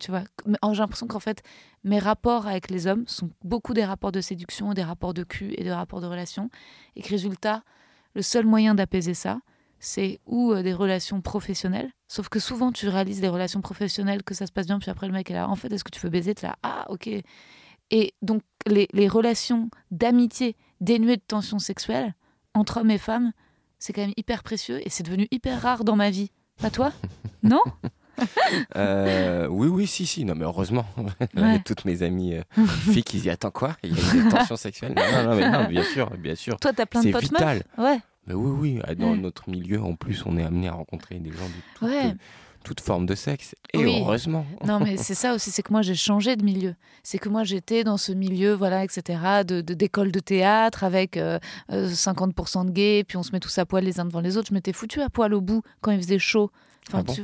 Tu 0.00 0.10
vois, 0.10 0.24
oh, 0.62 0.74
j'ai 0.74 0.80
l'impression 0.80 1.06
qu'en 1.06 1.20
fait, 1.20 1.42
mes 1.84 1.98
rapports 1.98 2.46
avec 2.46 2.70
les 2.70 2.86
hommes 2.86 3.04
sont 3.06 3.30
beaucoup 3.44 3.74
des 3.74 3.84
rapports 3.84 4.12
de 4.12 4.20
séduction, 4.20 4.74
des 4.74 4.82
rapports 4.82 5.14
de 5.14 5.22
cul 5.24 5.54
et 5.56 5.64
des 5.64 5.72
rapports 5.72 6.00
de 6.00 6.06
relation. 6.06 6.50
Et 6.96 7.02
que 7.02 7.08
résultat, 7.08 7.62
le 8.14 8.22
seul 8.22 8.44
moyen 8.46 8.74
d'apaiser 8.74 9.14
ça, 9.14 9.40
c'est 9.78 10.20
ou 10.26 10.52
euh, 10.52 10.62
des 10.62 10.74
relations 10.74 11.20
professionnelles. 11.20 11.90
Sauf 12.08 12.28
que 12.28 12.38
souvent, 12.38 12.70
tu 12.72 12.88
réalises 12.88 13.20
des 13.20 13.28
relations 13.28 13.60
professionnelles, 13.60 14.22
que 14.22 14.34
ça 14.34 14.46
se 14.46 14.52
passe 14.52 14.66
bien, 14.66 14.78
puis 14.78 14.90
après, 14.90 15.06
le 15.06 15.12
mec 15.12 15.30
est 15.30 15.34
là, 15.34 15.48
en 15.48 15.56
fait, 15.56 15.72
est-ce 15.72 15.84
que 15.84 15.90
tu 15.90 16.00
veux 16.00 16.10
baiser? 16.10 16.34
T'es 16.34 16.46
là, 16.46 16.56
ah, 16.62 16.86
ok. 16.88 17.08
Et 17.90 18.14
donc, 18.22 18.42
les, 18.66 18.88
les 18.92 19.08
relations 19.08 19.70
d'amitié 19.90 20.56
dénuées 20.80 21.16
de 21.16 21.22
tension 21.26 21.58
sexuelle 21.58 22.14
entre 22.54 22.78
hommes 22.78 22.90
et 22.90 22.98
femmes, 22.98 23.32
c'est 23.78 23.92
quand 23.92 24.02
même 24.02 24.14
hyper 24.16 24.42
précieux 24.42 24.80
et 24.86 24.90
c'est 24.90 25.02
devenu 25.02 25.26
hyper 25.30 25.60
rare 25.60 25.84
dans 25.84 25.96
ma 25.96 26.10
vie. 26.10 26.30
Pas 26.60 26.70
toi? 26.70 26.92
Non? 27.42 27.60
Euh, 28.76 29.46
oui, 29.48 29.68
oui, 29.68 29.86
si, 29.86 30.06
si. 30.06 30.24
Non, 30.24 30.34
mais 30.34 30.44
heureusement. 30.44 30.84
Ouais. 31.36 31.60
Toutes 31.64 31.84
mes 31.84 32.02
amies 32.02 32.34
euh, 32.34 32.42
filles 32.92 33.02
qui 33.02 33.18
disent 33.18 33.28
Attends, 33.28 33.50
quoi? 33.50 33.76
Il 33.82 33.96
y 33.96 34.00
a 34.00 34.14
une 34.14 34.28
tension 34.28 34.56
sexuelle 34.56 34.94
Non, 34.96 35.02
non, 35.24 35.30
non, 35.30 35.36
mais 35.36 35.50
non, 35.50 35.64
bien 35.68 35.82
sûr, 35.82 36.10
bien 36.18 36.34
sûr. 36.34 36.58
Toi, 36.60 36.72
t'as 36.72 36.86
plein 36.86 37.02
de 37.02 37.10
potes 37.12 37.22
vital. 37.22 37.62
Ouais. 37.78 37.98
Mais 38.26 38.34
oui, 38.34 38.50
oui. 38.76 38.82
euh, 38.88 38.94
Dans 38.94 39.12
Ouais. 39.12 39.16
notre 39.16 39.48
milieu, 39.50 39.82
en 39.82 39.94
plus, 39.94 40.22
on 40.26 40.36
est 40.36 40.44
amené 40.44 40.68
à 40.68 40.72
rencontrer 40.72 41.18
des 41.18 41.30
gens 41.30 41.46
de 41.46 41.52
toute, 41.78 41.88
Ouais. 41.88 42.14
toute 42.64 42.80
forme 42.80 43.06
de 43.06 43.14
sexe. 43.14 43.54
Et 43.72 43.78
Oui. 43.78 43.96
heureusement. 44.00 44.44
Non, 44.64 44.78
mais 44.78 44.96
c'est 44.96 45.14
ça 45.14 45.34
aussi, 45.34 45.50
c'est 45.50 45.62
que 45.62 45.72
moi 45.72 45.82
j'ai 45.82 45.94
changé 45.96 46.36
de 46.36 46.44
milieu. 46.44 46.74
C'est 47.02 47.18
que 47.18 47.28
moi 47.28 47.42
j'étais 47.44 47.82
dans 47.84 47.96
ce 47.96 48.12
milieu, 48.12 48.52
voilà, 48.52 48.84
etc., 48.84 49.18
de 49.46 49.60
d'école 49.62 50.12
de, 50.12 50.20
théâtre 50.20 50.84
avec 50.84 51.16
euh, 51.16 51.38
euh, 51.72 51.88
50% 51.88 52.66
de 52.66 52.70
gays, 52.70 53.04
puis 53.04 53.16
on 53.16 53.22
se 53.22 53.32
met 53.32 53.40
tous 53.40 53.56
à 53.58 53.64
poil 53.66 53.82
les 53.84 53.98
uns 53.98 54.04
devant 54.04 54.20
les 54.20 54.36
autres. 54.36 54.48
Je 54.50 54.54
m'étais 54.54 54.72
foutue 54.72 55.00
à 55.00 55.08
poil 55.10 55.32
au 55.34 55.40
bout 55.40 55.62
quand 55.80 55.90
il 55.90 56.00
faisait 56.00 56.18
chaud. 56.20 56.50
Enfin, 56.88 56.98
Ah 57.00 57.02
bon? 57.04 57.14
tu- 57.14 57.22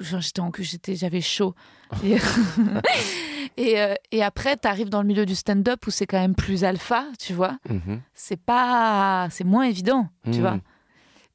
j'étais 0.00 0.40
en 0.40 0.50
j'étais, 0.58 0.96
j'avais 0.96 1.20
chaud. 1.20 1.54
Et, 2.02 2.16
et, 3.56 3.80
euh, 3.80 3.94
et 4.10 4.22
après, 4.22 4.56
t'arrives 4.56 4.88
dans 4.88 5.02
le 5.02 5.06
milieu 5.08 5.26
du 5.26 5.34
stand-up 5.34 5.86
où 5.86 5.90
c'est 5.90 6.06
quand 6.06 6.18
même 6.20 6.34
plus 6.34 6.64
alpha, 6.64 7.06
tu 7.18 7.32
vois. 7.32 7.58
Mhm. 7.68 8.00
C'est 8.14 8.36
pas, 8.40 9.28
c'est 9.30 9.44
moins 9.44 9.64
évident, 9.64 10.08
tu 10.24 10.30
Mhm. 10.30 10.40
vois. 10.40 10.58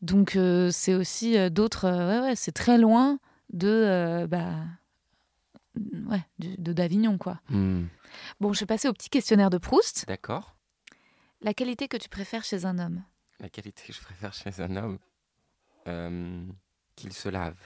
Donc 0.02 0.36
euh, 0.36 0.72
c'est 0.72 0.96
aussi 0.96 1.38
euh, 1.38 1.50
d'autres, 1.50 1.88
ouais, 1.90 2.20
ouais, 2.30 2.36
c'est 2.36 2.52
très 2.52 2.78
loin 2.80 3.20
de, 3.54 4.26
bah, 4.30 4.56
ouais, 6.10 6.24
de 6.40 6.74
d'Avignon, 6.74 7.18
quoi. 7.18 7.40
Mhm. 7.50 7.88
Bon, 8.40 8.52
je 8.54 8.60
vais 8.62 8.66
passer 8.66 8.88
au 8.88 8.94
petit 8.94 9.10
questionnaire 9.10 9.50
de 9.50 9.58
Proust. 9.58 10.06
D'accord. 10.08 10.56
La 11.42 11.54
qualité 11.54 11.88
que 11.88 11.98
tu 11.98 12.10
préfères 12.10 12.44
chez 12.44 12.66
un 12.66 12.78
homme? 12.80 13.04
La 13.40 13.50
qualité 13.50 13.84
que 13.88 13.94
je 13.94 14.02
préfère 14.02 14.34
chez 14.34 14.60
un 14.62 14.76
homme, 14.76 14.98
qu'il 16.96 17.14
se 17.14 17.30
lave. 17.30 17.58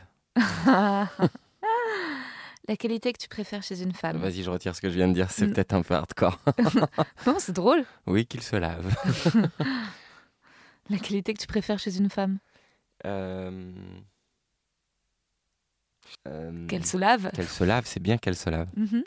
La 2.67 2.75
qualité 2.77 3.13
que 3.13 3.19
tu 3.19 3.27
préfères 3.27 3.61
chez 3.63 3.81
une 3.83 3.93
femme 3.93 4.17
Vas-y, 4.17 4.41
je 4.43 4.49
retire 4.49 4.75
ce 4.75 4.81
que 4.81 4.89
je 4.89 4.95
viens 4.95 5.07
de 5.07 5.13
dire, 5.13 5.29
c'est 5.29 5.45
Mm. 5.47 5.53
peut-être 5.53 5.73
un 5.73 5.81
peu 5.83 5.93
hardcore. 5.93 6.39
Non, 7.27 7.35
c'est 7.39 7.51
drôle. 7.53 7.85
Oui, 8.07 8.25
qu'il 8.25 8.41
se 8.41 8.55
lave. 8.55 8.93
La 10.89 10.97
qualité 10.97 11.33
que 11.33 11.39
tu 11.39 11.47
préfères 11.47 11.79
chez 11.79 11.97
une 11.97 12.09
femme 12.09 12.39
Euh, 13.05 13.71
euh, 16.27 16.67
Qu'elle 16.67 16.85
se 16.85 16.97
lave 16.97 17.31
qu'elle 17.31 17.47
se 17.47 17.63
lave, 17.63 17.85
c'est 17.85 17.99
bien 17.99 18.17
qu'elle 18.17 18.35
se 18.35 18.49
lave. 18.49 18.69
Mhm. 18.75 19.03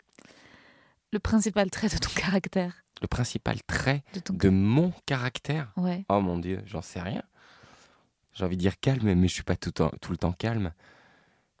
Le 1.11 1.19
principal 1.19 1.69
trait 1.69 1.87
de 1.89 1.97
ton 1.97 2.09
caractère 2.11 2.83
Le 3.01 3.07
principal 3.07 3.61
trait 3.63 4.03
de 4.13 4.19
ton... 4.19 4.33
de 4.35 4.49
mon 4.49 4.91
caractère, 5.05 5.71
Ouais. 5.75 6.05
oh 6.09 6.21
mon 6.21 6.37
Dieu, 6.37 6.61
j'en 6.65 6.81
sais 6.81 7.01
rien. 7.01 7.23
J'ai 8.33 8.45
envie 8.45 8.55
de 8.57 8.61
dire 8.61 8.79
calme, 8.79 9.13
mais 9.15 9.27
je 9.27 9.33
suis 9.33 9.43
pas 9.43 9.55
tout 9.57 9.71
le 10.11 10.17
temps 10.17 10.31
calme. 10.33 10.71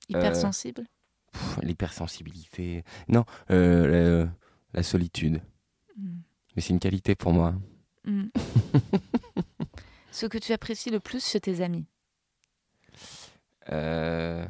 Hypersensible? 0.09 0.85
Pff, 1.31 1.59
L'hypersensibilité. 1.61 2.83
Non, 3.07 3.25
euh, 3.51 4.25
la 4.73 4.83
solitude. 4.83 5.41
Mm. 5.95 6.19
Mais 6.55 6.61
c'est 6.61 6.69
une 6.73 6.79
qualité 6.79 7.15
pour 7.15 7.31
moi. 7.33 7.53
Mm. 8.05 8.25
Ce 10.11 10.25
que 10.25 10.37
tu 10.37 10.51
apprécies 10.53 10.89
le 10.89 10.99
plus 10.99 11.25
chez 11.25 11.39
tes 11.39 11.61
amis? 11.61 11.85
Euh, 13.71 14.45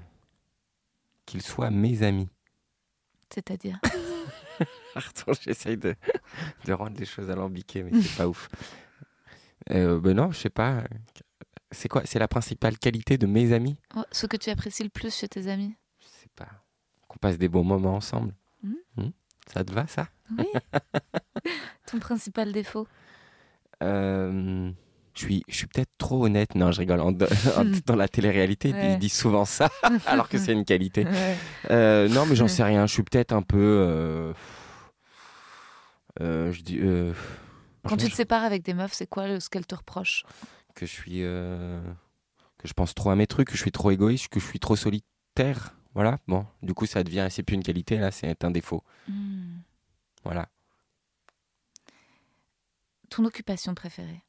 Qu'ils 1.25 1.41
soient 1.41 1.69
mes 1.69 2.01
amis. 2.03 2.29
C'est-à-dire? 3.29 3.79
Pardon, 4.93 5.33
j'essaye 5.41 5.77
de, 5.77 5.95
de 6.65 6.73
rendre 6.73 6.97
les 6.97 7.05
choses 7.05 7.29
alambiquées, 7.29 7.83
mais 7.83 8.01
c'est 8.01 8.17
pas 8.17 8.27
ouf. 8.27 8.49
Euh, 9.71 9.99
ben 9.99 10.15
non, 10.15 10.31
je 10.31 10.39
sais 10.39 10.49
pas. 10.49 10.83
C'est 11.71 11.87
quoi? 11.87 12.01
C'est 12.05 12.19
la 12.19 12.27
principale 12.27 12.77
qualité 12.77 13.17
de 13.17 13.27
mes 13.27 13.53
amis? 13.53 13.77
Oh, 13.95 14.03
Ce 14.11 14.25
que 14.25 14.37
tu 14.37 14.49
apprécies 14.49 14.83
le 14.83 14.89
plus 14.89 15.15
chez 15.15 15.27
tes 15.27 15.47
amis? 15.47 15.75
Je 15.99 16.05
sais 16.07 16.29
pas. 16.35 16.47
Qu'on 17.07 17.17
passe 17.19 17.37
des 17.37 17.47
bons 17.49 17.63
moments 17.63 17.95
ensemble. 17.95 18.33
Mhm. 18.63 18.75
Hmm? 18.97 19.09
Ça 19.53 19.63
te 19.63 19.71
va, 19.73 19.85
ça? 19.87 20.07
Oui. 20.37 20.45
ton 21.91 21.99
principal 21.99 22.51
défaut? 22.51 22.87
Euh, 23.83 24.71
Je 25.15 25.19
suis, 25.25 25.43
je 25.49 25.55
suis 25.55 25.67
peut-être 25.67 25.91
trop 25.97 26.25
honnête. 26.25 26.55
Non, 26.55 26.71
je 26.71 26.79
rigole. 26.79 27.01
En- 27.01 27.09
en- 27.09 27.65
Hmm. 27.65 27.79
dans 27.85 27.95
la 27.95 28.07
télé-réalité, 28.07 28.71
Ouais. 28.73 28.93
ils 28.93 28.99
disent 28.99 29.13
souvent 29.17 29.43
ça, 29.45 29.69
alors 30.07 30.29
que 30.29 30.37
c'est 30.37 30.53
une 30.53 30.65
qualité. 30.65 31.03
Ouais. 31.05 31.35
Euh, 31.71 32.07
non, 32.09 32.25
mais 32.25 32.35
j'en 32.35 32.47
sais 32.47 32.63
rien. 32.63 32.85
Je 32.87 32.93
suis 32.93 33.03
peut-être 33.03 33.33
un 33.33 33.41
peu. 33.41 34.33
euh, 36.19 36.51
je 36.51 36.61
dis. 36.61 36.79
Quand 37.87 37.97
tu 37.97 38.09
te 38.09 38.15
sépares 38.15 38.43
avec 38.43 38.63
des 38.63 38.73
meufs, 38.73 38.93
c'est 38.93 39.07
quoi 39.07 39.39
ce 39.39 39.49
qu'elles 39.49 39.65
te 39.67 39.75
reprochent? 39.75 40.23
Que 40.79 40.85
je 40.85 40.91
suis 40.91 41.23
euh, 41.23 41.81
que 42.57 42.67
je 42.67 42.73
pense 42.73 42.93
trop 42.95 43.09
à 43.09 43.15
mes 43.15 43.27
trucs, 43.27 43.49
que 43.49 43.55
je 43.57 43.61
suis 43.61 43.71
trop 43.71 43.91
égoïste, 43.91 44.29
que 44.29 44.39
je 44.39 44.45
suis 44.45 44.59
trop 44.59 44.75
solitaire. 44.75 45.75
Voilà. 45.93 46.19
Bon, 46.27 46.45
du 46.61 46.73
coup, 46.73 46.85
ça 46.85 47.03
devient 47.03 47.27
c'est 47.29 47.43
plus 47.43 47.55
une 47.55 47.63
qualité 47.63 47.97
là, 47.97 48.11
c'est 48.11 48.43
un 48.43 48.51
défaut. 48.51 48.83
Hmm. 49.07 49.57
Voilà. 50.23 50.47
Ton 53.09 53.25
occupation 53.25 53.73
préférée? 53.75 54.21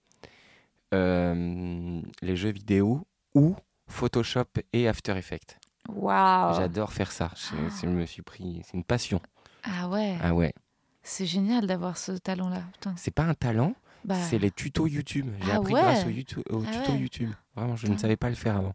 Euh, 0.94 2.01
les 2.22 2.36
jeux 2.36 2.51
vidéo 2.51 3.07
ou 3.34 3.55
Photoshop 3.88 4.46
et 4.72 4.88
After 4.88 5.16
Effects. 5.16 5.59
Waouh 5.88 6.55
J'adore 6.55 6.92
faire 6.92 7.12
ça. 7.12 7.30
Je, 7.36 7.57
je 7.82 7.86
me 7.86 8.07
suis 8.07 8.22
pris, 8.22 8.62
c'est 8.64 8.74
une 8.76 8.84
passion. 8.84 9.20
Ah 9.62 9.88
ouais, 9.88 10.16
Ah 10.22 10.34
ouais. 10.34 10.55
c'est 11.03 11.26
génial 11.26 11.66
d'avoir 11.66 11.96
ce 11.98 12.12
talent-là. 12.12 12.62
C'est 12.96 13.11
pas 13.14 13.24
un 13.24 13.34
talent, 13.34 13.74
Bah, 14.05 14.14
c'est 14.16 14.38
les 14.38 14.51
tutos 14.51 14.86
YouTube. 14.86 15.28
J'ai 15.42 15.53
Ah 15.53 15.57
appris 15.57 15.74
ouais. 15.74 15.80
grâce 15.82 16.05
aux, 16.07 16.11
YouTube, 16.11 16.42
aux 16.51 16.62
Ah 16.66 16.70
tutos 16.72 16.92
ouais. 16.92 16.98
YouTube. 16.98 17.30
Vraiment, 17.55 17.76
je 17.76 17.86
ne 17.86 17.96
savais 17.96 18.16
pas 18.16 18.28
le 18.28 18.34
faire 18.34 18.57
avant. 18.57 18.74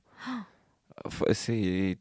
Enfin, 1.05 1.25
C'est 1.33 1.97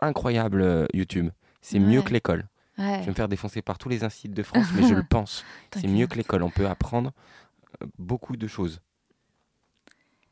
incroyable 0.00 0.60
euh, 0.62 0.86
YouTube. 0.94 1.30
C'est 1.62 1.78
mieux 1.78 2.02
que 2.02 2.10
l'école. 2.12 2.46
Je 2.78 2.82
vais 2.82 3.06
me 3.08 3.12
faire 3.12 3.28
défoncer 3.28 3.60
par 3.60 3.76
tous 3.76 3.88
les 3.90 4.04
instituts 4.04 4.32
de 4.34 4.42
France, 4.42 4.66
mais 4.74 4.88
je 4.88 4.94
le 4.94 5.02
pense. 5.08 5.44
C'est 5.74 5.86
mieux 5.86 6.06
que 6.06 6.16
l'école. 6.16 6.42
On 6.42 6.50
peut 6.50 6.66
apprendre 6.66 7.12
euh, 7.82 7.86
beaucoup 7.98 8.36
de 8.36 8.46
choses. 8.46 8.80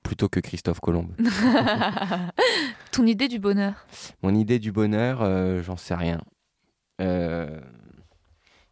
Plutôt 0.03 0.29
que 0.31 0.41
Christophe 0.41 0.81
Colomb. 0.81 1.11
Ton 2.93 3.07
idée 3.07 3.29
du 3.29 3.39
bonheur 3.39 3.87
Mon 4.23 4.35
idée 4.35 4.59
du 4.59 4.73
bonheur, 4.73 5.21
euh, 5.23 5.63
j'en 5.63 5.77
sais 5.77 5.95
rien. 5.95 6.21
Euh, 7.03 7.61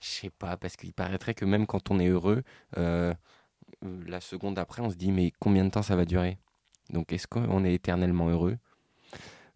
Je 0.01 0.07
sais 0.09 0.31
pas, 0.31 0.57
parce 0.57 0.77
qu'il 0.77 0.93
paraîtrait 0.95 1.35
que 1.35 1.45
même 1.45 1.67
quand 1.67 1.91
on 1.91 1.99
est 2.01 2.09
heureux, 2.09 2.43
euh, 2.79 3.13
la 4.07 4.21
seconde 4.21 4.59
après, 4.59 4.83
on 4.83 4.91
se 4.91 4.97
dit 4.97 5.13
mais 5.13 5.33
combien 5.41 5.65
de 5.65 5.71
temps 5.71 5.83
ça 5.83 5.97
va 5.97 6.05
durer? 6.05 6.39
Donc 6.91 7.13
est-ce 7.13 7.27
qu'on 7.27 7.65
est 7.65 7.75
éternellement 7.75 8.29
heureux? 8.29 8.59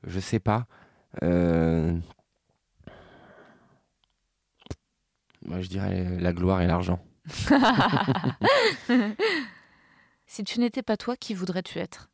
Je 0.05 0.18
sais 0.20 0.41
pas. 0.41 0.66
Euh, 1.22 1.97
Moi, 5.45 5.61
je 5.62 5.68
dirais 5.68 6.18
la 6.18 6.33
gloire 6.33 6.61
et 6.62 6.66
l'argent. 6.66 7.03
Si 10.26 10.45
tu 10.45 10.61
n'étais 10.61 10.83
pas 10.85 10.97
toi, 10.97 11.16
qui 11.16 11.35
voudrais-tu 11.35 11.78
être? 11.81 12.09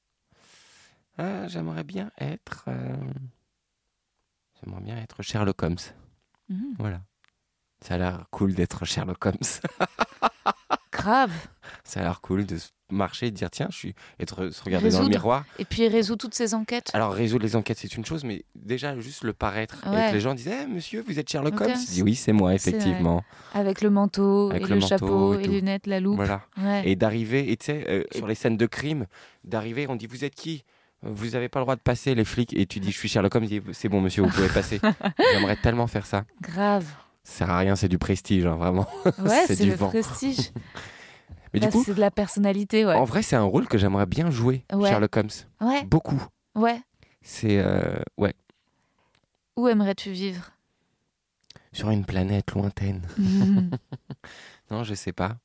Ah, 1.18 1.46
J'aimerais 1.48 1.84
bien 1.84 2.10
être. 2.18 2.64
euh, 2.68 2.96
J'aimerais 4.62 4.80
bien 4.80 4.96
être 4.96 5.22
Sherlock 5.22 5.62
Holmes. 5.62 5.76
Mhm. 6.48 6.74
Voilà. 6.78 7.02
Ça 7.82 7.94
a 7.94 7.98
l'air 7.98 8.24
cool 8.30 8.54
d'être 8.54 8.86
Sherlock 8.86 9.24
Holmes. 9.26 9.36
Grave. 11.06 11.32
Ça 11.84 12.00
a 12.00 12.02
l'air 12.02 12.20
cool 12.20 12.46
de 12.46 12.56
marcher 12.90 13.26
et 13.26 13.30
de 13.30 13.36
dire 13.36 13.50
tiens, 13.50 13.68
je 13.70 13.76
suis. 13.76 13.94
et 14.18 14.24
de 14.24 14.30
se 14.50 14.62
regarder 14.62 14.88
dans 14.90 14.98
le 14.98 15.04
Résoudre. 15.04 15.08
miroir. 15.08 15.44
Et 15.58 15.64
puis 15.64 15.86
résout 15.88 16.16
toutes 16.16 16.34
ces 16.34 16.54
enquêtes. 16.54 16.90
Alors, 16.94 17.12
résoudre 17.12 17.44
les 17.44 17.54
enquêtes, 17.56 17.78
c'est 17.78 17.96
une 17.96 18.04
chose, 18.04 18.24
mais 18.24 18.44
déjà, 18.54 18.98
juste 19.00 19.22
le 19.24 19.32
paraître. 19.32 19.84
Et 19.86 20.10
que 20.10 20.14
les 20.14 20.20
gens 20.20 20.34
disent 20.34 20.50
Eh, 20.52 20.66
monsieur, 20.66 21.04
vous 21.06 21.18
êtes 21.18 21.28
Sherlock. 21.30 21.60
Holmes? 21.60 21.74
Dis 21.88 22.02
oui, 22.02 22.14
c'est 22.14 22.32
moi, 22.32 22.54
effectivement. 22.54 23.22
Avec 23.54 23.80
le 23.82 23.90
manteau, 23.90 24.50
Avec 24.50 24.62
et 24.68 24.74
le 24.74 24.80
chapeau, 24.80 25.34
et 25.38 25.42
les 25.42 25.48
lunettes, 25.48 25.86
la 25.86 26.00
loupe. 26.00 26.16
Voilà. 26.16 26.42
Ouais. 26.60 26.82
Et 26.88 26.96
d'arriver, 26.96 27.50
et 27.52 27.56
tu 27.56 27.66
sais, 27.66 27.84
euh, 27.88 28.02
sur 28.14 28.26
les 28.26 28.34
scènes 28.34 28.56
de 28.56 28.66
crime, 28.66 29.06
d'arriver, 29.44 29.86
on 29.88 29.96
dit 29.96 30.06
Vous 30.06 30.24
êtes 30.24 30.34
qui? 30.34 30.64
Vous 31.02 31.30
n'avez 31.30 31.48
pas 31.48 31.60
le 31.60 31.64
droit 31.64 31.76
de 31.76 31.80
passer, 31.82 32.14
les 32.14 32.24
flics. 32.24 32.56
Et 32.56 32.66
tu 32.66 32.80
dis 32.80 32.90
Je 32.90 32.98
suis 32.98 33.08
Sherlock 33.08 33.34
Holmes. 33.34 33.46
C'est 33.72 33.88
bon, 33.88 34.00
monsieur, 34.00 34.22
vous 34.22 34.30
pouvez 34.30 34.48
passer. 34.48 34.80
J'aimerais 35.32 35.56
tellement 35.56 35.86
faire 35.86 36.06
ça. 36.06 36.24
Grave. 36.40 36.84
Ça 37.22 37.38
sert 37.38 37.50
à 37.50 37.58
rien, 37.58 37.74
c'est 37.74 37.88
du 37.88 37.98
prestige, 37.98 38.46
hein, 38.46 38.54
vraiment. 38.56 38.86
Ouais, 39.04 39.10
C'est 39.48 39.56
c'est 39.56 39.64
du 39.64 39.70
le 39.70 39.76
vent. 39.76 39.88
prestige. 39.88 40.52
Mais 41.54 41.60
Là, 41.60 41.66
du 41.66 41.72
coup, 41.72 41.82
c'est 41.84 41.94
de 41.94 42.00
la 42.00 42.10
personnalité, 42.10 42.84
ouais. 42.84 42.94
en 42.94 43.04
vrai, 43.04 43.22
c'est 43.22 43.36
un 43.36 43.42
rôle 43.44 43.66
que 43.68 43.78
j'aimerais 43.78 44.06
bien 44.06 44.30
jouer, 44.30 44.64
Ouais. 44.72 44.88
Sherlock 44.88 45.16
Holmes. 45.16 45.28
Ouais, 45.60 45.84
Beaucoup. 45.84 46.22
ouais. 46.54 46.80
C'est. 47.22 47.58
euh, 47.58 47.96
ouais. 48.18 48.34
Où 49.56 49.68
aimerais-tu 49.68 50.10
vivre? 50.12 50.50
Sur 51.72 51.90
une 51.90 52.04
planète 52.04 52.52
lointaine. 52.52 53.06
Mhm. 53.18 53.70
Non, 54.70 54.82
je 54.84 54.94
sais 54.94 55.12
pas. 55.12 55.36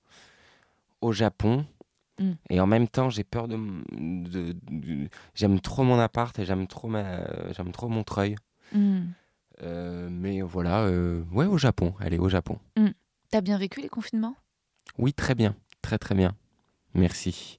Au 1.02 1.12
Japon. 1.12 1.66
Mm. 2.20 2.32
Et 2.49 2.60
en 2.60 2.68
même 2.68 2.88
temps, 2.88 3.10
j'ai 3.10 3.24
peur 3.24 3.47
de. 3.47 3.56
m- 3.56 3.84
de- 3.91 4.56
de- 4.70 5.10
j'aime 5.36 5.60
trop 5.60 5.84
mon 5.84 5.99
appart 5.99 6.38
et 6.39 6.45
j'aime 6.45 6.68
trop, 6.68 6.88
ma... 6.88 7.52
j'aime 7.54 7.72
trop 7.72 7.88
Montreuil. 7.88 8.36
Mhm. 8.74 9.14
Euh, 9.64 10.10
mais 10.12 10.41
voilà, 10.41 10.82
euh, 10.86 11.24
ouais, 11.32 11.45
au 11.45 11.58
Japon. 11.58 11.93
Allez, 11.99 12.18
au 12.18 12.30
Japon. 12.30 12.58
T'as 13.30 13.41
bien 13.41 13.58
vécu 13.58 13.80
les 13.82 13.89
confinements? 13.89 14.36
Oui, 14.97 15.14
très 15.14 15.36
bien. 15.36 15.56
Très, 15.82 15.97
très 15.97 16.15
bien. 16.15 16.36
Merci. 16.93 17.57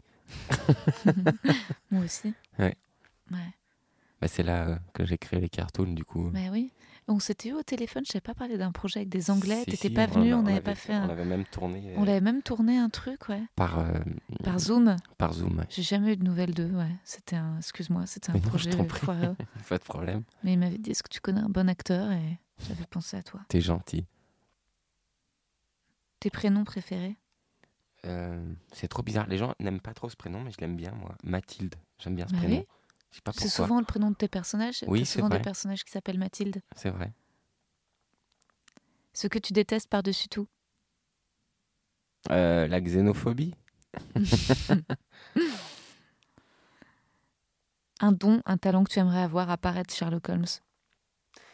Moi 1.91 2.05
aussi. 2.05 2.35
Ouais. 2.59 2.77
Ouais. 3.31 3.55
Bah, 4.21 4.29
c'est 4.29 4.43
là 4.43 4.69
euh, 4.69 4.77
que 4.95 5.05
j'ai 5.05 5.19
créé 5.19 5.41
les 5.41 5.49
cartoons, 5.49 5.93
du 5.93 6.05
coup. 6.05 6.31
Mais 6.33 6.49
oui. 6.51 6.73
On 7.09 7.19
s'était 7.19 7.49
eu 7.49 7.53
au 7.55 7.63
téléphone, 7.65 8.05
je 8.07 8.13
sais 8.13 8.21
pas 8.21 8.33
parlé 8.35 8.57
d'un 8.57 8.71
projet 8.71 9.01
avec 9.01 9.09
des 9.09 9.31
Anglais. 9.33 9.59
Si, 9.65 9.73
T'étais 9.73 9.89
si, 9.89 9.91
pas 9.91 10.07
venu, 10.07 10.33
on 10.35 10.43
n'avait 10.43 10.61
pas 10.61 10.77
fait 10.77 10.93
On 10.95 10.99
un... 11.03 11.09
avait 11.09 11.25
même 11.25 11.45
tourné 11.45 11.91
euh, 11.91 11.95
On 11.99 12.05
l'avait 12.05 12.21
même 12.21 12.43
tourné 12.43 12.79
un 12.79 12.89
truc, 12.91 13.29
ouais. 13.29 13.43
par, 13.57 13.81
euh, 13.81 13.99
Par 14.45 14.61
Zoom. 14.61 14.95
par 15.19 15.33
Zoom. 15.33 15.59
ouais. 15.59 15.67
J'ai 15.69 15.83
jamais 15.83 16.13
eu 16.13 16.17
de 16.17 16.23
nouvelles 16.23 16.55
d'eux, 16.55 16.71
ouais. 16.71 16.95
C'était 17.03 17.35
un... 17.35 17.59
Excuse-moi, 17.59 18.07
c'était 18.07 18.31
un 18.31 18.35
Mais 18.35 18.39
non, 18.39 18.45
je 18.45 18.49
projet 18.51 18.71
t'en 18.71 18.85
prie. 18.85 19.01
foireux. 19.05 19.35
Pas 19.69 19.79
de 19.79 19.83
problème. 19.83 20.23
Mais 20.45 20.53
il 20.53 20.59
m'avait 20.61 20.79
dit, 20.79 20.93
est-ce 20.93 21.03
que 21.03 21.09
tu 21.09 21.21
connais 21.21 21.41
un 21.41 21.49
bon 21.49 21.69
acteur? 21.69 22.13
Et 22.13 22.39
j'avais 22.69 22.87
pensé 22.89 23.17
à 23.17 23.23
toi. 23.25 23.41
T'es 23.49 23.61
gentil. 23.61 24.07
Tes 26.21 26.31
prénoms 26.31 26.63
préférés? 26.65 27.17
Euh, 28.07 28.53
c'est 28.73 28.89
trop 28.89 29.03
bizarre. 29.03 29.27
Les 29.29 29.39
gens 29.39 29.55
n'aiment 29.61 29.81
pas 29.81 29.95
trop 29.95 30.09
ce 30.09 30.17
prénom, 30.17 30.43
mais 30.43 30.51
je 30.51 30.61
l'aime 30.61 30.77
bien, 30.77 30.93
moi. 30.93 31.15
Mathilde. 31.23 31.77
J'aime 31.99 32.17
bien 32.17 32.27
ce 32.27 32.33
Bah 32.33 32.39
prénom. 32.39 32.59
oui. 32.59 32.67
Je 33.11 33.17
sais 33.17 33.23
pas 33.23 33.33
C'est 33.33 33.49
souvent 33.49 33.79
le 33.79 33.85
prénom 33.85 34.11
de 34.11 34.17
tes 34.17 34.29
personnages? 34.29 34.85
Oui, 34.89 35.01
c'est 35.05 35.17
souvent 35.17 35.29
des 35.29 35.35
vrai. 35.35 35.43
personnages 35.45 35.85
qui 35.85 35.93
s'appellent 35.93 36.19
Mathilde. 36.19 36.63
C'est 36.77 36.91
vrai. 36.91 37.13
Ce 39.13 39.27
que 39.27 39.39
tu 39.39 39.53
détestes 39.53 39.91
par-dessus 39.91 40.29
tout? 40.29 40.49
Euh, 42.31 42.67
la 42.69 42.81
xénophobie 42.81 43.55
Un 48.01 48.13
don, 48.13 48.43
un 48.47 48.57
talent 48.59 48.85
que 48.85 48.93
tu 48.93 48.99
aimerais 48.99 49.23
avoir 49.23 49.51
à 49.51 49.57
part 49.59 49.77
être 49.79 49.95
Sherlock 49.95 50.29
Holmes? 50.29 50.47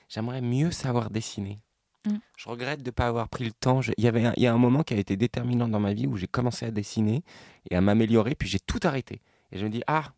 J'aimerais 0.09 0.41
mieux 0.41 0.71
savoir 0.71 1.11
dessiner. 1.11 1.61
Mm. 2.07 2.17
Je 2.37 2.49
regrette 2.49 2.83
de 2.83 2.89
ne 2.89 2.93
pas 2.93 3.07
avoir 3.09 3.29
pris 3.29 3.45
le 3.45 3.53
temps. 3.53 3.81
Je- 3.81 3.93
Il 3.99 4.05
y 4.05 4.09
avait 4.09 4.25
un, 4.25 4.33
il 4.37 4.43
y 4.43 4.47
a 4.47 4.53
un 4.55 4.59
moment 4.59 4.83
qui 4.83 4.95
a 4.95 4.97
été 4.99 5.17
déterminant 5.17 5.69
dans 5.69 5.81
ma 5.81 5.93
vie 5.93 6.07
où 6.07 6.17
j'ai 6.17 6.29
commencé 6.29 6.65
à 6.67 6.71
dessiner 6.71 7.23
et 7.71 7.77
à 7.77 7.81
m'améliorer, 7.81 8.35
puis 8.35 8.49
j'ai 8.49 8.61
tout 8.61 8.81
arrêté. 8.85 9.21
Et 9.53 9.59
je 9.59 9.65
me 9.65 9.71
dis, 9.71 9.83
ah, 9.87 10.13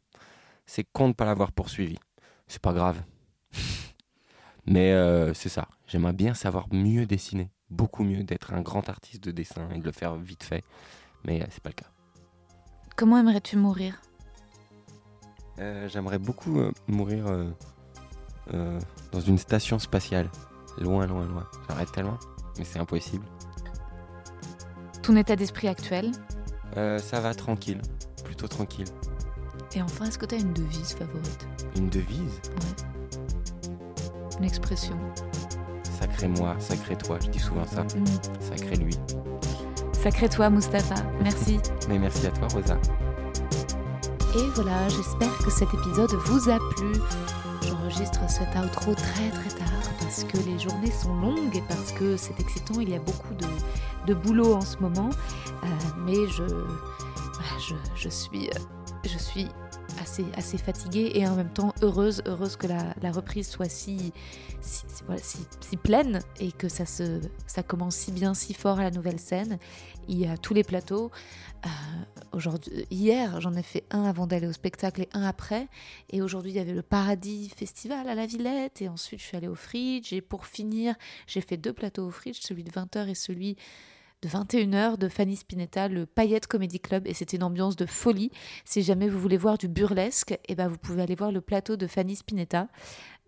c'est 0.66 0.84
con 0.84 1.04
de 1.04 1.08
ne 1.08 1.14
pas 1.14 1.24
l'avoir 1.24 1.52
poursuivi. 1.52 1.98
C'est 2.46 2.60
pas 2.62 2.72
grave. 2.72 3.02
Mais 4.66 4.92
euh, 4.92 5.32
c'est 5.34 5.48
ça. 5.48 5.68
J'aimerais 5.86 6.12
bien 6.12 6.34
savoir 6.34 6.66
mieux 6.72 7.06
dessiner. 7.06 7.50
Beaucoup 7.70 8.04
mieux 8.04 8.24
d'être 8.24 8.52
un 8.52 8.60
grand 8.60 8.88
artiste 8.88 9.22
de 9.24 9.30
dessin 9.30 9.68
et 9.70 9.78
de 9.78 9.84
le 9.84 9.92
faire 9.92 10.16
vite 10.16 10.42
fait. 10.44 10.64
Mais 11.24 11.40
euh, 11.42 11.46
c'est 11.50 11.62
pas 11.62 11.70
le 11.70 11.74
cas. 11.74 11.90
Comment 12.96 13.18
aimerais-tu 13.18 13.56
mourir? 13.56 14.00
Euh, 15.58 15.88
J'aimerais 15.88 16.18
beaucoup 16.18 16.58
euh, 16.60 16.72
mourir 16.88 17.26
dans 19.12 19.20
une 19.20 19.38
station 19.38 19.78
spatiale. 19.78 20.28
Loin, 20.78 21.06
loin, 21.06 21.26
loin. 21.26 21.46
J'aimerais 21.68 21.86
tellement, 21.86 22.18
mais 22.58 22.64
c'est 22.64 22.78
impossible. 22.78 23.24
Ton 25.02 25.16
état 25.16 25.36
d'esprit 25.36 25.68
actuel 25.68 26.12
Euh, 26.76 26.98
ça 26.98 27.20
va 27.20 27.34
tranquille, 27.34 27.80
plutôt 28.24 28.46
tranquille. 28.48 28.86
Et 29.74 29.82
enfin, 29.82 30.06
est-ce 30.06 30.18
que 30.18 30.26
tu 30.26 30.34
as 30.36 30.38
une 30.38 30.52
devise 30.52 30.92
favorite? 30.94 31.46
Une 31.76 31.88
devise? 31.88 32.40
Une 34.38 34.44
expression 34.44 34.96
Sacré 36.00 36.28
moi, 36.28 36.56
sacré 36.58 36.96
toi, 36.96 37.18
je 37.22 37.28
dis 37.28 37.38
souvent 37.38 37.66
ça. 37.66 37.82
Mm. 37.82 38.04
Sacré 38.40 38.76
lui. 38.76 38.96
Sacré 39.92 40.28
toi, 40.28 40.48
Mustapha. 40.48 40.94
Merci. 41.22 41.58
Mais 41.88 41.98
merci 41.98 42.26
à 42.26 42.30
toi, 42.30 42.48
Rosa. 42.54 42.78
Et 44.36 44.46
voilà, 44.54 44.88
j'espère 44.88 45.36
que 45.38 45.50
cet 45.50 45.68
épisode 45.74 46.12
vous 46.24 46.48
a 46.48 46.58
plu. 46.74 46.92
J'enregistre 47.68 48.20
cet 48.30 48.48
outro 48.56 48.94
très 48.94 49.28
très 49.30 49.50
tard 49.58 49.69
parce 50.10 50.24
que 50.24 50.38
les 50.38 50.58
journées 50.58 50.90
sont 50.90 51.14
longues 51.14 51.56
et 51.56 51.62
parce 51.68 51.92
que 51.92 52.16
c'est 52.16 52.38
excitant, 52.40 52.80
il 52.80 52.88
y 52.90 52.96
a 52.96 52.98
beaucoup 52.98 53.32
de, 53.34 53.46
de 54.08 54.14
boulot 54.14 54.54
en 54.54 54.60
ce 54.60 54.76
moment. 54.78 55.10
Euh, 55.62 55.66
mais 56.04 56.26
je, 56.26 56.42
je, 57.94 58.08
suis, 58.08 58.48
euh, 58.48 58.58
je 59.04 59.16
suis 59.16 59.46
assez, 60.02 60.24
assez 60.36 60.58
fatiguée 60.58 61.12
et 61.14 61.28
en 61.28 61.36
même 61.36 61.52
temps 61.52 61.72
heureuse, 61.80 62.24
heureuse 62.26 62.56
que 62.56 62.66
la, 62.66 62.92
la 63.00 63.12
reprise 63.12 63.48
soit 63.48 63.68
si, 63.68 64.12
si, 64.60 64.82
si, 65.22 65.46
si 65.60 65.76
pleine 65.76 66.22
et 66.40 66.50
que 66.50 66.68
ça, 66.68 66.86
se, 66.86 67.20
ça 67.46 67.62
commence 67.62 67.94
si 67.94 68.10
bien, 68.10 68.34
si 68.34 68.52
fort 68.52 68.80
à 68.80 68.82
la 68.82 68.90
nouvelle 68.90 69.20
scène. 69.20 69.58
Il 70.08 70.18
y 70.18 70.26
a 70.26 70.36
tous 70.36 70.54
les 70.54 70.64
plateaux. 70.64 71.12
Euh, 71.66 71.68
aujourd'hui, 72.32 72.86
hier, 72.90 73.40
j'en 73.40 73.54
ai 73.54 73.62
fait 73.62 73.84
un 73.90 74.04
avant 74.04 74.26
d'aller 74.26 74.46
au 74.46 74.52
spectacle 74.52 75.02
et 75.02 75.08
un 75.12 75.22
après. 75.22 75.68
Et 76.10 76.22
aujourd'hui, 76.22 76.52
il 76.52 76.56
y 76.56 76.60
avait 76.60 76.72
le 76.72 76.82
Paradis 76.82 77.50
Festival 77.54 78.08
à 78.08 78.14
la 78.14 78.26
Villette. 78.26 78.82
Et 78.82 78.88
ensuite, 78.88 79.20
je 79.20 79.26
suis 79.26 79.36
allée 79.36 79.48
au 79.48 79.54
Fridge. 79.54 80.12
Et 80.12 80.20
pour 80.20 80.46
finir, 80.46 80.94
j'ai 81.26 81.40
fait 81.40 81.56
deux 81.56 81.72
plateaux 81.72 82.06
au 82.06 82.10
Fridge, 82.10 82.38
celui 82.40 82.64
de 82.64 82.70
20h 82.70 83.08
et 83.08 83.14
celui 83.14 83.56
de 84.22 84.28
21h 84.28 84.98
de 84.98 85.08
Fanny 85.08 85.36
Spinetta, 85.36 85.88
le 85.88 86.06
Paillette 86.06 86.46
Comedy 86.46 86.80
Club. 86.80 87.06
Et 87.06 87.14
c'était 87.14 87.36
une 87.36 87.42
ambiance 87.42 87.76
de 87.76 87.86
folie. 87.86 88.30
Si 88.64 88.82
jamais 88.82 89.08
vous 89.08 89.18
voulez 89.18 89.36
voir 89.36 89.58
du 89.58 89.68
burlesque, 89.68 90.38
eh 90.48 90.54
ben, 90.54 90.68
vous 90.68 90.78
pouvez 90.78 91.02
aller 91.02 91.14
voir 91.14 91.32
le 91.32 91.40
plateau 91.40 91.76
de 91.76 91.86
Fanny 91.86 92.16
Spinetta. 92.16 92.68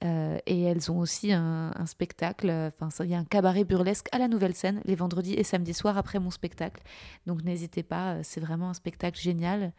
Euh, 0.04 0.38
et 0.46 0.62
elles 0.62 0.90
ont 0.90 0.98
aussi 0.98 1.32
un, 1.32 1.72
spectacle, 1.86 2.50
enfin 2.50 3.04
il 3.04 3.10
y 3.10 3.14
a 3.14 3.18
un 3.18 3.24
cabaret 3.24 3.62
burlesque 3.62 4.08
à 4.10 4.18
la 4.18 4.26
nouvelle 4.26 4.54
scène 4.54 4.80
les 4.84 4.96
vendredis 4.96 5.34
et 5.34 5.44
samedis 5.44 5.74
soirs 5.74 5.96
après 5.96 6.18
mon 6.18 6.30
spectacle. 6.30 6.82
Donc 7.26 7.44
n'hésitez 7.44 7.82
pas, 7.82 8.14
euh, 8.14 8.20
c'est 8.24 8.40
vraiment 8.40 8.70
un 8.70 8.74
spectacle 8.74 9.20
génial. 9.20 9.72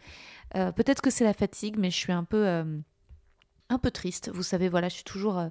Euh, 0.55 0.71
Peut-être 0.71 1.01
que 1.01 1.09
c'est 1.09 1.25
la 1.25 1.33
fatigue, 1.33 1.77
mais 1.77 1.91
je 1.91 1.97
suis 1.97 2.13
un 2.13 2.23
peu, 2.23 2.47
un 2.47 3.77
peu 3.79 3.91
triste. 3.91 4.31
Vous 4.33 4.43
savez, 4.43 4.69
voilà, 4.69 4.87
je 4.87 4.95
suis 4.95 5.03
toujours 5.03 5.43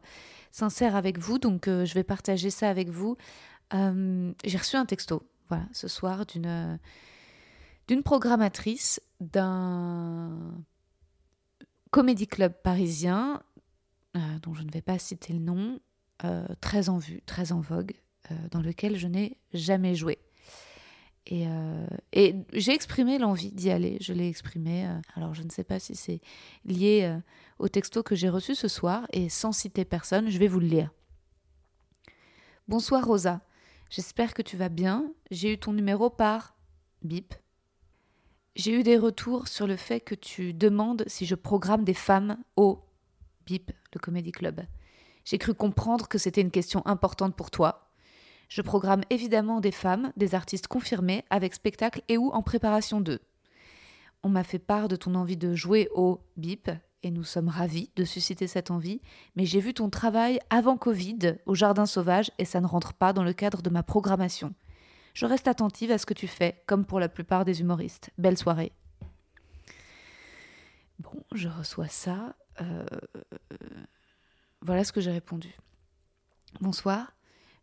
sincère 0.50 0.96
avec 0.96 1.18
vous, 1.18 1.38
donc 1.38 1.66
je 1.66 1.94
vais 1.94 2.04
partager 2.04 2.50
ça 2.50 2.68
avec 2.68 2.88
vous. 2.88 3.16
J'ai 3.72 4.58
reçu 4.58 4.76
un 4.76 4.86
texto, 4.86 5.22
voilà, 5.48 5.66
ce 5.72 5.88
soir 5.88 6.26
d'une 6.26 6.46
euh, 6.46 6.76
d'une 7.88 8.02
programmatrice 8.02 9.00
d'un 9.20 10.54
comédie 11.90 12.26
club 12.26 12.54
parisien 12.62 13.42
euh, 14.16 14.20
dont 14.40 14.54
je 14.54 14.62
ne 14.62 14.70
vais 14.70 14.82
pas 14.82 14.98
citer 14.98 15.32
le 15.32 15.40
nom, 15.40 15.80
euh, 16.24 16.46
très 16.60 16.88
en 16.88 16.98
vue, 16.98 17.22
très 17.26 17.52
en 17.52 17.60
vogue, 17.60 17.92
dans 18.50 18.62
lequel 18.62 18.96
je 18.96 19.08
n'ai 19.08 19.36
jamais 19.52 19.94
joué. 19.94 20.18
Et, 21.26 21.44
et 22.12 22.36
j'ai 22.52 22.72
exprimé 22.72 23.18
l'envie 23.18 23.52
d'y 23.52 23.70
aller, 23.70 23.98
je 24.00 24.12
l'ai 24.12 24.28
exprimé. 24.28 24.88
alors 25.16 25.34
je 25.34 25.42
ne 25.42 25.50
sais 25.50 25.64
pas 25.64 25.80
si 25.80 25.96
c'est 25.96 26.20
lié 26.64 27.18
au 27.58 27.68
texto 27.68 28.02
que 28.02 28.14
j'ai 28.14 28.28
reçu 28.28 28.54
ce 28.54 28.68
soir, 28.68 29.06
et 29.12 29.28
sans 29.28 29.52
citer 29.52 29.84
personne, 29.84 30.30
je 30.30 30.38
vais 30.38 30.48
vous 30.48 30.60
le 30.60 30.68
lire. 30.68 30.90
Bonsoir 32.68 33.04
Rosa. 33.04 33.40
J'espère 33.92 34.32
que 34.32 34.40
tu 34.40 34.56
vas 34.56 34.70
bien. 34.70 35.12
J'ai 35.30 35.52
eu 35.52 35.58
ton 35.58 35.74
numéro 35.74 36.08
par 36.08 36.56
bip. 37.02 37.34
J'ai 38.56 38.72
eu 38.72 38.82
des 38.82 38.96
retours 38.96 39.48
sur 39.48 39.66
le 39.66 39.76
fait 39.76 40.00
que 40.00 40.14
tu 40.14 40.54
demandes 40.54 41.04
si 41.08 41.26
je 41.26 41.34
programme 41.34 41.84
des 41.84 41.92
femmes 41.92 42.38
au 42.56 42.82
bip, 43.44 43.70
le 43.92 44.00
Comedy 44.00 44.32
Club. 44.32 44.62
J'ai 45.26 45.36
cru 45.36 45.52
comprendre 45.52 46.08
que 46.08 46.16
c'était 46.16 46.40
une 46.40 46.50
question 46.50 46.80
importante 46.86 47.36
pour 47.36 47.50
toi. 47.50 47.92
Je 48.48 48.62
programme 48.62 49.02
évidemment 49.10 49.60
des 49.60 49.72
femmes, 49.72 50.10
des 50.16 50.34
artistes 50.34 50.68
confirmés, 50.68 51.26
avec 51.28 51.52
spectacle 51.52 52.00
et 52.08 52.16
ou 52.16 52.30
en 52.30 52.42
préparation 52.42 53.02
d'eux. 53.02 53.20
On 54.22 54.30
m'a 54.30 54.42
fait 54.42 54.58
part 54.58 54.88
de 54.88 54.96
ton 54.96 55.14
envie 55.14 55.36
de 55.36 55.54
jouer 55.54 55.90
au 55.94 56.22
bip, 56.38 56.70
et 57.02 57.10
nous 57.10 57.24
sommes 57.24 57.48
ravis 57.48 57.90
de 57.96 58.04
susciter 58.04 58.46
cette 58.46 58.70
envie, 58.70 59.00
mais 59.36 59.44
j'ai 59.44 59.60
vu 59.60 59.74
ton 59.74 59.90
travail 59.90 60.40
avant 60.50 60.76
Covid 60.76 61.36
au 61.46 61.54
Jardin 61.54 61.86
Sauvage 61.86 62.30
et 62.38 62.44
ça 62.44 62.60
ne 62.60 62.66
rentre 62.66 62.94
pas 62.94 63.12
dans 63.12 63.24
le 63.24 63.32
cadre 63.32 63.62
de 63.62 63.70
ma 63.70 63.82
programmation. 63.82 64.54
Je 65.14 65.26
reste 65.26 65.48
attentive 65.48 65.90
à 65.90 65.98
ce 65.98 66.06
que 66.06 66.14
tu 66.14 66.26
fais, 66.26 66.62
comme 66.66 66.84
pour 66.84 67.00
la 67.00 67.08
plupart 67.08 67.44
des 67.44 67.60
humoristes. 67.60 68.10
Belle 68.18 68.38
soirée. 68.38 68.72
Bon, 71.00 71.22
je 71.34 71.48
reçois 71.48 71.88
ça. 71.88 72.34
Euh, 72.60 72.84
voilà 74.60 74.84
ce 74.84 74.92
que 74.92 75.00
j'ai 75.00 75.10
répondu. 75.10 75.54
Bonsoir. 76.60 77.12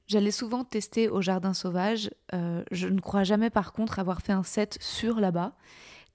J'allais 0.07 0.31
souvent 0.31 0.63
tester 0.63 1.07
au 1.07 1.21
Jardin 1.21 1.53
Sauvage. 1.53 2.09
Euh, 2.33 2.63
je 2.71 2.87
ne 2.87 2.99
crois 2.99 3.23
jamais 3.23 3.49
par 3.49 3.73
contre 3.73 3.99
avoir 3.99 4.21
fait 4.21 4.33
un 4.33 4.43
set 4.43 4.77
sur 4.81 5.19
là-bas. 5.19 5.55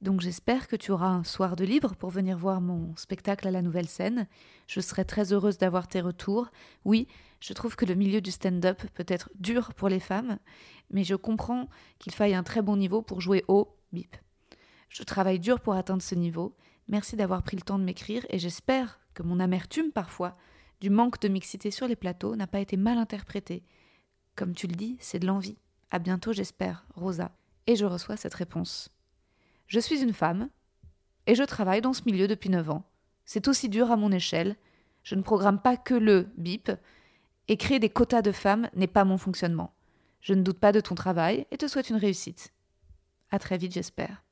Donc 0.00 0.20
j'espère 0.20 0.68
que 0.68 0.76
tu 0.76 0.92
auras 0.92 1.08
un 1.08 1.24
soir 1.24 1.56
de 1.56 1.64
libre 1.64 1.94
pour 1.96 2.10
venir 2.10 2.36
voir 2.36 2.60
mon 2.60 2.94
spectacle 2.96 3.48
à 3.48 3.50
la 3.50 3.62
nouvelle 3.62 3.88
scène. 3.88 4.26
Je 4.66 4.80
serai 4.80 5.04
très 5.04 5.32
heureuse 5.32 5.58
d'avoir 5.58 5.88
tes 5.88 6.00
retours. 6.00 6.48
Oui, 6.84 7.08
je 7.40 7.52
trouve 7.52 7.76
que 7.76 7.86
le 7.86 7.94
milieu 7.94 8.20
du 8.20 8.30
stand-up 8.30 8.82
peut 8.94 9.06
être 9.08 9.30
dur 9.34 9.72
pour 9.74 9.88
les 9.88 10.00
femmes, 10.00 10.38
mais 10.90 11.04
je 11.04 11.14
comprends 11.14 11.68
qu'il 11.98 12.12
faille 12.12 12.34
un 12.34 12.42
très 12.42 12.62
bon 12.62 12.76
niveau 12.76 13.02
pour 13.02 13.20
jouer 13.20 13.44
au 13.48 13.76
bip. 13.92 14.16
Je 14.88 15.02
travaille 15.02 15.40
dur 15.40 15.60
pour 15.60 15.74
atteindre 15.74 16.02
ce 16.02 16.14
niveau. 16.14 16.56
Merci 16.88 17.16
d'avoir 17.16 17.42
pris 17.42 17.56
le 17.56 17.62
temps 17.62 17.78
de 17.78 17.84
m'écrire 17.84 18.24
et 18.28 18.38
j'espère 18.38 19.00
que 19.14 19.22
mon 19.22 19.40
amertume 19.40 19.90
parfois 19.90 20.36
du 20.80 20.90
manque 20.90 21.20
de 21.20 21.28
mixité 21.28 21.70
sur 21.70 21.88
les 21.88 21.96
plateaux 21.96 22.36
n'a 22.36 22.46
pas 22.46 22.60
été 22.60 22.76
mal 22.76 22.98
interprétée. 22.98 23.64
Comme 24.36 24.54
tu 24.54 24.66
le 24.66 24.74
dis, 24.74 24.96
c'est 25.00 25.18
de 25.18 25.26
l'envie. 25.26 25.56
À 25.90 25.98
bientôt, 25.98 26.32
j'espère, 26.32 26.84
Rosa. 26.94 27.30
Et 27.66 27.76
je 27.76 27.86
reçois 27.86 28.16
cette 28.16 28.34
réponse. 28.34 28.93
Je 29.66 29.80
suis 29.80 30.02
une 30.02 30.12
femme, 30.12 30.48
et 31.26 31.34
je 31.34 31.42
travaille 31.42 31.80
dans 31.80 31.92
ce 31.92 32.02
milieu 32.06 32.28
depuis 32.28 32.50
9 32.50 32.70
ans. 32.70 32.84
C'est 33.24 33.48
aussi 33.48 33.68
dur 33.68 33.90
à 33.90 33.96
mon 33.96 34.12
échelle. 34.12 34.56
Je 35.02 35.14
ne 35.14 35.22
programme 35.22 35.60
pas 35.60 35.76
que 35.76 35.94
le 35.94 36.28
BIP, 36.36 36.70
et 37.48 37.56
créer 37.56 37.78
des 37.78 37.90
quotas 37.90 38.22
de 38.22 38.32
femmes 38.32 38.70
n'est 38.74 38.86
pas 38.86 39.04
mon 39.04 39.18
fonctionnement. 39.18 39.74
Je 40.20 40.32
ne 40.32 40.42
doute 40.42 40.58
pas 40.58 40.72
de 40.72 40.80
ton 40.80 40.94
travail 40.94 41.46
et 41.50 41.58
te 41.58 41.68
souhaite 41.68 41.90
une 41.90 41.96
réussite. 41.96 42.52
À 43.30 43.38
très 43.38 43.58
vite, 43.58 43.72
j'espère. 43.72 44.24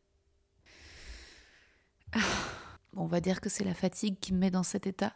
Bon, 2.94 3.04
on 3.04 3.06
va 3.06 3.20
dire 3.20 3.40
que 3.40 3.48
c'est 3.48 3.64
la 3.64 3.72
fatigue 3.74 4.18
qui 4.20 4.34
me 4.34 4.38
met 4.38 4.50
dans 4.50 4.62
cet 4.62 4.86
état, 4.86 5.14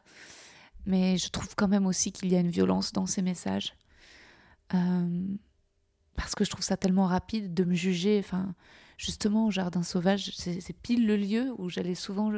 mais 0.86 1.18
je 1.18 1.28
trouve 1.28 1.54
quand 1.56 1.68
même 1.68 1.86
aussi 1.86 2.10
qu'il 2.10 2.32
y 2.32 2.36
a 2.36 2.40
une 2.40 2.50
violence 2.50 2.92
dans 2.92 3.04
ces 3.04 3.20
messages. 3.20 3.74
Euh, 4.72 5.26
parce 6.14 6.34
que 6.34 6.44
je 6.44 6.50
trouve 6.50 6.64
ça 6.64 6.78
tellement 6.78 7.06
rapide 7.06 7.52
de 7.52 7.64
me 7.64 7.74
juger. 7.74 8.18
Enfin, 8.18 8.54
justement 8.96 9.46
au 9.46 9.50
jardin 9.50 9.82
sauvage, 9.82 10.32
c'est 10.34 10.72
pile 10.72 11.06
le 11.06 11.16
lieu 11.16 11.52
où 11.58 11.68
j'allais 11.68 11.94
souvent. 11.94 12.32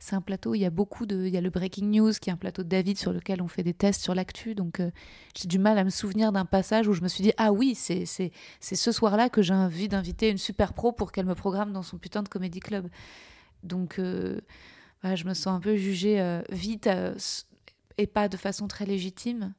C'est 0.00 0.16
un 0.16 0.20
plateau, 0.20 0.54
il 0.54 0.60
y 0.60 0.64
a 0.64 0.70
beaucoup 0.70 1.06
de. 1.06 1.26
Il 1.26 1.32
y 1.32 1.36
a 1.36 1.40
le 1.40 1.50
Breaking 1.50 1.86
News 1.86 2.12
qui 2.20 2.30
est 2.30 2.32
un 2.32 2.36
plateau 2.36 2.64
de 2.64 2.68
David 2.68 2.98
sur 2.98 3.12
lequel 3.12 3.40
on 3.40 3.48
fait 3.48 3.62
des 3.62 3.74
tests 3.74 4.02
sur 4.02 4.14
l'actu. 4.14 4.54
Donc 4.54 4.80
euh, 4.80 4.90
j'ai 5.36 5.46
du 5.46 5.58
mal 5.58 5.78
à 5.78 5.84
me 5.84 5.90
souvenir 5.90 6.32
d'un 6.32 6.44
passage 6.44 6.88
où 6.88 6.92
je 6.92 7.02
me 7.02 7.08
suis 7.08 7.22
dit 7.22 7.32
Ah 7.36 7.52
oui, 7.52 7.74
c'est 7.74 8.04
ce 8.60 8.92
soir-là 8.92 9.28
que 9.28 9.42
j'ai 9.42 9.54
envie 9.54 9.88
d'inviter 9.88 10.28
une 10.28 10.38
super 10.38 10.72
pro 10.72 10.92
pour 10.92 11.12
qu'elle 11.12 11.26
me 11.26 11.36
programme 11.36 11.72
dans 11.72 11.82
son 11.82 11.98
putain 11.98 12.22
de 12.22 12.28
comédie 12.28 12.60
club. 12.60 12.88
Donc 13.62 14.00
euh, 14.00 14.40
je 15.04 15.24
me 15.24 15.34
sens 15.34 15.54
un 15.54 15.60
peu 15.60 15.76
jugée 15.76 16.20
euh, 16.20 16.42
vite 16.50 16.90
et 17.96 18.06
pas 18.08 18.28
de 18.28 18.36
façon 18.36 18.66
très 18.66 18.86
légitime. 18.86 19.54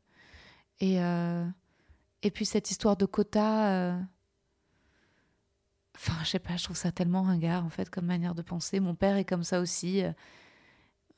Et, 0.79 0.97
et 0.97 2.31
puis 2.31 2.45
cette 2.45 2.69
histoire 2.69 2.97
de 2.97 3.05
quota 3.05 3.97
Enfin, 5.95 6.13
je 6.23 6.29
sais 6.29 6.39
pas, 6.39 6.57
je 6.57 6.63
trouve 6.63 6.75
ça 6.75 6.91
tellement 6.91 7.21
ringard 7.21 7.65
en 7.65 7.69
fait 7.69 7.89
comme 7.89 8.05
manière 8.05 8.35
de 8.35 8.41
penser. 8.41 8.79
Mon 8.79 8.95
père 8.95 9.15
est 9.17 9.25
comme 9.25 9.43
ça 9.43 9.59
aussi. 9.59 10.03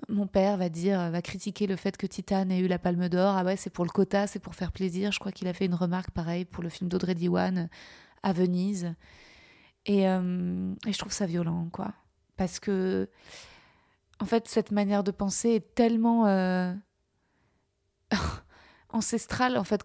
Mon 0.09 0.27
père 0.27 0.57
va 0.57 0.69
dire, 0.69 1.09
va 1.09 1.21
critiquer 1.21 1.67
le 1.67 1.77
fait 1.77 1.95
que 1.97 2.05
Titane 2.05 2.51
ait 2.51 2.59
eu 2.59 2.67
la 2.67 2.77
Palme 2.77 3.07
d'Or. 3.07 3.35
Ah 3.37 3.43
ouais, 3.43 3.55
c'est 3.55 3.69
pour 3.69 3.85
le 3.85 3.89
quota, 3.89 4.27
c'est 4.27 4.39
pour 4.39 4.55
faire 4.55 4.71
plaisir. 4.71 5.11
Je 5.11 5.19
crois 5.19 5.31
qu'il 5.31 5.47
a 5.47 5.53
fait 5.53 5.65
une 5.65 5.73
remarque 5.75 6.11
pareille 6.11 6.45
pour 6.45 6.63
le 6.63 6.69
film 6.69 6.89
d'Audrey 6.89 7.15
Diwan 7.15 7.69
à 8.21 8.33
Venise. 8.33 8.93
Et, 9.85 10.07
euh, 10.09 10.73
je 10.85 10.97
trouve 10.97 11.11
ça 11.11 11.25
violent, 11.25 11.69
quoi. 11.71 11.93
Parce 12.37 12.59
que, 12.59 13.09
en 14.19 14.25
fait, 14.25 14.47
cette 14.47 14.71
manière 14.71 15.03
de 15.03 15.11
penser 15.11 15.49
est 15.49 15.75
tellement 15.75 16.27
euh, 16.27 16.73
ancestrale, 18.89 19.57
en 19.57 19.63
fait, 19.63 19.81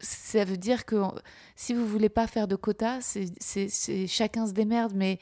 ça 0.00 0.44
veut 0.44 0.56
dire 0.56 0.84
que 0.84 0.96
si 1.56 1.74
vous 1.74 1.86
voulez 1.86 2.08
pas 2.08 2.26
faire 2.26 2.48
de 2.48 2.56
quotas, 2.56 3.00
c'est 3.00 4.06
chacun 4.06 4.46
se 4.46 4.52
démerde, 4.52 4.92
mais 4.94 5.18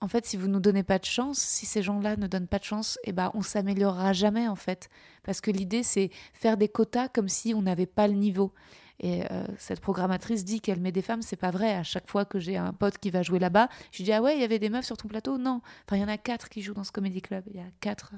en 0.00 0.08
fait, 0.08 0.26
si 0.26 0.36
vous 0.36 0.48
nous 0.48 0.60
donnez 0.60 0.82
pas 0.82 0.98
de 0.98 1.04
chance, 1.04 1.38
si 1.38 1.64
ces 1.64 1.82
gens-là 1.82 2.16
ne 2.16 2.26
donnent 2.26 2.48
pas 2.48 2.58
de 2.58 2.64
chance, 2.64 2.98
eh 3.04 3.12
ben, 3.12 3.30
on 3.34 3.40
s'améliorera 3.40 4.12
jamais, 4.12 4.46
en 4.46 4.56
fait. 4.56 4.90
Parce 5.22 5.40
que 5.40 5.50
l'idée, 5.50 5.82
c'est 5.82 6.10
faire 6.34 6.58
des 6.58 6.68
quotas 6.68 7.08
comme 7.08 7.28
si 7.28 7.54
on 7.54 7.62
n'avait 7.62 7.86
pas 7.86 8.06
le 8.06 8.14
niveau. 8.14 8.52
Et 9.00 9.24
euh, 9.30 9.46
cette 9.58 9.80
programmatrice 9.80 10.44
dit 10.44 10.60
qu'elle 10.60 10.80
met 10.80 10.92
des 10.92 11.02
femmes, 11.02 11.22
c'est 11.22 11.36
pas 11.36 11.50
vrai. 11.50 11.74
À 11.74 11.82
chaque 11.82 12.08
fois 12.10 12.24
que 12.24 12.38
j'ai 12.38 12.56
un 12.56 12.72
pote 12.72 12.98
qui 12.98 13.10
va 13.10 13.22
jouer 13.22 13.38
là-bas, 13.38 13.68
je 13.90 14.02
dis 14.02 14.12
Ah 14.12 14.22
ouais, 14.22 14.36
il 14.36 14.40
y 14.40 14.44
avait 14.44 14.58
des 14.58 14.70
meufs 14.70 14.84
sur 14.84 14.96
ton 14.96 15.08
plateau? 15.08 15.38
Non. 15.38 15.60
Enfin, 15.86 15.96
il 15.96 16.00
y 16.00 16.04
en 16.04 16.08
a 16.08 16.18
quatre 16.18 16.48
qui 16.48 16.62
jouent 16.62 16.74
dans 16.74 16.84
ce 16.84 16.92
comédie 16.92 17.22
club. 17.22 17.44
Il 17.48 17.56
y 17.56 17.60
a 17.60 17.70
quatre 17.80 18.12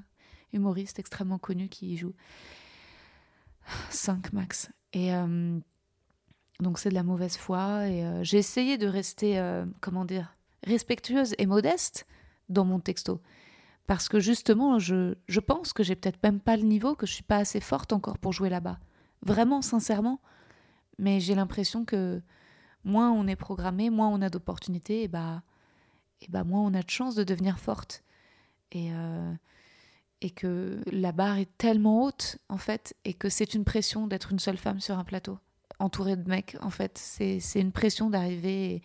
humoristes 0.52 0.98
extrêmement 0.98 1.38
connus 1.38 1.68
qui 1.68 1.92
y 1.92 1.96
jouent. 1.96 2.14
Cinq 3.90 4.32
max. 4.32 4.70
Et. 4.92 5.14
Euh, 5.14 5.60
donc 6.60 6.78
c'est 6.78 6.88
de 6.88 6.94
la 6.94 7.02
mauvaise 7.02 7.36
foi. 7.36 7.88
Et 7.88 8.04
euh, 8.04 8.22
j'ai 8.22 8.38
essayé 8.38 8.78
de 8.78 8.86
rester, 8.86 9.38
euh, 9.38 9.64
comment 9.80 10.04
dire, 10.04 10.34
respectueuse 10.64 11.34
et 11.38 11.46
modeste 11.46 12.06
dans 12.48 12.64
mon 12.64 12.80
texto. 12.80 13.20
Parce 13.86 14.08
que 14.08 14.20
justement, 14.20 14.78
je, 14.78 15.14
je 15.28 15.40
pense 15.40 15.72
que 15.72 15.82
j'ai 15.82 15.96
peut-être 15.96 16.22
même 16.22 16.40
pas 16.40 16.56
le 16.56 16.64
niveau, 16.64 16.94
que 16.94 17.06
je 17.06 17.12
suis 17.12 17.22
pas 17.22 17.38
assez 17.38 17.60
forte 17.60 17.92
encore 17.92 18.18
pour 18.18 18.32
jouer 18.32 18.50
là-bas. 18.50 18.78
Vraiment, 19.22 19.62
sincèrement. 19.62 20.20
Mais 20.98 21.20
j'ai 21.20 21.34
l'impression 21.34 21.84
que 21.84 22.20
moins 22.84 23.10
on 23.10 23.26
est 23.26 23.36
programmé, 23.36 23.88
moins 23.88 24.08
on 24.08 24.20
a 24.20 24.30
d'opportunités, 24.30 25.04
et 25.04 25.08
bah, 25.08 25.42
et 26.20 26.26
bah 26.28 26.44
moins 26.44 26.60
on 26.60 26.74
a 26.74 26.82
de 26.82 26.90
chances 26.90 27.14
de 27.14 27.24
devenir 27.24 27.58
forte. 27.58 28.02
Et, 28.72 28.92
euh, 28.92 29.32
et 30.20 30.30
que 30.30 30.82
la 30.92 31.12
barre 31.12 31.38
est 31.38 31.56
tellement 31.56 32.04
haute, 32.04 32.38
en 32.48 32.58
fait, 32.58 32.94
et 33.04 33.14
que 33.14 33.28
c'est 33.28 33.54
une 33.54 33.64
pression 33.64 34.06
d'être 34.06 34.32
une 34.32 34.38
seule 34.38 34.58
femme 34.58 34.80
sur 34.80 34.98
un 34.98 35.04
plateau 35.04 35.38
entourée 35.78 36.16
de 36.16 36.28
mecs, 36.28 36.56
en 36.60 36.70
fait. 36.70 36.98
C'est 36.98 37.60
une 37.60 37.72
pression 37.72 38.10
d'arriver. 38.10 38.82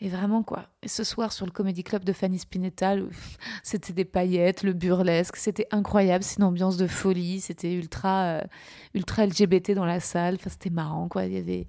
Et, 0.00 0.08
vraiment, 0.08 0.42
quoi. 0.42 0.68
Ce 0.84 1.04
soir, 1.04 1.32
sur 1.32 1.46
le 1.46 1.52
Comedy 1.52 1.82
Club 1.82 2.04
de 2.04 2.12
Fanny 2.12 2.38
Spinetta, 2.38 2.96
c'était 3.62 3.92
des 3.92 4.04
paillettes, 4.04 4.62
le 4.62 4.72
burlesque, 4.72 5.36
c'était 5.36 5.66
incroyable. 5.70 6.24
C'est 6.24 6.38
une 6.38 6.44
ambiance 6.44 6.76
de 6.76 6.86
folie. 6.86 7.40
C'était 7.40 7.74
ultra, 7.74 8.24
euh, 8.24 8.42
ultra 8.94 9.26
LGBT 9.26 9.72
dans 9.72 9.86
la 9.86 10.00
salle. 10.00 10.34
Enfin, 10.34 10.50
c'était 10.50 10.70
marrant, 10.70 11.08
quoi. 11.08 11.24
Il 11.26 11.32
y 11.32 11.38
avait 11.38 11.66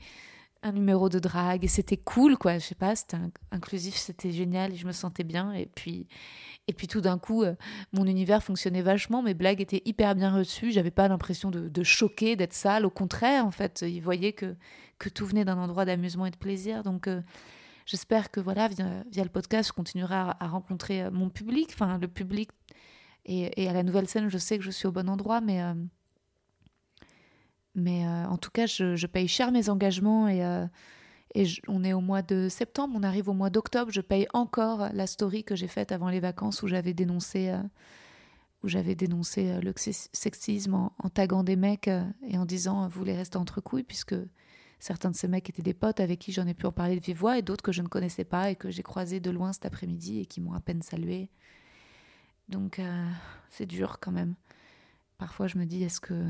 un 0.66 0.72
numéro 0.72 1.10
de 1.10 1.20
drague 1.20 1.64
et 1.64 1.68
c'était 1.68 1.96
cool 1.96 2.38
quoi. 2.38 2.58
Je 2.58 2.66
sais 2.66 2.76
pas 2.76 2.96
c'était 2.96 3.18
inclusif 3.52 3.96
c'était 3.96 4.32
génial 4.32 4.74
et 4.74 4.76
je 4.76 4.88
me 4.88 4.92
sentais 4.92 5.24
bien. 5.24 5.54
Et 5.54 5.68
puis 5.68 6.08
et 6.68 6.74
puis 6.74 6.88
tout 6.88 7.02
d'un 7.02 7.20
coup 7.20 7.44
euh, 7.44 7.54
mon 7.94 8.06
univers 8.06 8.44
fonctionnait 8.44 8.82
vachement. 8.82 9.22
Mes 9.22 9.36
blagues 9.36 9.62
étaient 9.62 9.84
hyper 9.86 10.16
bien 10.16 10.36
reçues. 10.36 10.72
J'avais 10.72 10.92
pas 10.92 11.08
l'impression 11.08 11.52
de, 11.52 11.84
choquer 11.84 12.36
d'être 12.36 12.54
sale. 12.54 12.86
Au 12.86 12.90
contraire 12.90 13.46
en 13.46 13.52
fait 13.52 13.86
ils 13.88 14.02
voyaient 14.02 14.34
que 14.34 14.56
que 14.98 15.10
tout 15.10 15.28
venait 15.28 15.46
d'un 15.46 15.58
endroit 15.60 15.86
d'amusement 15.86 16.26
et 16.26 16.32
de 16.32 16.38
plaisir. 16.38 16.82
Donc 16.82 17.08
euh, 17.08 17.22
j'espère 17.86 18.32
que 18.32 18.40
voilà 18.40 18.68
via, 18.68 19.24
le 19.24 19.30
podcast 19.30 19.70
je 19.70 19.74
continuerai 19.74 20.16
à, 20.16 20.48
rencontrer 20.48 21.04
euh, 21.04 21.12
mon 21.12 21.30
public 21.30 21.70
enfin 21.74 22.00
le 22.00 22.08
public. 22.08 22.50
Et, 23.28 23.64
et, 23.64 23.68
à 23.68 23.74
la 23.74 23.84
nouvelle 23.84 24.08
scène 24.08 24.30
je 24.30 24.38
sais 24.38 24.58
que 24.58 24.64
je 24.64 24.72
suis 24.72 24.88
au 24.88 24.92
bon 24.92 25.10
endroit 25.10 25.42
mais 25.42 25.62
mais 27.76 28.06
euh, 28.06 28.26
en 28.28 28.38
tout 28.38 28.52
cas, 28.52 28.66
je, 28.66 29.06
paye 29.06 29.28
cher 29.28 29.52
mes 29.52 29.70
engagements 29.70 30.28
et, 30.28 30.44
euh, 30.44 30.66
et 31.36 31.46
on 31.68 31.84
est 31.84 31.94
au 31.94 32.00
mois 32.00 32.22
de 32.22 32.48
septembre, 32.48 32.96
on 32.98 33.04
arrive 33.04 33.28
au 33.28 33.34
mois 33.34 33.50
d'octobre, 33.50 33.92
je 33.92 34.02
paye 34.02 34.28
encore 34.34 34.90
la 34.94 35.06
story 35.06 35.44
que 35.44 35.56
j'ai 35.56 35.68
faite 35.68 35.92
avant 35.92 36.10
les 36.10 36.22
vacances 36.22 36.64
où 36.64 36.68
j'avais 36.68 36.94
dénoncé, 36.94 37.50
euh, 37.50 37.62
où 38.64 38.70
j'avais 38.70 38.96
dénoncé 38.96 39.60
le 39.62 39.74
sexisme 39.78 40.74
en, 40.74 41.10
taguant 41.10 41.44
des 41.44 41.58
mecs 41.58 41.90
et 42.24 42.38
en 42.38 42.46
disant 42.46 42.88
vous 42.88 43.04
les 43.04 43.16
restez 43.16 43.38
entre 43.38 43.60
couilles? 43.60 43.84
puisque 43.84 44.16
certains 44.80 45.12
de 45.12 45.16
ces 45.16 45.28
mecs 45.28 45.50
étaient 45.50 45.62
des 45.62 45.74
potes 45.74 46.00
avec 46.00 46.20
qui 46.20 46.32
j'en 46.32 46.48
ai 46.48 46.54
pu 46.54 46.66
en 46.66 46.72
parler 46.72 46.98
de 47.00 47.06
vive 47.06 47.18
voix 47.18 47.38
et 47.38 47.42
d'autres 47.42 47.64
que 47.64 47.74
je 47.74 47.82
ne 47.82 47.88
connaissais 47.88 48.24
pas 48.24 48.50
et 48.50 48.56
que 48.56 48.72
j'ai 48.72 48.84
croisés 48.84 49.20
de 49.20 49.30
loin 49.30 49.52
cet 49.52 49.66
après-midi 49.66 50.22
et 50.22 50.26
qui 50.26 50.40
m'ont 50.40 50.54
à 50.54 50.62
peine 50.62 50.82
salué. 50.82 51.30
Donc 52.48 52.82
c'est 53.50 53.66
dur 53.66 54.00
quand 54.00 54.12
même. 54.12 54.36
Parfois 55.18 55.48
je 55.48 55.58
me 55.58 55.66
dis 55.66 55.84
est-ce 55.84 56.00
que 56.00 56.24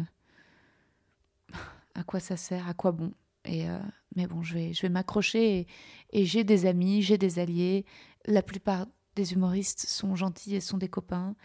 à 1.96 2.04
quoi 2.04 2.20
ça 2.20 2.38
sert, 2.38 2.68
à 2.68 2.74
quoi 2.74 2.92
bon. 2.92 3.14
Et, 3.46 3.70
euh, 3.70 3.80
mais 4.16 4.28
bon, 4.28 4.44
je 4.44 4.54
vais, 4.54 4.74
je 4.74 4.82
vais 4.82 4.90
m'accrocher 4.90 5.68
et, 6.12 6.26
j'ai 6.26 6.44
des 6.44 6.66
amis, 6.66 7.02
j'ai 7.02 7.18
des 7.18 7.40
alliés. 7.40 7.86
La 8.26 8.42
plupart 8.42 8.88
des 9.16 9.34
humoristes 9.34 9.86
sont 9.88 10.16
gentils 10.16 10.56
et 10.56 10.62
sont 10.62 10.78
des 10.78 10.90
copains, 10.90 11.36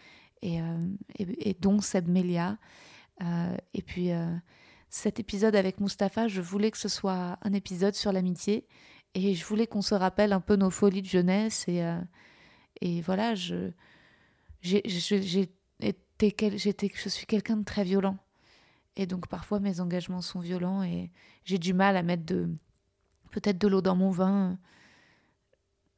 et, 0.42 0.60
euh, 0.60 1.52
dont 1.60 1.80
Seb 1.80 2.08
Melia. 2.08 2.58
Euh, 3.22 3.56
et 3.74 3.82
puis 3.82 4.10
cet 4.88 5.20
épisode 5.20 5.54
avec 5.54 5.78
Mustapha, 5.78 6.26
je 6.26 6.40
voulais 6.40 6.70
que 6.70 6.78
ce 6.78 6.88
soit 6.88 7.38
un 7.42 7.52
épisode 7.52 7.94
sur 7.94 8.12
l'amitié, 8.12 8.66
et 9.14 9.34
je 9.34 9.44
voulais 9.44 9.66
qu'on 9.66 9.82
se 9.82 9.94
rappelle 9.94 10.32
un 10.32 10.40
peu 10.40 10.56
nos 10.56 10.70
folies 10.70 11.02
de 11.02 11.06
jeunesse. 11.06 11.68
Et, 11.68 11.84
et 12.80 13.02
voilà, 13.02 13.34
je, 13.34 13.70
j'ai, 14.62 14.82
j'ai, 14.86 15.22
j'ai 15.22 15.52
été, 15.80 16.34
j'étais, 16.56 16.90
je 16.94 17.08
suis 17.08 17.26
quelqu'un 17.26 17.58
de 17.58 17.64
très 17.64 17.84
violent. 17.84 18.16
Et 19.00 19.06
donc 19.06 19.28
parfois 19.28 19.60
mes 19.60 19.80
engagements 19.80 20.20
sont 20.20 20.40
violents 20.40 20.82
et 20.82 21.10
j'ai 21.44 21.56
du 21.56 21.72
mal 21.72 21.96
à 21.96 22.02
mettre 22.02 22.26
de 22.26 22.50
peut-être 23.30 23.56
de 23.56 23.66
l'eau 23.66 23.80
dans 23.80 23.96
mon 23.96 24.10
vin. 24.10 24.58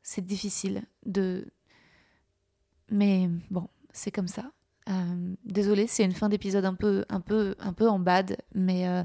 C'est 0.04 0.24
difficile 0.24 0.84
de 1.04 1.52
mais 2.88 3.28
bon, 3.50 3.68
c'est 3.92 4.12
comme 4.12 4.28
ça. 4.28 4.52
Euh, 4.88 5.34
désolée, 5.44 5.88
c'est 5.88 6.04
une 6.04 6.12
fin 6.12 6.28
d'épisode 6.28 6.64
un 6.64 6.74
peu 6.74 7.04
un 7.08 7.20
peu 7.20 7.56
un 7.58 7.72
peu 7.72 7.88
en 7.88 7.98
bad, 7.98 8.36
mais 8.54 8.86
euh, 8.86 9.02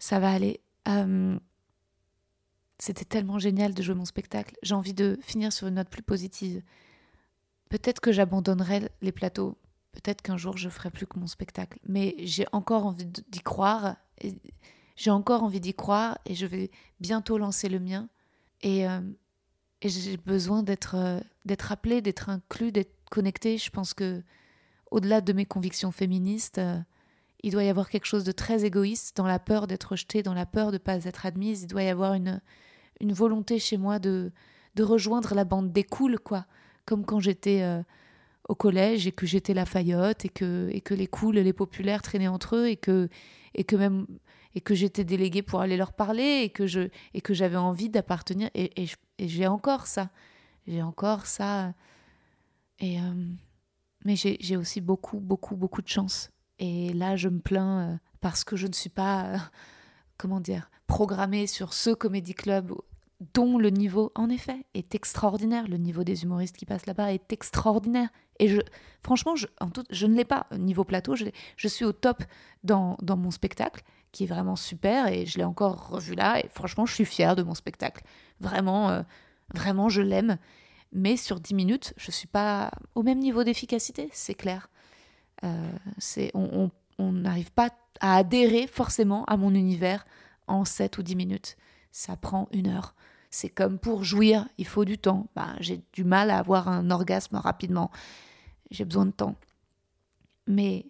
ça 0.00 0.18
va 0.18 0.32
aller. 0.32 0.60
Euh, 0.88 1.38
c'était 2.80 3.04
tellement 3.04 3.38
génial 3.38 3.74
de 3.74 3.82
jouer 3.82 3.94
mon 3.94 4.06
spectacle. 4.06 4.56
J'ai 4.64 4.74
envie 4.74 4.94
de 4.94 5.20
finir 5.22 5.52
sur 5.52 5.68
une 5.68 5.74
note 5.74 5.88
plus 5.88 6.02
positive. 6.02 6.62
Peut-être 7.68 8.00
que 8.00 8.10
j'abandonnerai 8.10 8.90
les 9.02 9.12
plateaux. 9.12 9.56
Peut-être 10.02 10.22
qu'un 10.22 10.36
jour 10.36 10.56
je 10.56 10.68
ferai 10.68 10.90
plus 10.90 11.06
que 11.06 11.18
mon 11.18 11.26
spectacle. 11.26 11.78
Mais 11.86 12.14
j'ai 12.18 12.46
encore 12.52 12.86
envie 12.86 13.04
d'y 13.04 13.40
croire. 13.40 13.96
J'ai 14.94 15.10
encore 15.10 15.42
envie 15.42 15.60
d'y 15.60 15.74
croire 15.74 16.18
et 16.24 16.34
je 16.34 16.46
vais 16.46 16.70
bientôt 17.00 17.36
lancer 17.36 17.68
le 17.68 17.80
mien. 17.80 18.08
Et, 18.62 18.88
euh, 18.88 19.00
j'ai 19.82 20.16
besoin 20.16 20.62
d'être 20.62 20.94
euh, 20.94 21.20
d'être 21.44 21.72
appelé, 21.72 22.00
d'être 22.00 22.28
inclus, 22.28 22.70
d'être 22.70 22.94
connecté. 23.10 23.58
Je 23.58 23.70
pense 23.70 23.92
que 23.92 24.22
au-delà 24.90 25.20
de 25.20 25.32
mes 25.32 25.46
convictions 25.46 25.90
féministes, 25.90 26.58
euh, 26.58 26.78
il 27.42 27.52
doit 27.52 27.64
y 27.64 27.68
avoir 27.68 27.88
quelque 27.88 28.06
chose 28.06 28.24
de 28.24 28.32
très 28.32 28.64
égoïste 28.64 29.16
dans 29.16 29.26
la 29.26 29.38
peur 29.40 29.66
d'être 29.66 29.90
rejetée, 29.92 30.22
dans 30.22 30.34
la 30.34 30.46
peur 30.46 30.68
de 30.68 30.74
ne 30.74 30.78
pas 30.78 31.04
être 31.04 31.26
admise. 31.26 31.62
Il 31.62 31.68
doit 31.68 31.82
y 31.82 31.88
avoir 31.88 32.14
une, 32.14 32.40
volonté 33.00 33.58
chez 33.58 33.76
moi 33.76 33.98
de, 33.98 34.32
de 34.76 34.82
rejoindre 34.84 35.34
la 35.34 35.44
bande 35.44 35.72
des 35.72 35.84
cools, 35.84 36.18
quoi. 36.20 36.46
Comme 36.86 37.04
quand 37.04 37.20
j'étais 37.20 37.62
au 38.48 38.54
collège 38.54 39.06
et 39.06 39.12
que 39.12 39.26
j'étais 39.26 39.54
la 39.54 39.66
faillotte 39.66 40.24
et 40.24 40.30
que, 40.30 40.68
et 40.72 40.80
que 40.80 40.94
les 40.94 41.06
cools, 41.06 41.36
les 41.36 41.52
populaires 41.52 42.02
traînaient 42.02 42.28
entre 42.28 42.56
eux 42.56 42.68
et 42.68 42.76
que, 42.76 43.08
et 43.54 43.64
que 43.64 43.76
même 43.76 44.06
et 44.54 44.60
que 44.60 44.74
j'étais 44.74 45.04
déléguée 45.04 45.42
pour 45.42 45.60
aller 45.60 45.76
leur 45.76 45.92
parler 45.92 46.40
et 46.42 46.50
que 46.50 46.66
je 46.66 46.88
et 47.14 47.20
que 47.20 47.34
j'avais 47.34 47.56
envie 47.56 47.88
d'appartenir 47.88 48.50
et, 48.54 48.88
j'ai 49.18 49.46
encore 49.46 49.86
ça. 49.86 50.10
J'ai 50.66 50.82
encore 50.82 51.26
ça. 51.26 51.74
Et 52.78 53.00
euh, 53.00 53.02
mais 54.04 54.16
j'ai 54.16 54.36
j'ai 54.40 54.56
aussi 54.56 54.80
beaucoup 54.80 55.20
beaucoup 55.20 55.54
beaucoup 55.54 55.82
de 55.82 55.88
chance. 55.88 56.30
Et 56.58 56.92
là 56.92 57.16
je 57.16 57.28
me 57.28 57.40
plains 57.40 57.80
euh, 57.80 57.96
parce 58.20 58.42
que 58.44 58.56
je 58.56 58.66
ne 58.66 58.72
suis 58.72 58.90
pas 58.90 59.26
euh, 59.26 59.38
comment 60.16 60.40
dire 60.40 60.70
programmée 60.86 61.46
sur 61.46 61.74
ce 61.74 61.90
comédie 61.90 62.34
club 62.34 62.72
dont 63.34 63.58
le 63.58 63.70
niveau 63.70 64.12
en 64.14 64.30
effet 64.30 64.64
est 64.74 64.94
extraordinaire. 64.94 65.66
Le 65.66 65.76
niveau 65.76 66.04
des 66.04 66.22
humoristes 66.22 66.56
qui 66.56 66.66
passent 66.66 66.86
là-bas 66.86 67.12
est 67.12 67.32
extraordinaire. 67.32 68.08
Et 68.38 68.48
je 68.48 68.60
franchement 69.02 69.34
je, 69.34 69.46
je 69.90 70.06
ne 70.06 70.14
l'ai 70.14 70.24
pas 70.24 70.46
niveau 70.56 70.84
plateau 70.84 71.16
je, 71.16 71.24
je 71.56 71.68
suis 71.68 71.84
au 71.84 71.92
top 71.92 72.22
dans, 72.62 72.96
dans 73.02 73.16
mon 73.16 73.32
spectacle 73.32 73.82
qui 74.12 74.24
est 74.24 74.26
vraiment 74.26 74.56
super 74.56 75.08
et 75.08 75.26
je 75.26 75.38
l'ai 75.38 75.44
encore 75.44 75.88
revu 75.88 76.14
là 76.14 76.38
et 76.38 76.48
franchement 76.48 76.86
je 76.86 76.94
suis 76.94 77.04
fière 77.04 77.34
de 77.34 77.42
mon 77.42 77.54
spectacle. 77.54 78.04
Vraiment 78.40 78.90
euh, 78.90 79.02
vraiment 79.54 79.88
je 79.88 80.02
l'aime. 80.02 80.38
Mais 80.92 81.16
sur 81.16 81.40
10 81.40 81.54
minutes 81.54 81.94
je 81.96 82.12
suis 82.12 82.28
pas 82.28 82.70
au 82.94 83.02
même 83.02 83.18
niveau 83.18 83.42
d'efficacité 83.42 84.08
c'est 84.12 84.34
clair. 84.34 84.70
Euh, 85.44 85.72
c'est 85.98 86.30
on 86.34 86.70
n'arrive 87.12 87.50
pas 87.52 87.70
à 88.00 88.16
adhérer 88.16 88.68
forcément 88.68 89.24
à 89.24 89.36
mon 89.36 89.54
univers 89.54 90.06
en 90.46 90.64
7 90.64 90.98
ou 90.98 91.02
10 91.02 91.16
minutes 91.16 91.56
ça 91.90 92.16
prend 92.16 92.48
une 92.52 92.68
heure 92.68 92.94
c'est 93.30 93.50
comme 93.50 93.78
pour 93.78 94.04
jouir 94.04 94.48
il 94.58 94.66
faut 94.66 94.84
du 94.84 94.98
temps 94.98 95.28
Ben, 95.36 95.56
j'ai 95.60 95.82
du 95.92 96.04
mal 96.04 96.30
à 96.30 96.38
avoir 96.38 96.68
un 96.68 96.90
orgasme 96.90 97.36
rapidement 97.36 97.90
j'ai 98.70 98.84
besoin 98.84 99.06
de 99.06 99.10
temps 99.10 99.36
mais 100.46 100.86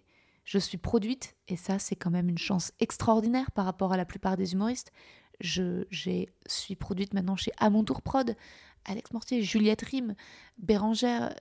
je 0.49 0.57
suis 0.57 0.79
produite, 0.79 1.35
et 1.47 1.55
ça, 1.55 1.77
c'est 1.77 1.95
quand 1.95 2.09
même 2.09 2.27
une 2.27 2.39
chance 2.39 2.71
extraordinaire 2.79 3.51
par 3.51 3.65
rapport 3.65 3.93
à 3.93 3.97
la 3.97 4.05
plupart 4.05 4.35
des 4.35 4.53
humoristes. 4.53 4.91
Je 5.41 5.83
suis 6.47 6.75
produite 6.75 7.13
maintenant 7.13 7.35
chez 7.35 7.51
À 7.59 7.69
mon 7.69 7.83
tour 7.83 8.01
prod, 8.01 8.35
Alex 8.85 9.11
Mortier, 9.11 9.43
Juliette 9.43 9.83
Rime, 9.83 10.15
Bérangère. 10.57 11.35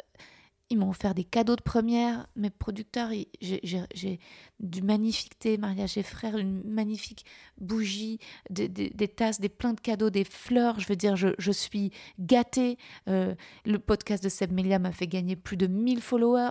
Ils 0.71 0.77
m'ont 0.79 0.91
offert 0.91 1.15
des 1.15 1.25
cadeaux 1.25 1.57
de 1.57 1.63
première. 1.63 2.27
Mes 2.37 2.51
producteurs, 2.51 3.11
j'ai- 3.41 4.21
du 4.61 4.83
magnifique 4.83 5.39
thé, 5.39 5.57
mariage 5.57 5.97
et 5.97 6.03
frères, 6.03 6.37
une 6.37 6.63
magnifique 6.63 7.25
bougie, 7.59 8.19
des, 8.51 8.69
tasses, 9.09 9.41
des 9.41 9.49
plein 9.49 9.73
de 9.73 9.81
cadeaux, 9.81 10.11
des 10.11 10.25
fleurs. 10.25 10.79
Je 10.79 10.87
veux 10.89 10.97
dire, 10.97 11.17
je, 11.17 11.29
je 11.39 11.53
suis 11.53 11.91
gâtée. 12.19 12.77
Euh, 13.09 13.35
le 13.65 13.79
podcast 13.79 14.23
de 14.23 14.29
Seb 14.29 14.53
Melia 14.53 14.79
m'a 14.79 14.93
fait 14.93 15.07
gagner 15.07 15.37
plus 15.37 15.57
de 15.57 15.67
1000 15.67 16.03
followers. 16.03 16.51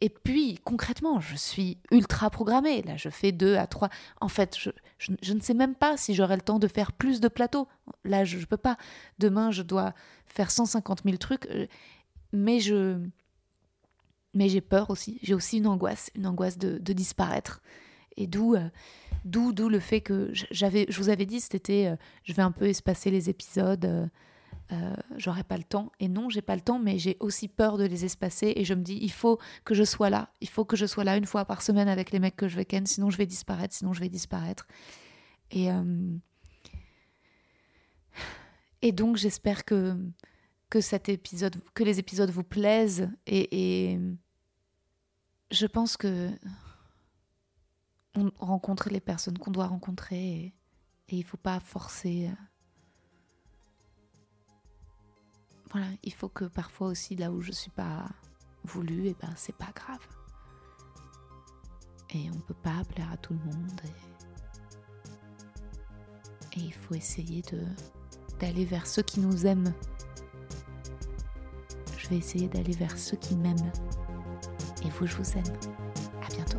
Et 0.00 0.08
puis, 0.08 0.58
concrètement, 0.64 1.20
je 1.20 1.36
suis 1.36 1.78
ultra 1.92 2.30
programmée. 2.30 2.82
Là, 2.82 2.96
je 2.96 3.10
fais 3.10 3.30
deux 3.30 3.54
à 3.56 3.68
trois. 3.68 3.90
En 4.20 4.28
fait, 4.28 4.58
je, 4.58 4.70
je- 4.98 5.12
je 5.22 5.32
ne 5.34 5.40
sais 5.40 5.54
même 5.54 5.76
pas 5.76 5.96
si 5.96 6.14
j'aurai 6.14 6.34
le 6.34 6.42
temps 6.42 6.58
de 6.58 6.66
faire 6.66 6.90
plus 6.90 7.20
de 7.20 7.28
plateaux. 7.28 7.68
Là, 8.04 8.24
je 8.24 8.38
ne 8.38 8.44
peux 8.44 8.56
pas. 8.56 8.76
Demain, 9.20 9.52
je 9.52 9.62
dois 9.62 9.94
faire 10.26 10.50
150 10.50 11.02
000 11.04 11.16
trucs. 11.18 11.46
Euh, 11.46 11.66
Mais 12.32 12.58
je. 12.58 12.98
Mais 14.34 14.48
j'ai 14.48 14.60
peur 14.60 14.90
aussi. 14.90 15.18
J'ai 15.22 15.34
aussi 15.34 15.58
une 15.58 15.66
angoisse, 15.66 16.10
une 16.14 16.26
angoisse 16.26 16.58
de, 16.58 16.78
disparaître. 16.92 17.60
Et 18.16 18.26
d'où, 18.26 18.54
euh, 18.54 18.68
d'où, 19.24 19.52
le 19.68 19.80
fait 19.80 20.00
que 20.00 20.30
j'avais, 20.50 20.86
je 20.88 20.98
vous 20.98 21.08
avais 21.08 21.26
dit 21.26 21.40
cet 21.40 21.54
été, 21.54 21.88
euh, 21.88 21.96
je 22.24 22.32
vais 22.32 22.42
un 22.42 22.52
peu 22.52 22.66
espacer 22.66 23.10
les 23.10 23.28
épisodes. 23.30 23.84
euh, 23.84 24.06
euh, 24.72 24.94
j'aurai 25.16 25.44
pas 25.44 25.56
le 25.56 25.64
temps. 25.64 25.92
Et 26.00 26.08
non, 26.08 26.30
j'ai 26.30 26.40
pas 26.40 26.54
le 26.54 26.62
temps, 26.62 26.78
mais 26.78 26.98
j'ai 26.98 27.16
aussi 27.20 27.48
peur 27.48 27.76
de 27.76 27.84
les 27.84 28.04
espacer. 28.04 28.52
Et 28.56 28.64
je 28.64 28.74
me 28.74 28.82
dis, 28.82 28.98
il 29.00 29.10
faut 29.12 29.38
que 29.64 29.74
je 29.74 29.84
sois 29.84 30.08
là. 30.08 30.30
Il 30.40 30.48
faut 30.48 30.64
que 30.64 30.76
je 30.76 30.86
sois 30.86 31.04
là 31.04 31.16
une 31.16 31.26
fois 31.26 31.44
par 31.44 31.62
semaine 31.62 31.88
avec 31.88 32.10
les 32.10 32.18
mecs 32.18 32.36
que 32.36 32.48
je 32.48 32.56
vais 32.56 32.64
ken, 32.64 32.86
sinon 32.86 33.10
je 33.10 33.18
vais 33.18 33.26
disparaître, 33.26 33.74
sinon 33.74 33.92
je 33.92 34.00
vais 34.00 34.08
disparaître. 34.08 34.66
Et, 35.50 35.70
euh, 35.70 36.16
et 38.80 38.92
donc 38.92 39.16
j'espère 39.16 39.64
que, 39.64 39.94
que 40.70 40.80
cet 40.80 41.08
épisode, 41.08 41.56
que 41.74 41.84
les 41.84 41.98
épisodes 41.98 42.30
vous 42.30 42.44
plaisent. 42.44 43.10
Et 43.26 43.98
je 45.52 45.66
pense 45.66 45.96
que 45.96 46.30
on 48.14 48.30
rencontre 48.38 48.88
les 48.90 49.00
personnes 49.00 49.38
qu'on 49.38 49.50
doit 49.50 49.66
rencontrer 49.66 50.16
et, 50.18 50.54
il 51.08 51.24
faut 51.24 51.36
pas 51.36 51.60
forcer. 51.60 52.28
euh, 52.28 52.34
voilà, 55.70 55.86
il 56.02 56.14
faut 56.14 56.30
que 56.30 56.46
parfois 56.46 56.88
aussi 56.88 57.16
là 57.16 57.30
où 57.30 57.42
je 57.42 57.52
suis 57.52 57.70
pas 57.70 58.08
voulue, 58.64 59.08
et 59.08 59.16
ben 59.20 59.32
c'est 59.36 59.54
pas 59.54 59.70
grave. 59.74 60.00
Et 62.10 62.30
on 62.30 62.40
peut 62.40 62.54
pas 62.54 62.82
plaire 62.84 63.12
à 63.12 63.18
tout 63.18 63.34
le 63.34 63.40
monde. 63.40 63.80
Et, 66.54 66.60
et 66.60 66.62
il 66.62 66.72
faut 66.72 66.94
essayer 66.94 67.42
de 67.42 67.62
d'aller 68.38 68.64
vers 68.64 68.86
ceux 68.86 69.02
qui 69.02 69.20
nous 69.20 69.46
aiment. 69.46 69.74
Je 71.98 72.08
vais 72.08 72.16
essayer 72.16 72.48
d'aller 72.48 72.74
vers 72.74 72.96
ceux 72.96 73.18
qui 73.18 73.36
m'aiment. 73.36 73.70
Et 74.84 74.90
vous, 74.90 75.06
je 75.06 75.16
vous 75.16 75.32
aime. 75.32 75.56
À 76.22 76.28
bientôt. 76.34 76.58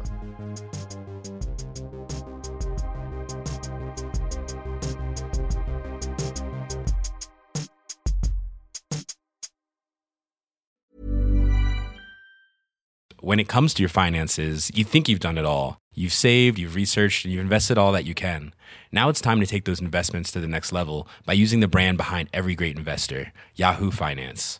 when 13.24 13.40
it 13.40 13.48
comes 13.48 13.74
to 13.74 13.82
your 13.82 13.90
finances, 13.90 14.70
you 14.76 14.84
think 14.84 15.08
you've 15.08 15.20
done 15.20 15.38
it 15.38 15.46
all. 15.46 15.80
You've 15.94 16.12
saved, 16.12 16.60
you've 16.60 16.76
researched, 16.76 17.24
and 17.24 17.34
you've 17.34 17.42
invested 17.42 17.78
all 17.78 17.94
that 17.94 18.04
you 18.04 18.14
can. 18.14 18.54
Now 18.92 19.08
it's 19.08 19.22
time 19.22 19.40
to 19.40 19.46
take 19.46 19.64
those 19.64 19.80
investments 19.80 20.30
to 20.34 20.42
the 20.42 20.48
next 20.48 20.74
level 20.74 21.08
by 21.26 21.34
using 21.34 21.62
the 21.62 21.70
brand 21.70 21.98
behind 21.98 22.30
every 22.34 22.54
great 22.54 22.78
investor, 22.78 23.32
Yahoo 23.56 23.92
Finance. 23.92 24.60